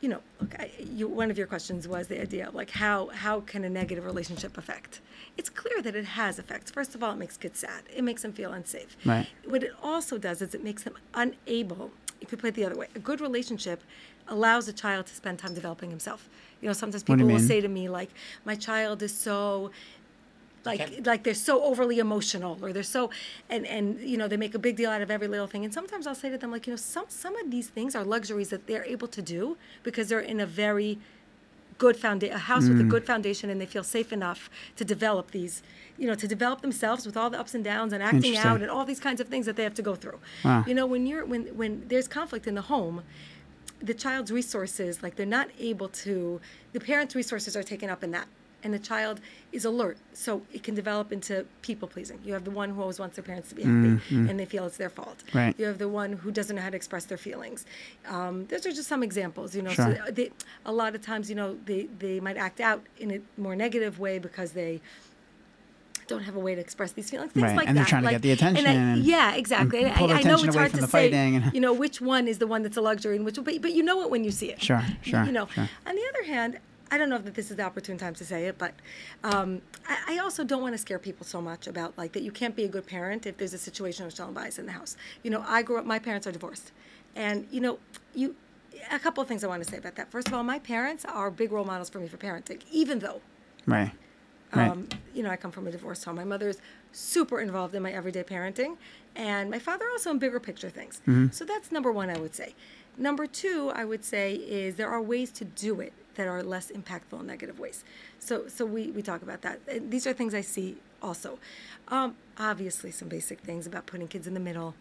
you 0.00 0.08
know, 0.08 0.20
look, 0.40 0.58
I, 0.58 0.70
you, 0.78 1.08
one 1.08 1.30
of 1.30 1.36
your 1.36 1.46
questions 1.46 1.86
was 1.86 2.08
the 2.08 2.20
idea 2.20 2.48
of 2.48 2.54
like 2.54 2.70
how 2.70 3.08
how 3.08 3.40
can 3.40 3.64
a 3.64 3.70
negative 3.70 4.04
relationship 4.04 4.56
affect? 4.56 5.00
It's 5.36 5.50
clear 5.50 5.80
that 5.82 5.94
it 5.94 6.04
has 6.04 6.38
effects. 6.38 6.70
First 6.70 6.94
of 6.94 7.02
all, 7.02 7.12
it 7.12 7.18
makes 7.18 7.36
kids 7.36 7.60
sad. 7.60 7.84
It 7.94 8.02
makes 8.02 8.22
them 8.22 8.32
feel 8.32 8.52
unsafe. 8.52 8.96
Right. 9.04 9.28
What 9.44 9.62
it 9.62 9.72
also 9.82 10.18
does 10.18 10.42
is 10.42 10.54
it 10.54 10.64
makes 10.64 10.82
them 10.82 10.94
unable. 11.14 11.92
If 12.20 12.32
you 12.32 12.38
put 12.38 12.48
it 12.48 12.54
the 12.54 12.64
other 12.64 12.76
way, 12.76 12.88
a 12.94 12.98
good 12.98 13.20
relationship 13.20 13.82
allows 14.28 14.68
a 14.68 14.72
child 14.72 15.06
to 15.06 15.14
spend 15.14 15.38
time 15.38 15.54
developing 15.54 15.90
himself. 15.90 16.28
You 16.60 16.68
know, 16.68 16.72
sometimes 16.72 17.02
people 17.02 17.26
will 17.26 17.36
mean? 17.36 17.48
say 17.52 17.60
to 17.60 17.68
me 17.68 17.88
like, 17.88 18.10
"My 18.44 18.54
child 18.54 19.02
is 19.02 19.14
so." 19.14 19.70
Like, 20.62 21.06
like 21.06 21.22
they're 21.22 21.32
so 21.32 21.62
overly 21.64 22.00
emotional, 22.00 22.58
or 22.60 22.70
they're 22.74 22.82
so, 22.82 23.08
and 23.48 23.66
and 23.66 23.98
you 24.00 24.18
know 24.18 24.28
they 24.28 24.36
make 24.36 24.54
a 24.54 24.58
big 24.58 24.76
deal 24.76 24.90
out 24.90 25.00
of 25.00 25.10
every 25.10 25.26
little 25.26 25.46
thing. 25.46 25.64
And 25.64 25.72
sometimes 25.72 26.06
I'll 26.06 26.14
say 26.14 26.28
to 26.28 26.36
them 26.36 26.50
like, 26.50 26.66
you 26.66 26.74
know, 26.74 26.76
some 26.76 27.06
some 27.08 27.34
of 27.36 27.50
these 27.50 27.68
things 27.68 27.96
are 27.96 28.04
luxuries 28.04 28.50
that 28.50 28.66
they're 28.66 28.84
able 28.84 29.08
to 29.08 29.22
do 29.22 29.56
because 29.82 30.10
they're 30.10 30.20
in 30.20 30.38
a 30.38 30.44
very 30.44 30.98
good 31.84 31.96
foundation, 31.96 32.36
a 32.36 32.38
house 32.52 32.66
with 32.68 32.80
a 32.80 32.84
Mm. 32.84 32.90
good 32.94 33.04
foundation, 33.12 33.46
and 33.50 33.58
they 33.62 33.70
feel 33.76 33.82
safe 33.96 34.10
enough 34.18 34.40
to 34.76 34.84
develop 34.94 35.26
these, 35.38 35.54
you 36.00 36.06
know, 36.08 36.14
to 36.24 36.28
develop 36.36 36.58
themselves 36.66 37.06
with 37.06 37.16
all 37.16 37.30
the 37.34 37.40
ups 37.42 37.54
and 37.56 37.64
downs 37.64 37.92
and 37.94 38.02
acting 38.02 38.36
out 38.36 38.60
and 38.62 38.70
all 38.74 38.84
these 38.92 39.00
kinds 39.00 39.18
of 39.22 39.26
things 39.32 39.44
that 39.46 39.56
they 39.56 39.64
have 39.68 39.74
to 39.80 39.86
go 39.90 39.94
through. 40.02 40.18
Wow. 40.44 40.62
You 40.68 40.74
know, 40.78 40.86
when 40.94 41.02
you're 41.10 41.24
when 41.32 41.42
when 41.60 41.72
there's 41.90 42.06
conflict 42.18 42.46
in 42.46 42.54
the 42.60 42.66
home, 42.74 42.96
the 43.90 43.94
child's 44.04 44.30
resources, 44.30 45.02
like 45.04 45.14
they're 45.16 45.34
not 45.40 45.48
able 45.70 45.88
to, 46.04 46.14
the 46.74 46.80
parents' 46.90 47.14
resources 47.22 47.52
are 47.58 47.62
taken 47.72 47.88
up 47.94 48.04
in 48.04 48.10
that. 48.16 48.26
And 48.62 48.74
the 48.74 48.78
child 48.78 49.20
is 49.52 49.64
alert. 49.64 49.96
So 50.12 50.42
it 50.52 50.62
can 50.62 50.74
develop 50.74 51.12
into 51.12 51.46
people 51.62 51.88
pleasing. 51.88 52.18
You 52.24 52.32
have 52.34 52.44
the 52.44 52.50
one 52.50 52.70
who 52.70 52.80
always 52.80 52.98
wants 52.98 53.16
their 53.16 53.22
parents 53.24 53.48
to 53.50 53.54
be 53.54 53.62
happy 53.62 54.00
and 54.10 54.38
they 54.38 54.44
feel 54.44 54.66
it's 54.66 54.76
their 54.76 54.90
fault. 54.90 55.22
Mm-hmm. 55.28 55.38
Right. 55.38 55.54
You 55.58 55.66
have 55.66 55.78
the 55.78 55.88
one 55.88 56.12
who 56.14 56.30
doesn't 56.30 56.54
know 56.56 56.62
how 56.62 56.70
to 56.70 56.76
express 56.76 57.04
their 57.06 57.18
feelings. 57.18 57.64
Um, 58.08 58.46
those 58.46 58.66
are 58.66 58.72
just 58.72 58.88
some 58.88 59.02
examples, 59.02 59.54
you 59.54 59.62
know. 59.62 59.70
Sure. 59.70 59.96
So 60.06 60.10
they, 60.12 60.30
a 60.66 60.72
lot 60.72 60.94
of 60.94 61.02
times, 61.02 61.28
you 61.30 61.36
know, 61.36 61.56
they, 61.64 61.88
they 61.98 62.20
might 62.20 62.36
act 62.36 62.60
out 62.60 62.82
in 62.98 63.10
a 63.10 63.20
more 63.40 63.56
negative 63.56 63.98
way 63.98 64.18
because 64.18 64.52
they 64.52 64.80
don't 66.06 66.22
have 66.24 66.34
a 66.34 66.40
way 66.40 66.54
to 66.56 66.60
express 66.60 66.90
these 66.92 67.08
feelings. 67.08 67.30
Things 67.32 67.44
Right, 67.44 67.56
like 67.56 67.68
and 67.68 67.76
they're 67.76 67.84
that. 67.84 67.88
trying 67.88 68.02
to 68.02 68.10
get 68.10 68.22
the 68.22 68.32
attention 68.32 68.66
And 68.66 69.00
I, 69.00 69.04
yeah, 69.04 69.34
exactly. 69.34 69.78
and 69.78 69.88
And 69.88 69.96
pull 69.96 70.08
the 70.08 70.14
I, 70.14 70.18
I 70.18 70.22
know 70.22 70.42
it's 70.42 70.56
hard 70.56 70.72
to 70.74 70.86
say, 70.88 71.12
and- 71.12 71.54
you 71.54 71.60
know, 71.60 71.72
which 71.72 72.00
one 72.00 72.26
is 72.26 72.38
the 72.38 72.48
one 72.48 72.62
that's 72.64 72.76
a 72.76 72.80
luxury 72.80 73.14
and 73.16 73.24
which, 73.24 73.36
but, 73.36 73.62
but 73.62 73.72
you 73.72 73.82
know 73.84 74.02
it 74.02 74.10
when 74.10 74.24
you 74.24 74.32
see 74.32 74.50
it. 74.50 74.60
Sure, 74.60 74.82
sure, 75.02 75.22
You 75.24 75.30
know. 75.32 75.46
sure. 75.46 75.68
On 75.86 75.94
the 75.94 76.02
other 76.12 76.24
hand, 76.26 76.58
I 76.90 76.98
don't 76.98 77.08
know 77.08 77.16
if 77.16 77.34
this 77.34 77.50
is 77.50 77.56
the 77.56 77.62
opportune 77.62 77.98
time 77.98 78.14
to 78.14 78.24
say 78.24 78.46
it, 78.46 78.58
but 78.58 78.74
um, 79.22 79.62
I, 79.88 80.16
I 80.16 80.18
also 80.18 80.42
don't 80.44 80.60
want 80.62 80.74
to 80.74 80.78
scare 80.78 80.98
people 80.98 81.24
so 81.24 81.40
much 81.40 81.66
about 81.66 81.96
like 81.96 82.12
that 82.12 82.22
you 82.22 82.32
can't 82.32 82.56
be 82.56 82.64
a 82.64 82.68
good 82.68 82.86
parent 82.86 83.26
if 83.26 83.36
there's 83.36 83.54
a 83.54 83.58
situation 83.58 84.06
of 84.06 84.12
shalom 84.14 84.34
bayis 84.34 84.58
in 84.58 84.66
the 84.66 84.72
house. 84.72 84.96
You 85.22 85.30
know, 85.30 85.44
I 85.46 85.62
grew 85.62 85.78
up. 85.78 85.84
My 85.84 85.98
parents 85.98 86.26
are 86.26 86.32
divorced, 86.32 86.72
and 87.14 87.46
you 87.50 87.60
know, 87.60 87.78
you. 88.14 88.34
A 88.92 88.98
couple 88.98 89.20
of 89.20 89.28
things 89.28 89.44
I 89.44 89.46
want 89.48 89.62
to 89.62 89.68
say 89.70 89.76
about 89.76 89.96
that. 89.96 90.10
First 90.10 90.28
of 90.28 90.34
all, 90.34 90.42
my 90.42 90.58
parents 90.58 91.04
are 91.04 91.30
big 91.30 91.52
role 91.52 91.64
models 91.66 91.90
for 91.90 91.98
me 91.98 92.08
for 92.08 92.16
parenting, 92.16 92.60
even 92.72 93.00
though 93.00 93.20
Right. 93.66 93.90
Right. 94.54 94.70
um, 94.70 94.88
you 95.14 95.22
know, 95.22 95.28
I 95.30 95.36
come 95.36 95.50
from 95.50 95.66
a 95.66 95.70
divorced 95.70 96.04
home. 96.04 96.16
My 96.16 96.24
mother's 96.24 96.56
super 96.92 97.40
involved 97.40 97.74
in 97.74 97.82
my 97.82 97.92
everyday 97.92 98.22
parenting, 98.22 98.76
and 99.14 99.50
my 99.50 99.58
father 99.58 99.84
also 99.92 100.10
in 100.10 100.18
bigger 100.18 100.40
picture 100.40 100.70
things. 100.70 101.02
So 101.32 101.44
that's 101.44 101.70
number 101.70 101.92
one, 101.92 102.10
I 102.10 102.18
would 102.18 102.34
say. 102.34 102.54
Number 102.96 103.26
two, 103.26 103.70
I 103.74 103.84
would 103.84 104.04
say, 104.04 104.34
is 104.34 104.76
there 104.76 104.88
are 104.88 105.02
ways 105.02 105.30
to 105.32 105.44
do 105.44 105.80
it 105.80 105.92
that 106.14 106.26
are 106.26 106.42
less 106.42 106.70
impactful 106.70 107.20
in 107.20 107.26
negative 107.26 107.58
ways. 107.58 107.84
So, 108.18 108.48
so 108.48 108.64
we, 108.64 108.90
we 108.90 109.02
talk 109.02 109.22
about 109.22 109.42
that. 109.42 109.90
These 109.90 110.06
are 110.06 110.12
things 110.12 110.34
I 110.34 110.40
see 110.40 110.76
also. 111.02 111.38
Um, 111.88 112.16
obviously, 112.38 112.90
some 112.90 113.08
basic 113.08 113.40
things 113.40 113.66
about 113.66 113.86
putting 113.86 114.08
kids 114.08 114.26
in 114.26 114.34
the 114.34 114.40
middle. 114.40 114.74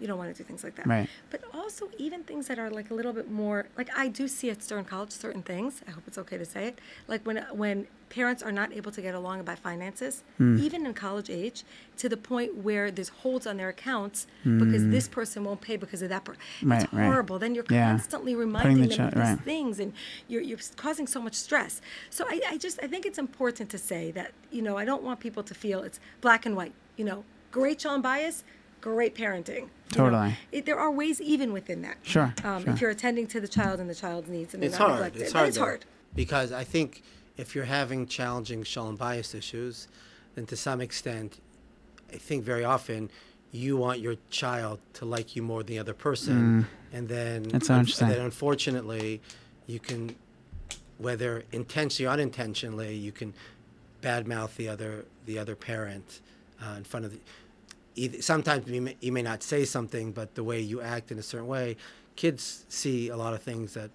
You 0.00 0.06
don't 0.06 0.18
want 0.18 0.34
to 0.34 0.42
do 0.42 0.46
things 0.46 0.64
like 0.64 0.74
that. 0.76 0.86
Right. 0.86 1.08
But 1.30 1.42
also 1.52 1.90
even 1.98 2.22
things 2.24 2.46
that 2.48 2.58
are 2.58 2.70
like 2.70 2.90
a 2.90 2.94
little 2.94 3.12
bit 3.12 3.30
more 3.30 3.66
like 3.76 3.90
I 3.96 4.08
do 4.08 4.26
see 4.28 4.48
at 4.50 4.62
Stern 4.62 4.84
College 4.86 5.10
certain 5.12 5.42
things. 5.42 5.82
I 5.86 5.90
hope 5.90 6.04
it's 6.06 6.18
okay 6.18 6.38
to 6.38 6.44
say 6.46 6.66
it. 6.68 6.78
Like 7.06 7.24
when 7.26 7.36
when 7.52 7.86
parents 8.08 8.42
are 8.42 8.50
not 8.50 8.72
able 8.72 8.90
to 8.90 9.00
get 9.02 9.14
along 9.14 9.38
about 9.38 9.58
finances, 9.58 10.24
Hmm. 10.38 10.58
even 10.58 10.84
in 10.86 10.94
college 10.94 11.30
age, 11.30 11.62
to 11.98 12.08
the 12.08 12.16
point 12.16 12.56
where 12.56 12.90
there's 12.90 13.10
holds 13.22 13.46
on 13.46 13.56
their 13.58 13.68
accounts 13.68 14.26
because 14.42 14.84
this 14.88 15.06
person 15.06 15.44
won't 15.44 15.60
pay 15.60 15.76
because 15.76 16.02
of 16.02 16.08
that. 16.08 16.24
Per- 16.24 16.34
Hmm. 16.60 16.72
Right, 16.72 16.82
it's 16.82 16.92
right. 16.92 17.04
horrible. 17.04 17.38
Then 17.38 17.54
you're 17.54 17.66
Yeah. 17.70 17.90
constantly 17.90 18.34
reminding 18.34 18.80
the 18.80 18.88
them 18.88 18.96
chi- 18.96 19.04
of 19.08 19.14
these 19.14 19.36
right. 19.36 19.40
things, 19.52 19.78
and 19.78 19.92
you're 20.28 20.42
you're 20.42 20.58
causing 20.76 21.06
so 21.06 21.20
much 21.20 21.34
stress. 21.34 21.80
So 22.08 22.24
I, 22.28 22.40
I 22.52 22.56
just 22.56 22.82
I 22.82 22.86
think 22.88 23.04
it's 23.06 23.18
important 23.18 23.68
to 23.70 23.78
say 23.78 24.10
that 24.12 24.32
you 24.50 24.62
know 24.62 24.74
I 24.78 24.84
don't 24.90 25.02
want 25.02 25.20
people 25.20 25.42
to 25.50 25.54
feel 25.54 25.82
it's 25.82 26.00
black 26.22 26.46
and 26.46 26.56
white. 26.56 26.72
You 26.96 27.04
know, 27.04 27.24
great 27.52 27.80
shalom 27.82 28.02
bayis, 28.02 28.42
great 28.80 29.14
parenting. 29.14 29.48
you 29.56 29.62
know. 29.62 29.68
Totally. 30.10 30.36
It, 30.52 30.66
there 30.66 30.78
are 30.78 30.90
ways 30.90 31.20
even 31.20 31.52
within 31.52 31.82
that. 31.82 31.96
Sure, 32.02 32.34
Um, 32.44 32.62
sure. 32.64 32.72
If 32.72 32.80
you're 32.80 32.90
attending 32.90 33.26
to 33.28 33.40
the 33.40 33.48
child 33.48 33.80
and 33.80 33.88
the 33.90 33.94
child's 33.94 34.28
needs 34.28 34.54
and 34.54 34.62
they're 34.62 34.70
It's 34.70 34.78
not 34.78 34.88
hard. 34.90 35.00
neglected. 35.00 35.22
It's 35.22 35.32
hard. 35.32 35.48
It's 35.48 35.56
though, 35.58 35.64
hard. 35.64 35.84
because 36.14 36.52
I 36.52 36.64
think 36.64 37.02
if 37.36 37.54
you're 37.54 37.64
having 37.64 38.06
challenging 38.06 38.62
Shalom 38.62 38.96
Bayis 38.96 39.34
issues, 39.34 39.88
then 40.34 40.46
to 40.46 40.56
some 40.56 40.80
extent, 40.80 41.38
I 42.12 42.16
think 42.16 42.44
very 42.44 42.64
often 42.64 43.10
you 43.52 43.76
want 43.76 43.98
your 44.00 44.14
child 44.30 44.78
to 44.94 45.04
like 45.04 45.34
you 45.34 45.42
more 45.42 45.62
than 45.62 45.74
the 45.74 45.78
other 45.78 45.94
person, 45.94 46.66
and 46.92 47.08
then 47.08 47.44
Mm. 47.46 47.52
That's 47.52 47.66
so 47.66 47.74
unf- 47.74 47.78
interesting. 47.80 48.08
then 48.08 48.20
unfortunately, 48.20 49.20
you 49.66 49.80
can, 49.80 50.14
whether 50.98 51.42
intentionally 51.50 52.08
or 52.08 52.12
unintentionally, 52.12 52.94
you 52.94 53.10
can 53.12 53.34
badmouth 54.02 54.54
the 54.56 54.68
other 54.68 55.04
the 55.26 55.38
other 55.38 55.54
parent 55.56 56.20
uh, 56.62 56.74
in 56.76 56.84
front 56.84 57.06
of 57.06 57.12
the. 57.12 57.18
Either, 57.96 58.22
sometimes 58.22 58.68
you 58.68 58.80
may, 58.82 58.96
you 59.00 59.12
may 59.12 59.22
not 59.22 59.42
say 59.42 59.64
something, 59.64 60.12
but 60.12 60.34
the 60.34 60.44
way 60.44 60.60
you 60.60 60.80
act 60.80 61.10
in 61.10 61.18
a 61.18 61.22
certain 61.22 61.46
way, 61.48 61.76
kids 62.16 62.64
see 62.68 63.08
a 63.08 63.16
lot 63.16 63.34
of 63.34 63.42
things 63.42 63.74
that 63.74 63.90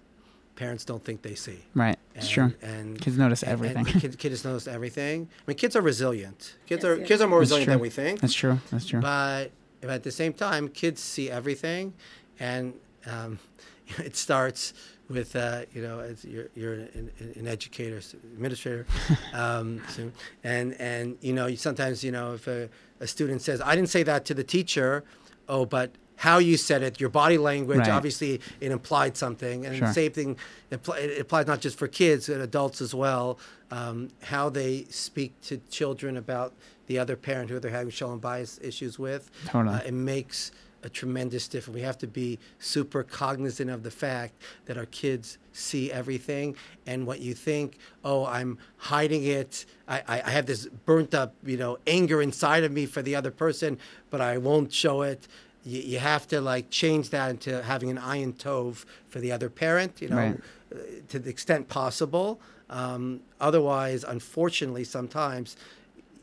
parents 0.54 0.84
don't 0.84 1.04
think 1.04 1.22
they 1.22 1.34
see. 1.34 1.64
Right. 1.74 1.98
It's 2.14 2.24
And- 2.26 2.32
true. 2.32 2.54
And 2.62 3.00
Kids 3.00 3.18
notice 3.18 3.42
and- 3.42 3.52
everything. 3.52 3.86
And 3.88 4.00
kids, 4.00 4.16
kids 4.16 4.44
notice 4.44 4.66
everything. 4.66 5.28
I 5.38 5.42
mean, 5.50 5.56
kids 5.56 5.76
are 5.76 5.80
resilient. 5.82 6.54
Kids 6.66 6.82
Yes, 6.82 6.90
are 6.90 6.96
yes. 6.98 7.08
kids 7.08 7.20
are 7.22 7.28
more 7.28 7.40
That's 7.40 7.50
resilient 7.50 7.66
true. 7.66 7.72
than 7.74 7.80
we 7.82 7.90
think. 7.90 8.20
That's 8.20 8.34
true. 8.34 8.58
That's 8.70 8.86
true. 8.86 9.00
But 9.00 9.50
at 9.82 10.02
the 10.02 10.10
same 10.10 10.32
time, 10.32 10.68
kids 10.68 11.00
see 11.02 11.30
everything, 11.30 11.92
and 12.40 12.74
um, 13.06 13.38
it 13.98 14.16
starts 14.16 14.72
with 15.08 15.36
uh, 15.36 15.62
you 15.72 15.82
know 15.82 16.00
as 16.00 16.24
you're, 16.24 16.48
you're 16.54 16.74
an, 16.74 17.10
an 17.36 17.46
educator, 17.46 18.00
administrator, 18.34 18.86
um, 19.32 19.82
so, 19.88 20.10
and 20.44 20.74
and 20.80 21.16
you 21.20 21.32
know 21.32 21.54
sometimes 21.54 22.02
you 22.02 22.12
know 22.12 22.34
if 22.34 22.46
a, 22.48 22.68
a 23.00 23.06
student 23.06 23.42
says 23.42 23.60
I 23.60 23.74
didn't 23.76 23.90
say 23.90 24.02
that 24.04 24.24
to 24.26 24.34
the 24.34 24.44
teacher, 24.44 25.04
oh 25.48 25.64
but 25.64 25.92
how 26.18 26.38
you 26.38 26.56
said 26.56 26.82
it, 26.82 26.98
your 26.98 27.10
body 27.10 27.36
language, 27.36 27.80
Right. 27.80 27.90
obviously 27.90 28.40
it 28.60 28.72
implied 28.72 29.16
something, 29.18 29.66
and 29.66 29.76
Sure. 29.76 29.88
the 29.88 29.92
same 29.94 30.12
thing 30.12 30.36
apply, 30.72 30.98
it 31.00 31.20
applies 31.20 31.46
not 31.46 31.60
just 31.60 31.78
for 31.78 31.86
kids 31.88 32.28
but 32.28 32.40
adults 32.40 32.80
as 32.80 32.94
well. 32.94 33.38
Um, 33.70 34.08
how 34.22 34.48
they 34.48 34.84
speak 34.90 35.38
to 35.42 35.58
children 35.70 36.16
about 36.16 36.54
the 36.86 36.98
other 36.98 37.16
parent 37.16 37.50
who 37.50 37.58
they're 37.58 37.70
having 37.70 37.90
shalom 37.90 38.20
bayis 38.20 38.62
issues 38.64 38.98
with, 38.98 39.28
Totally. 39.44 39.74
uh, 39.74 39.78
it 39.80 39.92
makes 39.92 40.52
a 40.86 40.88
tremendous 40.88 41.48
difference. 41.48 41.74
We 41.74 41.82
have 41.82 41.98
to 41.98 42.06
be 42.06 42.38
super 42.60 43.02
cognizant 43.02 43.68
of 43.70 43.82
the 43.82 43.90
fact 43.90 44.34
that 44.66 44.78
our 44.78 44.86
kids 44.86 45.36
see 45.52 45.90
everything, 45.90 46.54
and 46.86 47.06
what 47.06 47.18
you 47.20 47.34
think, 47.34 47.78
oh, 48.04 48.24
I'm 48.24 48.58
hiding 48.76 49.24
it. 49.24 49.66
I, 49.88 49.98
I, 50.06 50.22
I 50.26 50.30
have 50.30 50.46
this 50.46 50.66
burnt 50.86 51.12
up, 51.14 51.34
you 51.44 51.56
know, 51.56 51.78
anger 51.86 52.22
inside 52.22 52.62
of 52.62 52.72
me 52.72 52.86
for 52.86 53.02
the 53.02 53.16
other 53.16 53.30
person, 53.32 53.78
but 54.10 54.20
I 54.20 54.38
won't 54.38 54.72
show 54.72 55.02
it. 55.02 55.26
You, 55.64 55.80
you 55.80 55.98
have 55.98 56.28
to 56.28 56.40
like 56.40 56.70
change 56.70 57.10
that 57.10 57.30
into 57.30 57.62
having 57.62 57.90
an 57.90 57.98
ayin 57.98 58.34
tove 58.34 58.84
for 59.08 59.18
the 59.18 59.32
other 59.32 59.50
parent, 59.50 60.00
you 60.00 60.08
know, 60.08 60.16
Right. 60.16 60.40
uh, 60.72 60.76
to 61.08 61.18
the 61.18 61.30
extent 61.30 61.68
possible. 61.68 62.38
Um, 62.70 63.20
otherwise, 63.40 64.04
unfortunately, 64.04 64.84
sometimes 64.84 65.56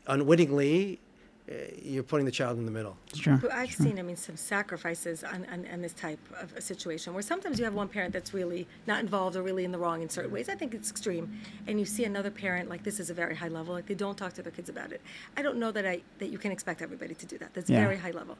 unwittingly, 0.06 1.00
Eh, 1.46 1.52
you're 1.82 2.02
putting 2.02 2.24
the 2.24 2.32
child 2.32 2.56
in 2.58 2.64
the 2.64 2.70
middle. 2.70 2.96
It's 3.10 3.18
true. 3.18 3.36
But 3.36 3.52
I've 3.52 3.70
seen, 3.70 3.98
I 3.98 4.02
mean, 4.02 4.16
some 4.16 4.36
sacrifices 4.36 5.22
on, 5.22 5.46
on, 5.52 5.66
on 5.70 5.82
this 5.82 5.92
type 5.92 6.18
of 6.40 6.54
a 6.56 6.60
situation 6.62 7.12
where 7.12 7.22
sometimes 7.22 7.58
you 7.58 7.66
have 7.66 7.74
one 7.74 7.88
parent 7.88 8.14
that's 8.14 8.32
really 8.32 8.66
not 8.86 9.00
involved 9.00 9.36
or 9.36 9.42
really 9.42 9.64
in 9.66 9.70
the 9.70 9.76
wrong 9.78 10.00
in 10.00 10.08
certain 10.08 10.30
ways. 10.32 10.48
I 10.48 10.54
think 10.54 10.72
it's 10.72 10.90
extreme, 10.90 11.38
and 11.66 11.78
you 11.78 11.84
see 11.84 12.04
another 12.04 12.30
parent 12.30 12.70
like 12.70 12.82
this 12.82 12.98
is 12.98 13.10
a 13.10 13.14
very 13.14 13.36
high 13.36 13.48
level, 13.48 13.74
like 13.74 13.84
they 13.86 13.94
don't 13.94 14.16
talk 14.16 14.32
to 14.34 14.42
their 14.42 14.52
kids 14.52 14.70
about 14.70 14.90
it. 14.90 15.02
I 15.36 15.42
don't 15.42 15.58
know 15.58 15.70
that 15.72 15.84
I 15.84 16.00
that 16.18 16.30
you 16.30 16.38
can 16.38 16.50
expect 16.50 16.80
everybody 16.80 17.14
to 17.14 17.26
do 17.26 17.36
that. 17.38 17.52
That's 17.52 17.68
Yeah. 17.68 17.84
very 17.84 17.98
high 17.98 18.12
level, 18.12 18.38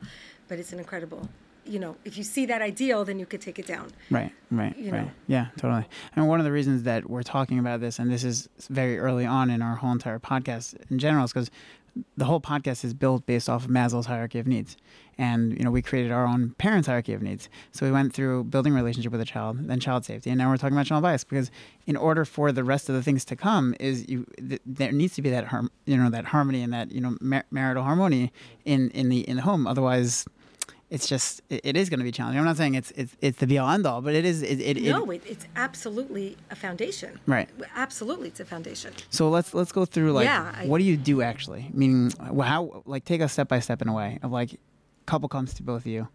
but 0.48 0.58
it's 0.58 0.72
an 0.72 0.78
incredible. 0.78 1.28
You 1.66 1.78
know, 1.80 1.96
if 2.04 2.16
you 2.18 2.24
see 2.24 2.44
that 2.46 2.60
ideal, 2.62 3.04
then 3.04 3.18
you 3.18 3.24
could 3.26 3.40
take 3.40 3.58
it 3.58 3.66
down. 3.66 3.88
Right, 4.10 4.32
right, 4.50 4.76
you 4.78 4.92
right. 4.92 5.04
know. 5.06 5.10
Yeah, 5.26 5.46
totally. 5.58 5.86
And 6.16 6.28
one 6.28 6.38
of 6.38 6.44
the 6.44 6.52
reasons 6.52 6.82
that 6.84 7.08
we're 7.08 7.22
talking 7.22 7.58
about 7.58 7.80
this, 7.80 7.98
and 7.98 8.10
this 8.10 8.22
is 8.24 8.48
very 8.70 8.98
early 8.98 9.24
on 9.26 9.48
in 9.50 9.60
our 9.62 9.76
whole 9.76 9.92
entire 9.92 10.18
podcast 10.18 10.74
in 10.90 10.98
general, 10.98 11.24
is 11.24 11.32
because 11.32 11.50
the 12.16 12.24
whole 12.24 12.40
podcast 12.40 12.84
is 12.84 12.94
built 12.94 13.26
based 13.26 13.48
off 13.48 13.64
of 13.64 13.70
Maslow's 13.70 14.06
hierarchy 14.06 14.38
of 14.38 14.46
needs. 14.46 14.76
And, 15.16 15.56
you 15.56 15.64
know, 15.64 15.70
we 15.70 15.80
created 15.80 16.10
our 16.10 16.26
own 16.26 16.54
parents' 16.58 16.88
hierarchy 16.88 17.12
of 17.12 17.22
needs. 17.22 17.48
So 17.70 17.86
we 17.86 17.92
went 17.92 18.12
through 18.12 18.44
building 18.44 18.74
relationship 18.74 19.12
with 19.12 19.20
a 19.20 19.24
child, 19.24 19.68
then 19.68 19.78
child 19.78 20.04
safety, 20.04 20.30
and 20.30 20.38
now 20.38 20.50
we're 20.50 20.56
talking 20.56 20.76
about 20.76 20.88
shalom 20.88 21.04
bayis 21.04 21.24
because 21.28 21.50
in 21.86 21.96
order 21.96 22.24
for 22.24 22.50
the 22.50 22.64
rest 22.64 22.88
of 22.88 22.96
the 22.96 23.02
things 23.02 23.24
to 23.26 23.36
come 23.36 23.76
is 23.78 24.08
you 24.08 24.26
th- 24.36 24.60
there 24.66 24.90
needs 24.90 25.14
to 25.14 25.22
be 25.22 25.30
that 25.30 25.46
harm, 25.46 25.70
you 25.86 25.96
know, 25.96 26.10
that 26.10 26.26
harmony 26.26 26.62
and 26.62 26.72
that, 26.72 26.90
you 26.90 27.00
know, 27.00 27.16
mar- 27.20 27.46
marital 27.50 27.84
harmony 27.84 28.32
in 28.64 28.90
in 28.90 29.08
the 29.08 29.20
in 29.28 29.36
the 29.36 29.42
home. 29.42 29.66
Otherwise, 29.66 30.26
it's 30.94 31.06
just 31.08 31.42
it, 31.50 31.60
it 31.64 31.76
is 31.76 31.90
going 31.90 31.98
to 32.00 32.04
be 32.04 32.12
challenging. 32.12 32.38
I'm 32.38 32.44
not 32.44 32.56
saying 32.56 32.74
it's 32.74 32.90
it's 32.92 33.14
it's 33.20 33.38
the 33.38 33.46
be 33.46 33.58
all 33.58 33.68
end 33.70 33.84
all, 33.86 34.00
but 34.00 34.14
it 34.14 34.24
is 34.24 34.42
it, 34.42 34.60
it, 34.60 34.76
it 34.78 34.90
no, 34.90 35.10
it, 35.10 35.22
it's 35.26 35.46
absolutely 35.56 36.36
a 36.50 36.56
foundation. 36.56 37.18
Right. 37.26 37.48
Absolutely, 37.74 38.28
it's 38.28 38.40
a 38.40 38.44
foundation. 38.44 38.92
So 39.10 39.28
let's 39.28 39.52
let's 39.54 39.72
go 39.72 39.84
through 39.84 40.12
like 40.12 40.24
Yeah, 40.24 40.52
I- 40.56 40.66
what 40.66 40.78
do 40.78 40.84
you 40.84 40.96
do 40.96 41.20
actually? 41.22 41.70
Meaning 41.74 42.12
wh- 42.36 42.44
how 42.44 42.82
like 42.86 43.04
take 43.04 43.20
us 43.20 43.32
step 43.32 43.48
by 43.48 43.58
step 43.60 43.82
in 43.82 43.88
a 43.88 43.92
way 43.94 44.18
of 44.22 44.30
like 44.32 44.58
couple 45.06 45.28
comes 45.28 45.52
to 45.54 45.62
both 45.62 45.82
of 45.82 45.86
you, 45.88 46.08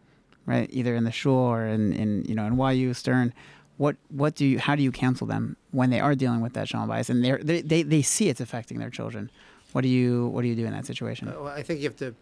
right? 0.46 0.68
Either 0.72 0.96
in 0.96 1.04
the 1.04 1.12
shul 1.12 1.34
or 1.36 1.66
in, 1.68 1.94
in 1.94 2.26
you 2.26 2.34
know 2.36 2.46
in 2.46 2.58
YU 2.78 2.94
Stern. 2.94 3.34
What 3.78 3.96
what 4.10 4.36
do 4.36 4.46
you 4.46 4.60
how 4.60 4.76
do 4.76 4.84
you 4.84 4.92
counsel 4.92 5.26
them 5.28 5.56
when 5.72 5.90
they 5.90 6.00
are 6.02 6.14
dealing 6.16 6.42
with 6.42 6.54
that 6.54 6.68
shalom 6.68 6.90
bayis 6.90 7.10
and 7.10 7.24
they're, 7.24 7.38
they 7.42 7.62
they 7.62 7.82
they 7.84 8.02
see 8.02 8.28
it's 8.28 8.42
affecting 8.42 8.78
their 8.80 8.90
children? 8.90 9.30
What 9.72 9.82
do 9.82 9.88
you 9.88 10.28
what 10.28 10.42
do 10.42 10.48
you 10.50 10.56
do 10.56 10.66
in 10.66 10.72
that 10.74 10.86
situation? 10.86 11.28
Uh, 11.30 11.34
Well, 11.44 11.48
I 11.48 11.64
think 11.64 11.80
you 11.82 11.88
have 11.88 11.96
to. 11.98 12.14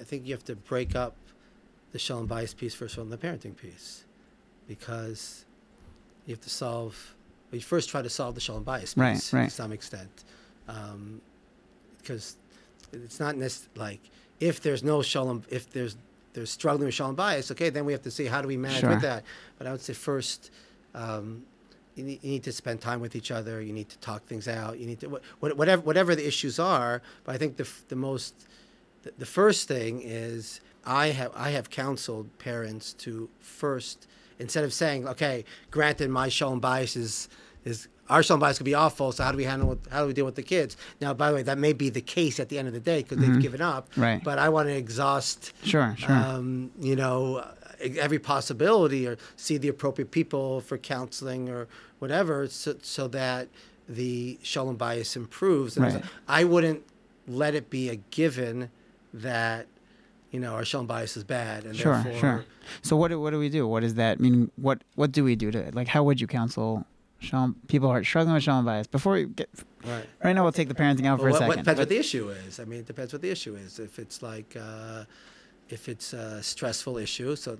I 0.00 0.04
think 0.04 0.26
you 0.26 0.34
have 0.34 0.44
to 0.44 0.54
break 0.54 0.94
up 0.94 1.16
the 1.92 1.98
shalom 1.98 2.28
bayis 2.28 2.56
piece 2.56 2.74
first 2.74 2.96
of 2.96 3.02
from 3.02 3.10
the 3.10 3.18
parenting 3.18 3.56
piece, 3.56 4.04
because 4.66 5.44
you 6.26 6.34
have 6.34 6.40
to 6.42 6.50
solve. 6.50 7.14
well, 7.50 7.56
You 7.56 7.62
first 7.62 7.88
try 7.88 8.02
to 8.02 8.10
solve 8.10 8.34
the 8.34 8.40
shalom 8.40 8.64
bayis 8.64 8.94
piece 8.94 8.96
Right, 8.96 9.32
right. 9.32 9.44
to 9.48 9.54
some 9.54 9.72
extent, 9.72 10.24
um, 10.68 11.20
because 11.98 12.36
it's 12.92 13.20
not 13.20 13.36
necessarily 13.36 13.78
like 13.90 14.00
if 14.40 14.60
there's 14.60 14.82
no 14.82 15.02
shalom, 15.02 15.42
if 15.50 15.70
there's 15.70 15.96
there's 16.34 16.50
struggling 16.50 16.86
with 16.86 16.94
shalom 16.94 17.16
bayis, 17.16 17.50
okay, 17.50 17.70
then 17.70 17.84
we 17.84 17.92
have 17.92 18.02
to 18.02 18.10
see 18.10 18.26
how 18.26 18.40
do 18.42 18.48
we 18.48 18.56
manage 18.56 18.80
Sure. 18.80 18.90
with 18.90 19.00
that. 19.02 19.24
But 19.56 19.66
I 19.66 19.72
would 19.72 19.80
say 19.80 19.92
first, 19.94 20.50
um, 20.94 21.42
you 21.96 22.04
need, 22.04 22.22
you 22.22 22.30
need 22.30 22.44
to 22.44 22.52
spend 22.52 22.80
time 22.80 23.00
with 23.00 23.16
each 23.16 23.30
other. 23.32 23.60
You 23.60 23.72
need 23.72 23.88
to 23.88 23.98
talk 23.98 24.24
things 24.26 24.46
out. 24.46 24.78
You 24.78 24.86
need 24.86 25.00
to 25.00 25.08
wh- 25.40 25.42
whatever 25.58 25.82
whatever 25.82 26.14
the 26.14 26.26
issues 26.26 26.58
are. 26.60 27.02
But 27.24 27.34
I 27.34 27.38
think 27.38 27.56
the 27.56 27.64
f- 27.64 27.82
the 27.88 27.96
most 27.96 28.34
the, 29.02 29.12
the 29.18 29.26
first 29.26 29.66
thing 29.66 30.00
is 30.04 30.60
I 30.84 31.08
have 31.08 31.32
I 31.34 31.50
have 31.50 31.70
counseled 31.70 32.36
parents 32.38 32.92
to 32.94 33.28
first 33.40 34.06
instead 34.38 34.64
of 34.64 34.72
saying 34.72 35.06
okay, 35.08 35.44
granted 35.70 36.10
my 36.10 36.28
shalom 36.28 36.60
bayis 36.60 36.96
is 36.96 37.28
is 37.64 37.88
our 38.08 38.22
shalom 38.22 38.40
bayis 38.40 38.56
could 38.56 38.64
be 38.64 38.74
awful. 38.74 39.12
So 39.12 39.22
how 39.24 39.32
do 39.32 39.36
we 39.36 39.44
handle 39.44 39.72
it, 39.72 39.80
how 39.90 40.02
do 40.02 40.06
we 40.08 40.12
deal 40.14 40.24
with 40.24 40.36
the 40.36 40.42
kids? 40.42 40.76
Now, 41.00 41.12
by 41.12 41.28
the 41.30 41.34
way, 41.36 41.42
that 41.42 41.58
may 41.58 41.74
be 41.74 41.90
the 41.90 42.00
case 42.00 42.40
at 42.40 42.48
the 42.48 42.58
end 42.58 42.66
of 42.66 42.72
the 42.74 42.80
day 42.80 43.02
because 43.02 43.18
they've 43.18 43.40
given 43.40 43.60
up. 43.60 43.88
Right. 43.96 44.22
But 44.24 44.38
I 44.38 44.48
want 44.48 44.68
to 44.68 44.74
exhaust 44.74 45.52
Sure, 45.62 45.94
sure. 45.98 46.10
um, 46.16 46.70
you 46.80 46.96
know, 46.96 47.44
every 47.80 48.18
possibility 48.18 49.06
or 49.06 49.18
see 49.36 49.58
the 49.58 49.68
appropriate 49.68 50.10
people 50.10 50.62
for 50.62 50.78
counseling 50.78 51.50
or 51.50 51.68
whatever 51.98 52.46
so, 52.48 52.76
so 52.82 53.08
that 53.08 53.48
the 53.88 54.38
shalom 54.42 54.78
bayis 54.78 55.14
improves. 55.14 55.76
And 55.76 55.84
Right. 55.92 56.04
I 56.26 56.44
wouldn't 56.44 56.84
let 57.26 57.54
it 57.54 57.68
be 57.68 57.90
a 57.90 57.96
given 57.96 58.70
that, 59.12 59.66
you 60.30 60.40
know, 60.40 60.52
our 60.54 60.64
shalom 60.64 60.86
bayis 60.88 61.16
is 61.16 61.24
bad. 61.24 61.64
And 61.64 61.74
Sure, 61.76 61.94
therefore, 62.02 62.20
sure. 62.20 62.44
So 62.82 62.96
what 62.96 63.08
do, 63.08 63.20
what 63.20 63.30
do 63.30 63.38
we 63.38 63.48
do? 63.48 63.66
What 63.66 63.80
does 63.80 63.94
that 63.94 64.20
mean? 64.20 64.50
What 64.56 64.82
what 64.94 65.12
do 65.12 65.24
we 65.24 65.36
do 65.36 65.50
to 65.50 65.58
it? 65.58 65.74
like? 65.74 65.88
How 65.88 66.02
would 66.02 66.20
you 66.20 66.26
counsel 66.26 66.84
shalom, 67.20 67.56
people 67.68 67.88
who 67.88 67.94
are 67.94 68.04
struggling 68.04 68.34
with 68.34 68.42
shalom 68.42 68.64
bayis? 68.66 68.90
Before 68.90 69.14
we 69.14 69.24
get 69.26 69.48
Right. 69.84 70.04
right 70.24 70.32
now, 70.34 70.42
we'll 70.42 70.52
take 70.52 70.68
the 70.68 70.74
parenting 70.74 71.06
out 71.06 71.18
for 71.20 71.26
Well, 71.26 71.36
a 71.36 71.40
what, 71.40 71.48
what 71.48 71.48
second. 71.52 71.64
depends 71.64 71.78
what 71.80 71.88
the 71.88 71.98
issue 71.98 72.28
is. 72.30 72.60
I 72.60 72.64
mean, 72.64 72.80
it 72.80 72.86
depends 72.86 73.12
what 73.12 73.22
the 73.22 73.30
issue 73.30 73.54
is. 73.56 73.78
If 73.78 73.98
it's 73.98 74.22
like, 74.22 74.56
uh, 74.60 75.04
if 75.70 75.88
it's 75.88 76.12
a 76.12 76.42
stressful 76.42 76.98
issue, 76.98 77.36
so 77.36 77.58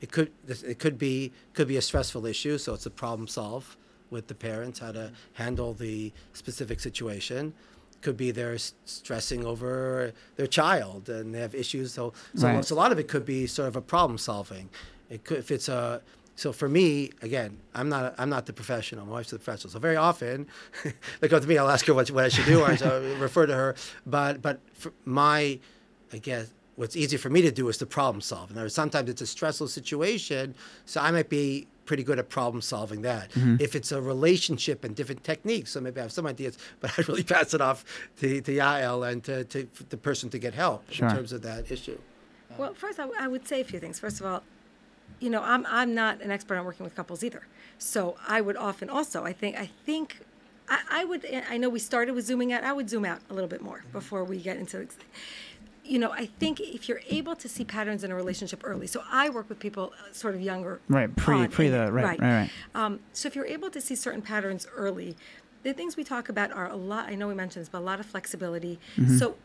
it 0.00 0.10
could 0.12 0.30
it 0.48 0.78
could 0.78 0.98
be 0.98 1.32
could 1.54 1.68
be 1.68 1.76
a 1.76 1.82
stressful 1.82 2.26
issue. 2.26 2.58
So 2.58 2.74
it's 2.74 2.86
a 2.86 2.90
problem 2.90 3.28
solve 3.28 3.76
with 4.10 4.26
the 4.26 4.34
parents 4.34 4.80
how 4.80 4.90
to 4.92 5.12
handle 5.34 5.72
the 5.72 6.12
specific 6.32 6.80
situation. 6.80 7.52
Could 8.02 8.16
be 8.16 8.30
they're 8.30 8.56
stressing 8.86 9.44
over 9.44 10.12
their 10.36 10.46
child 10.46 11.08
and 11.08 11.34
they 11.34 11.40
have 11.40 11.54
issues. 11.54 11.92
So 11.92 12.12
so, 12.34 12.46
Right. 12.46 12.64
so 12.64 12.74
a 12.74 12.76
lot 12.76 12.92
of 12.92 12.98
it 12.98 13.08
could 13.08 13.26
be 13.26 13.46
sort 13.46 13.68
of 13.68 13.76
a 13.76 13.82
problem 13.82 14.16
solving. 14.18 14.68
It 15.10 15.24
could 15.24 15.38
if 15.38 15.50
it's 15.50 15.68
a 15.68 16.00
so 16.36 16.52
for 16.52 16.68
me, 16.70 17.10
again, 17.20 17.58
I'm 17.74 17.90
not 17.90 18.14
I'm 18.16 18.30
not 18.30 18.46
the 18.46 18.54
professional. 18.54 19.04
My 19.04 19.12
wife's 19.12 19.30
the 19.30 19.38
professional. 19.38 19.70
So 19.72 19.78
very 19.78 19.96
often, 19.96 20.46
they 21.20 21.28
come 21.28 21.40
to 21.42 21.46
me. 21.46 21.58
I'll 21.58 21.68
ask 21.68 21.84
her 21.86 21.92
what, 21.94 22.10
what 22.10 22.24
I 22.24 22.28
should 22.28 22.46
do, 22.46 22.62
or 22.62 22.68
I'll 22.70 23.00
refer 23.18 23.44
to 23.46 23.54
her. 23.54 23.74
But 24.06 24.40
but 24.40 24.60
for 24.72 24.92
my, 25.04 25.58
I 26.12 26.18
guess 26.18 26.50
what's 26.80 26.96
easy 26.96 27.18
for 27.18 27.28
me 27.28 27.42
to 27.42 27.52
do 27.52 27.68
is 27.68 27.76
to 27.76 27.86
problem 27.86 28.22
solve. 28.22 28.56
And 28.56 28.72
sometimes 28.72 29.10
it's 29.10 29.20
a 29.20 29.26
stressful 29.26 29.68
situation, 29.68 30.54
so 30.86 31.00
I 31.02 31.10
might 31.10 31.28
be 31.28 31.68
pretty 31.84 32.02
good 32.02 32.18
at 32.18 32.30
problem 32.30 32.62
solving 32.62 33.02
that. 33.02 33.30
Mm-hmm. 33.32 33.56
If 33.60 33.76
it's 33.76 33.92
a 33.92 34.00
relationship 34.00 34.82
and 34.82 34.96
different 34.96 35.22
techniques, 35.22 35.72
so 35.72 35.80
maybe 35.82 36.00
I 36.00 36.04
have 36.04 36.12
some 36.12 36.26
ideas, 36.26 36.56
but 36.80 36.98
I'd 36.98 37.06
really 37.06 37.22
pass 37.22 37.52
it 37.52 37.60
off 37.60 37.84
to, 38.20 38.40
to 38.40 38.52
Yael 38.52 39.08
and 39.08 39.22
to, 39.24 39.44
to 39.44 39.68
the 39.90 39.98
person 39.98 40.30
to 40.30 40.38
get 40.38 40.54
help 40.54 40.90
Sure. 40.90 41.08
in 41.08 41.14
terms 41.14 41.32
of 41.32 41.42
that 41.42 41.70
issue. 41.70 41.98
Uh, 42.50 42.54
well, 42.56 42.74
first, 42.74 42.98
I, 42.98 43.08
I 43.18 43.28
would 43.28 43.46
say 43.46 43.60
a 43.60 43.64
few 43.64 43.78
things. 43.78 44.00
First 44.00 44.18
of 44.20 44.26
all, 44.26 44.42
you 45.18 45.28
know, 45.28 45.42
I'm 45.42 45.66
I'm 45.66 45.94
not 45.94 46.22
an 46.22 46.30
expert 46.30 46.56
on 46.56 46.64
working 46.64 46.84
with 46.84 46.94
couples 46.94 47.22
either, 47.22 47.42
so 47.76 48.16
I 48.26 48.40
would 48.40 48.56
often 48.56 48.88
also 48.88 49.24
I 49.24 49.34
think 49.34 49.58
I 49.58 49.68
think 49.84 50.20
I, 50.68 50.78
I 50.90 51.04
would 51.04 51.26
I 51.50 51.58
know 51.58 51.68
we 51.68 51.78
started 51.78 52.14
with 52.14 52.24
zooming 52.24 52.52
out. 52.52 52.64
I 52.64 52.72
would 52.72 52.88
zoom 52.88 53.04
out 53.04 53.20
a 53.28 53.34
little 53.34 53.48
bit 53.48 53.60
more 53.60 53.78
mm-hmm. 53.78 53.92
before 53.92 54.24
we 54.24 54.38
get 54.38 54.56
into. 54.56 54.86
You 55.84 55.98
know, 55.98 56.12
I 56.12 56.26
think 56.26 56.60
if 56.60 56.88
you're 56.88 57.00
able 57.08 57.34
to 57.36 57.48
see 57.48 57.64
patterns 57.64 58.04
in 58.04 58.10
a 58.10 58.14
relationship 58.14 58.60
early, 58.64 58.86
so 58.86 59.02
I 59.10 59.28
work 59.30 59.48
with 59.48 59.58
people 59.58 59.92
uh, 59.98 60.12
sort 60.12 60.34
of 60.34 60.40
younger, 60.40 60.80
Right, 60.88 61.14
pre- 61.16 61.36
on 61.36 61.48
pre 61.48 61.68
the- 61.68 61.86
it, 61.86 61.90
right, 61.90 62.04
right, 62.04 62.20
right. 62.20 62.50
Um, 62.74 63.00
so 63.12 63.26
if 63.26 63.34
you're 63.34 63.46
able 63.46 63.70
to 63.70 63.80
see 63.80 63.94
certain 63.94 64.22
patterns 64.22 64.66
early, 64.76 65.16
the 65.62 65.72
things 65.72 65.96
we 65.96 66.04
talk 66.04 66.28
about 66.28 66.52
are 66.52 66.68
a 66.68 66.76
lot. 66.76 67.08
I 67.08 67.14
know 67.14 67.28
we 67.28 67.34
mentioned 67.34 67.62
this, 67.62 67.68
but 67.68 67.78
a 67.78 67.80
lot 67.80 67.98
of 68.00 68.06
flexibility. 68.06 68.78
Mm-hmm. 68.96 69.16
So 69.16 69.36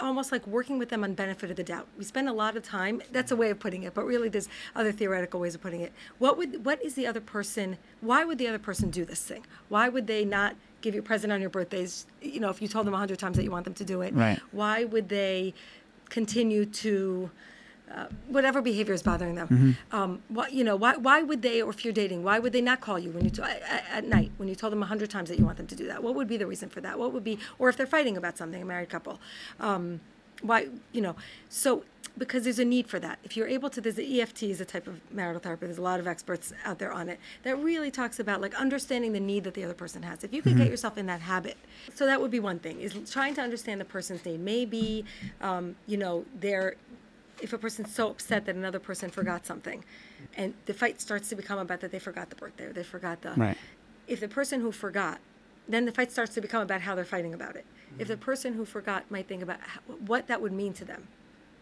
almost 0.00 0.32
like 0.32 0.46
working 0.46 0.78
with 0.78 0.88
them 0.88 1.04
on 1.04 1.14
benefit 1.14 1.50
of 1.50 1.56
the 1.56 1.64
doubt. 1.64 1.86
We 1.98 2.04
spend 2.04 2.28
a 2.28 2.32
lot 2.32 2.56
of 2.56 2.62
time. 2.62 3.02
That's 3.12 3.30
a 3.30 3.36
way 3.36 3.50
of 3.50 3.58
putting 3.58 3.82
it, 3.82 3.94
but 3.94 4.04
really 4.04 4.28
there's 4.28 4.48
other 4.74 4.92
theoretical 4.92 5.40
ways 5.40 5.54
of 5.54 5.60
putting 5.60 5.80
it. 5.80 5.92
What 6.18 6.38
would 6.38 6.64
what 6.64 6.82
is 6.82 6.94
the 6.94 7.06
other 7.06 7.20
person? 7.20 7.78
Why 8.00 8.24
would 8.24 8.38
the 8.38 8.48
other 8.48 8.58
person 8.58 8.90
do 8.90 9.04
this 9.04 9.22
thing? 9.22 9.44
Why 9.68 9.88
would 9.88 10.06
they 10.06 10.24
not 10.24 10.56
give 10.82 10.94
you 10.94 11.00
a 11.00 11.04
present 11.04 11.32
on 11.32 11.40
your 11.40 11.50
birthdays? 11.50 12.06
You 12.20 12.40
know, 12.40 12.50
if 12.50 12.60
you 12.60 12.68
told 12.68 12.86
them 12.86 12.94
a 12.94 12.98
hundred 12.98 13.18
times 13.18 13.36
that 13.36 13.44
you 13.44 13.50
want 13.50 13.64
them 13.64 13.74
to 13.74 13.84
do 13.84 14.02
it, 14.02 14.12
Right. 14.14 14.38
why 14.50 14.84
would 14.84 15.08
they 15.08 15.54
continue 16.10 16.66
to? 16.66 17.30
Uh, 17.94 18.06
whatever 18.28 18.62
behavior 18.62 18.94
is 18.94 19.02
bothering 19.02 19.34
them, 19.34 19.48
Mm-hmm. 19.48 19.94
um, 19.94 20.22
what 20.28 20.54
you 20.54 20.64
know, 20.64 20.76
why 20.76 20.96
why 20.96 21.22
would 21.22 21.42
they, 21.42 21.60
or 21.60 21.68
if 21.70 21.84
you're 21.84 21.92
dating, 21.92 22.22
why 22.24 22.38
would 22.38 22.54
they 22.54 22.62
not 22.62 22.80
call 22.80 22.98
you 22.98 23.10
when 23.10 23.22
you 23.24 23.30
t- 23.30 23.42
at, 23.42 23.84
at 23.92 24.04
night 24.08 24.30
when 24.38 24.48
you 24.48 24.54
told 24.54 24.72
them 24.72 24.82
a 24.82 24.86
hundred 24.86 25.10
times 25.10 25.28
that 25.28 25.38
you 25.38 25.44
want 25.44 25.58
them 25.58 25.66
to 25.66 25.74
do 25.74 25.86
that? 25.88 26.02
What 26.02 26.14
would 26.14 26.26
be 26.26 26.38
the 26.38 26.46
reason 26.46 26.70
for 26.70 26.80
that? 26.80 26.98
What 26.98 27.12
would 27.12 27.22
be, 27.24 27.38
or 27.58 27.68
if 27.68 27.76
they're 27.76 27.86
fighting 27.86 28.16
about 28.16 28.38
something, 28.38 28.62
a 28.62 28.64
married 28.64 28.88
couple, 28.88 29.20
um, 29.60 30.00
why 30.42 30.68
you 30.92 31.00
know? 31.00 31.16
So 31.48 31.84
because 32.18 32.44
there's 32.44 32.58
a 32.58 32.64
need 32.64 32.86
for 32.86 32.98
that. 33.00 33.18
If 33.24 33.36
you're 33.36 33.48
able 33.48 33.70
to, 33.70 33.80
there's 33.80 33.94
the 33.94 34.20
EFT 34.20 34.42
is 34.44 34.60
a 34.60 34.66
type 34.66 34.86
of 34.86 35.00
marital 35.10 35.40
therapy. 35.40 35.64
There's 35.66 35.78
a 35.78 35.82
lot 35.82 35.98
of 35.98 36.06
experts 36.06 36.52
out 36.64 36.78
there 36.78 36.92
on 36.92 37.08
it 37.08 37.18
that 37.42 37.56
really 37.56 37.90
talks 37.90 38.20
about 38.20 38.40
like 38.42 38.54
understanding 38.54 39.12
the 39.12 39.20
need 39.20 39.44
that 39.44 39.54
the 39.54 39.64
other 39.64 39.74
person 39.74 40.02
has. 40.02 40.22
If 40.22 40.34
you 40.34 40.42
can 40.42 40.56
get 40.56 40.68
yourself 40.68 40.98
in 40.98 41.06
that 41.06 41.20
habit, 41.22 41.56
so 41.94 42.04
that 42.04 42.20
would 42.20 42.30
be 42.30 42.40
one 42.40 42.58
thing 42.58 42.80
is 42.80 43.10
trying 43.10 43.34
to 43.36 43.40
understand 43.40 43.80
the 43.80 43.86
person's 43.86 44.24
need. 44.26 44.40
Maybe, 44.40 45.04
um, 45.40 45.74
you 45.86 45.96
know, 45.96 46.24
they're 46.38 46.76
if 47.40 47.52
a 47.52 47.58
person's 47.58 47.92
so 47.92 48.10
upset 48.10 48.44
that 48.46 48.54
another 48.54 48.78
person 48.78 49.10
forgot 49.10 49.46
something 49.46 49.82
and 50.36 50.54
the 50.66 50.74
fight 50.74 51.00
starts 51.00 51.28
to 51.30 51.34
become 51.34 51.58
about 51.58 51.80
that 51.80 51.90
they 51.90 51.98
forgot 51.98 52.30
the 52.30 52.36
birthday 52.36 52.64
or 52.66 52.72
they 52.72 52.84
forgot 52.84 53.20
the 53.22 53.32
Right. 53.36 53.56
if 54.06 54.20
the 54.20 54.28
person 54.28 54.60
who 54.60 54.70
forgot 54.70 55.18
then 55.68 55.84
the 55.84 55.92
fight 55.92 56.12
starts 56.12 56.34
to 56.34 56.40
become 56.40 56.62
about 56.62 56.82
how 56.82 56.94
they're 56.94 57.04
fighting 57.04 57.34
about 57.34 57.56
it 57.56 57.64
if 57.98 58.08
the 58.08 58.16
person 58.16 58.54
who 58.54 58.64
forgot 58.64 59.10
might 59.10 59.28
think 59.28 59.42
about 59.42 59.60
how, 59.60 59.80
what 60.06 60.26
that 60.28 60.40
would 60.42 60.52
mean 60.52 60.72
to 60.74 60.84
them 60.84 61.06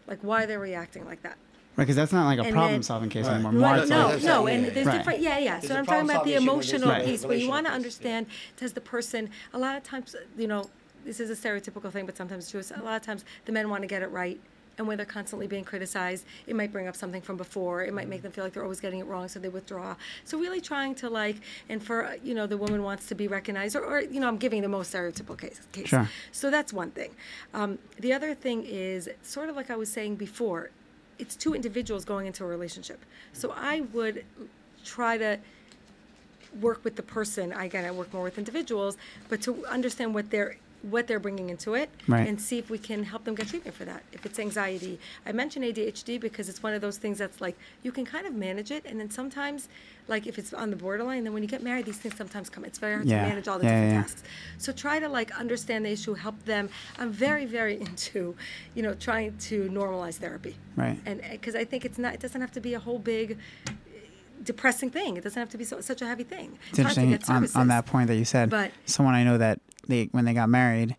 like 0.07 0.19
why 0.21 0.45
they're 0.45 0.59
reacting 0.59 1.05
like 1.05 1.21
that 1.23 1.37
Right, 1.77 1.85
because 1.85 1.95
that's 1.95 2.11
not 2.11 2.25
like 2.25 2.37
a 2.37 2.41
And 2.43 2.51
problem 2.51 2.73
then- 2.73 2.83
solving 2.83 3.09
case 3.09 3.25
Right. 3.27 3.35
anymore. 3.35 3.53
More 3.53 3.61
Right, 3.61 3.79
it's 3.81 3.89
no, 3.89 4.17
no, 4.17 4.47
and 4.47 4.65
there's 4.65 4.85
yeah. 4.85 4.97
different, 4.97 5.19
yeah, 5.21 5.37
yeah. 5.39 5.51
There's 5.59 5.71
So 5.71 5.77
I'm 5.77 5.85
talking 5.85 6.03
about 6.09 6.25
the 6.25 6.33
problem-solving 6.33 6.33
issue 6.33 6.47
when 6.47 6.81
emotional 6.83 6.89
there's 6.89 7.01
a 7.01 7.11
piece, 7.11 7.25
where 7.25 7.37
you 7.37 7.47
want 7.47 7.65
to 7.65 7.71
relational 7.71 8.11
yeah. 8.11 8.17
understand, 8.17 8.25
does 8.57 8.73
the 8.73 8.81
person, 8.81 9.29
a 9.53 9.57
lot 9.57 9.77
of 9.77 9.83
times, 9.83 10.13
you 10.37 10.47
know, 10.47 10.69
this 11.05 11.21
is 11.21 11.29
a 11.29 11.33
stereotypical 11.47 11.89
thing, 11.89 12.05
but 12.05 12.17
sometimes 12.17 12.43
it's 12.53 12.71
true. 12.71 12.77
A 12.77 12.83
lot 12.83 12.97
of 12.97 13.03
times 13.03 13.23
the 13.45 13.53
men 13.53 13.69
want 13.69 13.83
to 13.83 13.87
get 13.87 14.01
it 14.01 14.11
right. 14.11 14.37
And 14.81 14.87
when 14.87 14.97
they're 14.97 15.05
constantly 15.05 15.45
being 15.45 15.63
criticized, 15.63 16.25
it 16.47 16.55
might 16.55 16.71
bring 16.71 16.87
up 16.87 16.95
something 16.95 17.21
from 17.21 17.37
before. 17.37 17.83
It 17.83 17.93
might 17.93 18.07
make 18.07 18.23
them 18.23 18.31
feel 18.31 18.43
like 18.43 18.53
they're 18.53 18.63
always 18.63 18.79
getting 18.79 18.97
it 18.97 19.05
wrong, 19.05 19.27
so 19.27 19.39
they 19.39 19.47
withdraw. 19.47 19.95
So 20.25 20.39
really 20.39 20.59
trying 20.59 20.95
to 20.95 21.07
like, 21.07 21.35
and 21.69 21.83
for 21.83 22.15
you 22.23 22.33
know, 22.33 22.47
the 22.47 22.57
woman 22.57 22.81
wants 22.81 23.05
to 23.09 23.13
be 23.13 23.27
recognized, 23.27 23.75
or, 23.75 23.85
or 23.85 24.01
you 24.01 24.19
know, 24.19 24.27
I'm 24.27 24.37
giving 24.37 24.63
the 24.63 24.67
most 24.67 24.91
stereotypical 24.91 25.37
case. 25.37 25.61
case. 25.71 25.89
Sure. 25.89 26.09
So 26.31 26.49
that's 26.49 26.73
one 26.73 26.89
thing. 26.89 27.11
Um, 27.53 27.77
the 27.99 28.11
other 28.11 28.33
thing 28.33 28.63
is 28.63 29.07
sort 29.21 29.49
of 29.49 29.55
like 29.55 29.69
I 29.69 29.75
was 29.75 29.91
saying 29.91 30.15
before, 30.15 30.71
it's 31.19 31.35
two 31.35 31.53
individuals 31.53 32.03
going 32.03 32.25
into 32.25 32.43
a 32.43 32.47
relationship. 32.47 33.05
So 33.33 33.53
I 33.55 33.81
would 33.93 34.25
try 34.83 35.19
to 35.19 35.37
work 36.59 36.83
with 36.83 36.95
the 36.95 37.03
person. 37.03 37.53
Again, 37.53 37.85
I 37.85 37.91
work 37.91 38.11
more 38.11 38.23
with 38.23 38.39
individuals, 38.39 38.97
but 39.29 39.43
to 39.43 39.63
understand 39.67 40.15
what 40.15 40.31
they're 40.31 40.55
what 40.83 41.05
they're 41.07 41.19
bringing 41.19 41.49
into 41.51 41.75
it 41.75 41.89
Right. 42.07 42.27
and 42.27 42.41
see 42.41 42.57
if 42.57 42.69
we 42.71 42.79
can 42.79 43.03
help 43.03 43.23
them 43.23 43.35
get 43.35 43.47
treatment 43.47 43.75
for 43.77 43.85
that. 43.85 44.01
If 44.13 44.25
it's 44.25 44.39
anxiety, 44.39 44.99
I 45.25 45.31
mention 45.31 45.61
ADHD 45.63 46.19
because 46.19 46.49
it's 46.49 46.63
one 46.63 46.73
of 46.73 46.81
those 46.81 46.97
things 46.97 47.19
that's 47.19 47.39
like 47.39 47.55
you 47.83 47.91
can 47.91 48.03
kind 48.05 48.25
of 48.25 48.33
manage 48.33 48.71
it, 48.71 48.83
and 48.85 48.99
then 48.99 49.11
sometimes, 49.11 49.69
like 50.07 50.25
if 50.25 50.39
it's 50.39 50.53
on 50.53 50.71
the 50.71 50.75
borderline, 50.75 51.23
then 51.23 51.33
when 51.33 51.43
you 51.43 51.49
get 51.49 51.61
married, 51.61 51.85
these 51.85 51.97
things 51.97 52.15
sometimes 52.17 52.49
come. 52.49 52.65
It's 52.65 52.79
very 52.79 52.95
hard 52.95 53.05
Yeah. 53.07 53.21
to 53.23 53.29
manage 53.29 53.47
all 53.47 53.59
the 53.59 53.65
Yeah, 53.65 53.71
different 53.71 53.93
yeah, 53.93 54.01
tasks. 54.01 54.23
So 54.57 54.71
try 54.71 54.99
to 54.99 55.07
like 55.07 55.31
understand 55.39 55.85
the 55.85 55.91
issue, 55.91 56.15
help 56.15 56.43
them. 56.45 56.69
I'm 56.97 57.11
very, 57.11 57.45
very 57.45 57.79
into, 57.85 58.35
you 58.73 58.81
know, 58.81 58.95
trying 58.95 59.37
to 59.37 59.69
normalize 59.69 60.15
therapy. 60.15 60.55
Right. 60.75 60.99
And 61.05 61.21
eh, 61.21 61.31
because 61.33 61.53
I 61.55 61.63
think 61.63 61.85
it's 61.85 61.99
not, 61.99 62.15
it 62.15 62.19
doesn't 62.19 62.41
have 62.41 62.51
to 62.53 62.59
be 62.59 62.73
a 62.73 62.79
whole 62.79 62.97
big 62.99 63.37
depressing 64.43 64.89
thing. 64.89 65.17
It 65.17 65.23
doesn't 65.23 65.39
have 65.39 65.49
to 65.49 65.57
be 65.57 65.63
so, 65.63 65.81
such 65.81 66.01
a 66.01 66.07
heavy 66.07 66.23
thing. 66.23 66.57
It's 66.69 66.75
to 66.77 66.81
interesting 66.81 67.19
on, 67.29 67.47
on 67.55 67.67
that 67.67 67.85
point 67.85 68.07
that 68.07 68.15
you 68.15 68.25
said. 68.25 68.49
But- 68.49 68.71
someone 68.85 69.13
I 69.13 69.23
know 69.23 69.37
that 69.37 69.59
they 69.87 70.05
when 70.11 70.25
they 70.25 70.33
got 70.33 70.49
married, 70.49 70.95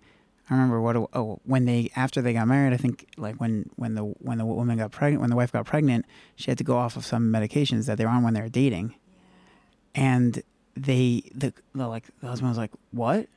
I 0.50 0.54
remember 0.54 0.80
what 0.80 0.96
oh 0.96 1.40
when 1.44 1.64
they 1.64 1.90
after 1.96 2.20
they 2.22 2.32
got 2.32 2.48
married, 2.48 2.72
I 2.72 2.76
think 2.76 3.06
like 3.16 3.36
when 3.36 3.70
when 3.76 3.94
the 3.94 4.02
when 4.02 4.38
the 4.38 4.44
woman 4.44 4.78
got 4.78 4.90
pregnant, 4.92 5.20
when 5.20 5.30
the 5.30 5.36
wife 5.36 5.52
got 5.52 5.66
pregnant, 5.66 6.04
she 6.36 6.50
had 6.50 6.58
to 6.58 6.64
go 6.64 6.76
off 6.76 6.96
of 6.96 7.04
some 7.06 7.32
medications 7.32 7.86
that 7.86 7.98
they 7.98 8.04
were 8.04 8.10
on 8.10 8.22
when 8.22 8.34
they 8.34 8.40
were 8.40 8.48
dating, 8.48 8.94
and 9.94 10.42
they 10.76 11.22
the, 11.34 11.52
the 11.74 11.86
like 11.88 12.04
the 12.20 12.26
husband 12.28 12.50
was 12.50 12.58
like 12.58 12.70
what 12.92 13.28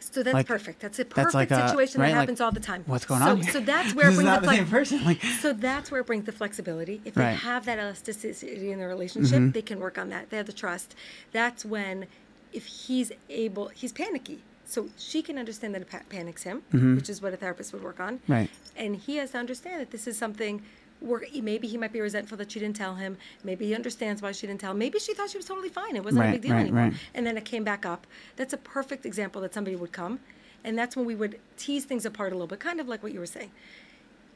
So 0.00 0.22
that's 0.22 0.34
Like, 0.34 0.46
perfect. 0.46 0.80
That's 0.80 0.98
a 0.98 1.04
perfect 1.04 1.16
that's 1.16 1.34
like 1.34 1.50
a- 1.50 1.68
situation 1.68 2.00
right, 2.00 2.08
that 2.08 2.12
like, 2.12 2.20
happens 2.20 2.40
all 2.40 2.52
the 2.52 2.60
time. 2.60 2.84
what's 2.86 3.04
going 3.06 3.20
so, 3.22 3.30
on? 3.30 3.42
So 3.42 3.60
that's 3.60 3.94
where 3.96 4.10
it 4.10 4.14
brings 4.14 4.28
the 4.40 4.48
same 4.48 4.66
person 4.66 5.04
like 5.04 5.22
So 5.40 5.52
that's 5.52 5.90
where 5.90 6.00
it 6.00 6.06
brings 6.06 6.24
the 6.26 6.32
flexibility. 6.32 7.00
If 7.04 7.16
Right. 7.16 7.30
they 7.30 7.36
have 7.36 7.64
that 7.66 7.78
elasticity 7.78 8.70
in 8.70 8.78
the 8.78 8.86
relationship, 8.86 9.38
mm-hmm. 9.38 9.50
they 9.50 9.62
can 9.62 9.80
work 9.80 9.98
on 9.98 10.08
that. 10.10 10.30
They 10.30 10.36
have 10.36 10.46
the 10.46 10.52
trust. 10.52 10.94
That's 11.32 11.64
when, 11.64 12.06
if 12.52 12.66
he's 12.66 13.12
able, 13.28 13.68
he's 13.68 13.92
panicky. 13.92 14.42
So 14.66 14.88
she 14.98 15.22
can 15.22 15.38
understand 15.38 15.74
that 15.74 15.82
it 15.82 15.90
pa- 15.90 16.02
panics 16.08 16.42
him, 16.42 16.62
mm-hmm. 16.72 16.96
which 16.96 17.08
is 17.08 17.20
what 17.20 17.32
a 17.34 17.36
therapist 17.36 17.72
would 17.72 17.82
work 17.82 18.00
on. 18.00 18.20
Right. 18.26 18.50
And 18.76 18.96
he 18.96 19.16
has 19.16 19.32
to 19.32 19.38
understand 19.38 19.80
that 19.80 19.90
this 19.90 20.06
is 20.06 20.16
something 20.16 20.62
work. 21.00 21.26
Maybe 21.34 21.68
he 21.68 21.76
might 21.76 21.92
be 21.92 22.00
resentful 22.00 22.38
that 22.38 22.50
she 22.50 22.60
didn't 22.60 22.76
tell 22.76 22.94
him. 22.94 23.16
Maybe 23.42 23.66
he 23.66 23.74
understands 23.74 24.22
why 24.22 24.32
she 24.32 24.46
didn't 24.46 24.60
tell 24.60 24.72
him. 24.72 24.78
Maybe 24.78 24.98
she 24.98 25.14
thought 25.14 25.30
she 25.30 25.36
was 25.36 25.46
totally 25.46 25.68
fine. 25.68 25.96
It 25.96 26.04
wasn't 26.04 26.26
a 26.28 26.32
big 26.32 26.42
deal 26.42 26.52
right, 26.52 26.60
anymore. 26.60 26.84
right. 26.84 26.94
And 27.14 27.26
then 27.26 27.36
it 27.36 27.44
came 27.44 27.64
back 27.64 27.84
up. 27.84 28.06
That's 28.36 28.52
a 28.52 28.58
perfect 28.58 29.04
example 29.04 29.42
that 29.42 29.52
somebody 29.52 29.76
would 29.76 29.92
come, 29.92 30.20
and 30.64 30.78
that's 30.78 30.96
when 30.96 31.04
we 31.04 31.14
would 31.14 31.38
tease 31.56 31.84
things 31.84 32.06
apart 32.06 32.32
a 32.32 32.34
little 32.34 32.46
bit, 32.46 32.60
kind 32.60 32.80
of 32.80 32.88
like 32.88 33.02
what 33.02 33.12
you 33.12 33.20
were 33.20 33.26
saying 33.26 33.50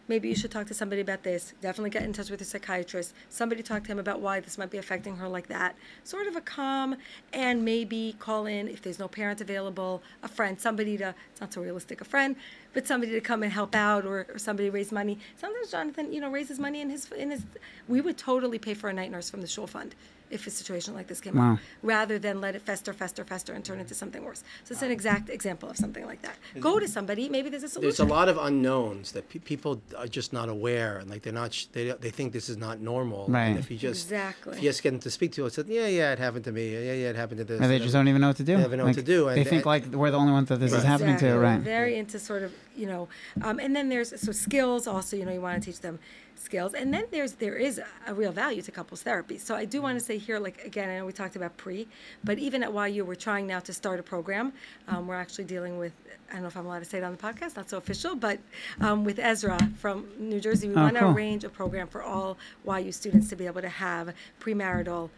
maybe 0.09 0.29
you 0.29 0.35
should 0.35 0.51
talk 0.51 0.67
to 0.67 0.75
somebody 0.75 1.01
about 1.01 1.23
this. 1.23 1.53
Definitely 1.61 1.91
get 1.91 2.03
in 2.03 2.13
touch 2.13 2.31
with 2.31 2.41
a 2.41 2.45
psychiatrist. 2.45 3.15
Somebody 3.29 3.63
talk 3.63 3.85
to 3.85 3.93
him 3.93 3.99
about 3.99 4.21
why 4.21 4.41
this 4.41 4.59
might 4.59 4.71
be 4.71 4.79
affecting 4.79 5.17
her 5.17 5.29
like 5.29 5.47
that. 5.49 5.77
Sort 6.05 6.27
of 6.27 6.37
a 6.37 6.41
calm, 6.41 6.97
and 7.33 7.65
maybe 7.65 8.17
call 8.19 8.47
in 8.47 8.69
if 8.69 8.83
there's 8.83 8.99
no 8.99 9.09
parent 9.09 9.41
available, 9.41 10.03
a 10.23 10.29
friend, 10.29 10.61
somebody 10.61 10.97
to, 10.99 11.15
it's 11.31 11.41
not 11.41 11.53
so 11.53 11.61
realistic, 11.61 12.01
a 12.01 12.05
friend, 12.05 12.37
but 12.75 12.87
somebody 12.87 13.13
to 13.13 13.21
come 13.21 13.43
and 13.43 13.53
help 13.53 13.75
out 13.75 14.05
or, 14.05 14.27
or 14.33 14.39
somebody 14.39 14.71
raise 14.71 14.93
money. 14.93 15.19
Sometimes 15.37 15.71
Jonathan, 15.71 16.13
you 16.13 16.21
know, 16.21 16.31
raises 16.31 16.59
money 16.59 16.81
in 16.81 16.91
his, 16.91 17.11
in 17.13 17.31
his, 17.31 17.43
we 17.89 18.01
would 18.01 18.19
totally 18.19 18.59
pay 18.59 18.75
for 18.75 18.89
a 18.89 18.93
night 18.93 19.11
nurse 19.11 19.31
from 19.31 19.41
the 19.41 19.47
shul 19.47 19.67
fund 19.67 19.95
if 20.31 20.47
a 20.47 20.51
situation 20.51 20.93
like 20.95 21.07
this 21.07 21.23
came 21.23 21.35
Wow. 21.39 21.55
up, 21.55 21.59
rather 21.83 22.19
than 22.19 22.39
let 22.39 22.55
it 22.55 22.61
fester, 22.61 22.93
fester, 22.93 23.25
fester, 23.25 23.55
and 23.55 23.65
turn 23.65 23.81
into 23.81 23.95
something 23.95 24.23
worse. 24.23 24.45
So 24.65 24.73
it's 24.73 24.83
an 24.83 24.91
exact 24.91 25.31
example 25.31 25.71
of 25.71 25.79
something 25.79 26.05
like 26.05 26.21
that. 26.21 26.37
Go 26.61 26.79
to 26.79 26.87
somebody, 26.87 27.31
maybe 27.31 27.49
there's 27.49 27.63
a 27.63 27.69
solution. 27.71 27.89
There's 27.89 28.01
a 28.01 28.05
lot 28.05 28.29
of 28.29 28.37
unknowns 28.37 29.13
that 29.13 29.27
pe- 29.31 29.39
people 29.39 29.81
are 29.97 30.07
just 30.07 30.35
not 30.35 30.51
aware, 30.51 30.99
and 30.99 31.09
like 31.09 31.23
they're 31.23 31.33
not. 31.33 31.55
Sh- 31.55 31.65
they 31.73 31.93
they 31.93 32.11
think 32.11 32.35
this 32.35 32.51
is 32.51 32.59
not 32.59 32.79
normal. 32.79 33.25
Right. 33.27 33.45
And 33.47 33.59
if 33.59 33.71
you 33.71 33.79
just 33.79 34.05
Exactly. 34.05 34.59
if 34.59 34.63
you 34.63 34.69
just 34.69 34.83
get 34.83 34.91
them 34.91 35.01
to 35.01 35.11
speak 35.11 35.33
to 35.33 35.47
us, 35.47 35.55
said, 35.55 35.67
yeah, 35.67 35.87
yeah, 35.87 36.13
it 36.13 36.19
happened 36.19 36.45
to 36.45 36.53
me. 36.53 36.75
Yeah, 36.75 36.93
yeah, 36.93 37.09
it 37.09 37.17
happened 37.17 37.39
to 37.39 37.45
this. 37.45 37.59
Or 37.63 37.67
they 37.67 37.79
just 37.79 37.95
don't 37.95 38.09
even 38.09 38.21
know 38.21 38.29
what 38.29 38.37
to 38.37 38.45
do. 38.45 38.59
They 38.59 38.65
don't 38.65 38.77
know 38.77 38.85
what 38.85 38.97
to 38.97 39.03
do, 39.03 39.29
and 39.29 39.39
they 39.39 39.45
think 39.45 39.63
that- 39.63 39.69
like 39.71 39.87
we're 39.87 40.11
the 40.11 40.19
only 40.19 40.33
ones 40.33 40.51
that 40.51 40.61
this 40.61 40.75
is 40.75 40.83
happening 40.83 41.15
Exactly. 41.15 41.31
to, 41.31 41.39
right? 41.39 41.61
Very 41.61 41.97
into 41.97 42.19
sort 42.19 42.43
of, 42.43 42.53
you 42.77 42.87
know, 42.87 43.09
um, 43.43 43.59
and 43.59 43.75
then 43.75 43.89
there's 43.89 44.19
so 44.21 44.33
skills 44.33 44.87
also. 44.87 45.17
You 45.17 45.25
know, 45.25 45.33
you 45.33 45.41
want 45.41 45.63
to 45.63 45.71
teach 45.71 45.81
them 45.81 45.99
skills, 46.37 46.73
and 46.75 46.95
then 46.95 47.05
there's 47.11 47.33
there 47.33 47.57
is 47.57 47.81
a 48.07 48.15
real 48.15 48.33
value 48.33 48.63
to 48.63 48.71
couples 48.71 49.03
therapy. 49.03 49.39
So 49.39 49.55
I 49.55 49.65
do 49.65 49.83
want 49.83 49.99
to 49.99 50.05
say 50.05 50.19
here, 50.19 50.39
like 50.39 50.65
again, 50.65 50.89
I 50.89 50.99
know 50.99 51.07
we 51.07 51.13
talked 51.13 51.37
about 51.37 51.57
pre, 51.57 51.89
but 52.25 52.39
even 52.39 52.63
at 52.63 52.73
YU, 52.93 53.05
we're 53.05 53.15
trying 53.15 53.47
now 53.47 53.61
to 53.61 53.73
start 53.73 53.99
a 54.01 54.03
program. 54.03 54.53
Um, 54.87 55.07
we're 55.07 55.17
actually 55.17 55.45
dealing 55.45 55.79
with. 55.79 55.93
I 56.31 56.35
don't 56.35 56.43
know 56.43 56.49
if 56.49 56.57
I'm 56.59 56.67
allowed 56.67 56.81
to 56.81 56.85
say 56.85 56.99
it 56.99 57.05
on 57.05 57.13
the 57.13 57.19
podcast, 57.19 57.57
not 57.57 57.71
so 57.71 57.79
official, 57.79 58.15
but 58.15 58.39
um, 58.81 59.03
with 59.03 59.19
Ezra 59.19 59.59
from 59.79 60.07
New 60.19 60.41
Jersey, 60.41 60.69
we 60.69 60.75
Oh, 60.75 60.83
want 60.83 60.95
to 60.95 61.01
cool. 61.01 61.13
arrange 61.15 61.43
a 61.45 61.49
program 61.49 61.87
for 61.89 62.03
all 62.03 62.37
YU 62.67 62.93
students 62.93 63.31
to 63.31 63.37
be 63.37 63.47
able 63.47 63.63
to 63.63 63.69
have 63.69 64.15
premarital 64.41 65.09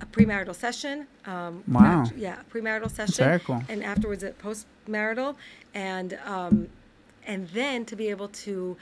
a 0.00 0.06
premarital 0.06 0.54
session. 0.54 1.08
Um, 1.26 1.64
Wow. 1.66 2.02
act- 2.04 2.16
yeah, 2.16 2.36
premarital 2.52 2.88
session. 2.92 3.24
very 3.24 3.40
cool. 3.40 3.60
And 3.68 3.82
afterwards, 3.82 4.22
a 4.22 4.30
postmarital, 4.90 5.36
and 5.74 6.18
um, 6.24 6.68
and 7.26 7.48
then 7.48 7.84
to 7.86 7.96
be 7.96 8.08
able 8.08 8.28
to 8.28 8.76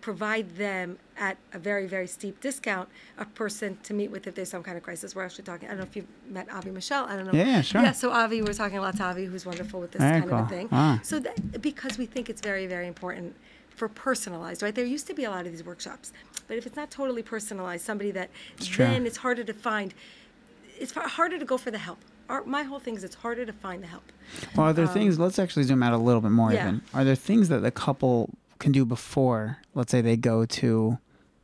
provide 0.00 0.56
them 0.56 0.98
at 1.16 1.38
a 1.54 1.58
very 1.58 1.86
very 1.86 2.06
steep 2.06 2.38
discount 2.42 2.86
a 3.16 3.24
person 3.24 3.78
to 3.82 3.94
meet 3.94 4.10
with 4.10 4.26
if 4.26 4.34
there's 4.34 4.50
some 4.50 4.62
kind 4.62 4.76
of 4.76 4.82
crisis. 4.82 5.14
We're 5.14 5.24
actually 5.24 5.44
talking. 5.44 5.68
I 5.68 5.72
don't 5.72 5.78
know 5.78 5.84
if 5.84 5.96
you've 5.96 6.06
met 6.28 6.50
Avi 6.52 6.70
Michelle. 6.70 7.06
I 7.06 7.16
don't 7.16 7.26
know. 7.26 7.32
Yeah, 7.32 7.62
sure. 7.62 7.82
Yeah, 7.82 7.92
so 7.92 8.10
Avi, 8.10 8.42
we're 8.42 8.52
talking 8.52 8.78
a 8.78 8.82
lot 8.82 8.96
to 8.96 9.04
Avi, 9.04 9.24
who's 9.24 9.46
wonderful 9.46 9.80
with 9.80 9.92
this 9.92 10.00
kind 10.00 10.24
of 10.24 10.32
a 10.32 10.46
thing. 10.46 10.68
Wow. 10.70 11.00
So 11.02 11.18
that 11.20 11.62
because 11.62 11.98
we 11.98 12.06
think 12.06 12.28
it's 12.28 12.40
very 12.40 12.66
very 12.66 12.86
important 12.86 13.34
for 13.70 13.88
personalized, 13.88 14.62
right? 14.62 14.74
There 14.74 14.84
used 14.84 15.06
to 15.08 15.14
be 15.14 15.24
a 15.24 15.30
lot 15.30 15.46
of 15.46 15.52
these 15.52 15.64
workshops, 15.64 16.12
but 16.46 16.56
if 16.56 16.66
it's 16.66 16.76
not 16.76 16.90
totally 16.90 17.22
personalized, 17.22 17.84
somebody 17.84 18.12
that 18.12 18.30
true. 18.60 18.84
then 18.84 19.06
it's 19.06 19.18
harder 19.18 19.44
to 19.44 19.52
find. 19.52 19.94
It's 20.76 20.92
harder 20.92 21.38
to 21.38 21.44
go 21.44 21.56
for 21.56 21.70
the 21.70 21.78
help. 21.78 21.98
Our, 22.28 22.44
my 22.44 22.62
whole 22.62 22.78
thing 22.78 22.94
is 22.94 23.04
it's 23.04 23.14
harder 23.14 23.44
to 23.44 23.52
find 23.52 23.82
the 23.82 23.86
help. 23.86 24.04
Well, 24.56 24.66
are 24.66 24.72
there 24.72 24.86
things? 24.86 25.18
Let's 25.18 25.38
actually 25.38 25.64
zoom 25.64 25.82
out 25.82 25.92
a 25.92 25.98
little 25.98 26.20
bit 26.20 26.30
more. 26.30 26.48
Um, 26.48 26.54
yeah. 26.54 26.68
Even 26.68 26.82
are 26.94 27.04
there 27.04 27.14
things 27.14 27.48
that 27.50 27.60
the 27.60 27.70
couple 27.70 28.30
can 28.58 28.72
do 28.72 28.84
before, 28.84 29.58
let's 29.74 29.90
say, 29.90 30.00
they 30.00 30.16
go 30.16 30.46
to 30.46 30.98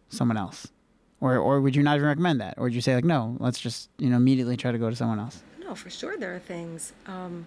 someone 0.08 0.36
else, 0.36 0.68
or 1.20 1.36
or 1.36 1.60
would 1.60 1.76
you 1.76 1.82
not 1.82 1.96
even 1.96 2.08
recommend 2.08 2.40
that, 2.40 2.54
or 2.56 2.64
would 2.64 2.74
you 2.74 2.80
say 2.80 2.94
like, 2.94 3.04
no, 3.04 3.36
let's 3.40 3.60
just 3.60 3.90
you 3.98 4.08
know 4.08 4.16
immediately 4.16 4.56
try 4.56 4.72
to 4.72 4.78
go 4.78 4.88
to 4.88 4.96
someone 4.96 5.18
else? 5.18 5.42
No, 5.60 5.74
for 5.74 5.90
sure 5.90 6.16
there 6.16 6.34
are 6.34 6.38
things. 6.38 6.92
Um, 7.06 7.46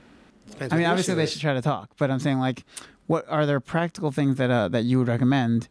I 0.59 0.77
mean, 0.77 0.85
obviously 0.85 1.15
they 1.15 1.25
should 1.25 1.41
try 1.41 1.53
to 1.53 1.61
talk, 1.61 1.91
but 1.97 2.11
I'm 2.11 2.19
saying 2.19 2.39
like, 2.39 2.63
what 3.07 3.27
are 3.29 3.45
there 3.45 3.59
practical 3.59 4.11
things 4.11 4.37
that 4.37 4.51
uh, 4.51 4.67
that 4.69 4.83
you 4.83 4.99
would 4.99 5.07
recommend 5.07 5.67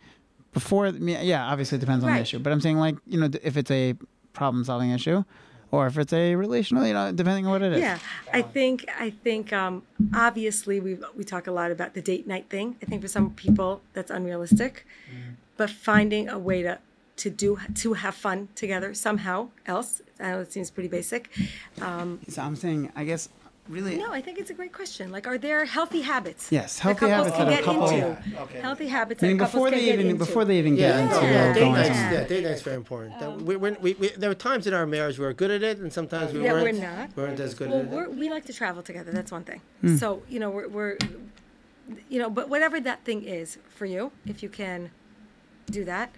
before? 0.52 0.86
I 0.86 0.90
yeah, 0.90 1.46
obviously 1.46 1.76
it 1.76 1.80
depends 1.80 2.04
on 2.04 2.12
the 2.12 2.20
issue, 2.20 2.38
but 2.38 2.52
I'm 2.52 2.60
saying 2.60 2.78
like 2.78 2.96
you 3.06 3.20
know 3.20 3.30
if 3.42 3.56
it's 3.56 3.70
a 3.70 3.94
problem-solving 4.32 4.90
issue, 4.90 5.24
or 5.72 5.86
if 5.86 5.98
it's 5.98 6.12
a 6.12 6.36
relational, 6.36 6.86
you 6.86 6.92
know, 6.92 7.10
depending 7.10 7.46
on 7.46 7.52
what 7.52 7.62
it 7.62 7.72
is. 7.72 7.80
Yeah, 7.80 7.98
I 8.32 8.42
think 8.42 8.86
I 9.00 9.10
think 9.10 9.52
um, 9.52 9.82
obviously 10.14 10.78
we 10.78 10.98
we 11.16 11.24
talk 11.24 11.46
a 11.48 11.50
lot 11.50 11.70
about 11.72 11.94
the 11.94 12.02
date 12.02 12.26
night 12.28 12.46
thing. 12.48 12.76
I 12.82 12.84
think 12.86 13.02
for 13.02 13.08
some 13.08 13.30
people 13.30 13.80
that's 13.94 14.10
unrealistic, 14.10 14.86
but 15.56 15.70
finding 15.70 16.28
a 16.28 16.38
way 16.38 16.62
to 16.62 16.78
to 17.16 17.30
do 17.30 17.58
to 17.82 17.94
have 17.94 18.14
fun 18.14 18.48
together 18.54 18.94
somehow 18.94 19.48
else. 19.66 20.02
I 20.20 20.30
know 20.30 20.40
it 20.40 20.52
seems 20.52 20.70
pretty 20.70 20.88
basic. 20.88 21.28
Um, 21.80 22.20
So 22.28 22.42
I'm 22.42 22.54
saying, 22.54 22.92
I 22.94 23.04
guess, 23.04 23.28
really. 23.72 23.96
no, 23.96 24.12
I 24.12 24.20
think 24.20 24.38
it's 24.38 24.50
a 24.50 24.54
great 24.54 24.72
question. 24.72 25.10
Like, 25.10 25.26
are 25.26 25.38
there 25.38 25.64
healthy 25.64 26.02
habits? 26.02 26.42
Yes, 26.50 26.76
that 26.76 26.82
healthy 26.82 27.00
couples 27.00 27.16
habits 27.30 27.36
can 27.36 27.46
that 27.46 27.52
a 27.52 27.56
get 27.56 27.64
couple- 27.64 27.88
into. 27.88 28.30
Yeah, 28.30 28.42
okay. 28.42 28.60
Healthy 28.60 28.86
habits 28.88 29.22
I 29.22 29.26
mean, 29.28 29.36
that 29.38 29.44
couples 29.44 29.52
before 29.62 29.70
can 29.70 29.78
they 29.78 29.84
get 29.86 29.94
even 29.94 30.06
into. 30.10 30.24
before 30.24 30.44
they 30.44 30.58
even 30.58 30.76
get 30.76 30.88
Yeah, 30.94 31.02
into 31.04 31.14
no, 31.14 31.22
Yeah. 31.22 31.52
date 31.54 31.60
going 31.60 31.72
night's, 31.72 31.88
yeah, 31.88 32.24
date 32.24 32.44
night's 32.44 32.62
very 32.62 32.76
important. 32.76 33.18
That 33.20 33.30
we, 33.42 33.56
we, 33.56 33.70
we, 33.72 33.94
we, 33.94 34.08
there 34.10 34.30
were 34.30 34.34
times 34.34 34.66
in 34.66 34.74
our 34.74 34.86
marriage 34.86 35.18
we 35.18 35.24
were 35.24 35.32
good 35.32 35.50
at 35.50 35.62
it, 35.62 35.78
and 35.78 35.92
sometimes 35.92 36.32
we 36.32 36.44
Yeah, 36.44 36.52
we're 36.52 36.62
weren't. 36.62 36.80
not. 36.80 37.16
weren't 37.16 37.40
as 37.40 37.54
good 37.54 37.70
Well, 37.70 37.78
at 37.80 37.84
it. 37.86 37.90
we're, 37.90 38.08
we 38.10 38.30
like 38.30 38.44
to 38.46 38.52
travel 38.52 38.82
together. 38.82 39.10
That's 39.12 39.32
one 39.32 39.44
thing. 39.44 39.60
Hmm. 39.80 39.96
So 39.96 40.22
you 40.28 40.38
know, 40.40 40.50
we're, 40.50 40.68
we're, 40.68 40.98
you 42.08 42.18
know, 42.18 42.30
but 42.30 42.48
whatever 42.48 42.80
that 42.80 43.04
thing 43.04 43.22
is 43.24 43.58
for 43.74 43.86
you, 43.86 44.12
if 44.26 44.42
you 44.42 44.48
can 44.48 44.90
do 45.70 45.84
that, 45.84 46.14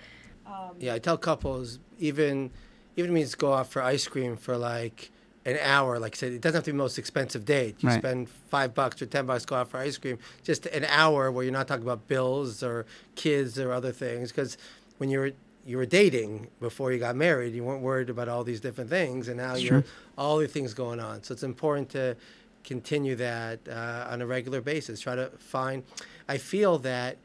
Yeah, 0.79 0.95
I 0.95 0.99
tell 0.99 1.17
couples 1.19 1.79
even 1.99 2.51
even 2.97 3.13
means 3.13 3.35
go 3.35 3.55
out 3.55 3.67
for 3.69 3.83
ice 3.83 4.07
cream 4.07 4.37
for 4.37 4.57
like 4.57 5.11
an 5.47 5.59
hour. 5.63 5.99
Like 5.99 6.15
I 6.15 6.19
said, 6.19 6.33
it 6.33 6.41
doesn't 6.41 6.57
have 6.57 6.65
to 6.65 6.71
be 6.71 6.77
the 6.77 6.83
most 6.83 6.99
expensive 6.99 7.45
date. 7.45 7.77
You 7.81 7.89
Right. 7.91 7.99
spend 7.99 8.29
five 8.29 8.75
bucks 8.75 9.01
or 9.03 9.07
ten 9.07 9.27
bucks, 9.27 9.45
go 9.45 9.57
out 9.57 9.69
for 9.69 9.79
ice 9.79 9.99
cream. 9.99 10.19
Just 10.43 10.67
an 10.67 10.85
hour 10.87 11.31
where 11.31 11.45
you're 11.45 11.53
not 11.53 11.69
talking 11.69 11.85
about 11.85 12.09
bills 12.09 12.63
or 12.63 12.87
kids 13.15 13.59
or 13.59 13.73
other 13.73 13.93
things. 13.93 14.31
Because 14.31 14.57
when 14.99 15.11
you 15.11 15.19
were 15.21 15.33
you 15.67 15.79
were 15.79 15.87
dating 15.87 16.49
before 16.61 16.93
you 16.93 16.99
got 16.99 17.17
married, 17.17 17.55
you 17.55 17.65
weren't 17.65 17.81
worried 17.83 18.11
about 18.11 18.29
all 18.29 18.45
these 18.45 18.61
different 18.61 18.91
things, 18.91 19.29
and 19.29 19.39
now 19.39 19.55
you're 19.55 19.83
all 20.19 20.37
the 20.39 20.47
things 20.47 20.75
going 20.75 21.01
on. 21.01 21.23
So 21.23 21.33
it's 21.33 21.43
important 21.43 21.89
to 21.91 22.17
continue 22.65 23.15
that 23.17 23.61
uh, 23.69 24.07
on 24.11 24.21
a 24.23 24.27
regular 24.27 24.61
basis. 24.61 25.01
Try 25.01 25.15
to 25.17 25.31
find. 25.39 25.83
I 26.29 26.37
feel 26.39 26.79
that 26.81 27.17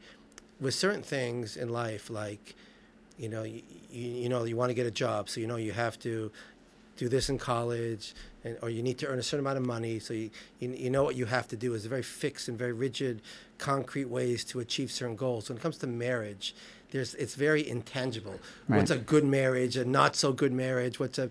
with 0.60 0.74
certain 0.74 1.02
things 1.02 1.56
in 1.56 1.68
life, 1.70 2.08
like 2.10 2.54
you 3.18 3.28
know, 3.28 3.42
you, 3.42 3.62
you 3.90 4.28
know, 4.30 4.44
you 4.44 4.56
want 4.56 4.70
to 4.70 4.74
get 4.74 4.86
a 4.86 4.90
job, 4.90 5.28
so 5.28 5.40
you 5.40 5.46
know 5.46 5.56
you 5.56 5.72
have 5.72 5.98
to 6.00 6.32
do 7.00 7.08
this 7.08 7.30
in 7.30 7.38
college, 7.38 8.14
and, 8.44 8.58
or 8.62 8.68
you 8.68 8.82
need 8.82 8.98
to 8.98 9.06
earn 9.06 9.18
a 9.18 9.22
certain 9.22 9.44
amount 9.44 9.56
of 9.56 9.64
money, 9.64 9.98
so 9.98 10.12
you, 10.12 10.30
you, 10.58 10.70
you 10.70 10.90
know 10.90 11.02
what 11.02 11.16
you 11.16 11.24
have 11.24 11.48
to 11.48 11.56
do. 11.56 11.72
It's 11.72 11.86
very 11.86 12.02
fixed 12.02 12.46
and 12.48 12.58
very 12.58 12.74
rigid, 12.74 13.22
concrete 13.56 14.04
ways 14.04 14.44
to 14.44 14.60
achieve 14.60 14.92
certain 14.92 15.16
goals. 15.16 15.48
When 15.48 15.56
it 15.56 15.62
comes 15.62 15.78
to 15.78 15.86
marriage, 15.86 16.54
there's 16.90 17.14
it's 17.14 17.36
very 17.36 17.66
intangible. 17.66 18.38
What's 18.66 18.90
a 18.90 18.98
good 18.98 19.24
marriage, 19.24 19.76
a 19.76 19.84
not 19.84 20.14
so 20.14 20.32
good 20.32 20.52
marriage? 20.52 21.00
What's 21.00 21.18
a 21.18 21.30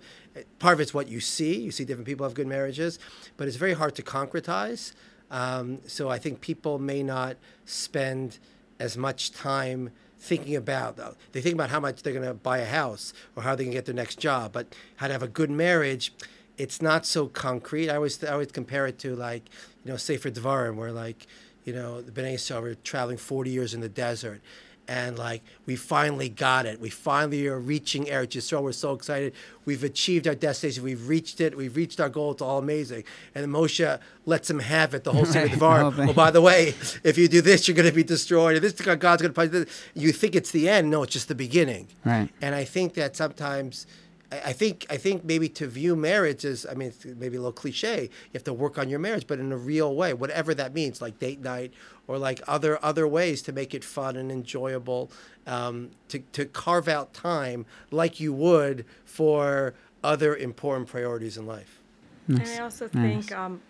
part 0.58 0.74
of 0.74 0.80
it's 0.80 0.94
what 0.94 1.08
you 1.08 1.20
see. 1.20 1.60
You 1.60 1.72
see 1.72 1.86
different 1.86 2.08
people 2.08 2.26
have 2.26 2.34
good 2.34 2.48
marriages, 2.48 2.98
but 3.38 3.48
it's 3.48 3.58
very 3.58 3.74
hard 3.74 3.94
to 3.96 4.02
concretize. 4.02 4.94
Um, 5.30 5.80
so 5.86 6.10
I 6.10 6.18
think 6.18 6.42
people 6.42 6.80
may 6.80 7.04
not 7.04 7.38
spend 7.66 8.40
as 8.80 8.98
much 8.98 9.32
time 9.32 9.92
thinking 10.20 10.56
about. 10.56 11.00
They 11.32 11.42
think 11.42 11.56
about 11.56 11.70
how 11.70 11.80
much 11.80 12.04
they're 12.04 12.14
going 12.14 12.26
to 12.26 12.34
buy 12.34 12.60
a 12.60 12.66
house 12.66 13.14
or 13.36 13.44
how 13.44 13.56
they 13.56 13.64
can 13.64 13.72
get 13.72 13.86
their 13.86 13.96
next 13.96 14.20
job, 14.20 14.52
but 14.52 14.76
how 14.98 15.08
to 15.08 15.14
have 15.14 15.24
a 15.24 15.28
good 15.28 15.50
marriage. 15.50 16.14
It's 16.58 16.82
not 16.82 17.06
so 17.06 17.28
concrete. 17.28 17.90
I 17.90 17.96
always 17.96 18.22
I 18.24 18.34
always 18.34 18.52
compare 18.52 18.86
it 18.86 19.00
to 19.00 19.16
like 19.16 19.44
you 19.86 19.92
know 19.92 19.98
Sefer 19.98 20.30
Devarim, 20.30 20.76
where 20.76 20.92
like 20.92 21.26
you 21.64 21.74
know 21.74 22.02
the 22.02 22.12
Bnei 22.12 22.34
Yisrael 22.34 22.62
were 22.62 22.76
traveling 22.76 23.18
40 23.18 23.50
years 23.50 23.74
in 23.74 23.80
the 23.80 23.90
desert, 23.90 24.42
and 24.90 25.20
like 25.20 25.44
we 25.68 25.76
finally 25.76 26.30
got 26.30 26.66
it. 26.66 26.82
We 26.82 26.90
finally 26.90 27.46
are 27.48 27.60
reaching 27.60 28.06
Eretz 28.06 28.30
Yisrael. 28.30 28.64
We're 28.64 28.72
so 28.72 28.94
excited. 28.94 29.34
We've 29.64 29.84
achieved 29.84 30.28
our 30.28 30.34
destination. 30.34 30.84
We've 30.84 31.08
reached 31.08 31.40
it. 31.40 31.56
We've 31.56 31.76
reached 31.76 32.00
our 32.00 32.10
goal. 32.10 32.32
It's 32.32 32.42
all 32.42 32.58
amazing. 32.58 33.04
And 33.36 33.46
Moshe 33.48 34.00
lets 34.26 34.50
him 34.50 34.58
have 34.60 34.96
it. 34.96 35.04
The 35.04 35.14
whole 35.14 35.26
Sefer 35.26 35.46
Right, 35.46 35.60
Devarim. 35.60 35.96
thing. 35.96 36.10
Oh, 36.10 36.14
by 36.14 36.32
the 36.32 36.42
way, 36.42 36.74
if 37.04 37.20
you 37.20 37.28
do 37.28 37.42
this, 37.42 37.68
you're 37.68 37.76
going 37.76 37.88
to 37.88 37.94
be 37.96 38.04
destroyed. 38.04 38.58
If 38.58 38.64
this 38.64 38.74
God's 38.82 39.22
going 39.22 39.32
to 39.32 39.36
punish 39.36 39.52
this. 39.52 39.84
You 39.94 40.12
think 40.12 40.36
it's 40.36 40.50
the 40.50 40.68
end. 40.68 40.90
No, 40.90 41.04
it's 41.04 41.14
just 41.14 41.28
the 41.28 41.36
beginning. 41.36 41.88
Right. 42.04 42.30
And 42.42 42.56
I 42.56 42.64
think 42.64 42.96
that 42.96 43.16
sometimes, 43.16 43.86
I 44.32 44.42
I 44.46 44.54
think, 44.54 44.86
I 44.90 44.98
think 44.98 45.24
maybe 45.24 45.50
to 45.50 45.68
view 45.68 45.96
marriage 45.96 46.46
as, 46.46 46.66
I 46.66 46.74
mean, 46.74 46.90
it's 46.90 47.06
maybe 47.06 47.36
a 47.38 47.40
little 47.40 47.52
cliche. 47.52 48.04
You 48.04 48.34
have 48.34 48.44
to 48.44 48.54
work 48.54 48.78
on 48.78 48.90
your 48.90 49.00
marriage, 49.00 49.26
but 49.28 49.40
in 49.40 49.52
a 49.52 49.58
real 49.58 49.96
way, 49.96 50.14
whatever 50.14 50.54
that 50.54 50.74
means, 50.74 51.02
like 51.02 51.20
date 51.20 51.42
night 51.42 51.74
or 52.08 52.18
like 52.18 52.42
other 52.48 52.78
other 52.84 53.08
ways 53.08 53.42
to 53.44 53.52
make 53.52 53.74
it 53.74 53.84
fun 53.84 54.16
and 54.16 54.32
enjoyable, 54.32 55.12
um, 55.48 55.90
to 56.10 56.20
to 56.34 56.46
carve 56.46 56.88
out 56.88 57.14
time 57.14 57.66
like 57.92 58.20
you 58.20 58.34
would 58.34 58.86
for 59.06 59.74
other 60.04 60.36
important 60.36 60.88
priorities 60.88 61.38
in 61.38 61.46
life. 61.46 61.82
And 62.28 62.42
I 62.48 62.60
also 62.60 62.88
think 62.88 63.32
um, 63.32 63.62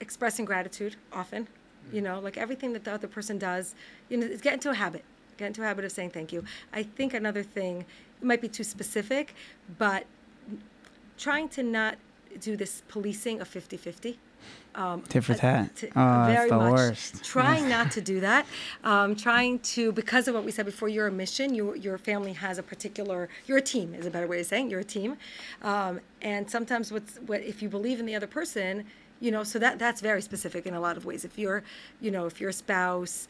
expressing 0.00 0.46
gratitude 0.46 0.96
often, 1.12 1.46
you 1.92 2.00
know, 2.00 2.18
like 2.20 2.38
everything 2.38 2.72
that 2.72 2.84
the 2.84 2.92
other 2.92 3.06
person 3.08 3.38
does, 3.38 3.74
you 4.08 4.16
know, 4.16 4.26
it's 4.26 4.40
get 4.40 4.54
into 4.54 4.70
a 4.70 4.74
habit. 4.74 5.04
Get 5.38 5.46
into 5.46 5.62
a 5.62 5.64
habit 5.66 5.84
of 5.84 5.92
saying 5.92 6.10
thank 6.10 6.32
you. 6.32 6.44
I 6.72 6.82
think 6.82 7.14
another 7.14 7.42
thing, 7.44 7.86
it 8.20 8.24
might 8.24 8.40
be 8.42 8.48
too 8.48 8.64
specific, 8.64 9.34
but 9.78 10.04
trying 11.16 11.48
to 11.50 11.62
not 11.62 11.96
do 12.40 12.56
this 12.56 12.82
policing 12.88 13.40
of 13.40 13.48
50 13.48 13.76
50. 13.76 14.18
Um, 14.74 15.02
Tit 15.02 15.24
for 15.24 15.34
tat. 15.34 15.74
t- 15.74 15.88
Oh, 15.96 16.24
very 16.28 16.50
much. 16.50 16.72
worst. 16.72 17.24
Trying 17.24 17.68
not 17.68 17.90
to 17.92 18.00
do 18.00 18.20
that. 18.20 18.46
Um, 18.84 19.16
trying 19.16 19.58
to, 19.60 19.90
because 19.90 20.28
of 20.28 20.34
what 20.34 20.44
we 20.44 20.52
said 20.52 20.64
before, 20.66 20.88
you're 20.88 21.08
a 21.08 21.12
mission. 21.12 21.52
You, 21.54 21.74
your 21.74 21.98
family 21.98 22.32
has 22.34 22.58
a 22.58 22.62
particular. 22.62 23.28
You're 23.46 23.58
a 23.58 23.62
team. 23.62 23.94
Is 23.94 24.06
a 24.06 24.10
better 24.10 24.28
way 24.28 24.38
of 24.40 24.46
saying 24.46 24.70
you're 24.70 24.80
a 24.80 24.84
team. 24.84 25.16
Um, 25.62 26.00
and 26.22 26.48
sometimes, 26.48 26.92
what's 26.92 27.16
what 27.26 27.40
if 27.42 27.62
you 27.62 27.68
believe 27.68 27.98
in 27.98 28.06
the 28.06 28.14
other 28.14 28.28
person, 28.28 28.84
you 29.18 29.32
know, 29.32 29.42
so 29.42 29.58
that 29.58 29.80
that's 29.80 30.00
very 30.00 30.22
specific 30.22 30.64
in 30.66 30.74
a 30.74 30.80
lot 30.80 30.96
of 30.96 31.04
ways. 31.04 31.24
If 31.24 31.36
you're, 31.38 31.64
you 32.00 32.12
know, 32.12 32.26
if 32.26 32.40
your 32.40 32.52
spouse 32.52 33.26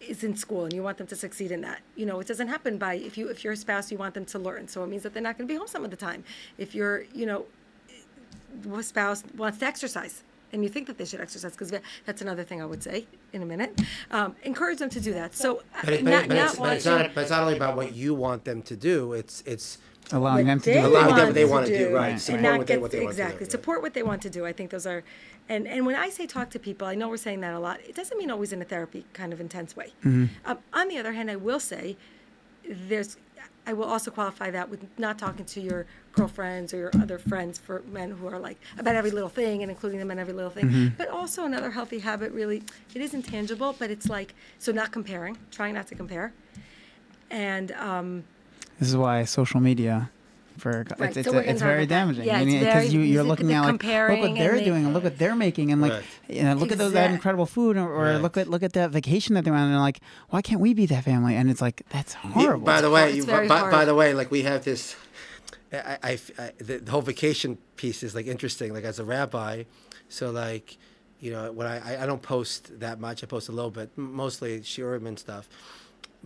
is 0.00 0.22
in 0.22 0.36
school 0.36 0.64
and 0.64 0.72
you 0.72 0.82
want 0.82 0.98
them 0.98 1.06
to 1.06 1.16
succeed 1.16 1.50
in 1.50 1.60
that 1.62 1.80
you 1.96 2.04
know 2.04 2.20
it 2.20 2.26
doesn't 2.26 2.48
happen 2.48 2.76
by 2.76 2.94
if 2.94 3.16
you 3.16 3.28
if 3.28 3.42
you're 3.42 3.54
a 3.54 3.56
spouse 3.56 3.90
you 3.90 3.96
want 3.96 4.12
them 4.14 4.24
to 4.26 4.38
learn 4.38 4.68
so 4.68 4.84
it 4.84 4.88
means 4.88 5.02
that 5.02 5.12
they're 5.14 5.22
not 5.22 5.38
going 5.38 5.48
to 5.48 5.52
be 5.52 5.56
home 5.56 5.66
some 5.66 5.84
of 5.84 5.90
the 5.90 5.96
time 5.96 6.22
if 6.58 6.74
you're 6.74 7.04
you 7.14 7.24
know 7.24 7.46
a 8.74 8.82
spouse 8.82 9.24
wants 9.36 9.58
to 9.58 9.64
exercise 9.66 10.22
and 10.52 10.62
you 10.62 10.68
think 10.68 10.86
that 10.86 10.96
they 10.96 11.04
should 11.04 11.20
exercise 11.20 11.52
because 11.52 11.72
that's 12.04 12.22
another 12.22 12.44
thing 12.44 12.62
I 12.62 12.66
would 12.66 12.82
say 12.82 13.06
in 13.32 13.42
a 13.42 13.44
minute. 13.46 13.78
Um, 14.12 14.36
encourage 14.44 14.78
them 14.78 14.88
to 14.90 15.00
do 15.00 15.12
that. 15.12 15.34
So 15.34 15.62
But, 15.84 15.92
it, 15.92 16.04
but, 16.04 16.10
not, 16.10 16.22
it- 16.24 16.28
but, 16.28 16.34
not 16.36 16.44
it's, 16.50 16.58
but 16.58 16.72
it's 16.76 16.86
watching- 16.86 17.02
not. 17.02 17.14
But 17.16 17.20
it's 17.22 17.30
not 17.30 17.42
only 17.42 17.56
about 17.56 17.76
what 17.76 17.94
you 17.96 18.14
want 18.14 18.44
them 18.44 18.62
to 18.62 18.76
do. 18.76 19.12
It's 19.12 19.42
it's 19.44 19.78
allowing 20.12 20.46
them 20.46 20.60
to 20.60 20.72
do 20.72 20.78
Allowing 20.86 21.14
it. 21.14 21.16
them 21.16 21.26
what 21.26 21.34
they 21.34 21.44
want 21.44 21.64
wanna 21.66 21.78
do, 21.78 21.94
right, 21.94 22.08
and 22.10 22.20
support 22.22 22.42
not 22.42 22.58
what 22.58 22.66
they- 22.68 22.74
get- 22.74 22.80
what 22.80 22.90
they 22.92 23.00
want 23.00 23.10
to 23.10 23.16
do, 23.16 23.22
exactly 23.24 23.50
support 23.50 23.82
what 23.82 23.92
they 23.94 24.04
want 24.04 24.22
to 24.22 24.30
do. 24.30 24.46
I 24.46 24.52
think 24.52 24.70
those 24.70 24.86
are, 24.86 25.02
and 25.48 25.66
and 25.68 25.86
when 25.86 25.94
I 25.94 26.08
say 26.10 26.26
talk 26.26 26.50
to 26.50 26.58
people, 26.58 26.86
I 26.86 26.94
know 26.94 27.08
we're 27.08 27.16
saying 27.16 27.40
that 27.40 27.54
a 27.54 27.58
lot. 27.58 27.80
It 27.80 27.94
doesn't 27.94 28.18
mean 28.18 28.30
always 28.30 28.52
in 28.52 28.60
a 28.60 28.64
therapy 28.64 29.04
kind 29.12 29.32
of 29.32 29.40
intense 29.40 29.76
way. 29.76 29.92
Mm-hmm. 30.04 30.26
Um, 30.44 30.58
on 30.72 30.88
the 30.88 30.98
other 30.98 31.12
hand, 31.12 31.30
I 31.30 31.36
will 31.36 31.60
say, 31.60 31.96
there's, 32.68 33.16
I 33.66 33.72
will 33.72 33.84
also 33.84 34.10
qualify 34.10 34.50
that 34.50 34.68
with 34.68 34.86
not 34.98 35.18
talking 35.18 35.44
to 35.44 35.60
your 35.60 35.86
girlfriends 36.12 36.72
or 36.72 36.78
your 36.78 36.90
other 36.94 37.18
friends 37.18 37.58
for 37.58 37.82
men 37.92 38.10
who 38.12 38.26
are 38.26 38.38
like 38.38 38.58
about 38.78 38.94
every 38.94 39.10
little 39.10 39.28
thing 39.28 39.62
and 39.62 39.70
including 39.70 39.98
them 39.98 40.10
in 40.10 40.18
every 40.18 40.32
little 40.32 40.50
thing. 40.50 40.66
Mm-hmm. 40.66 40.86
But 40.96 41.08
also 41.08 41.44
another 41.44 41.70
healthy 41.70 41.98
habit, 41.98 42.32
really, 42.32 42.62
it 42.94 43.02
is 43.02 43.12
intangible, 43.14 43.74
but 43.78 43.90
it's 43.90 44.08
like 44.08 44.34
so 44.58 44.72
not 44.72 44.92
comparing, 44.92 45.36
trying 45.50 45.74
not 45.74 45.86
to 45.88 45.94
compare, 45.94 46.32
and. 47.30 47.72
Um, 47.72 48.24
This 48.78 48.88
is 48.88 48.96
why 48.96 49.24
social 49.24 49.60
media, 49.60 50.10
for 50.58 50.84
Right, 50.98 51.08
it's, 51.10 51.16
it's, 51.18 51.26
so 51.28 51.32
a- 51.32 51.40
gonna 51.40 51.52
it's 51.52 51.60
very 51.62 51.84
about 51.84 51.88
that. 51.88 51.94
damaging. 51.94 52.24
Yeah, 52.26 52.36
I 52.38 52.40
it's 52.42 52.46
mean, 52.46 52.60
very- 52.60 52.86
you, 52.86 53.00
you're 53.00 53.22
the- 53.22 53.28
looking 53.28 53.52
at 53.52 53.60
like, 53.62 53.72
look 53.82 53.82
what 53.82 54.34
they're 54.34 54.58
the- 54.58 54.64
doing 54.64 54.84
and 54.84 54.94
look 54.94 55.04
what 55.04 55.18
they're 55.18 55.34
making 55.36 55.72
and 55.72 55.80
like, 55.82 55.92
Right. 55.92 56.04
you 56.28 56.42
know, 56.42 56.54
look 56.54 56.72
at 56.72 56.78
those 56.78 56.92
that 56.92 57.10
incredible 57.10 57.46
food 57.46 57.76
or, 57.76 57.88
or 57.88 58.04
Right. 58.04 58.16
look 58.22 58.36
at 58.36 58.48
look 58.48 58.62
at 58.62 58.72
that 58.74 58.90
vacation 58.90 59.34
that 59.34 59.44
they're 59.44 59.54
on 59.54 59.62
and 59.64 59.72
they're 59.72 59.80
like, 59.80 60.00
why 60.30 60.42
can't 60.42 60.60
we 60.60 60.74
be 60.74 60.86
that 60.86 61.04
family? 61.04 61.36
And 61.36 61.50
it's 61.50 61.60
like 61.60 61.82
that's 61.90 62.14
horrible. 62.14 62.64
By 62.64 62.80
the 62.80 62.90
way, 62.90 63.12
you, 63.12 63.24
by, 63.26 63.46
by 63.48 63.84
the 63.84 63.94
way, 63.94 64.14
like 64.14 64.30
we 64.30 64.42
have 64.42 64.64
this. 64.64 64.96
I, 65.72 65.98
I, 66.02 66.18
I- 66.38 66.52
the, 66.58 66.78
the 66.78 66.90
whole 66.90 67.02
vacation 67.02 67.58
piece 67.76 68.02
is 68.02 68.14
like 68.14 68.26
interesting. 68.26 68.72
Like 68.72 68.84
as 68.84 68.98
a 68.98 69.04
rabbi, 69.04 69.64
so 70.08 70.30
like, 70.30 70.76
you 71.20 71.32
know, 71.32 71.50
when 71.52 71.66
I 71.66 71.94
I- 71.96 72.02
I 72.04 72.06
don't 72.06 72.22
post 72.22 72.78
that 72.80 73.00
much. 73.00 73.22
I 73.22 73.26
post 73.26 73.48
a 73.48 73.52
little 73.52 73.70
bit, 73.70 73.90
m- 73.98 74.12
mostly 74.14 74.60
shiurim 74.60 75.06
and 75.06 75.18
stuff. 75.18 75.48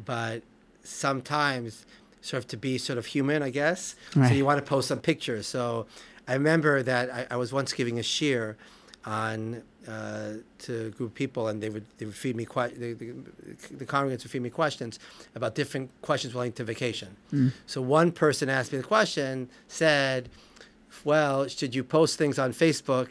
But 0.03 0.43
sometimes, 0.83 1.87
sort 2.21 2.43
of 2.43 2.49
to 2.49 2.57
be 2.57 2.79
sort 2.79 2.99
of 2.99 3.07
human, 3.07 3.43
I 3.43 3.51
guess. 3.51 3.97
So 4.15 4.35
you 4.35 4.45
want 4.45 4.59
to 4.59 4.69
post 4.69 4.89
some 4.89 4.99
pictures. 5.01 5.47
So 5.47 5.87
I 6.29 6.35
remember 6.35 6.83
that 6.83 7.11
I, 7.11 7.27
I 7.31 7.37
was 7.37 7.53
once 7.53 7.73
giving 7.73 7.99
a 7.99 8.03
shiur 8.03 8.57
on 9.05 9.63
uh, 9.89 10.35
to 10.59 10.87
a 10.87 10.91
group 10.91 11.11
of 11.11 11.15
people, 11.15 11.49
and 11.49 11.63
they 11.63 11.71
would 11.71 11.87
they 11.99 12.05
would 12.05 12.15
feed 12.15 12.37
me 12.37 12.45
que- 12.45 12.69
the, 12.77 12.93
the, 12.93 13.15
the 13.77 13.87
congregants 13.87 14.23
would 14.25 14.31
feed 14.31 14.43
me 14.43 14.51
questions 14.51 14.99
about 15.35 15.55
different 15.55 15.91
questions 16.03 16.35
relating 16.35 16.53
to 16.53 16.65
vacation. 16.65 17.17
So 17.67 17.81
one 17.81 18.13
person 18.13 18.51
asked 18.51 18.73
me 18.73 18.79
the 18.79 18.85
question, 18.85 19.49
said, 19.69 20.29
"Well, 21.05 21.49
should 21.49 21.75
you 21.75 21.83
post 21.83 22.19
things 22.19 22.39
on 22.39 22.53
Facebook?" 22.53 23.09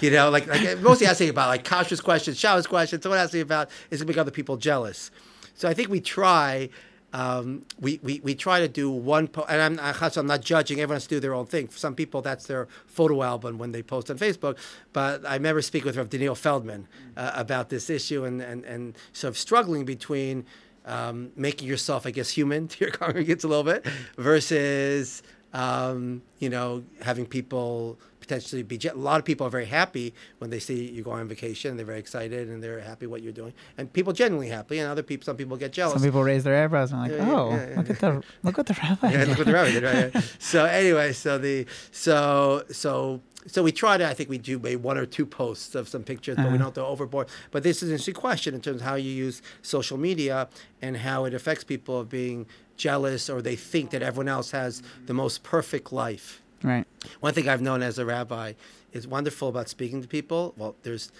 You 0.00 0.10
know, 0.10 0.30
like 0.30 0.46
like 0.46 0.78
mostly 0.90 1.06
asking 1.06 1.28
about 1.28 1.48
like 1.48 1.68
cautious 1.68 2.00
questions, 2.00 2.38
Shabbos 2.38 2.66
questions. 2.66 3.02
Someone 3.02 3.20
asking 3.20 3.42
about 3.42 3.68
is 3.90 4.00
it 4.00 4.08
make 4.08 4.16
other 4.16 4.30
people 4.30 4.56
jealous. 4.56 5.10
So 5.54 5.68
I 5.68 5.74
think 5.74 5.90
we 5.90 6.00
try. 6.00 6.70
Um, 7.12 7.64
we, 7.80 8.00
we, 8.02 8.20
we 8.22 8.34
try 8.34 8.60
to 8.60 8.68
do 8.68 8.90
one 8.90 9.28
po- 9.28 9.46
and 9.48 9.80
I'm, 9.80 9.94
I'm 10.02 10.26
not 10.26 10.42
judging 10.42 10.78
everyone 10.78 10.96
has 10.96 11.04
to 11.04 11.08
do 11.08 11.20
their 11.20 11.32
own 11.32 11.46
thing. 11.46 11.66
For 11.68 11.78
some 11.78 11.94
people 11.94 12.20
that's 12.20 12.46
their 12.46 12.68
photo 12.86 13.22
album 13.22 13.56
when 13.56 13.72
they 13.72 13.82
post 13.82 14.10
on 14.10 14.18
Facebook 14.18 14.58
but 14.92 15.24
I 15.24 15.34
remember 15.34 15.62
speaking 15.62 15.86
with 15.86 15.96
Rev 15.96 16.10
Daniel 16.10 16.34
Feldman 16.34 16.86
uh, 17.16 17.32
about 17.34 17.70
this 17.70 17.88
issue 17.88 18.24
and, 18.24 18.42
and, 18.42 18.64
and 18.66 18.94
sort 19.14 19.30
of 19.30 19.38
struggling 19.38 19.86
between 19.86 20.44
um, 20.84 21.30
making 21.34 21.66
yourself 21.66 22.06
I 22.06 22.10
guess 22.10 22.28
human 22.30 22.68
to 22.72 22.84
your 22.84 22.92
congregants 22.92 23.42
a 23.42 23.48
little 23.48 23.64
bit 23.64 23.86
versus 24.18 25.22
um, 25.54 26.20
you 26.40 26.50
know 26.50 26.84
having 27.00 27.24
people 27.24 27.98
potentially 28.28 28.62
be 28.62 28.78
a 28.88 28.94
lot 28.94 29.18
of 29.18 29.24
people 29.24 29.46
are 29.46 29.50
very 29.50 29.66
happy 29.66 30.14
when 30.38 30.50
they 30.50 30.58
see 30.58 30.90
you 30.90 31.02
go 31.02 31.10
on 31.10 31.26
vacation 31.26 31.76
they're 31.76 31.86
very 31.86 31.98
excited 31.98 32.48
and 32.48 32.62
they're 32.62 32.80
happy 32.80 33.06
what 33.06 33.22
you're 33.22 33.32
doing 33.32 33.54
and 33.78 33.92
people 33.92 34.12
genuinely 34.12 34.48
happy 34.48 34.78
and 34.78 34.88
other 34.88 35.02
people 35.02 35.24
some 35.24 35.36
people 35.36 35.56
get 35.56 35.72
jealous 35.72 35.94
Some 35.94 36.02
people 36.02 36.22
raise 36.22 36.44
their 36.44 36.62
eyebrows 36.62 36.92
and 36.92 37.00
like, 37.00 37.12
Yeah, 37.12 37.32
oh, 37.32 37.50
yeah, 37.50 37.68
yeah, 37.70 37.76
look 37.76 37.90
at 37.90 37.98
the 37.98 38.22
look 38.42 38.56
what 38.58 38.66
the 38.66 38.74
rabbi. 38.74 39.10
yeah, 39.10 39.18
did." 39.18 39.28
look 39.28 39.38
what 39.38 39.46
the 39.46 39.52
rabbi 39.52 39.72
did, 39.72 39.82
right? 40.14 40.24
So 40.38 40.64
anyway, 40.64 41.12
so 41.12 41.38
the 41.38 41.66
so 41.90 42.64
so 42.70 43.20
so 43.46 43.62
we 43.62 43.72
try 43.72 43.96
to. 43.96 44.06
I 44.06 44.14
think 44.14 44.28
we 44.28 44.38
do 44.38 44.58
maybe 44.58 44.76
one 44.76 44.98
or 44.98 45.06
two 45.06 45.24
posts 45.24 45.74
of 45.74 45.88
some 45.88 46.02
pictures, 46.02 46.36
but 46.36 46.46
we 46.46 46.50
uh-huh. 46.50 46.64
don't 46.64 46.74
go 46.74 46.86
overboard. 46.86 47.28
But 47.50 47.62
this 47.62 47.82
is 47.82 47.88
an 47.88 47.94
interesting 47.94 48.14
question 48.14 48.54
in 48.54 48.60
terms 48.60 48.80
of 48.80 48.86
how 48.86 48.96
you 48.96 49.10
use 49.10 49.40
social 49.62 49.96
media 49.96 50.48
and 50.82 50.98
how 50.98 51.24
it 51.24 51.32
affects 51.32 51.64
people 51.64 52.00
of 52.00 52.08
being 52.10 52.46
jealous 52.76 53.30
or 53.30 53.40
they 53.40 53.56
think 53.56 53.90
that 53.90 54.02
everyone 54.02 54.28
else 54.28 54.50
has 54.50 54.82
the 55.06 55.14
most 55.14 55.42
perfect 55.42 55.92
life. 55.92 56.42
Right. 56.62 56.86
One 57.20 57.34
thing 57.34 57.48
I've 57.48 57.62
known 57.62 57.82
as 57.82 57.98
a 57.98 58.04
rabbi 58.04 58.54
is 58.92 59.06
wonderful 59.06 59.48
about 59.48 59.68
speaking 59.68 60.02
to 60.02 60.08
people. 60.08 60.54
Well, 60.56 60.74
there's, 60.82 61.12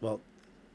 well, 0.00 0.20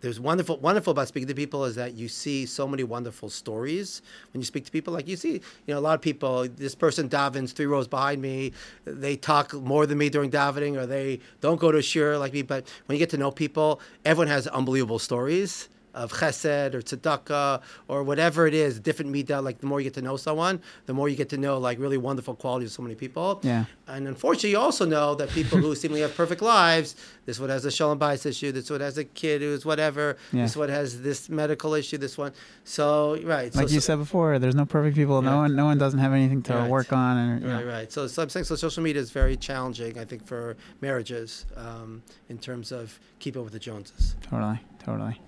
there's 0.01 0.19
wonderful, 0.19 0.57
wonderful 0.57 0.91
about 0.91 1.07
speaking 1.07 1.27
to 1.27 1.33
people 1.35 1.65
is 1.65 1.75
that 1.75 1.93
you 1.93 2.07
see 2.07 2.45
so 2.45 2.67
many 2.67 2.83
wonderful 2.83 3.29
stories 3.29 4.01
when 4.31 4.41
you 4.41 4.45
speak 4.45 4.65
to 4.65 4.71
people. 4.71 4.93
Like 4.93 5.07
you 5.07 5.15
see, 5.15 5.33
you 5.33 5.73
know, 5.73 5.79
a 5.79 5.81
lot 5.81 5.95
of 5.95 6.01
people. 6.01 6.47
This 6.47 6.75
person 6.75 7.09
davens 7.09 7.51
three 7.51 7.65
rows 7.65 7.87
behind 7.87 8.21
me. 8.21 8.53
They 8.85 9.15
talk 9.15 9.53
more 9.53 9.85
than 9.85 9.97
me 9.97 10.09
during 10.09 10.29
davening, 10.29 10.77
or 10.77 10.85
they 10.85 11.19
don't 11.41 11.59
go 11.59 11.71
to 11.71 11.79
shiur 11.79 12.19
like 12.19 12.33
me. 12.33 12.43
But 12.43 12.67
when 12.85 12.95
you 12.95 12.99
get 12.99 13.09
to 13.11 13.17
know 13.17 13.31
people, 13.31 13.81
everyone 14.05 14.27
has 14.27 14.47
unbelievable 14.47 14.99
stories 14.99 15.67
of 16.03 16.11
chesed 16.13 16.73
or 16.75 16.81
tzedakah 16.81 17.61
or 17.87 18.03
whatever 18.03 18.47
it 18.47 18.53
is, 18.53 18.79
different 18.79 19.11
midah. 19.11 19.43
Like 19.43 19.57
the 19.59 19.65
more 19.67 19.79
you 19.79 19.85
get 19.85 19.95
to 19.95 20.01
know 20.01 20.17
someone, 20.17 20.61
the 20.85 20.93
more 20.93 21.09
you 21.09 21.15
get 21.15 21.29
to 21.29 21.37
know 21.37 21.57
like 21.57 21.79
really 21.79 21.97
wonderful 21.97 22.35
qualities 22.35 22.69
of 22.69 22.73
so 22.75 22.83
many 22.83 22.95
people. 22.95 23.39
Yeah. 23.43 23.65
And 23.87 24.07
unfortunately, 24.07 24.51
you 24.51 24.59
also 24.59 24.85
know 24.85 25.15
that 25.15 25.29
people 25.29 25.57
who 25.57 25.73
seemingly 25.81 26.01
have 26.01 26.15
perfect 26.15 26.41
lives, 26.41 26.95
this 27.25 27.39
one 27.39 27.49
has 27.49 27.65
a 27.65 27.71
shalom 27.71 27.99
bayis 27.99 28.25
issue, 28.25 28.51
this 28.51 28.69
one 28.69 28.81
has 28.81 28.97
a 28.97 29.03
kid 29.05 29.41
who's 29.41 29.65
whatever, 29.65 30.17
Yeah. 30.31 30.43
this 30.43 30.55
one 30.55 30.69
has 30.69 31.01
this 31.01 31.29
medical 31.29 31.73
issue, 31.73 31.97
this 31.97 32.17
one. 32.17 32.31
So 32.63 33.19
right, 33.23 33.53
Like 33.55 33.67
so, 33.69 33.73
you 33.73 33.79
so- 33.79 33.87
said 33.93 33.95
before, 33.97 34.39
there's 34.39 34.55
no 34.55 34.65
perfect 34.65 34.95
people. 34.95 35.21
No 35.21 35.37
one, 35.37 35.55
no 35.55 35.65
one 35.65 35.77
doesn't 35.77 35.99
have 35.99 36.13
anything 36.13 36.41
to 36.43 36.53
Right. 36.53 36.69
work 36.69 36.93
on. 36.93 37.17
And 37.17 37.43
know. 37.43 37.55
Right, 37.55 37.65
right. 37.65 37.91
So, 37.91 38.07
so 38.07 38.21
I'm 38.23 38.29
saying 38.29 38.43
so 38.45 38.55
social 38.55 38.83
media 38.83 39.01
is 39.01 39.11
very 39.11 39.35
challenging, 39.37 39.97
I 39.97 40.05
think, 40.05 40.25
for 40.27 40.55
marriages 40.81 41.45
um, 41.55 42.03
in 42.29 42.37
terms 42.37 42.71
of 42.71 42.99
keeping 43.19 43.39
up 43.39 43.45
with 43.45 43.53
the 43.53 43.59
Joneses. 43.59 44.15
Totally, 44.29 44.59
totally. 44.83 45.19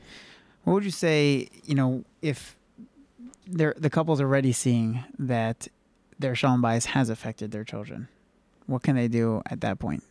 What 0.69 0.75
would 0.75 0.85
you 0.85 0.91
say, 0.91 1.49
you 1.65 1.73
know, 1.73 2.03
if 2.21 2.55
the 3.47 3.89
couple's 3.89 4.21
already 4.21 4.51
seeing 4.51 5.03
that 5.17 5.67
their 6.19 6.35
shalom 6.35 6.61
bayis 6.61 6.85
has 6.85 7.09
affected 7.09 7.49
their 7.49 7.63
children? 7.63 8.07
What 8.67 8.83
can 8.83 8.95
they 8.95 9.07
do 9.07 9.41
at 9.47 9.61
that 9.61 9.79
point? 9.79 10.03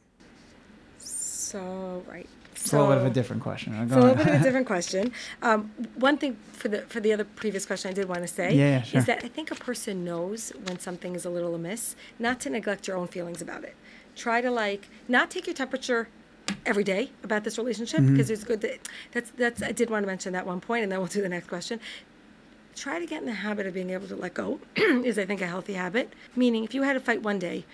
So 0.99 2.03
right. 2.09 2.29
It's 2.57 2.73
a 2.73 2.77
little 2.77 2.93
bit 2.93 2.99
of 2.99 3.07
a 3.07 3.11
different 3.11 3.41
question. 3.41 3.73
It's 3.73 3.93
a 3.93 4.01
little 4.01 4.17
bit 4.17 4.27
of 4.27 4.41
a 4.41 4.43
different 4.43 4.67
question. 4.67 5.13
Um, 5.43 5.71
one 5.95 6.19
thing 6.19 6.37
for 6.55 6.67
the 6.67 6.81
for 6.83 6.99
the 6.99 7.13
other 7.13 7.25
previous 7.25 7.65
question 7.65 7.93
I 7.93 7.95
did 7.95 8.09
want 8.09 8.23
to 8.23 8.27
say 8.27 8.53
Yeah, 8.53 8.79
yeah, 8.79 8.83
sure. 8.83 8.99
is 8.99 9.07
that 9.07 9.25
I 9.25 9.29
think 9.29 9.53
a 9.53 9.55
person 9.55 10.05
knows 10.05 10.51
when 10.65 10.81
something 10.81 11.15
is 11.15 11.25
a 11.25 11.31
little 11.31 11.55
amiss, 11.55 11.95
not 12.19 12.41
to 12.41 12.51
neglect 12.51 12.89
your 12.89 12.97
own 12.97 13.07
feelings 13.07 13.41
about 13.41 13.63
it. 13.63 13.77
Try 14.17 14.41
to 14.41 14.51
like 14.51 14.89
not 15.07 15.31
take 15.31 15.47
your 15.47 15.55
temperature 15.55 16.09
every 16.67 16.85
day 16.85 17.11
about 17.25 17.45
this 17.45 17.59
relationship 17.59 18.01
Mm-hmm. 18.01 18.13
because 18.15 18.31
it's 18.31 18.45
good 18.45 18.61
that 18.61 18.79
that's 19.13 19.31
that's 19.33 19.63
I 19.63 19.73
did 19.73 19.91
want 19.91 20.03
to 20.03 20.07
mention 20.07 20.33
that 20.35 20.47
one 20.47 20.61
point 20.61 20.83
and 20.83 20.93
then 20.93 20.99
we'll 20.99 21.09
do 21.09 21.23
the 21.23 21.29
next 21.29 21.49
question. 21.49 21.81
Try 22.77 23.01
to 23.01 23.07
get 23.07 23.21
in 23.23 23.27
the 23.27 23.33
habit 23.35 23.67
of 23.67 23.75
being 23.75 23.91
able 23.91 24.07
to 24.09 24.15
let 24.17 24.35
go 24.35 24.61
is 24.77 25.19
I 25.19 25.25
think 25.25 25.41
a 25.41 25.47
healthy 25.47 25.73
habit. 25.75 26.13
Meaning 26.37 26.65
if 26.65 26.75
you 26.75 26.83
had 26.83 26.97
a 26.97 27.01
fight 27.01 27.23
one 27.23 27.39
day, 27.39 27.65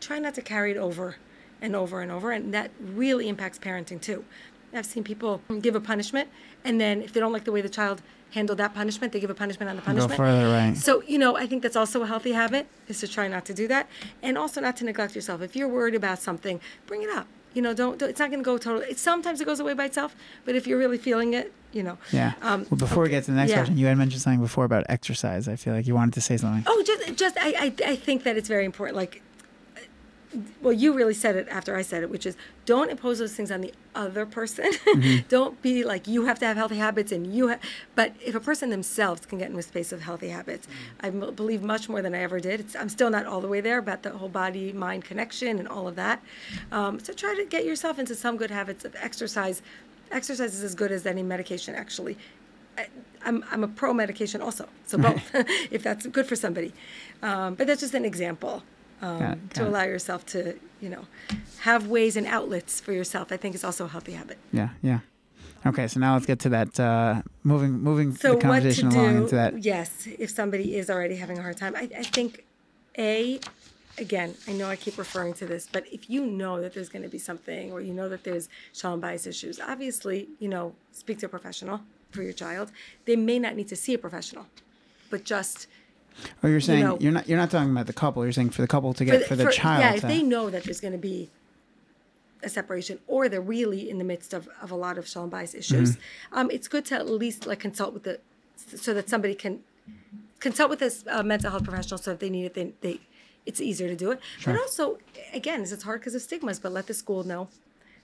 try 0.00 0.18
not 0.18 0.34
to 0.34 0.42
carry 0.42 0.70
it 0.70 0.76
over 0.76 1.16
and 1.60 1.74
over 1.74 2.00
and 2.00 2.12
over 2.12 2.30
and 2.30 2.54
that 2.54 2.70
really 2.80 3.28
impacts 3.28 3.58
parenting 3.58 4.00
too 4.00 4.24
i've 4.72 4.86
seen 4.86 5.02
people 5.02 5.40
give 5.60 5.74
a 5.74 5.80
punishment 5.80 6.28
and 6.64 6.80
then 6.80 7.02
if 7.02 7.12
they 7.12 7.18
don't 7.18 7.32
like 7.32 7.42
the 7.42 7.50
way 7.50 7.60
the 7.60 7.68
child 7.68 8.00
handled 8.30 8.58
that 8.58 8.72
punishment 8.72 9.12
they 9.12 9.18
give 9.18 9.28
a 9.28 9.34
punishment 9.34 9.68
on 9.68 9.74
the 9.74 9.82
punishment. 9.82 10.12
Go 10.12 10.16
further, 10.18 10.46
right? 10.46 10.76
so 10.76 11.02
you 11.02 11.18
know 11.18 11.36
i 11.36 11.46
think 11.48 11.64
that's 11.64 11.74
also 11.74 12.00
a 12.04 12.06
healthy 12.06 12.30
habit 12.30 12.68
is 12.86 13.00
to 13.00 13.08
try 13.08 13.26
not 13.26 13.44
to 13.46 13.52
do 13.54 13.66
that 13.66 13.88
and 14.22 14.38
also 14.38 14.60
not 14.60 14.76
to 14.76 14.84
neglect 14.84 15.16
yourself 15.16 15.42
if 15.42 15.56
you're 15.56 15.66
worried 15.66 15.96
about 15.96 16.20
something 16.20 16.60
bring 16.86 17.02
it 17.02 17.10
up 17.10 17.26
You 17.54 17.62
know, 17.62 17.74
don't, 17.74 17.98
don't 17.98 18.10
it's 18.10 18.20
not 18.20 18.30
going 18.30 18.40
to 18.40 18.44
go 18.44 18.58
totally. 18.58 18.86
It, 18.90 18.98
sometimes 18.98 19.40
it 19.40 19.46
goes 19.46 19.60
away 19.60 19.74
by 19.74 19.86
itself, 19.86 20.14
but 20.44 20.54
if 20.54 20.66
you're 20.66 20.78
really 20.78 20.98
feeling 20.98 21.34
it, 21.34 21.52
you 21.72 21.82
know. 21.82 21.98
Yeah. 22.12 22.34
Um, 22.42 22.66
well, 22.70 22.78
before 22.78 23.02
we 23.02 23.08
get 23.08 23.24
to 23.24 23.30
the 23.30 23.36
next 23.36 23.50
yeah. 23.50 23.56
question, 23.58 23.78
you 23.78 23.86
had 23.86 23.98
mentioned 23.98 24.22
something 24.22 24.40
before 24.40 24.64
about 24.64 24.84
exercise. 24.88 25.48
I 25.48 25.56
feel 25.56 25.74
like 25.74 25.86
you 25.86 25.94
wanted 25.94 26.14
to 26.14 26.20
say 26.20 26.36
something. 26.36 26.64
Oh, 26.66 26.82
just 26.86 27.16
just 27.16 27.36
I, 27.40 27.48
I 27.58 27.90
I 27.92 27.96
think 27.96 28.24
that 28.24 28.36
it's 28.36 28.48
very 28.48 28.64
important. 28.64 28.96
Like, 28.96 29.22
well, 30.60 30.74
you 30.74 30.92
really 30.92 31.14
said 31.14 31.36
it 31.36 31.48
after 31.48 31.74
I 31.74 31.82
said 31.82 32.02
it, 32.02 32.10
which 32.10 32.26
is 32.26 32.36
don't 32.66 32.90
impose 32.90 33.18
those 33.18 33.34
things 33.34 33.50
on 33.50 33.62
the 33.62 33.72
other 33.94 34.26
person. 34.26 34.70
don't 35.28 35.60
be 35.62 35.84
like 35.84 36.06
you 36.06 36.26
have 36.26 36.38
to 36.40 36.46
have 36.46 36.56
healthy 36.56 36.76
habits 36.76 37.12
and 37.12 37.34
you 37.34 37.48
have. 37.48 37.60
But 37.94 38.12
if 38.24 38.34
a 38.34 38.40
person 38.40 38.68
themselves 38.68 39.24
can 39.24 39.38
get 39.38 39.46
into 39.48 39.58
a 39.58 39.62
space 39.62 39.90
of 39.90 40.02
healthy 40.02 40.28
habits, 40.28 40.68
I 41.00 41.06
m- 41.08 41.32
believe 41.34 41.62
much 41.62 41.88
more 41.88 42.02
than 42.02 42.14
I 42.14 42.18
ever 42.20 42.40
did. 42.40 42.60
It's, 42.60 42.76
I'm 42.76 42.90
still 42.90 43.08
not 43.10 43.24
all 43.24 43.40
the 43.40 43.48
way 43.48 43.60
there 43.62 43.78
about 43.78 44.02
the 44.02 44.10
whole 44.10 44.28
body 44.28 44.72
mind 44.72 45.04
connection 45.04 45.58
and 45.58 45.66
all 45.66 45.88
of 45.88 45.96
that. 45.96 46.22
Um, 46.72 47.00
so 47.00 47.12
try 47.14 47.34
to 47.34 47.46
get 47.46 47.64
yourself 47.64 47.98
into 47.98 48.14
some 48.14 48.36
good 48.36 48.50
habits 48.50 48.84
of 48.84 48.94
exercise. 49.00 49.62
Exercise 50.10 50.54
is 50.54 50.62
as 50.62 50.74
good 50.74 50.92
as 50.92 51.06
any 51.06 51.22
medication, 51.22 51.74
actually. 51.74 52.18
I- 52.76 52.88
I'm, 53.24 53.44
I'm 53.50 53.64
a 53.64 53.68
pro 53.68 53.92
medication 53.92 54.40
also, 54.40 54.68
so 54.86 54.96
both, 54.96 55.20
if 55.72 55.82
that's 55.82 56.06
good 56.06 56.26
for 56.26 56.36
somebody. 56.36 56.72
Um, 57.22 57.54
but 57.56 57.66
that's 57.66 57.80
just 57.80 57.94
an 57.94 58.04
example 58.04 58.62
um, 59.02 59.18
Got 59.18 59.32
it, 59.32 59.50
to 59.54 59.60
got 59.60 59.64
it. 59.66 59.68
allow 59.68 59.82
yourself 59.84 60.26
to, 60.26 60.58
you 60.80 60.88
know, 60.88 61.06
have 61.60 61.86
ways 61.86 62.16
and 62.16 62.26
outlets 62.26 62.80
for 62.80 62.92
yourself. 62.92 63.30
I 63.32 63.36
think 63.36 63.54
is 63.54 63.64
also 63.64 63.84
a 63.84 63.88
healthy 63.88 64.12
habit. 64.12 64.38
Yeah, 64.52 64.70
yeah. 64.82 65.00
Okay, 65.66 65.88
so 65.88 65.98
now 65.98 66.14
let's 66.14 66.26
get 66.26 66.38
to 66.40 66.48
that 66.50 66.78
uh, 66.78 67.22
moving 67.42 67.72
moving 67.80 68.14
So 68.14 68.28
the 68.30 68.34
what 68.34 68.40
to 68.42 68.46
conversation 68.48 68.88
along 68.88 69.10
do? 69.16 69.22
into 69.22 69.34
that. 69.34 69.62
Yes, 69.62 70.06
if 70.18 70.30
somebody 70.30 70.76
is 70.76 70.88
already 70.88 71.16
having 71.16 71.38
a 71.38 71.42
hard 71.42 71.56
time, 71.56 71.74
I, 71.76 71.88
I 71.98 72.02
think, 72.04 72.44
a, 72.96 73.40
again, 73.98 74.34
I 74.46 74.52
know 74.52 74.68
I 74.68 74.76
keep 74.76 74.96
referring 74.98 75.34
to 75.34 75.46
this, 75.46 75.68
but 75.70 75.84
if 75.92 76.08
you 76.08 76.24
know 76.24 76.60
that 76.60 76.74
there's 76.74 76.88
going 76.88 77.02
to 77.02 77.08
be 77.08 77.18
something, 77.18 77.72
or 77.72 77.80
you 77.80 77.92
know 77.92 78.08
that 78.08 78.22
there's 78.22 78.48
shalom 78.72 79.00
bayis 79.00 79.26
issues, 79.26 79.58
obviously, 79.58 80.28
you 80.38 80.48
know, 80.48 80.74
speak 80.92 81.18
to 81.18 81.26
a 81.26 81.28
professional 81.28 81.80
for 82.12 82.22
your 82.22 82.32
child. 82.32 82.70
They 83.04 83.16
may 83.16 83.38
not 83.40 83.56
need 83.56 83.68
to 83.68 83.76
see 83.76 83.94
a 83.94 83.98
professional, 83.98 84.46
but 85.10 85.24
just 85.24 85.66
Oh, 86.42 86.48
you're 86.48 86.60
saying 86.60 86.84
know- 86.84 86.98
you're 87.00 87.12
not 87.12 87.28
you're 87.28 87.38
not 87.38 87.50
talking 87.50 87.70
about 87.70 87.86
the 87.86 87.92
couple. 87.92 88.22
You're 88.24 88.32
saying 88.32 88.50
for 88.50 88.62
the 88.62 88.68
couple 88.68 88.92
to 88.94 89.04
get 89.04 89.24
for 89.26 89.36
the, 89.36 89.50
child. 89.50 89.80
Yeah, 89.80 89.94
if 89.94 90.00
to- 90.02 90.06
they 90.06 90.22
know 90.22 90.50
that 90.50 90.64
there's 90.64 90.80
going 90.80 90.92
to 90.92 90.98
be 90.98 91.30
a 92.42 92.48
separation, 92.48 92.98
or 93.06 93.28
they're 93.28 93.40
really 93.40 93.90
in 93.90 93.98
the 93.98 94.04
midst 94.04 94.32
of, 94.32 94.48
of 94.62 94.70
a 94.70 94.76
lot 94.76 94.96
of 94.98 95.08
shalom 95.08 95.30
bayis 95.30 95.54
issues, 95.54 95.96
Mm-hmm. 95.96 96.38
um, 96.38 96.50
it's 96.50 96.68
good 96.68 96.84
to 96.86 96.94
at 96.94 97.08
least 97.08 97.46
like 97.46 97.58
consult 97.58 97.92
with 97.94 98.04
the, 98.04 98.20
so 98.56 98.94
that 98.94 99.08
somebody 99.08 99.34
can 99.34 99.60
consult 100.38 100.70
with 100.70 100.78
this 100.78 101.04
uh, 101.10 101.22
mental 101.22 101.50
health 101.50 101.64
professional. 101.64 101.98
So 101.98 102.12
if 102.12 102.20
they 102.20 102.30
need 102.30 102.44
it, 102.44 102.54
they, 102.54 102.72
they 102.80 103.00
it's 103.44 103.60
easier 103.60 103.88
to 103.88 103.96
do 103.96 104.10
it. 104.12 104.20
Sure. 104.38 104.52
But 104.54 104.60
also, 104.60 104.98
again, 105.32 105.62
it's 105.62 105.82
hard 105.82 106.00
because 106.00 106.14
of 106.14 106.22
stigmas. 106.22 106.58
But 106.60 106.72
let 106.72 106.86
the 106.86 106.94
school 106.94 107.24
know, 107.24 107.48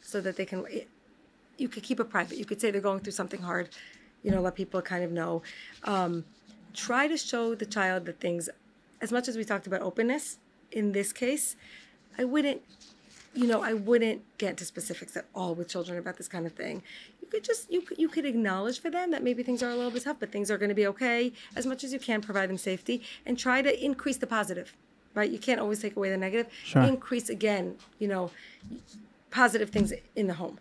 so 0.01 0.21
that 0.21 0.37
they 0.37 0.47
can. 0.47 0.65
It, 0.71 0.89
you 1.59 1.69
could 1.69 1.83
keep 1.85 2.01
it 2.01 2.11
private. 2.11 2.37
You 2.39 2.45
could 2.45 2.61
say 2.61 2.71
they're 2.73 2.81
going 2.81 3.01
through 3.01 3.13
something 3.13 3.43
hard. 3.43 3.69
You 4.25 4.31
know, 4.33 4.41
let 4.41 4.55
people 4.57 4.83
kind 4.83 5.05
of 5.05 5.13
know. 5.13 5.43
Um, 5.85 6.25
try 6.75 7.09
to 7.09 7.17
show 7.17 7.55
the 7.55 7.67
child 7.67 8.07
the 8.07 8.13
things, 8.13 8.51
as 9.01 9.11
much 9.13 9.29
as 9.29 9.37
we 9.37 9.45
talked 9.45 9.67
about 9.67 9.83
openness 9.83 10.39
in 10.73 10.93
this 10.93 11.13
case, 11.13 11.57
I 12.19 12.25
wouldn't, 12.25 12.63
you 13.35 13.47
know, 13.47 13.63
I 13.63 13.73
wouldn't 13.73 14.23
get 14.39 14.57
to 14.59 14.65
specifics 14.65 15.17
at 15.17 15.25
all 15.35 15.55
with 15.55 15.69
children 15.69 15.99
about 15.99 16.17
this 16.17 16.29
kind 16.29 16.47
of 16.47 16.53
thing. 16.53 16.83
You 17.21 17.29
could 17.29 17.45
just, 17.45 17.71
you 17.73 17.81
could, 17.81 17.99
you 17.99 18.09
could 18.09 18.25
acknowledge 18.25 18.81
for 18.81 18.91
them 18.91 19.11
that 19.13 19.23
maybe 19.23 19.43
things 19.43 19.63
are 19.63 19.71
a 19.71 19.75
little 19.75 19.91
bit 19.91 20.05
tough, 20.05 20.19
but 20.21 20.31
things 20.31 20.51
are 20.51 20.59
going 20.59 20.69
to 20.69 20.75
be 20.75 20.87
okay 20.89 21.33
as 21.57 21.67
much 21.67 21.85
as 21.85 21.93
you 21.93 21.99
can. 21.99 22.21
Provide 22.21 22.49
them 22.49 22.59
safety 22.59 23.03
and 23.25 23.39
try 23.39 23.63
to 23.63 23.85
increase 23.85 24.19
the 24.19 24.27
positive. 24.27 24.75
Right? 25.15 25.31
You 25.31 25.39
can't 25.39 25.61
always 25.61 25.81
take 25.81 25.95
away 25.95 26.11
the 26.11 26.17
negative. 26.17 26.53
Sure. 26.65 26.83
Increase 26.83 27.29
again, 27.29 27.77
you 28.01 28.09
know, 28.09 28.33
positive 29.31 29.71
things 29.71 29.93
in 30.17 30.27
the 30.27 30.35
home. 30.35 30.59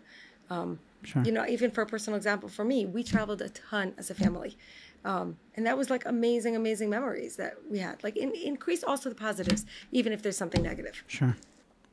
Um, 0.48 0.78
sure. 1.02 1.24
You 1.24 1.32
know, 1.32 1.44
even 1.46 1.72
for 1.72 1.82
a 1.82 1.86
personal 1.86 2.16
example, 2.16 2.48
for 2.48 2.64
me, 2.64 2.86
we 2.86 3.02
traveled 3.02 3.42
a 3.42 3.48
ton 3.48 3.94
as 3.98 4.10
a 4.10 4.14
family. 4.14 4.56
Um, 5.04 5.36
and 5.54 5.66
that 5.66 5.76
was 5.76 5.90
like 5.90 6.06
amazing, 6.06 6.56
amazing 6.56 6.88
memories 6.88 7.36
that 7.36 7.56
we 7.70 7.78
had. 7.78 8.02
Like, 8.02 8.16
in, 8.16 8.32
increase 8.32 8.82
also 8.82 9.08
the 9.08 9.14
positives, 9.14 9.66
even 9.92 10.12
if 10.12 10.22
there's 10.22 10.36
something 10.36 10.62
negative. 10.62 11.04
Sure. 11.06 11.36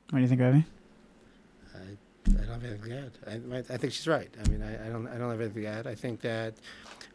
What 0.09 0.19
do 0.19 0.21
you 0.21 0.27
think, 0.27 0.41
Ravi? 0.41 0.65
I, 1.75 1.79
I 2.29 2.45
don't 2.45 2.47
have 2.47 2.63
anything 2.63 2.89
to 2.89 3.31
add. 3.31 3.41
I, 3.53 3.73
I 3.73 3.77
think 3.77 3.93
she's 3.93 4.07
right. 4.07 4.29
I 4.43 4.49
mean, 4.49 4.61
I, 4.61 4.87
I 4.87 4.89
don't 4.89 5.07
I 5.07 5.17
don't 5.17 5.29
have 5.29 5.41
anything 5.41 5.63
to 5.63 5.69
add. 5.69 5.87
I 5.87 5.95
think 5.95 6.21
that 6.21 6.53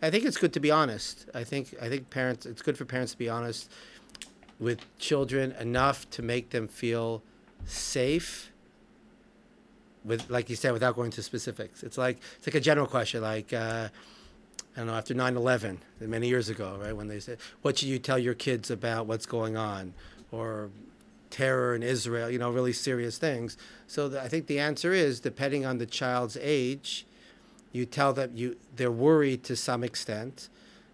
I 0.02 0.10
think 0.10 0.24
it's 0.24 0.36
good 0.36 0.52
to 0.54 0.60
be 0.60 0.70
honest. 0.70 1.26
I 1.34 1.44
think 1.44 1.74
I 1.80 1.88
think 1.88 2.10
parents 2.10 2.46
it's 2.46 2.62
good 2.62 2.76
for 2.76 2.84
parents 2.84 3.12
to 3.12 3.18
be 3.18 3.28
honest 3.28 3.70
with 4.58 4.80
children 4.98 5.52
enough 5.60 6.08
to 6.10 6.22
make 6.22 6.50
them 6.50 6.68
feel 6.68 7.22
safe 7.66 8.50
with 10.04 10.28
like 10.30 10.48
you 10.48 10.56
said 10.56 10.72
without 10.72 10.96
going 10.96 11.10
to 11.12 11.22
specifics. 11.22 11.82
It's 11.82 11.98
like 11.98 12.18
it's 12.36 12.46
like 12.46 12.54
a 12.54 12.60
general 12.60 12.86
question 12.86 13.22
like 13.22 13.52
uh, 13.52 13.88
I 14.74 14.80
don't 14.80 14.88
know 14.88 14.94
after 14.94 15.14
9/11 15.14 15.78
many 16.00 16.28
years 16.28 16.48
ago, 16.48 16.78
right? 16.80 16.94
When 16.94 17.08
they 17.08 17.20
said 17.20 17.38
what 17.62 17.78
should 17.78 17.88
you 17.88 17.98
tell 17.98 18.18
your 18.18 18.34
kids 18.34 18.70
about 18.70 19.06
what's 19.06 19.26
going 19.26 19.56
on 19.56 19.94
or 20.30 20.70
terror 21.30 21.74
in 21.74 21.82
Israel, 21.82 22.30
you 22.30 22.38
know, 22.38 22.50
really 22.50 22.72
serious 22.72 23.18
things. 23.18 23.56
So 23.86 24.08
the, 24.08 24.22
I 24.22 24.28
think 24.28 24.46
the 24.46 24.58
answer 24.58 24.92
is 24.92 25.20
depending 25.20 25.66
on 25.66 25.78
the 25.78 25.86
child's 25.86 26.36
age, 26.40 27.06
you 27.72 27.84
tell 27.84 28.12
them 28.12 28.32
you 28.34 28.56
they're 28.74 28.90
worried 28.90 29.44
to 29.44 29.56
some 29.56 29.82
extent. 29.82 30.48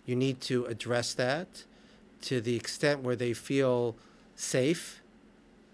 You 0.07 0.17
need 0.17 0.41
to 0.43 0.65
address 0.67 1.15
that 1.15 1.65
to 2.23 2.41
the 2.41 2.57
extent 2.57 3.03
where 3.03 3.17
they 3.17 3.33
feel 3.33 3.97
safe, 4.37 5.01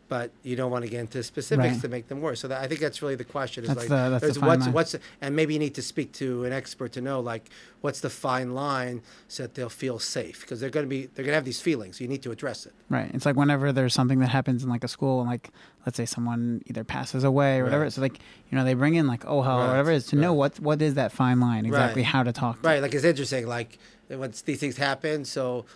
but 0.09 0.31
you 0.43 0.57
don't 0.57 0.71
want 0.71 0.85
to 0.85 0.91
get 0.91 1.01
into 1.01 1.23
specifics 1.23 1.73
Right. 1.75 1.81
to 1.83 1.89
make 1.89 2.09
them 2.09 2.23
worse. 2.23 2.41
So 2.41 2.49
that, 2.49 2.63
I 2.63 2.67
think 2.67 2.81
that's 2.81 3.03
really 3.03 3.15
the 3.15 3.25
question. 3.25 3.65
Is 3.65 3.69
That's 3.69 3.81
like, 3.81 3.89
the- 3.91 4.09
the 4.11 4.19
there's 4.21 4.39
fine 4.39 4.49
what's 4.49 4.65
line. 4.65 4.73
what's 4.73 4.97
and 5.21 5.37
maybe 5.37 5.53
you 5.53 5.61
need 5.61 5.75
to 5.75 5.83
speak 5.83 6.13
to 6.13 6.45
an 6.45 6.53
expert 6.53 6.93
to 6.93 7.01
know 7.03 7.21
like 7.21 7.51
what's 7.83 8.01
the 8.01 8.09
fine 8.09 8.55
line 8.55 9.03
so 9.29 9.43
that 9.43 9.55
they'll 9.55 9.69
feel 9.69 9.99
safe 9.99 10.41
because 10.41 10.61
they're 10.61 10.71
going 10.71 10.87
to 10.87 10.89
be 10.89 11.03
they're 11.15 11.25
going 11.25 11.33
to 11.33 11.35
have 11.35 11.45
these 11.45 11.61
feelings. 11.61 12.01
You 12.01 12.09
need 12.09 12.23
to 12.23 12.31
address 12.31 12.65
it. 12.65 12.73
Right. 12.89 13.11
It's 13.13 13.27
like 13.27 13.37
whenever 13.37 13.71
there's 13.71 13.93
something 13.93 14.19
that 14.21 14.29
happens 14.31 14.65
in 14.65 14.71
like 14.71 14.83
a 14.83 14.89
school, 14.89 15.21
and 15.21 15.29
like 15.29 15.51
let's 15.85 15.97
say 15.99 16.07
someone 16.07 16.63
either 16.67 16.85
passes 16.85 17.23
away 17.23 17.59
or 17.61 17.65
whatever. 17.65 17.83
Right. 17.85 17.93
So 17.93 18.01
like 18.01 18.19
you 18.51 18.57
know 18.57 18.65
they 18.65 18.75
bring 18.75 18.95
in 18.95 19.07
like 19.07 19.25
oh 19.27 19.43
hell 19.43 19.61
or 19.63 19.67
whatever 19.69 19.91
it 19.91 19.97
is 19.97 20.07
to 20.07 20.17
know 20.17 20.33
what 20.33 20.59
what 20.59 20.81
is 20.81 20.95
that 20.95 21.13
fine 21.13 21.39
line 21.39 21.67
exactly 21.67 22.01
Right. 22.03 22.07
how 22.09 22.23
to 22.23 22.33
talk. 22.33 22.59
Right, 22.63 22.81
like 22.81 22.95
it's 22.95 23.05
interesting. 23.05 23.47
Like 23.47 23.79
when 24.09 24.33
these 24.47 24.59
things 24.59 24.79
happen, 24.79 25.27
so 25.27 25.67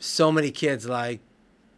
so 0.00 0.32
many 0.32 0.50
kids 0.50 0.88
like 0.88 1.20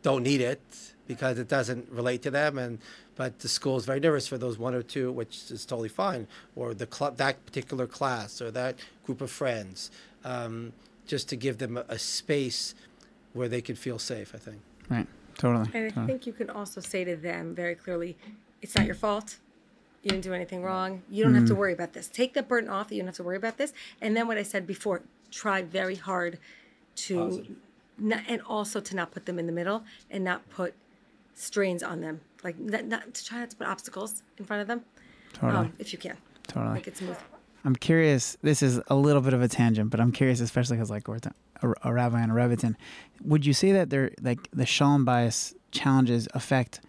don't 0.02 0.22
need 0.22 0.40
it 0.40 0.60
because 1.06 1.38
it 1.38 1.48
doesn't 1.48 1.90
relate 1.90 2.22
to 2.22 2.30
them, 2.30 2.58
and 2.58 2.78
but 3.16 3.40
the 3.40 3.48
school 3.48 3.76
is 3.76 3.84
very 3.84 4.00
nervous 4.00 4.26
for 4.26 4.38
those 4.38 4.58
one 4.58 4.74
or 4.74 4.82
two, 4.82 5.12
which 5.12 5.50
is 5.50 5.64
totally 5.64 5.88
fine, 5.88 6.26
or 6.56 6.74
the 6.74 6.88
cl- 6.90 7.12
that 7.12 7.44
particular 7.46 7.86
class 7.86 8.40
or 8.40 8.50
that 8.50 8.76
group 9.04 9.20
of 9.20 9.30
friends, 9.30 9.90
um, 10.24 10.72
just 11.06 11.28
to 11.28 11.36
give 11.36 11.58
them 11.58 11.76
a, 11.76 11.84
a 11.88 11.98
space 11.98 12.74
where 13.32 13.48
they 13.48 13.60
can 13.60 13.76
feel 13.76 13.98
safe. 13.98 14.34
I 14.34 14.38
think. 14.38 14.60
Right. 14.88 15.06
Totally. 15.36 15.68
And 15.74 15.86
I 15.86 15.88
totally. 15.88 16.06
think 16.06 16.26
you 16.26 16.32
can 16.32 16.50
also 16.50 16.80
say 16.80 17.04
to 17.04 17.16
them 17.16 17.54
very 17.54 17.74
clearly, 17.74 18.16
it's 18.62 18.74
not 18.74 18.86
your 18.86 18.94
fault. 18.94 19.38
You 20.02 20.10
didn't 20.10 20.24
do 20.24 20.34
anything 20.34 20.62
wrong. 20.62 21.02
You 21.10 21.24
don't 21.24 21.34
have 21.34 21.46
to 21.46 21.54
worry 21.54 21.72
about 21.72 21.94
this. 21.94 22.08
Take 22.08 22.34
the 22.34 22.42
burden 22.42 22.68
off 22.68 22.88
that 22.88 22.94
you 22.94 23.00
don't 23.00 23.08
have 23.08 23.16
to 23.16 23.22
worry 23.22 23.38
about 23.38 23.56
this. 23.56 23.72
And 24.02 24.14
then 24.14 24.26
what 24.26 24.36
I 24.36 24.42
said 24.42 24.66
before, 24.66 25.00
try 25.30 25.62
very 25.62 25.94
hard 25.94 26.38
to, 26.96 27.46
not, 27.96 28.20
and 28.28 28.42
also 28.42 28.80
to 28.80 28.94
not 28.94 29.12
put 29.12 29.24
them 29.24 29.38
in 29.38 29.46
the 29.46 29.52
middle 29.52 29.82
and 30.10 30.22
not 30.22 30.48
put 30.50 30.74
strains 31.34 31.82
on 31.82 32.00
them. 32.00 32.20
Like 32.42 32.58
not, 32.58 32.84
not 32.86 33.14
to 33.14 33.24
try 33.24 33.38
not 33.40 33.50
to 33.50 33.56
put 33.56 33.66
obstacles 33.66 34.22
in 34.38 34.44
front 34.44 34.62
of 34.62 34.68
them, 34.68 34.82
Totally. 35.32 35.66
um, 35.66 35.72
if 35.78 35.92
you 35.92 35.98
can. 35.98 36.16
totally. 36.46 36.74
Make 36.74 36.88
it 36.88 36.96
smooth. 36.96 37.16
I'm 37.64 37.74
curious. 37.76 38.36
This 38.42 38.62
is 38.62 38.80
a 38.88 38.94
little 38.94 39.22
bit 39.22 39.32
of 39.32 39.40
a 39.40 39.48
tangent, 39.48 39.90
but 39.90 39.98
I'm 40.00 40.12
curious, 40.12 40.40
especially 40.40 40.76
because 40.76 40.90
like 40.90 41.08
we're 41.08 41.18
t- 41.20 41.30
a, 41.62 41.72
a 41.84 41.92
rabbi 41.94 42.20
and 42.20 42.30
a 42.30 42.34
rebbetzin. 42.34 42.74
Would 43.22 43.46
you 43.46 43.54
say 43.54 43.72
that 43.72 43.88
there, 43.88 44.10
like 44.20 44.48
the 44.52 44.66
shalom 44.66 45.06
bayis 45.06 45.54
challenges 45.70 46.28
affect, 46.34 46.80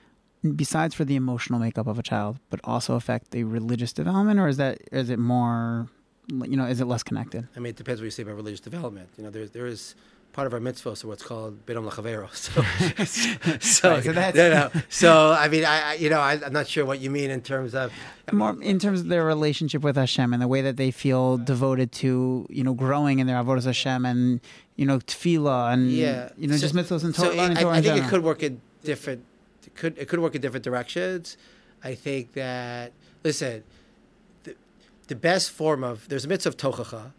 besides 0.56 0.94
for 0.94 1.06
the 1.06 1.16
emotional 1.16 1.60
makeup 1.60 1.88
of 1.88 1.98
a 1.98 2.04
child, 2.04 2.40
but 2.50 2.60
also 2.66 2.96
affect 2.96 3.32
the 3.32 3.46
religious 3.46 3.94
development, 3.94 4.38
or 4.40 4.50
is 4.50 4.58
that 4.58 4.80
is 4.92 5.10
it 5.10 5.18
more, 5.18 5.88
you 6.30 6.58
know, 6.58 6.66
is 6.66 6.82
it 6.82 6.86
less 6.86 7.04
connected? 7.04 7.48
I 7.56 7.60
mean, 7.62 7.70
it 7.70 7.78
depends 7.78 8.02
what 8.02 8.06
you 8.06 8.12
say 8.12 8.24
about 8.24 8.36
religious 8.36 8.60
development. 8.60 9.08
You 9.18 9.24
know, 9.24 9.30
there 9.30 9.48
there 9.48 9.68
is 9.68 9.96
part 10.36 10.48
of 10.48 10.54
our 10.54 10.60
mitzvah, 10.60 10.98
so 10.98 11.08
what's 11.08 11.24
called 11.24 11.66
bidom 11.66 11.90
lachavero. 11.90 12.28
So, 12.36 12.62
so, 13.60 13.90
Right, 13.90 14.04
so 14.04 14.12
that's- 14.12 14.36
no, 14.36 14.50
no. 14.50 14.82
So, 14.90 15.32
I 15.32 15.48
mean, 15.48 15.64
I, 15.64 15.92
I 15.92 15.94
you 15.94 16.10
know, 16.10 16.20
I, 16.20 16.34
I'm 16.46 16.52
not 16.52 16.68
sure 16.68 16.84
what 16.84 17.00
you 17.00 17.10
mean 17.10 17.32
in 17.32 17.42
terms 17.42 17.74
of. 17.74 17.94
More 18.34 18.62
in 18.62 18.78
terms 18.78 19.00
of 19.00 19.08
their 19.08 19.24
relationship 19.24 19.82
with 19.82 19.96
Hashem 19.96 20.34
and 20.34 20.42
the 20.42 20.48
way 20.50 20.62
that 20.62 20.76
they 20.76 20.92
feel 20.92 21.38
devoted 21.38 21.94
to, 22.04 22.46
you 22.50 22.64
know, 22.66 22.74
growing 22.74 23.20
in 23.20 23.28
their 23.28 23.42
avodas 23.42 23.64
Hashem 23.66 24.06
and 24.06 24.42
you 24.76 24.86
know 24.86 25.00
tefillah 25.00 25.72
and 25.74 25.90
Yeah, 25.90 26.30
you 26.38 26.48
know 26.50 26.56
So- 26.58 26.62
just 26.68 26.76
mitzvahs 26.76 27.04
and 27.06 27.16
so 27.16 27.24
Torah. 27.26 27.36
learning 27.38 27.58
I, 27.58 27.62
Torah 27.62 27.74
I 27.76 27.78
in 27.78 27.84
think 27.84 28.06
it 28.06 28.10
could 28.10 28.24
work 28.24 28.44
in 28.44 28.60
different. 28.84 29.24
It 29.66 29.76
could 29.76 29.98
it 29.98 30.08
could 30.10 30.20
work 30.20 30.36
in 30.36 30.42
different 30.42 30.66
directions. 30.66 31.38
I 31.84 31.96
think 31.96 32.34
that 32.34 32.92
listen, 33.24 33.64
the, 34.44 34.56
the 35.08 35.16
best 35.16 35.50
form 35.52 35.82
of 35.84 36.10
there's 36.10 36.26
a 36.26 36.28
mitzvah 36.28 36.50
of 36.50 36.58
tochacha. 36.58 37.12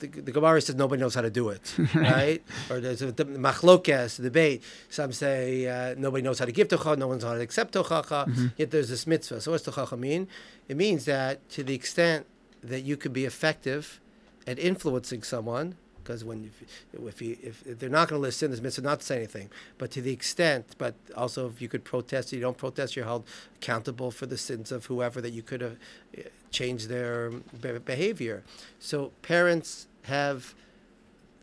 The, 0.00 0.08
the 0.08 0.32
Gemara 0.32 0.60
says 0.60 0.74
nobody 0.74 1.00
knows 1.00 1.14
how 1.14 1.20
to 1.20 1.30
do 1.30 1.50
it, 1.50 1.74
right? 1.94 2.42
or 2.68 2.80
there's 2.80 3.02
a 3.02 3.12
the 3.12 3.24
machlokes, 3.24 4.20
debate. 4.20 4.62
Some 4.88 5.12
say 5.12 5.66
uh, 5.66 5.94
nobody 5.96 6.22
knows 6.22 6.38
how 6.38 6.46
to 6.46 6.52
give 6.52 6.68
tocha, 6.68 6.96
no 6.96 7.08
one 7.08 7.18
knows 7.18 7.24
how 7.24 7.34
to 7.34 7.40
accept 7.40 7.74
tochacha. 7.74 8.52
Yet 8.56 8.70
there's 8.70 8.88
this 8.88 9.06
mitzvah. 9.06 9.40
So 9.40 9.52
what's 9.52 9.64
tochacha 9.64 9.98
mean? 9.98 10.28
It 10.68 10.76
means 10.76 11.04
that 11.04 11.48
to 11.50 11.62
the 11.62 11.74
extent 11.74 12.26
that 12.62 12.80
you 12.80 12.96
could 12.96 13.12
be 13.12 13.24
effective 13.24 14.00
at 14.46 14.58
influencing 14.58 15.22
someone, 15.22 15.76
because 16.02 16.24
when 16.24 16.50
if, 16.92 17.06
if, 17.06 17.22
you, 17.22 17.36
if, 17.42 17.66
if 17.66 17.78
they're 17.78 17.88
not 17.88 18.08
going 18.08 18.20
to 18.20 18.22
listen, 18.22 18.50
this 18.50 18.60
mitzvah 18.60 18.82
not 18.82 19.00
to 19.00 19.06
say 19.06 19.16
anything. 19.16 19.50
But 19.78 19.90
to 19.92 20.02
the 20.02 20.12
extent, 20.12 20.74
but 20.78 20.94
also 21.16 21.48
if 21.48 21.60
you 21.60 21.68
could 21.68 21.84
protest, 21.84 22.32
you 22.32 22.40
don't 22.40 22.56
protest, 22.56 22.96
you're 22.96 23.04
held 23.04 23.24
accountable 23.56 24.10
for 24.10 24.26
the 24.26 24.38
sins 24.38 24.72
of 24.72 24.86
whoever 24.86 25.20
that 25.20 25.30
you 25.30 25.42
could 25.42 25.60
have 25.60 25.76
uh, 26.16 26.22
changed 26.50 26.88
their 26.88 27.30
be- 27.30 27.78
behavior. 27.78 28.42
So 28.78 29.12
parents 29.22 29.86
have, 30.02 30.54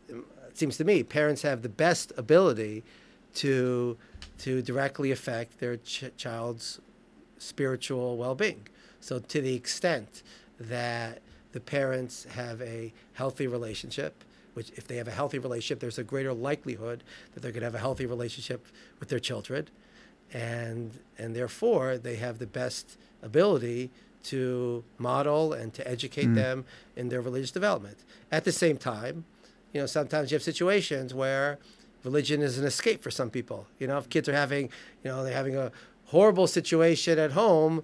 it 0.08 0.56
seems 0.56 0.76
to 0.78 0.84
me, 0.84 1.02
parents 1.02 1.42
have 1.42 1.62
the 1.62 1.68
best 1.68 2.12
ability 2.16 2.84
to 3.34 3.96
to 4.38 4.62
directly 4.62 5.10
affect 5.10 5.58
their 5.58 5.76
ch- 5.76 6.12
child's 6.16 6.80
spiritual 7.38 8.16
well-being. 8.16 8.68
So 9.00 9.18
to 9.18 9.40
the 9.40 9.54
extent 9.54 10.22
that 10.60 11.20
the 11.52 11.60
parents 11.60 12.24
have 12.34 12.60
a 12.62 12.92
healthy 13.14 13.46
relationship, 13.46 14.24
which 14.54 14.70
if 14.76 14.86
they 14.86 14.96
have 14.96 15.08
a 15.08 15.12
healthy 15.12 15.38
relationship, 15.38 15.80
there's 15.80 15.98
a 15.98 16.04
greater 16.04 16.32
likelihood 16.32 17.02
that 17.32 17.40
they're 17.40 17.52
going 17.52 17.60
to 17.60 17.66
have 17.66 17.74
a 17.74 17.80
healthy 17.80 18.06
relationship 18.06 18.66
with 19.00 19.08
their 19.08 19.20
children, 19.20 19.68
and 20.32 20.98
and 21.16 21.34
therefore 21.34 21.98
they 21.98 22.16
have 22.16 22.38
the 22.38 22.46
best 22.46 22.98
ability 23.22 23.90
to 24.32 24.84
model 24.98 25.52
and 25.52 25.72
to 25.74 25.86
educate 25.88 26.34
them 26.34 26.64
in 26.96 27.08
their 27.08 27.20
religious 27.20 27.50
development. 27.50 27.98
At 28.30 28.44
the 28.44 28.52
same 28.52 28.76
time, 28.76 29.24
you 29.72 29.80
know, 29.80 29.86
sometimes 29.86 30.30
you 30.30 30.34
have 30.36 30.42
situations 30.42 31.14
where 31.14 31.58
religion 32.04 32.42
is 32.42 32.58
an 32.58 32.64
escape 32.66 33.02
for 33.02 33.10
some 33.10 33.30
people. 33.30 33.66
You 33.78 33.86
know, 33.86 33.98
if 33.98 34.08
kids 34.08 34.28
are 34.28 34.34
having, 34.34 34.64
you 35.02 35.10
know, 35.10 35.24
they're 35.24 35.34
having 35.34 35.56
a 35.56 35.72
horrible 36.06 36.46
situation 36.46 37.18
at 37.18 37.32
home, 37.32 37.82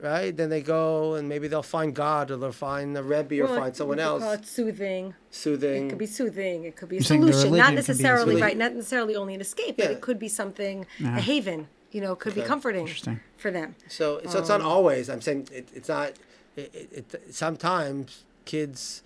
right? 0.00 0.34
Then 0.36 0.48
they 0.50 0.62
go 0.62 1.14
and 1.14 1.28
maybe 1.28 1.48
they'll 1.48 1.62
find 1.62 1.94
God 1.94 2.30
or 2.30 2.36
they'll 2.36 2.52
find 2.52 2.94
the 2.94 3.02
Rebbe 3.02 3.40
or 3.40 3.44
Well, 3.46 3.56
find 3.60 3.76
someone 3.76 3.96
we 3.98 4.02
could 4.02 4.06
else 4.08 4.22
Call 4.22 4.32
it 4.32 4.46
soothing. 4.46 5.14
soothing. 5.30 5.86
It 5.86 5.88
could 5.90 5.98
be 5.98 6.06
soothing. 6.06 6.64
It 6.64 6.76
could 6.76 6.88
be 6.88 6.96
a 6.96 7.00
You're 7.00 7.04
solution. 7.04 7.56
Not 7.56 7.66
can 7.66 7.74
be 7.76 7.80
the 7.82 7.88
necessarily 7.88 8.20
solution. 8.24 8.42
right. 8.42 8.56
Not 8.56 8.74
necessarily 8.74 9.16
only 9.16 9.34
an 9.34 9.40
escape, 9.40 9.76
but 9.78 9.90
it 9.90 10.00
could 10.00 10.18
be 10.18 10.28
something 10.28 10.86
Yeah. 10.98 11.16
a 11.18 11.20
haven. 11.20 11.68
You 11.90 12.00
know, 12.02 12.14
could 12.14 12.34
be 12.34 12.42
comforting 12.42 12.82
Interesting. 12.82 13.20
for 13.38 13.50
them. 13.50 13.74
So, 13.88 14.20
so 14.28 14.38
it's 14.40 14.48
not 14.50 14.60
always. 14.60 15.08
I'm 15.08 15.20
saying 15.22 15.48
it, 15.52 15.68
it's 15.74 15.88
not. 15.88 16.12
It, 16.56 16.70
it, 16.74 17.14
it, 17.14 17.34
sometimes 17.34 18.24
kids, 18.44 19.02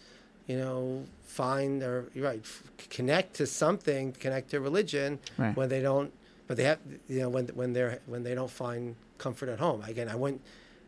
you 0.46 0.56
know, 0.58 1.04
find 1.22 1.82
or 1.82 2.08
you're 2.14 2.24
right, 2.24 2.40
f- 2.42 2.62
connect 2.90 3.34
to 3.34 3.46
something, 3.46 4.12
connect 4.12 4.50
to 4.50 4.60
religion 4.60 5.18
Right. 5.38 5.56
when 5.56 5.68
they 5.68 5.80
don't. 5.80 6.12
But 6.48 6.56
they 6.56 6.64
have, 6.64 6.78
you 7.08 7.20
know, 7.20 7.28
when 7.28 7.46
when 7.48 7.72
they're 7.72 8.00
when 8.06 8.24
they 8.24 8.34
don't 8.34 8.50
find 8.50 8.96
comfort 9.18 9.48
at 9.48 9.58
home. 9.60 9.82
Again, 9.82 10.08
I 10.08 10.16
wouldn't. 10.16 10.42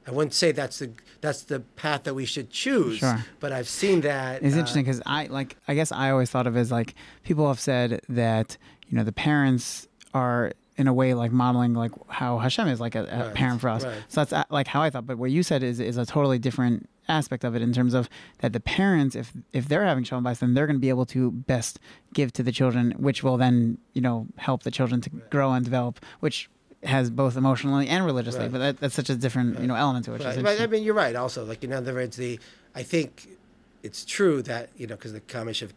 I 0.07 0.11
wouldn't 0.11 0.35
say 0.35 0.53
that's 0.53 0.81
the 0.81 0.91
that's 1.21 1.43
the 1.45 1.61
path 1.61 2.03
that 2.03 2.15
we 2.15 2.25
should 2.27 2.51
choose. 2.51 2.99
Sure. 2.99 3.25
But 3.41 3.53
I've 3.53 3.69
seen 3.69 4.01
that. 4.03 4.43
It's 4.43 4.55
uh, 4.57 4.59
interesting 4.59 4.83
because 4.85 5.01
I 5.07 5.27
like. 5.27 5.57
I 5.69 5.75
guess 5.75 5.93
I 5.93 6.11
always 6.11 6.29
thought 6.31 6.47
of 6.47 6.57
it 6.57 6.61
as 6.61 6.73
like 6.73 6.95
people 7.23 7.47
have 7.49 7.61
said 7.61 8.01
that 8.09 8.59
you 8.89 8.99
know 8.99 9.05
the 9.05 9.13
parents 9.13 9.87
are 10.13 10.53
in 10.77 10.87
a 10.89 10.93
way 10.93 11.15
like 11.15 11.31
modeling 11.33 11.73
like 11.75 11.93
how 12.09 12.39
Hashem 12.39 12.67
is 12.69 12.81
like 12.81 12.95
a, 12.95 13.05
a 13.05 13.25
Right, 13.27 13.35
parent 13.35 13.61
for 13.61 13.69
us. 13.69 13.85
right. 13.85 13.95
So 14.09 14.25
that's 14.25 14.51
like 14.51 14.67
how 14.67 14.83
I 14.83 14.91
thought. 14.91 15.07
But 15.07 15.19
what 15.19 15.31
you 15.31 15.43
said 15.43 15.63
is 15.63 15.79
is 15.81 15.97
a 15.97 16.05
totally 16.07 16.39
different 16.39 16.89
aspect 17.07 17.45
of 17.45 17.55
it 17.55 17.61
in 17.63 17.73
terms 17.73 17.93
of 17.95 18.09
that 18.39 18.53
the 18.55 18.61
parents 18.61 19.15
if 19.15 19.33
if 19.53 19.69
they're 19.69 19.85
having 19.85 20.03
shalom 20.05 20.25
bayis 20.25 20.39
then 20.39 20.55
they're 20.55 20.67
going 20.67 20.77
to 20.77 20.81
be 20.81 20.89
able 20.89 21.05
to 21.05 21.31
best 21.31 21.79
give 22.15 22.33
to 22.33 22.43
the 22.43 22.51
children 22.51 22.93
which 22.93 23.23
will 23.23 23.37
then 23.37 23.77
you 23.93 24.01
know 24.01 24.27
help 24.39 24.63
the 24.63 24.71
children 24.71 25.03
to 25.03 25.11
grow 25.29 25.53
and 25.53 25.65
develop 25.67 26.01
which 26.21 26.49
has 26.83 27.11
both 27.11 27.37
emotionally 27.37 27.89
and 27.89 28.07
religiously 28.07 28.41
Right. 28.45 28.53
but 28.53 28.59
that, 28.59 28.81
that's 28.81 28.95
such 28.95 29.11
a 29.11 29.17
different 29.17 29.61
you 29.61 29.67
know 29.67 29.75
element 29.75 30.07
to 30.07 30.15
it 30.15 30.25
Right. 30.25 30.43
But, 30.43 30.61
I 30.61 30.67
mean, 30.67 30.83
you're 30.83 30.95
right. 30.95 31.15
Also, 31.15 31.45
like 31.45 31.63
in 31.63 31.73
other 31.75 31.93
words, 31.93 32.17
the 32.17 32.41
I 32.75 32.83
think 32.83 33.29
it's 33.83 34.05
true 34.07 34.41
that 34.43 34.71
you 34.77 34.87
know 34.87 34.97
because 34.97 35.13
the 35.13 35.21
Kamish 35.21 35.61
of 35.61 35.75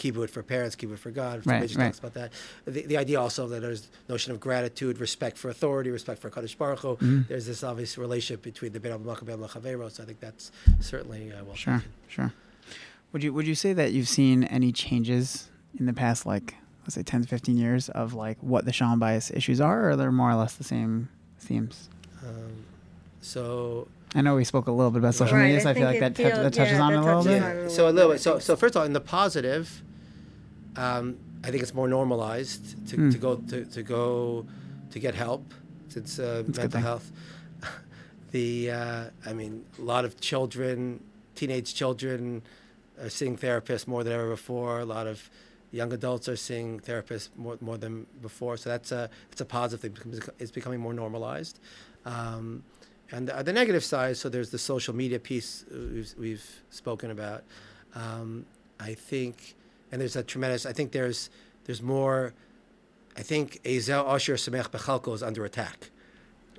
kibbud 0.00 0.30
for 0.30 0.42
parents, 0.42 0.74
kibbud 0.76 0.98
for 0.98 1.10
God. 1.10 1.46
Right, 1.46 1.56
Religion 1.56 1.78
right. 1.80 1.86
talks 1.88 1.98
about 1.98 2.14
that. 2.14 2.32
The, 2.64 2.82
the 2.86 2.96
idea 2.96 3.20
also 3.20 3.46
that 3.48 3.60
there's 3.60 3.88
notion 4.08 4.32
of 4.32 4.40
gratitude, 4.40 4.98
respect 4.98 5.36
for 5.38 5.48
authority, 5.50 5.90
respect 5.90 6.20
for 6.22 6.30
Kadosh 6.30 6.56
Baruch 6.56 6.80
Hu. 6.80 6.88
Mm-hmm. 6.96 7.20
There's 7.28 7.46
this 7.46 7.62
obvious 7.62 7.96
relationship 7.98 8.42
between 8.42 8.72
the 8.72 8.80
Ben 8.80 8.92
Abba 8.92 9.10
and 9.10 9.26
Ben 9.26 9.38
Chavero. 9.38 9.90
So 9.90 10.02
I 10.02 10.06
think 10.06 10.20
that's 10.20 10.50
certainly 10.80 11.32
uh, 11.32 11.44
well 11.44 11.54
Sure, 11.54 11.76
taken. 11.78 11.92
sure. 12.08 12.32
Would 13.12 13.22
you 13.24 13.32
would 13.34 13.46
you 13.46 13.54
say 13.54 13.72
that 13.72 13.92
you've 13.92 14.08
seen 14.08 14.44
any 14.44 14.70
changes 14.72 15.48
in 15.78 15.86
the 15.86 15.92
past 15.92 16.26
like 16.26 16.54
let's 16.84 16.94
say 16.94 17.02
10 17.02 17.22
to 17.22 17.28
15 17.28 17.56
years 17.56 17.88
of 17.90 18.14
like 18.14 18.38
what 18.40 18.64
the 18.64 18.72
shalom 18.72 19.00
bayis 19.00 19.34
issues 19.36 19.60
are 19.60 19.90
or 19.90 19.96
they're 19.96 20.12
more 20.12 20.30
or 20.30 20.34
less 20.36 20.54
the 20.54 20.64
same 20.64 21.08
themes? 21.38 21.88
Um, 22.26 22.64
so 23.20 23.88
I 24.14 24.22
know 24.22 24.34
we 24.36 24.44
spoke 24.44 24.66
a 24.66 24.72
little 24.72 24.90
bit 24.90 24.98
about 25.00 25.14
social 25.14 25.36
Right, 25.36 25.44
media, 25.44 25.58
I 25.58 25.62
so 25.62 25.70
I 25.70 25.74
feel 25.74 25.88
think 25.90 26.02
like 26.02 26.10
it 26.12 26.16
that, 26.16 26.22
touch, 26.22 26.32
feel- 26.34 26.42
that 26.44 26.52
touches 26.54 26.72
yeah, 26.78 26.82
on 26.82 26.92
it 26.94 26.96
that 26.96 27.02
a 27.02 27.06
little 27.18 27.24
bit. 27.24 27.42
on 27.42 27.50
it. 27.66 27.70
so 27.70 27.88
a 27.88 27.90
little 27.90 28.10
bit, 28.10 28.14
bit. 28.16 28.22
So 28.22 28.38
so 28.38 28.56
first 28.56 28.74
of 28.74 28.80
all, 28.80 28.86
in 28.86 28.92
the 28.92 29.00
positive, 29.00 29.82
um, 30.80 31.04
I 31.44 31.50
think 31.50 31.62
it's 31.62 31.74
more 31.74 31.88
normalized 31.88 32.62
to, 32.88 32.96
Hmm. 32.96 33.10
to 33.14 33.18
go 33.18 33.32
to, 33.50 33.58
to 33.76 33.82
go 33.82 34.04
to 34.92 34.98
get 34.98 35.14
help 35.14 35.44
since 35.88 36.18
uh, 36.18 36.22
That's 36.22 36.38
a 36.38 36.42
good 36.44 36.56
mental 36.62 36.80
health. 36.80 37.06
The 38.32 38.70
uh, 38.70 39.04
I 39.26 39.32
mean, 39.32 39.64
a 39.78 39.82
lot 39.82 40.04
of 40.04 40.20
children, 40.20 41.02
teenage 41.34 41.74
children, 41.74 42.42
are 43.02 43.08
seeing 43.10 43.36
therapists 43.36 43.86
more 43.88 44.04
than 44.04 44.12
ever 44.12 44.30
before. 44.30 44.78
A 44.80 44.84
lot 44.84 45.06
of 45.08 45.28
young 45.72 45.92
adults 45.92 46.28
are 46.28 46.36
seeing 46.36 46.78
therapists 46.80 47.28
more, 47.36 47.56
more 47.60 47.76
than 47.76 48.06
before. 48.22 48.56
So 48.56 48.70
that's 48.70 48.92
a 48.92 49.10
it's 49.32 49.40
a 49.40 49.44
positive 49.44 49.80
thing. 49.98 50.20
It's 50.38 50.52
becoming 50.52 50.78
more 50.80 50.94
normalized. 50.94 51.58
Um, 52.06 52.62
and 53.10 53.26
the, 53.28 53.42
the 53.42 53.52
negative 53.52 53.82
side, 53.82 54.16
so 54.16 54.28
there's 54.28 54.50
the 54.50 54.58
social 54.58 54.94
media 54.94 55.18
piece 55.18 55.64
we've, 55.70 56.14
we've 56.16 56.48
spoken 56.70 57.10
about. 57.10 57.42
Um, 57.96 58.46
I 58.78 58.94
think, 58.94 59.56
and 59.92 60.00
there's 60.00 60.16
a 60.16 60.22
tremendous. 60.22 60.66
I 60.66 60.72
think 60.72 60.92
there's 60.92 61.30
there's 61.64 61.82
more. 61.82 62.34
I 63.16 63.22
think 63.22 63.60
Azel 63.64 64.08
Asher 64.08 64.34
Samech 64.34 64.70
Bechalko 64.70 65.14
is 65.14 65.22
under 65.22 65.44
attack. 65.44 65.90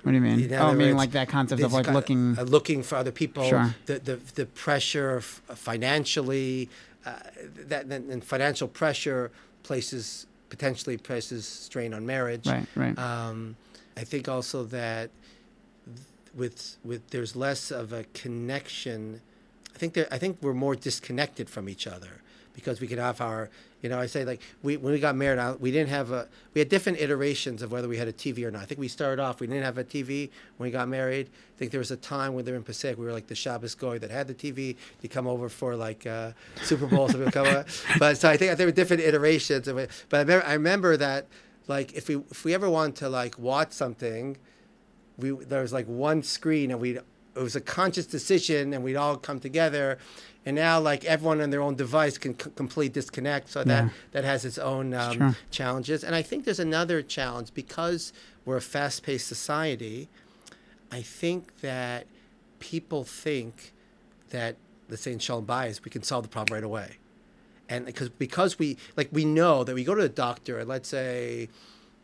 What 0.02 0.12
do 0.12 0.16
you 0.16 0.20
mean? 0.20 0.40
In 0.40 0.54
oh, 0.54 0.72
meaning 0.72 0.88
words, 0.88 0.96
like 0.96 1.10
that 1.12 1.28
concept 1.28 1.62
of 1.62 1.72
like 1.72 1.88
looking. 1.88 2.38
uh, 2.38 2.42
looking 2.42 2.82
for 2.82 2.96
other 2.96 3.12
people. 3.12 3.44
Sure. 3.44 3.74
The 3.86 3.98
the 4.00 4.16
the 4.34 4.46
pressure 4.46 5.20
financially, 5.20 6.68
uh, 7.06 7.14
that 7.68 7.86
and 7.86 8.10
and 8.10 8.24
financial 8.24 8.68
pressure 8.68 9.30
places 9.62 10.26
potentially 10.48 10.96
places 10.96 11.46
strain 11.46 11.94
on 11.94 12.04
marriage. 12.04 12.46
right, 12.46 12.66
right. 12.74 12.98
Um, 12.98 13.56
I 13.96 14.04
think 14.04 14.28
also 14.28 14.64
that 14.64 15.10
with 16.34 16.76
with 16.84 17.08
there's 17.10 17.36
less 17.36 17.70
of 17.70 17.92
a 17.92 18.04
connection. 18.12 19.20
I 19.74 19.78
think 19.78 19.94
there, 19.94 20.08
I 20.10 20.18
think 20.18 20.38
we're 20.42 20.52
more 20.52 20.74
disconnected 20.74 21.48
from 21.48 21.68
each 21.68 21.86
other 21.86 22.21
because 22.52 22.80
we 22.80 22.86
could 22.86 22.98
have 22.98 23.20
our 23.20 23.50
you 23.80 23.88
know 23.88 23.98
I 23.98 24.06
say 24.06 24.24
like 24.24 24.40
we 24.62 24.76
when 24.76 24.92
we 24.92 25.00
got 25.00 25.16
married 25.16 25.38
I, 25.38 25.52
we 25.52 25.70
didn't 25.70 25.90
have 25.90 26.10
a 26.10 26.28
we 26.54 26.60
had 26.60 26.68
different 26.68 27.00
iterations 27.00 27.62
of 27.62 27.72
whether 27.72 27.88
we 27.88 27.96
had 27.96 28.08
a 28.08 28.12
TV 28.12 28.44
or 28.44 28.50
not. 28.50 28.62
I 28.62 28.64
think 28.66 28.80
we 28.80 28.88
started 28.88 29.22
off 29.22 29.40
we 29.40 29.46
didn't 29.46 29.64
have 29.64 29.78
a 29.78 29.84
TV 29.84 30.30
when 30.56 30.68
we 30.68 30.70
got 30.70 30.88
married. 30.88 31.28
I 31.28 31.58
think 31.58 31.70
there 31.70 31.80
was 31.80 31.90
a 31.90 31.96
time 31.96 32.34
when 32.34 32.44
they 32.44 32.52
were 32.52 32.56
in 32.56 32.64
Passaic 32.64 32.98
we 32.98 33.04
were 33.04 33.12
like 33.12 33.26
the 33.26 33.34
Shabbos 33.34 33.74
guy 33.74 33.98
that 33.98 34.10
had 34.10 34.28
the 34.28 34.34
TV. 34.34 34.76
You 35.00 35.08
come 35.08 35.26
over 35.26 35.48
for 35.48 35.76
like 35.76 36.06
uh, 36.06 36.32
Super 36.62 36.86
Bowl, 36.86 37.08
so 37.08 37.18
we 37.18 37.24
would 37.24 37.32
come 37.32 37.46
over. 37.46 37.64
But 37.98 38.18
so 38.18 38.28
I 38.28 38.36
think 38.36 38.56
there 38.56 38.66
were 38.66 38.72
different 38.72 39.02
iterations 39.02 39.68
of 39.68 39.78
it. 39.78 39.90
But 40.08 40.18
I 40.18 40.20
remember, 40.20 40.46
I 40.46 40.52
remember 40.54 40.96
that 40.96 41.26
like 41.68 41.92
if 41.94 42.08
we 42.08 42.16
if 42.30 42.44
we 42.44 42.54
ever 42.54 42.68
want 42.68 42.96
to 42.96 43.08
like 43.08 43.38
watch 43.38 43.72
something 43.72 44.36
we 45.18 45.30
there 45.30 45.62
was 45.62 45.72
like 45.72 45.86
one 45.86 46.22
screen 46.22 46.70
and 46.70 46.80
we 46.80 46.98
it 47.34 47.40
was 47.40 47.56
a 47.56 47.60
conscious 47.60 48.06
decision 48.06 48.74
and 48.74 48.84
we'd 48.84 48.96
all 48.96 49.16
come 49.16 49.40
together 49.40 49.98
and 50.44 50.56
now 50.56 50.80
like 50.80 51.04
everyone 51.04 51.40
on 51.40 51.50
their 51.50 51.60
own 51.62 51.74
device 51.76 52.18
can 52.18 52.38
c- 52.38 52.50
completely 52.56 52.88
disconnect 52.88 53.48
so 53.50 53.60
Yeah. 53.60 53.64
that 53.66 53.92
that 54.12 54.24
has 54.24 54.44
its 54.44 54.58
own 54.58 54.92
um, 54.94 55.12
Sure. 55.18 55.36
challenges 55.50 56.02
and 56.04 56.14
i 56.14 56.22
think 56.22 56.44
there's 56.44 56.58
another 56.60 57.02
challenge 57.02 57.52
because 57.54 58.12
we're 58.44 58.56
a 58.56 58.60
fast-paced 58.60 59.26
society 59.26 60.08
i 60.90 61.00
think 61.02 61.60
that 61.60 62.06
people 62.58 63.04
think 63.04 63.72
that 64.30 64.56
let's 64.88 65.02
say 65.02 65.12
in 65.12 65.18
shalom 65.18 65.46
bayis 65.46 65.84
we 65.84 65.90
can 65.90 66.02
solve 66.02 66.22
the 66.24 66.28
problem 66.28 66.54
right 66.54 66.64
away 66.64 66.96
and 67.68 67.86
because 67.86 68.08
because 68.08 68.58
we 68.58 68.76
like 68.96 69.08
we 69.12 69.24
know 69.24 69.64
that 69.64 69.74
we 69.74 69.84
go 69.84 69.94
to 69.94 70.02
the 70.02 70.08
doctor 70.08 70.58
and 70.58 70.68
let's 70.68 70.88
say 70.88 71.48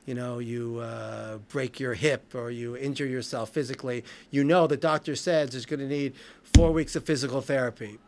you 0.07 0.15
know 0.15 0.39
you 0.39 0.79
uh, 0.79 1.37
break 1.49 1.79
your 1.79 1.93
hip 1.95 2.35
or 2.35 2.51
you 2.51 2.75
injure 2.77 3.05
yourself 3.07 3.51
physically 3.51 4.03
you 4.31 4.43
know 4.43 4.67
the 4.67 4.77
doctor 4.77 5.15
says 5.15 5.51
there's 5.51 5.67
going 5.67 5.81
to 5.81 5.87
need 5.89 6.15
four 6.43 6.73
weeks 6.73 6.97
of 6.97 7.05
physical 7.05 7.41
therapy 7.43 7.99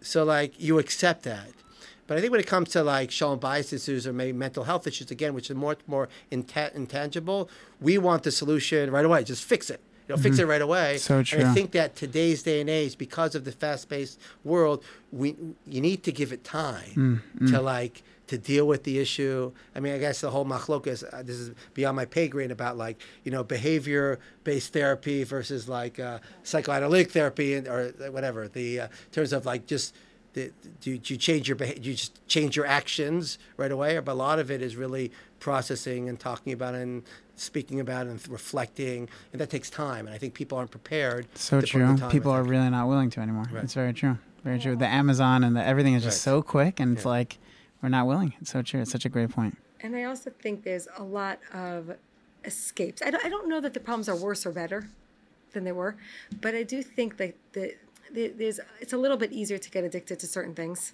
so 0.00 0.24
like 0.24 0.58
you 0.60 0.78
accept 0.78 1.22
that 1.24 1.48
but 2.06 2.18
I 2.18 2.20
think 2.20 2.32
when 2.32 2.40
it 2.40 2.48
comes 2.48 2.70
to 2.70 2.82
like 2.82 3.12
shalom 3.12 3.38
bayis 3.38 3.72
issues 3.72 4.04
or 4.04 4.12
maybe 4.12 4.32
mental 4.36 4.64
health 4.64 4.84
issues 4.88 5.12
again, 5.12 5.32
which 5.32 5.48
are 5.48 5.54
more 5.54 5.76
more 5.86 6.08
inta- 6.32 6.72
intangible, 6.74 7.48
we 7.80 7.98
want 7.98 8.24
the 8.24 8.32
solution 8.32 8.90
right 8.90 9.04
away. 9.04 9.22
Just 9.22 9.44
fix 9.44 9.70
it. 9.70 9.80
You 10.08 10.16
know, 10.16 10.20
fix 10.20 10.40
it 10.40 10.46
right 10.48 10.60
away. 10.60 10.96
Mm-hmm. 10.96 10.98
So 10.98 11.18
And 11.18 11.26
true. 11.26 11.44
I 11.44 11.54
think 11.54 11.70
that 11.70 11.94
today's 11.94 12.42
day 12.42 12.60
and 12.60 12.68
age, 12.68 12.98
because 12.98 13.36
of 13.36 13.44
the 13.44 13.52
fast-paced 13.52 14.18
world, 14.42 14.82
we 15.12 15.36
you 15.68 15.80
need 15.80 16.02
to 16.02 16.10
give 16.10 16.32
it 16.32 16.42
time 16.42 17.20
Mm, 17.40 17.48
to 17.52 17.60
like 17.60 18.02
to 18.30 18.38
deal 18.38 18.66
with 18.66 18.84
the 18.84 18.98
issue. 19.00 19.52
I 19.74 19.80
mean, 19.80 19.92
I 19.92 19.98
guess 19.98 20.20
the 20.20 20.30
whole 20.30 20.44
machlokas. 20.46 21.02
Uh, 21.12 21.22
this 21.22 21.36
is 21.36 21.50
beyond 21.74 21.96
my 21.96 22.04
pay 22.04 22.28
grade 22.28 22.50
about 22.52 22.76
like 22.76 23.00
you 23.24 23.30
know 23.32 23.42
behavior-based 23.44 24.72
therapy 24.72 25.24
versus 25.24 25.68
like 25.68 25.98
uh, 25.98 26.18
psychoanalytic 26.44 27.10
therapy 27.12 27.54
and 27.54 27.68
or 27.68 27.88
whatever. 28.10 28.48
The 28.48 28.80
uh, 28.80 28.84
in 28.86 29.10
terms 29.12 29.32
of 29.32 29.44
like 29.46 29.66
just. 29.66 29.94
The, 30.32 30.52
do, 30.80 30.96
do 30.96 31.12
you 31.14 31.18
change 31.18 31.48
your 31.48 31.56
behavior? 31.56 31.82
Do 31.82 31.88
you 31.90 31.96
just 31.96 32.24
change 32.28 32.54
your 32.54 32.64
actions 32.64 33.36
right 33.56 33.72
away? 33.72 33.96
Or 33.96 34.00
but 34.00 34.12
a 34.12 34.14
lot 34.14 34.38
of 34.38 34.48
it 34.48 34.62
is 34.62 34.76
really 34.76 35.10
processing 35.40 36.08
and 36.08 36.20
talking 36.20 36.52
about 36.52 36.76
it 36.76 36.82
and 36.82 37.02
speaking 37.34 37.80
about 37.80 38.06
it 38.06 38.10
and 38.10 38.28
reflecting, 38.28 39.08
and 39.32 39.40
that 39.40 39.50
takes 39.50 39.68
time. 39.70 40.06
And 40.06 40.14
I 40.14 40.18
think 40.18 40.34
people 40.34 40.56
aren't 40.56 40.70
prepared. 40.70 41.26
So 41.34 41.60
to 41.60 41.66
put 41.66 41.72
the 41.72 41.84
true. 41.84 41.96
time, 41.96 42.10
People 42.12 42.30
are 42.30 42.44
really 42.44 42.70
not 42.70 42.86
willing 42.86 43.10
to 43.10 43.20
anymore. 43.20 43.46
Right. 43.50 43.64
It's 43.64 43.74
very 43.74 43.92
true. 43.92 44.18
Very 44.44 44.60
true. 44.60 44.76
The 44.76 44.86
Amazon 44.86 45.42
and 45.42 45.56
the 45.56 45.66
everything 45.66 45.94
is 45.94 46.04
just 46.04 46.24
Right. 46.24 46.32
so 46.32 46.42
quick, 46.42 46.78
and 46.78 46.96
it's 46.96 47.04
like 47.04 47.38
we're 47.82 47.88
not 47.88 48.06
willing. 48.06 48.34
It's 48.40 48.50
so 48.52 48.62
true. 48.62 48.80
It's 48.80 48.90
such 48.90 49.04
a 49.04 49.08
great 49.08 49.30
point. 49.30 49.56
And 49.80 49.96
I 49.96 50.04
also 50.04 50.30
think 50.30 50.64
there's 50.64 50.88
a 50.98 51.02
lot 51.02 51.38
of 51.52 51.96
escapes. 52.44 53.02
I 53.04 53.10
don't, 53.10 53.24
I 53.24 53.28
don't 53.28 53.48
know 53.48 53.60
that 53.60 53.74
the 53.74 53.80
problems 53.80 54.08
are 54.08 54.16
worse 54.16 54.44
or 54.46 54.52
better 54.52 54.88
than 55.52 55.64
they 55.64 55.72
were, 55.72 55.96
but 56.40 56.54
I 56.54 56.62
do 56.62 56.82
think 56.82 57.16
that 57.16 57.34
the, 57.52 57.74
the, 58.12 58.28
there's 58.28 58.60
it's 58.80 58.92
a 58.92 58.98
little 58.98 59.16
bit 59.16 59.32
easier 59.32 59.58
to 59.58 59.70
get 59.70 59.84
addicted 59.84 60.18
to 60.20 60.26
certain 60.26 60.54
things, 60.54 60.92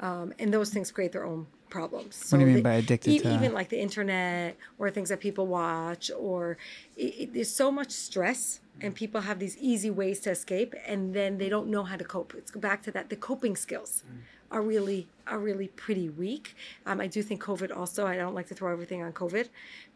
um, 0.00 0.32
and 0.38 0.52
those 0.52 0.70
things 0.70 0.90
create 0.90 1.12
their 1.12 1.24
own 1.26 1.46
problems. 1.68 2.16
So 2.16 2.36
What 2.36 2.42
do 2.44 2.48
you 2.48 2.54
mean 2.54 2.62
by 2.62 2.74
addicted 2.74 3.10
e- 3.10 3.18
to- 3.20 3.34
Even 3.34 3.52
like 3.52 3.68
the 3.70 3.80
internet 3.80 4.56
or 4.78 4.90
things 4.90 5.08
that 5.08 5.20
people 5.20 5.46
watch, 5.46 6.10
or 6.18 6.56
it, 6.96 7.02
it, 7.20 7.34
there's 7.34 7.50
so 7.50 7.70
much 7.70 7.90
stress, 7.90 8.60
and 8.80 8.94
people 8.94 9.20
have 9.22 9.38
these 9.38 9.56
easy 9.58 9.90
ways 9.90 10.20
to 10.20 10.30
escape, 10.30 10.74
and 10.86 11.14
then 11.14 11.38
they 11.38 11.48
don't 11.48 11.68
know 11.68 11.82
how 11.84 11.96
to 11.96 12.04
cope. 12.04 12.32
Go 12.52 12.60
back 12.60 12.82
to 12.84 12.90
that. 12.92 13.08
The 13.10 13.16
coping 13.16 13.56
skills 13.56 14.04
are 14.52 14.62
really 14.62 15.08
are 15.26 15.38
really 15.38 15.68
pretty 15.68 16.08
weak. 16.08 16.54
Um, 16.86 17.00
I 17.00 17.06
do 17.06 17.22
think 17.22 17.42
COVID 17.42 17.76
also. 17.76 18.06
I 18.06 18.16
don't 18.16 18.34
like 18.34 18.48
to 18.48 18.54
throw 18.54 18.70
everything 18.72 19.02
on 19.02 19.12
COVID, 19.12 19.48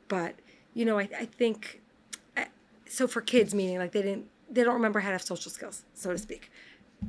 but 0.08 0.34
you 0.74 0.84
know, 0.84 0.98
I, 0.98 1.08
I 1.18 1.24
think 1.26 1.80
I- 2.36 2.48
so 2.88 3.06
for 3.06 3.20
kids, 3.20 3.54
meaning 3.54 3.78
like 3.78 3.92
they 3.92 4.02
didn't 4.02 4.26
they 4.50 4.62
don't 4.64 4.74
remember 4.74 5.00
how 5.00 5.08
to 5.08 5.12
have 5.14 5.22
social 5.22 5.50
skills, 5.50 5.82
so 5.94 6.10
to 6.12 6.18
speak, 6.18 6.50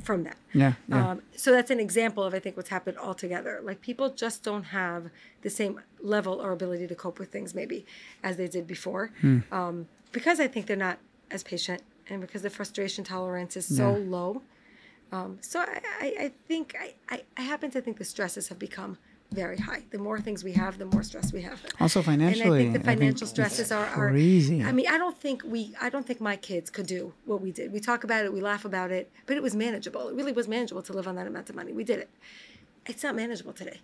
from 0.04 0.24
that. 0.24 0.38
Yeah. 0.54 0.74
yeah. 0.90 1.12
Um, 1.12 1.22
so 1.36 1.52
that's 1.52 1.70
an 1.72 1.80
example 1.80 2.24
of 2.24 2.34
I 2.34 2.40
think 2.40 2.58
what's 2.58 2.70
happened 2.70 2.98
altogether. 2.98 3.60
Like 3.64 3.82
people 3.82 4.10
just 4.10 4.44
don't 4.44 4.64
have 4.64 5.10
the 5.44 5.50
same 5.50 5.80
level 6.02 6.42
or 6.42 6.52
ability 6.52 6.88
to 6.88 6.96
cope 6.96 7.20
with 7.20 7.32
things 7.32 7.54
maybe 7.56 7.86
as 8.24 8.38
they 8.38 8.48
did 8.48 8.66
before, 8.68 9.12
Hmm. 9.22 9.40
um, 9.52 9.88
because 10.12 10.40
I 10.40 10.48
think 10.48 10.66
they're 10.66 10.76
not 10.76 10.98
as 11.30 11.44
patient 11.44 11.82
and 12.10 12.20
because 12.22 12.42
the 12.42 12.50
frustration 12.50 13.04
tolerance 13.04 13.56
is 13.56 13.66
so 13.68 13.96
Yeah. 13.96 14.04
low. 14.16 14.42
Um, 15.12 15.38
so 15.42 15.62
I, 15.62 15.82
I, 16.02 16.16
I 16.20 16.32
think 16.48 16.76
I, 17.10 17.22
I, 17.38 17.42
happen 17.42 17.72
to 17.72 17.82
think 17.82 17.98
the 17.98 18.06
stresses 18.06 18.50
have 18.50 18.60
become 18.60 18.98
very 19.32 19.58
high. 19.58 19.84
The 19.92 19.98
more 19.98 20.20
things 20.20 20.44
we 20.44 20.54
have, 20.54 20.78
the 20.78 20.86
more 20.86 21.04
stress 21.04 21.32
we 21.32 21.42
have. 21.42 21.62
Also 21.80 22.02
financially, 22.02 22.68
and 22.68 22.70
I 22.70 22.74
think 22.74 22.74
the 22.74 22.92
financial 22.92 23.24
it's 23.24 23.32
stresses 23.32 23.72
are, 23.72 23.86
are 23.86 24.10
crazy. 24.10 24.64
I 24.64 24.72
mean, 24.72 24.88
I 24.88 24.98
don't 24.98 25.18
think 25.18 25.44
we, 25.46 25.74
I 25.82 25.90
don't 25.90 26.06
think 26.06 26.22
my 26.22 26.36
kids 26.36 26.70
could 26.70 26.88
do 26.88 27.14
what 27.26 27.42
we 27.42 27.52
did. 27.52 27.72
We 27.72 27.80
talk 27.80 28.04
about 28.04 28.26
it, 28.26 28.34
we 28.34 28.42
laugh 28.42 28.66
about 28.66 28.92
it, 28.92 29.12
but 29.26 29.38
it 29.38 29.44
was 29.44 29.56
manageable. 29.56 30.10
It 30.10 30.16
really 30.16 30.32
was 30.32 30.48
manageable 30.48 30.82
to 30.84 30.94
live 30.94 31.08
on 31.08 31.16
that 31.16 31.28
amount 31.28 31.50
of 31.50 31.56
money. 31.56 31.74
We 31.74 31.84
did 31.84 32.00
it. 32.00 32.10
It's 32.86 33.04
not 33.04 33.16
manageable 33.16 33.54
today. 33.54 33.82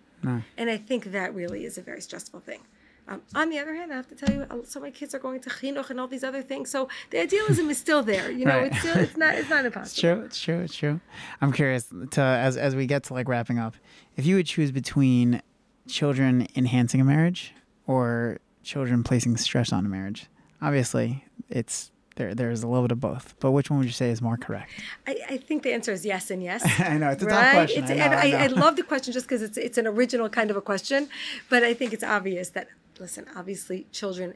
And 0.58 0.70
I 0.70 0.78
think 0.78 1.12
that 1.12 1.36
really 1.36 1.66
is 1.66 1.78
a 1.78 1.82
very 1.82 2.00
stressful 2.00 2.40
thing. 2.40 2.62
Um, 3.08 3.22
on 3.36 3.50
the 3.50 3.60
other 3.60 3.74
hand, 3.76 3.92
I 3.92 3.96
have 3.98 4.08
to 4.08 4.16
tell 4.16 4.34
you, 4.34 4.46
uh, 4.50 4.58
so 4.64 4.80
my 4.80 4.90
kids 4.90 5.14
are 5.14 5.20
going 5.20 5.42
to 5.42 5.50
chinuch 5.50 5.90
and 5.90 6.00
all 6.00 6.08
these 6.08 6.24
other 6.24 6.42
things. 6.42 6.70
So 6.72 6.88
the 7.10 7.20
idealism 7.22 7.70
is 7.70 7.78
still 7.78 8.02
there. 8.02 8.32
You 8.32 8.46
know, 8.46 8.58
Right. 8.60 8.72
it's 8.72 8.80
still, 8.80 8.98
it's 8.98 9.18
not, 9.18 9.36
it's 9.36 9.50
not 9.50 9.66
It's 9.66 10.00
true. 10.00 10.22
It's 10.22 10.40
true. 10.40 10.60
It's 10.62 10.76
true. 10.76 11.02
I'm 11.42 11.52
curious 11.52 11.90
to 12.12 12.22
as 12.22 12.56
as 12.58 12.76
we 12.76 12.86
get 12.86 13.04
to 13.06 13.14
like 13.14 13.28
wrapping 13.28 13.60
up, 13.60 13.76
if 14.16 14.26
you 14.26 14.36
would 14.38 14.46
choose 14.46 14.72
between 14.72 15.42
children 15.88 16.48
enhancing 16.56 17.02
a 17.02 17.04
marriage 17.04 17.54
or 17.88 18.40
children 18.64 19.04
placing 19.04 19.36
stress 19.38 19.74
on 19.74 19.86
a 19.86 19.90
marriage, 19.90 20.28
obviously 20.62 21.26
it's 21.50 21.92
there. 22.16 22.34
There's 22.34 22.64
a 22.64 22.68
little 22.68 22.84
bit 22.84 22.92
of 22.94 23.00
both. 23.02 23.36
But 23.40 23.52
which 23.52 23.70
one 23.70 23.80
would 23.80 23.86
you 23.88 23.92
say 23.92 24.10
is 24.12 24.22
more 24.22 24.38
correct? 24.38 24.72
I, 25.08 25.18
I 25.32 25.38
think 25.38 25.64
the 25.64 25.74
answer 25.74 25.92
is 25.92 26.06
yes 26.06 26.32
and 26.32 26.42
yes. 26.42 26.64
I 26.80 26.98
know 26.98 27.10
it's 27.10 27.24
a 27.24 27.26
tough 27.26 27.42
right? 27.42 27.54
question. 27.54 27.84
It's, 27.84 27.92
I 27.92 27.96
know, 27.96 28.02
and 28.04 28.14
I. 28.36 28.44
I 28.44 28.48
love 28.48 28.76
the 28.78 28.84
question 28.84 29.12
just 29.14 29.26
because 29.28 29.42
it's 29.42 29.58
it's 29.58 29.78
an 29.78 29.88
original 29.88 30.30
kind 30.30 30.50
of 30.52 30.56
a 30.58 30.62
question, 30.62 31.10
but 31.50 31.64
I 31.64 31.74
think 31.74 31.92
it's 31.92 32.04
obvious 32.04 32.50
that 32.52 32.68
listen, 33.06 33.24
obviously 33.40 33.78
children 34.00 34.28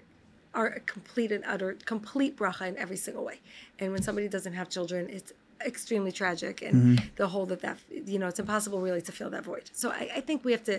are 0.60 0.68
a 0.80 0.82
complete 0.96 1.32
and 1.38 1.44
utter 1.54 1.70
complete 1.94 2.34
bracha 2.40 2.66
in 2.72 2.76
every 2.84 3.00
single 3.06 3.24
way, 3.30 3.38
and 3.80 3.88
when 3.94 4.02
somebody 4.08 4.28
doesn't 4.36 4.54
have 4.62 4.68
children, 4.78 5.02
it's 5.18 5.32
extremely 5.72 6.12
tragic, 6.22 6.56
and 6.68 6.76
Mm-hmm. 6.76 7.06
the 7.22 7.28
whole 7.34 7.46
that 7.52 7.62
that 7.68 7.78
you 8.14 8.18
know 8.22 8.28
it's 8.32 8.42
impossible 8.46 8.80
really 8.88 9.02
to 9.10 9.14
fill 9.20 9.32
that 9.36 9.44
void. 9.52 9.66
So 9.82 9.86
I, 10.02 10.04
I 10.20 10.22
think 10.28 10.38
we 10.48 10.52
have 10.56 10.66
to. 10.72 10.76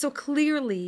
So 0.00 0.06
clearly, 0.26 0.86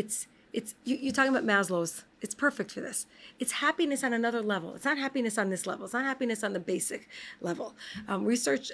it's 0.00 0.16
it's 0.58 0.70
you, 0.88 0.94
you're 1.02 1.16
talking 1.18 1.34
about 1.36 1.46
Maslow's. 1.54 1.94
It's 2.24 2.34
perfect 2.46 2.70
for 2.74 2.80
this. 2.88 2.98
It's 3.42 3.52
happiness 3.66 4.00
on 4.06 4.12
another 4.20 4.42
level. 4.54 4.68
It's 4.76 4.84
not 4.90 4.98
happiness 5.06 5.36
on 5.42 5.46
this 5.54 5.64
level. 5.70 5.84
It's 5.86 5.94
not 5.98 6.04
happiness 6.12 6.40
on 6.46 6.52
the 6.58 6.64
basic 6.74 7.02
level. 7.48 7.68
Um, 8.10 8.20
research 8.34 8.66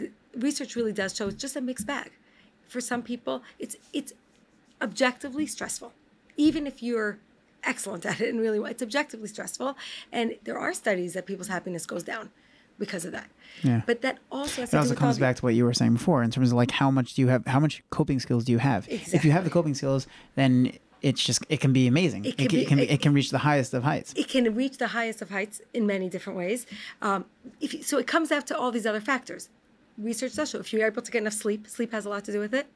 the- 0.00 0.12
research 0.48 0.70
really 0.78 0.94
does 1.02 1.10
show 1.16 1.26
it's 1.30 1.40
just 1.46 1.56
a 1.56 1.60
mixed 1.70 1.86
bag. 1.94 2.10
For 2.72 2.80
some 2.90 3.02
people, 3.12 3.36
it's 3.64 3.76
it's 3.98 4.12
objectively 4.80 5.46
stressful, 5.46 5.92
even 6.36 6.66
if 6.66 6.82
you're 6.82 7.18
excellent 7.64 8.04
at 8.04 8.20
it 8.20 8.28
and 8.30 8.40
really 8.40 8.58
it's 8.70 8.82
objectively 8.82 9.28
stressful. 9.28 9.76
And 10.10 10.36
there 10.44 10.58
are 10.58 10.74
studies 10.74 11.12
that 11.14 11.26
people's 11.26 11.48
happiness 11.48 11.86
goes 11.86 12.02
down 12.02 12.30
because 12.78 13.04
of 13.04 13.12
that. 13.12 13.28
Yeah. 13.62 13.82
But 13.86 14.00
that 14.02 14.18
also 14.32 14.62
has 14.62 14.74
It 14.74 14.76
also 14.76 14.94
comes 14.94 15.18
back 15.18 15.36
to 15.36 15.42
what 15.42 15.54
you 15.54 15.64
were 15.64 15.74
saying 15.74 15.92
before 15.92 16.22
in 16.22 16.30
terms 16.30 16.50
of 16.50 16.56
like 16.56 16.70
how 16.72 16.90
much 16.90 17.14
do 17.14 17.22
you 17.22 17.28
have, 17.28 17.46
how 17.46 17.60
much 17.60 17.82
coping 17.90 18.18
skills 18.18 18.44
do 18.44 18.52
you 18.52 18.58
have? 18.58 18.88
If 18.88 19.24
you 19.24 19.30
have 19.30 19.44
the 19.44 19.50
coping 19.50 19.74
skills, 19.74 20.06
then 20.34 20.72
it's 21.02 21.22
just 21.22 21.44
it 21.48 21.60
can 21.60 21.72
be 21.72 21.86
amazing. 21.86 22.24
It 22.24 22.30
It 22.30 22.36
can, 22.38 22.48
can 22.48 22.58
it 22.58 22.60
be- 22.62 22.66
can, 22.66 22.78
it- 22.80 22.90
it 22.90 23.00
can 23.02 23.12
reach 23.12 23.30
the 23.30 23.38
highest 23.38 23.74
of 23.74 23.82
heights. 23.84 24.12
it 24.16 24.28
can 24.28 24.54
reach 24.54 24.78
the 24.78 24.88
highest 24.88 25.20
of 25.22 25.30
heights 25.30 25.60
in 25.74 25.86
many 25.86 26.08
different 26.08 26.36
ways. 26.38 26.66
Um, 27.02 27.24
if 27.60 27.74
you, 27.74 27.82
so, 27.82 27.98
it 27.98 28.06
comes 28.06 28.28
down 28.30 28.42
to 28.44 28.56
all 28.56 28.70
these 28.72 28.86
other 28.86 29.00
factors. 29.00 29.48
Research 29.98 30.34
does 30.34 30.50
show 30.50 30.58
if 30.58 30.72
you're 30.72 30.86
able 30.86 31.02
to 31.02 31.10
get 31.12 31.18
enough 31.22 31.34
sleep, 31.34 31.68
sleep 31.68 31.92
has 31.92 32.06
a 32.06 32.08
lot 32.08 32.24
to 32.24 32.32
do 32.32 32.38
with 32.40 32.54
it. 32.54 32.66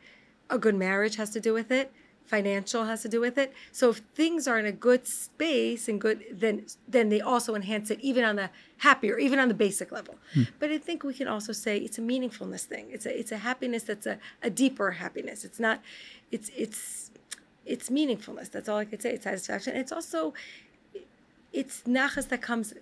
A 0.51 0.59
good 0.59 0.75
marriage 0.75 1.17
has 1.17 1.31
to 1.31 1.41
do 1.41 1.53
with 1.55 1.71
it. 1.71 1.93
Financial 2.27 2.85
has 2.85 3.03
to 3.03 3.09
do 3.09 3.21
with 3.21 3.39
it. 3.39 3.53
So 3.73 3.91
if 3.91 3.99
things 4.15 4.49
are 4.49 4.59
in 4.59 4.67
a 4.67 4.73
good 4.73 5.07
space 5.07 5.89
and 5.89 6.01
good, 6.01 6.25
then 6.33 6.67
then 6.89 7.09
they 7.09 7.21
also 7.21 7.55
enhance 7.55 7.91
it, 7.91 8.01
even 8.01 8.25
on 8.25 8.37
the 8.37 8.51
happier, 8.79 9.19
even 9.19 9.39
on 9.39 9.49
the 9.49 9.55
basic 9.55 9.93
level. 9.93 10.17
Hmm. 10.35 10.43
But 10.59 10.71
I 10.71 10.79
think 10.79 11.05
we 11.05 11.15
can 11.15 11.29
also 11.29 11.53
say 11.53 11.79
it's 11.79 11.99
a 11.99 12.03
meaningfulness 12.03 12.65
thing. 12.65 12.87
It's 12.91 13.07
a 13.07 13.19
it's 13.19 13.33
a 13.33 13.39
happiness 13.39 13.85
that's 13.85 14.07
a, 14.07 14.19
a 14.43 14.51
deeper 14.51 14.93
happiness. 14.93 15.45
It's 15.45 15.61
not, 15.61 15.81
it's 16.31 16.51
it's 16.57 17.11
it's 17.65 17.91
meaningfulness. 17.91 18.51
That's 18.51 18.69
all 18.69 18.79
I 18.79 18.85
could 18.85 19.03
say. 19.03 19.11
It's 19.13 19.25
satisfaction. 19.25 19.77
It's 19.77 19.93
also 19.93 20.35
it's 21.53 21.83
nachas 21.83 22.29
that 22.29 22.43
comes, 22.43 22.75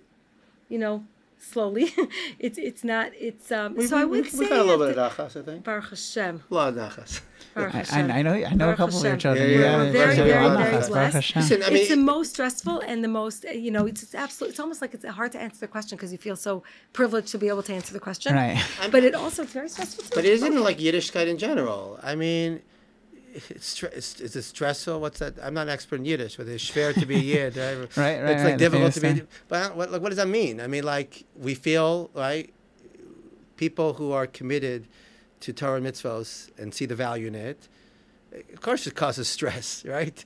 you 0.69 0.79
know, 0.79 1.05
slowly. 1.39 1.93
it's 2.39 2.57
it's 2.57 2.83
not. 2.83 3.11
It's 3.19 3.51
um. 3.51 3.79
so 3.87 3.97
I 3.97 4.05
would 4.05 4.25
say 4.27 4.39
we 4.39 4.49
got 4.49 4.59
a 4.59 4.63
little 4.63 4.85
bit 4.85 4.97
of 4.97 5.11
nachas, 5.13 5.39
I 5.39 5.43
think. 5.43 5.63
Baruch 5.63 5.89
Hashem. 5.89 6.43
A 6.49 6.53
lot 6.53 6.69
of 6.69 6.75
nachas. 6.75 7.21
Baruch 7.53 7.75
I, 7.75 7.77
Hashem. 7.79 8.11
I, 8.11 8.19
I 8.19 8.21
know 8.21 8.33
I 8.33 8.39
know 8.39 8.45
a 8.45 8.57
Baruch 8.57 8.77
couple 8.77 8.97
of 8.97 9.03
your 9.05 9.17
children. 9.17 9.49
Yeah, 9.49 9.57
yeah, 9.57 9.77
We're 9.77 9.85
yeah. 9.85 9.91
very, 9.91 10.15
very, 10.15 10.57
very 10.57 10.87
blessed. 10.87 11.35
Listen, 11.35 11.63
I 11.63 11.69
mean, 11.69 11.77
it's 11.77 11.89
the 11.89 11.97
most 11.97 12.31
stressful 12.31 12.81
and 12.81 13.03
the 13.03 13.07
most, 13.07 13.45
uh, 13.45 13.51
you 13.51 13.71
know, 13.71 13.85
it's, 13.85 14.03
it's 14.03 14.15
absolute. 14.15 14.51
It's 14.51 14.59
almost 14.59 14.81
like 14.81 14.93
it's 14.93 15.05
hard 15.05 15.31
to 15.33 15.39
answer 15.39 15.59
the 15.59 15.67
question 15.67 15.97
because 15.97 16.11
you 16.11 16.17
feel 16.17 16.35
so 16.35 16.63
privileged 16.93 17.29
to 17.29 17.37
be 17.37 17.47
able 17.47 17.63
to 17.63 17.73
answer 17.73 17.93
the 17.93 17.99
question. 17.99 18.33
Right. 18.35 18.61
But 18.91 19.03
it 19.03 19.15
also 19.15 19.43
it's 19.43 19.53
very 19.53 19.69
stressful 19.69 20.05
too. 20.05 20.15
But 20.15 20.25
isn't 20.25 20.61
like 20.61 20.79
Yiddishkeit 20.79 21.27
in 21.27 21.37
general? 21.37 21.99
I 22.03 22.15
mean, 22.15 22.61
it's, 23.49 23.83
it's 23.83 24.21
is 24.21 24.35
it 24.35 24.43
stressful? 24.43 24.99
What's 24.99 25.19
that? 25.19 25.33
I'm 25.41 25.53
not 25.53 25.63
an 25.63 25.69
expert 25.69 25.97
in 25.97 26.05
Yiddish, 26.05 26.37
but 26.37 26.47
it's 26.47 26.63
schwer 26.63 26.93
to 26.93 27.05
be 27.05 27.15
a 27.15 27.19
Yid. 27.33 27.57
right? 27.57 27.75
Right, 27.75 27.87
right, 27.97 28.31
It's 28.31 28.43
right, 28.43 28.49
like 28.51 28.57
difficult 28.57 28.93
to 28.93 29.01
be. 29.01 29.21
But 29.47 29.75
what, 29.75 29.91
like, 29.91 30.01
what 30.01 30.09
does 30.09 30.17
that 30.17 30.27
mean? 30.27 30.61
I 30.61 30.67
mean, 30.67 30.83
like 30.83 31.25
we 31.35 31.53
feel 31.55 32.09
right. 32.13 32.51
People 33.57 33.93
who 33.93 34.11
are 34.11 34.27
committed 34.27 34.87
to 35.41 35.53
Torah 35.53 35.77
and 35.77 35.85
mitzvos 35.85 36.49
and 36.57 36.73
see 36.73 36.85
the 36.85 36.95
value 36.95 37.27
in 37.27 37.35
it. 37.35 37.67
Of 38.53 38.59
course, 38.59 38.85
it 38.85 38.95
causes 38.95 39.29
stress, 39.29 39.85
right? 39.87 40.23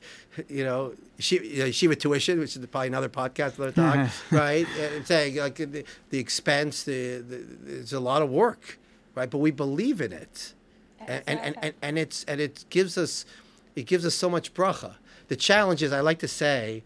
You 0.47 0.64
know, 0.64 0.93
she, 1.20 1.36
you 1.45 1.64
know, 1.66 1.72
Shiva 1.72 1.95
tuition, 1.95 2.39
which 2.39 2.55
is 2.55 2.66
probably 2.68 2.88
another 2.88 3.10
podcast, 3.10 3.57
another 3.57 3.72
talk, 3.72 4.10
right? 4.32 4.66
And 4.80 5.05
saying 5.05 5.36
like 5.36 5.55
the, 5.55 5.84
the 6.10 6.18
expense, 6.20 6.84
the, 6.84 7.18
the 7.18 7.38
there's 7.62 7.93
a 7.93 7.99
lot 7.99 8.22
of 8.24 8.30
work, 8.32 8.80
right? 9.14 9.30
But 9.30 9.39
we 9.39 9.51
believe 9.51 10.01
in 10.01 10.12
it, 10.12 10.53
and 11.10 11.39
and, 11.39 11.55
and, 11.62 11.74
and, 11.82 11.99
it's 11.99 12.24
and 12.26 12.39
it 12.39 12.66
gives 12.70 12.97
us, 12.97 13.26
it 13.76 13.86
gives 13.86 14.05
us 14.05 14.16
so 14.16 14.30
much 14.30 14.53
bracha. 14.53 14.95
The 15.28 15.36
challenge 15.36 15.84
is, 15.84 15.91
I 15.91 16.01
like 16.01 16.20
to 16.20 16.28
say, 16.28 16.84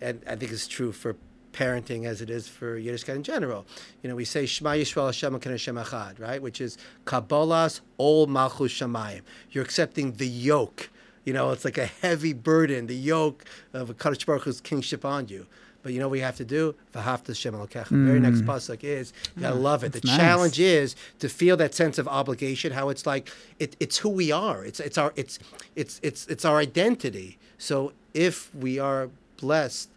and 0.00 0.20
I 0.26 0.36
think 0.36 0.52
it's 0.52 0.66
true 0.66 0.92
for 0.92 1.16
parenting 1.52 2.04
as 2.04 2.20
it 2.20 2.28
is 2.28 2.48
for 2.48 2.78
Yiddishkeit 2.78 3.16
in 3.16 3.22
general. 3.22 3.64
You 4.02 4.10
know, 4.10 4.16
we 4.16 4.24
say 4.24 4.46
Shema 4.46 4.70
Yisrael 4.72 5.06
Hashem 5.06 5.40
Hashem 5.40 5.76
Echad, 5.76 6.20
right? 6.20 6.40
Which 6.40 6.60
is 6.60 6.76
Kabbalas 7.06 7.80
Ol 7.98 8.26
Malchus 8.26 8.72
Shamayim. 8.72 9.22
You're 9.50 9.64
accepting 9.64 10.12
the 10.12 10.28
yoke. 10.28 10.90
You 11.24 11.32
know, 11.32 11.50
it's 11.50 11.64
like 11.64 11.78
a 11.78 11.86
heavy 11.86 12.34
burden, 12.34 12.86
the 12.86 12.94
yoke 12.94 13.44
of 13.72 13.90
a 13.90 13.94
Kadosh 13.94 14.24
Baruch 14.24 14.44
Hu's 14.44 14.60
kingship 14.60 15.04
on 15.04 15.28
you. 15.28 15.46
But 15.86 15.92
you 15.92 16.00
know 16.00 16.08
what 16.08 16.12
we 16.14 16.20
have 16.20 16.34
to 16.38 16.44
do? 16.44 16.74
V'hafta 16.92 17.36
Shem 17.36 17.54
Elokecha. 17.54 17.90
The 17.90 17.96
very 17.98 18.18
next 18.18 18.40
pasuk 18.40 18.82
is 18.82 19.12
you 19.36 19.42
gotta 19.42 19.54
love 19.54 19.84
it. 19.84 19.92
The 19.92 20.00
nice. 20.04 20.16
challenge 20.16 20.58
is 20.58 20.96
to 21.20 21.28
feel 21.28 21.56
that 21.58 21.74
sense 21.74 21.96
of 21.96 22.08
obligation. 22.08 22.72
How 22.72 22.88
it's 22.88 23.06
like 23.06 23.30
it, 23.60 23.76
it's 23.78 23.98
who 23.98 24.08
we 24.08 24.32
are. 24.32 24.64
It's 24.64 24.80
it's 24.80 24.98
our 24.98 25.12
it's 25.14 25.38
it's 25.76 26.00
it's 26.02 26.26
it's 26.26 26.44
our 26.44 26.58
identity. 26.58 27.38
So 27.56 27.92
if 28.14 28.52
we 28.52 28.80
are 28.80 29.10
blessed 29.36 29.88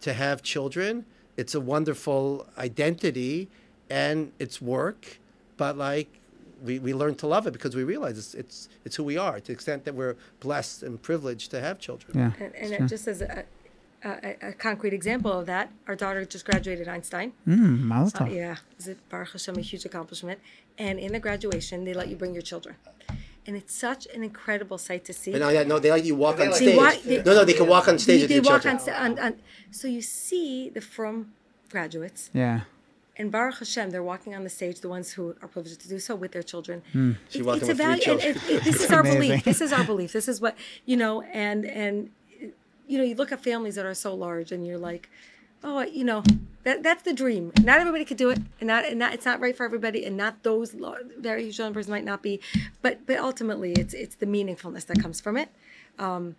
to 0.00 0.14
have 0.14 0.42
children, 0.42 1.04
it's 1.36 1.54
a 1.54 1.60
wonderful 1.60 2.48
identity, 2.58 3.46
and 3.88 4.32
it's 4.40 4.60
work. 4.60 5.20
But 5.56 5.78
like 5.78 6.08
we, 6.60 6.80
we 6.80 6.92
learn 6.92 7.14
to 7.14 7.28
love 7.28 7.46
it 7.46 7.52
because 7.52 7.76
we 7.76 7.84
realize 7.84 8.18
it's, 8.18 8.34
it's 8.34 8.68
it's 8.84 8.96
who 8.96 9.04
we 9.04 9.16
are 9.16 9.38
to 9.38 9.46
the 9.46 9.52
extent 9.52 9.84
that 9.84 9.94
we're 9.94 10.16
blessed 10.40 10.82
and 10.82 11.00
privileged 11.00 11.52
to 11.52 11.60
have 11.60 11.78
children. 11.78 12.18
Yeah. 12.18 12.44
And, 12.44 12.54
and 12.56 12.72
it 12.72 12.88
just 12.88 13.06
as 13.06 13.22
a, 13.22 13.44
a, 14.04 14.08
a, 14.08 14.48
a 14.48 14.52
concrete 14.52 14.92
example 14.92 15.32
of 15.32 15.46
that, 15.46 15.70
our 15.88 15.94
daughter 15.96 16.24
just 16.24 16.44
graduated 16.44 16.88
Einstein. 16.88 17.32
Mm, 17.46 17.80
Mazel 17.80 18.26
Uh, 18.26 18.30
yeah, 18.30 18.56
is 18.78 18.88
it 18.88 18.98
Baruch 19.08 19.32
Hashem 19.32 19.56
a 19.56 19.60
huge 19.60 19.84
accomplishment? 19.84 20.38
And 20.78 20.98
in 20.98 21.12
the 21.12 21.20
graduation, 21.20 21.84
they 21.84 21.92
let 21.94 22.08
you 22.08 22.16
bring 22.16 22.32
your 22.32 22.42
children, 22.42 22.76
and 23.46 23.56
it's 23.56 23.74
such 23.74 24.06
an 24.14 24.22
incredible 24.22 24.78
sight 24.78 25.04
to 25.06 25.12
see. 25.12 25.32
But 25.32 25.40
no, 25.40 25.48
yeah, 25.50 25.64
no, 25.64 25.78
they 25.78 25.90
let 25.90 26.04
you 26.04 26.14
walk 26.14 26.36
They 26.38 26.44
on 26.44 26.50
like- 26.50 26.56
stage. 26.56 26.70
They 26.70 26.76
walk- 26.76 27.02
they- 27.02 27.22
no, 27.22 27.34
no, 27.38 27.44
they 27.44 27.52
can 27.52 27.66
walk 27.66 27.88
on 27.88 27.98
stage 27.98 28.20
they, 28.20 28.22
with 28.24 28.28
they 28.30 28.34
your 28.36 28.44
walk 28.44 28.62
children. 28.62 28.74
on, 28.76 28.80
sta- 28.80 29.04
on, 29.04 29.18
on. 29.18 29.32
So 29.70 29.86
you 29.88 30.00
see 30.02 30.70
the 30.70 30.80
from 30.80 31.32
graduates, 31.68 32.30
Yeah. 32.32 32.60
and 33.18 33.30
Baruch 33.30 33.58
Hashem, 33.58 33.90
they're 33.90 34.02
walking 34.02 34.34
on 34.34 34.42
the 34.44 34.50
stage, 34.50 34.80
the 34.80 34.88
ones 34.88 35.12
who 35.12 35.34
are 35.42 35.48
privileged 35.48 35.80
to 35.82 35.88
do 35.88 35.98
so 35.98 36.14
with 36.16 36.32
their 36.32 36.42
children. 36.42 36.82
She 37.28 37.40
It- 37.40 37.44
walking 37.44 37.60
it's 37.60 37.68
with 37.68 37.70
a 37.70 37.74
value, 37.74 37.92
and 37.94 38.02
children. 38.02 38.36
it- 38.36 38.50
it- 38.54 38.64
this 38.64 38.80
is 38.82 38.90
our 38.90 39.02
belief. 39.14 39.44
This 39.44 39.60
is 39.60 39.72
our 39.72 39.84
belief. 39.84 40.12
This 40.12 40.28
is 40.28 40.40
what 40.40 40.56
you 40.86 40.96
know, 40.96 41.20
and 41.22 41.64
and 41.66 42.10
you 42.90 42.98
know, 42.98 43.04
you 43.04 43.14
look 43.14 43.32
at 43.32 43.42
families 43.42 43.76
that 43.76 43.86
are 43.86 43.94
so 43.94 44.14
large, 44.14 44.52
and 44.52 44.66
you're 44.66 44.78
like, 44.78 45.08
oh, 45.62 45.82
you 45.82 46.04
know, 46.04 46.22
that 46.64 46.82
that's 46.82 47.02
the 47.02 47.12
dream. 47.12 47.52
Not 47.62 47.80
everybody 47.80 48.04
could 48.04 48.16
do 48.16 48.30
it, 48.30 48.38
and 48.60 48.66
not 48.66 48.84
and 48.84 48.98
not 48.98 49.14
it's 49.14 49.24
not 49.24 49.40
right 49.40 49.56
for 49.56 49.64
everybody, 49.64 50.04
and 50.04 50.16
not 50.16 50.42
those 50.42 50.74
very 51.18 51.44
huge 51.44 51.58
numbers 51.58 51.88
might 51.88 52.04
not 52.04 52.22
be, 52.22 52.40
but 52.82 53.06
but 53.06 53.18
ultimately, 53.18 53.72
it's 53.72 53.94
it's 53.94 54.16
the 54.16 54.26
meaningfulness 54.26 54.86
that 54.86 55.00
comes 55.00 55.20
from 55.20 55.36
it 55.36 55.50
um, 56.00 56.34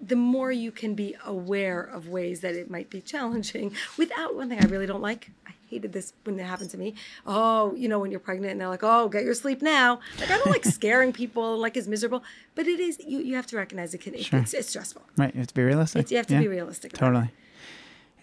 the 0.00 0.16
more 0.16 0.50
you 0.50 0.72
can 0.72 0.94
be 0.94 1.14
aware 1.24 1.80
of 1.80 2.08
ways 2.08 2.40
that 2.40 2.54
it 2.54 2.70
might 2.70 2.90
be 2.90 3.00
challenging 3.12 3.74
without 3.96 4.34
one 4.34 4.48
thing 4.48 4.58
I 4.60 4.66
really 4.66 4.86
don't 4.86 5.02
like. 5.02 5.30
I 5.46 5.52
hated 5.72 5.92
this 5.92 6.12
when 6.24 6.38
it 6.38 6.44
happened 6.44 6.70
to 6.70 6.78
me. 6.78 6.94
Oh, 7.26 7.74
you 7.74 7.88
know, 7.88 7.98
when 7.98 8.10
you're 8.10 8.20
pregnant 8.20 8.52
and 8.52 8.60
they're 8.60 8.68
like, 8.68 8.82
oh, 8.84 9.08
get 9.08 9.24
your 9.24 9.34
sleep 9.34 9.60
now. 9.62 10.00
Like, 10.20 10.30
I 10.30 10.36
don't 10.38 10.50
like 10.50 10.64
scaring 10.80 11.12
people, 11.12 11.56
like, 11.58 11.76
it's 11.76 11.88
miserable. 11.88 12.22
But 12.54 12.66
it 12.66 12.78
is, 12.80 12.98
you, 13.06 13.18
you 13.20 13.34
have 13.36 13.46
to 13.48 13.56
recognize 13.56 13.94
it 13.94 13.98
can, 14.04 14.14
it, 14.14 14.32
it's, 14.32 14.54
it's 14.54 14.68
stressful. 14.68 15.02
Right. 15.16 15.32
You 15.34 15.40
have 15.40 15.48
to 15.48 15.54
be 15.54 15.62
realistic. 15.62 16.00
It's, 16.02 16.10
you 16.12 16.18
have 16.18 16.26
to 16.28 16.34
Yeah. 16.34 16.40
be 16.40 16.48
realistic. 16.48 16.92
Totally. 16.92 17.30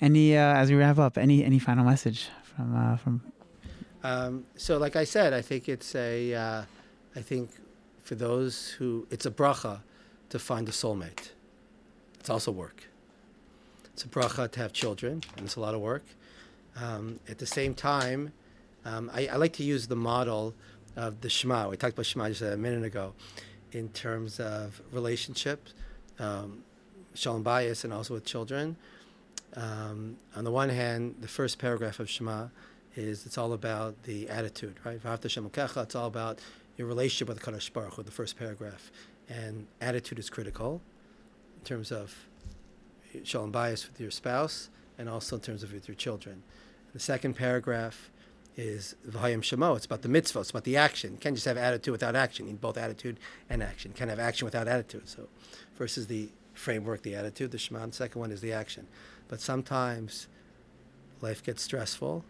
Any 0.01 0.37
uh, 0.37 0.55
as 0.61 0.69
we 0.71 0.75
wrap 0.77 0.97
up, 0.97 1.17
any 1.17 1.43
any 1.43 1.59
final 1.59 1.83
message 1.83 2.29
from 2.55 2.67
uh, 2.75 2.95
from 2.97 3.21
Um, 4.01 4.45
so, 4.55 4.77
like 4.77 4.95
I 4.95 5.03
said, 5.03 5.33
I 5.33 5.41
think 5.41 5.67
it's 5.67 5.93
a, 5.93 6.33
uh, 6.33 6.61
I 7.19 7.21
think 7.21 7.49
for 8.07 8.15
those 8.15 8.69
who, 8.77 9.05
it's 9.11 9.25
a 9.25 9.31
bracha 9.31 9.81
to 10.29 10.39
find 10.39 10.69
a 10.69 10.71
soulmate. 10.71 11.31
It's 12.19 12.29
also 12.29 12.49
work. 12.51 12.79
It's 13.93 14.05
a 14.05 14.07
bracha 14.07 14.49
to 14.51 14.59
have 14.61 14.71
children, 14.71 15.21
and 15.35 15.45
it's 15.47 15.57
a 15.57 15.59
lot 15.59 15.75
of 15.75 15.81
work. 15.81 16.05
Um, 16.81 17.19
at 17.27 17.37
the 17.39 17.45
same 17.45 17.73
time, 17.73 18.31
um, 18.85 19.11
I, 19.13 19.27
I 19.27 19.35
like 19.35 19.53
to 19.53 19.63
use 19.63 19.87
the 19.87 19.95
model 19.95 20.53
of 20.95 21.21
the 21.21 21.29
Shema. 21.29 21.69
We 21.69 21.77
talked 21.77 21.93
about 21.93 22.05
Shema 22.05 22.29
just 22.29 22.41
a 22.41 22.57
minute 22.57 22.83
ago, 22.83 23.13
in 23.71 23.89
terms 23.89 24.39
of 24.39 24.81
relationships, 24.91 25.73
um, 26.19 26.63
shalom 27.13 27.43
bayis, 27.43 27.83
and 27.83 27.93
also 27.93 28.13
with 28.13 28.25
children. 28.25 28.77
Um, 29.55 30.17
on 30.35 30.43
the 30.43 30.51
one 30.51 30.69
hand, 30.69 31.15
the 31.21 31.27
first 31.27 31.59
paragraph 31.59 31.99
of 31.99 32.09
Shema 32.09 32.47
is 32.95 33.25
it's 33.25 33.37
all 33.37 33.53
about 33.53 34.03
the 34.03 34.29
attitude, 34.29 34.75
right? 34.83 34.99
It's 35.03 35.95
all 35.95 36.07
about 36.07 36.39
your 36.77 36.87
relationship 36.87 37.27
with 37.27 37.41
Kadosh 37.41 37.71
Baruch 37.71 37.95
Hu, 37.95 38.03
the 38.03 38.11
first 38.11 38.37
paragraph, 38.37 38.91
and 39.27 39.67
attitude 39.81 40.19
is 40.19 40.29
critical 40.29 40.81
in 41.59 41.65
terms 41.65 41.91
of 41.91 42.15
shalom 43.23 43.51
bayis 43.51 43.87
with 43.87 43.99
your 43.99 44.11
spouse, 44.11 44.69
and 44.97 45.09
also 45.09 45.35
in 45.35 45.41
terms 45.41 45.63
of 45.63 45.73
with 45.73 45.87
your 45.87 45.95
children. 45.95 46.43
The 46.93 46.99
second 46.99 47.35
paragraph 47.35 48.09
is 48.57 48.95
V'haya 49.07 49.31
im 49.31 49.41
shamoa. 49.41 49.77
It's 49.77 49.85
about 49.85 50.01
the 50.01 50.09
mitzvah. 50.09 50.39
It's 50.41 50.49
about 50.49 50.63
the 50.63 50.75
action. 50.77 51.13
You 51.13 51.17
can't 51.17 51.35
just 51.35 51.45
have 51.45 51.57
attitude 51.57 51.91
without 51.91 52.15
action. 52.15 52.45
You 52.45 52.53
need 52.53 52.61
both 52.61 52.77
attitude 52.77 53.19
and 53.49 53.63
action. 53.63 53.91
You 53.91 53.95
can't 53.95 54.09
have 54.09 54.19
action 54.19 54.45
without 54.45 54.67
attitude. 54.67 55.07
So, 55.07 55.29
first 55.75 55.97
is 55.97 56.07
the 56.07 56.29
framework, 56.53 57.03
the 57.03 57.15
attitude, 57.15 57.51
the 57.51 57.57
Shema. 57.57 57.83
And 57.83 57.91
the 57.91 57.95
second 57.95 58.19
one 58.19 58.31
is 58.31 58.41
the 58.41 58.51
action. 58.51 58.87
But 59.27 59.39
sometimes 59.39 60.27
life 61.21 61.43
gets 61.43 61.61
stressful, 61.61 62.25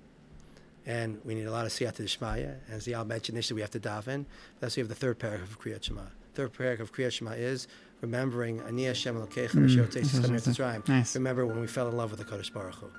and 0.85 1.19
we 1.23 1.35
need 1.35 1.45
a 1.45 1.51
lot 1.51 1.65
of 1.65 1.71
siyata 1.71 2.05
d'shmaya. 2.05 2.55
As 2.69 2.85
Yael 2.85 3.07
mentioned 3.07 3.35
initially, 3.35 3.55
we 3.55 3.61
have 3.61 3.71
to 3.71 3.79
daven. 3.79 4.25
That's 4.59 4.75
why 4.75 4.81
we 4.81 4.87
have 4.87 4.89
the 4.89 4.95
third 4.95 5.19
paragraph 5.19 5.49
of 5.49 5.59
Kriyat 5.59 5.83
Shema. 5.83 6.01
Third 6.35 6.53
paragraph 6.53 6.89
of 6.89 6.95
Kriyat 6.95 7.11
Shema 7.13 7.31
is 7.31 7.67
remembering 8.01 8.61
Ani 8.61 8.85
Hashem 8.85 9.15
Elokecha 9.15 9.65
Asher 9.65 9.85
Hotzeis 9.85 10.07
Yisrael 10.07 10.29
Mitzrayim. 10.29 10.83
Mm, 10.83 10.89
nice. 10.89 11.15
Remember 11.15 11.45
when 11.45 11.59
we 11.59 11.67
fell 11.67 11.87
in 11.87 11.97
love 11.97 12.11
with 12.11 12.19
the 12.19 12.25
Kadosh 12.25 12.53
Baruch 12.53 12.75
Hu. 12.75 12.91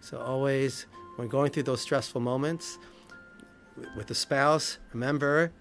So 0.00 0.18
always, 0.18 0.86
when 1.16 1.28
going 1.28 1.50
through 1.50 1.64
those 1.64 1.80
stressful 1.80 2.20
moments 2.20 2.78
with 3.96 4.06
the 4.06 4.14
spouse, 4.14 4.78
remember 4.92 5.52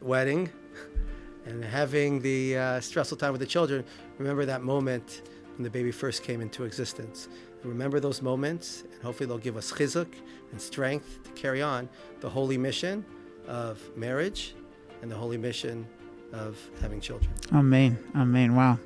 wedding 0.00 0.50
and 1.46 1.64
having 1.64 2.20
the 2.20 2.56
uh, 2.56 2.80
stressful 2.80 3.16
time 3.16 3.32
with 3.32 3.40
the 3.40 3.46
children. 3.46 3.84
Remember 4.18 4.44
that 4.44 4.62
moment 4.62 5.22
when 5.56 5.64
the 5.64 5.70
baby 5.70 5.92
first 5.92 6.22
came 6.22 6.40
into 6.40 6.64
existence. 6.64 7.28
And 7.62 7.70
remember 7.70 8.00
those 8.00 8.22
moments, 8.22 8.84
and 8.92 9.02
hopefully 9.02 9.26
they'll 9.26 9.38
give 9.38 9.56
us 9.56 9.70
chizuk 9.72 10.14
and 10.50 10.60
strength 10.60 11.22
to 11.24 11.30
carry 11.30 11.62
on 11.62 11.88
the 12.20 12.28
holy 12.28 12.58
mission 12.58 13.04
of 13.46 13.80
marriage 13.96 14.54
and 15.02 15.10
the 15.10 15.16
holy 15.16 15.36
mission 15.38 15.86
of 16.32 16.58
having 16.80 17.00
children. 17.00 17.30
Amen. 17.52 17.98
Amen. 18.16 18.54
Wow. 18.54 18.78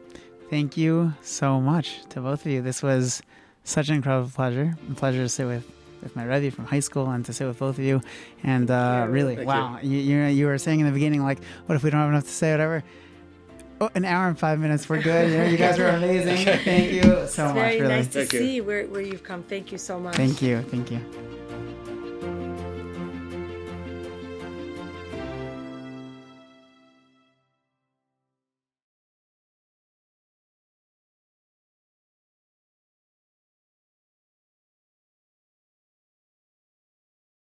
Thank 0.51 0.76
you 0.76 1.12
so 1.22 1.61
much 1.61 2.05
to 2.11 2.20
both 2.20 2.45
of 2.47 2.53
you. 2.53 2.62
This 2.62 2.82
was 2.82 3.22
such 3.64 3.89
an 3.89 3.97
incredible 3.97 4.30
pleasure. 4.30 4.76
A 4.91 4.95
pleasure 4.95 5.22
to 5.22 5.28
sit 5.28 5.47
with, 5.47 5.64
with 6.03 6.14
my 6.16 6.24
Rebbe 6.24 6.51
from 6.55 6.66
high 6.66 6.80
school 6.80 7.11
and 7.11 7.24
to 7.26 7.32
sit 7.32 7.47
with 7.47 7.59
both 7.59 7.78
of 7.78 7.84
you. 7.84 8.01
And 8.42 8.70
uh, 8.70 9.07
really, 9.09 9.36
Thank 9.36 9.49
wow. 9.49 9.78
You. 9.82 9.99
You, 9.99 10.24
you 10.26 10.47
were 10.47 10.59
saying 10.59 10.80
in 10.80 10.86
the 10.86 10.92
beginning, 10.92 11.22
like, 11.22 11.38
what 11.66 11.76
if 11.76 11.82
we 11.82 11.90
don't 11.90 12.01
have 12.01 12.11
enough 12.11 12.24
to 12.24 12.30
say, 12.30 12.53
whatever? 12.53 12.82
Oh, 13.80 13.90
an 13.94 14.07
hour 14.07 14.28
and 14.28 14.38
five 14.38 14.59
minutes, 14.59 14.88
we're 14.88 15.03
good. 15.03 15.30
You, 15.30 15.38
know, 15.38 15.44
you 15.44 15.57
guys 15.59 15.78
were 15.78 15.88
amazing. 16.01 16.47
Thank 16.64 16.92
you 16.92 17.03
so 17.03 17.22
It's 17.22 17.38
much, 17.38 17.55
very 17.55 17.80
really. 17.80 17.94
nice 17.94 18.07
to 18.09 18.12
Thank 18.20 18.32
you. 18.32 18.38
see 18.40 18.61
where, 18.62 18.86
where 18.86 19.03
you've 19.03 19.22
come. 19.22 19.42
Thank 19.42 19.70
you 19.70 19.78
so 19.78 20.01
much. 20.01 20.16
Thank 20.16 20.40
you. 20.40 20.62
Thank 20.62 20.90
you. 20.90 21.36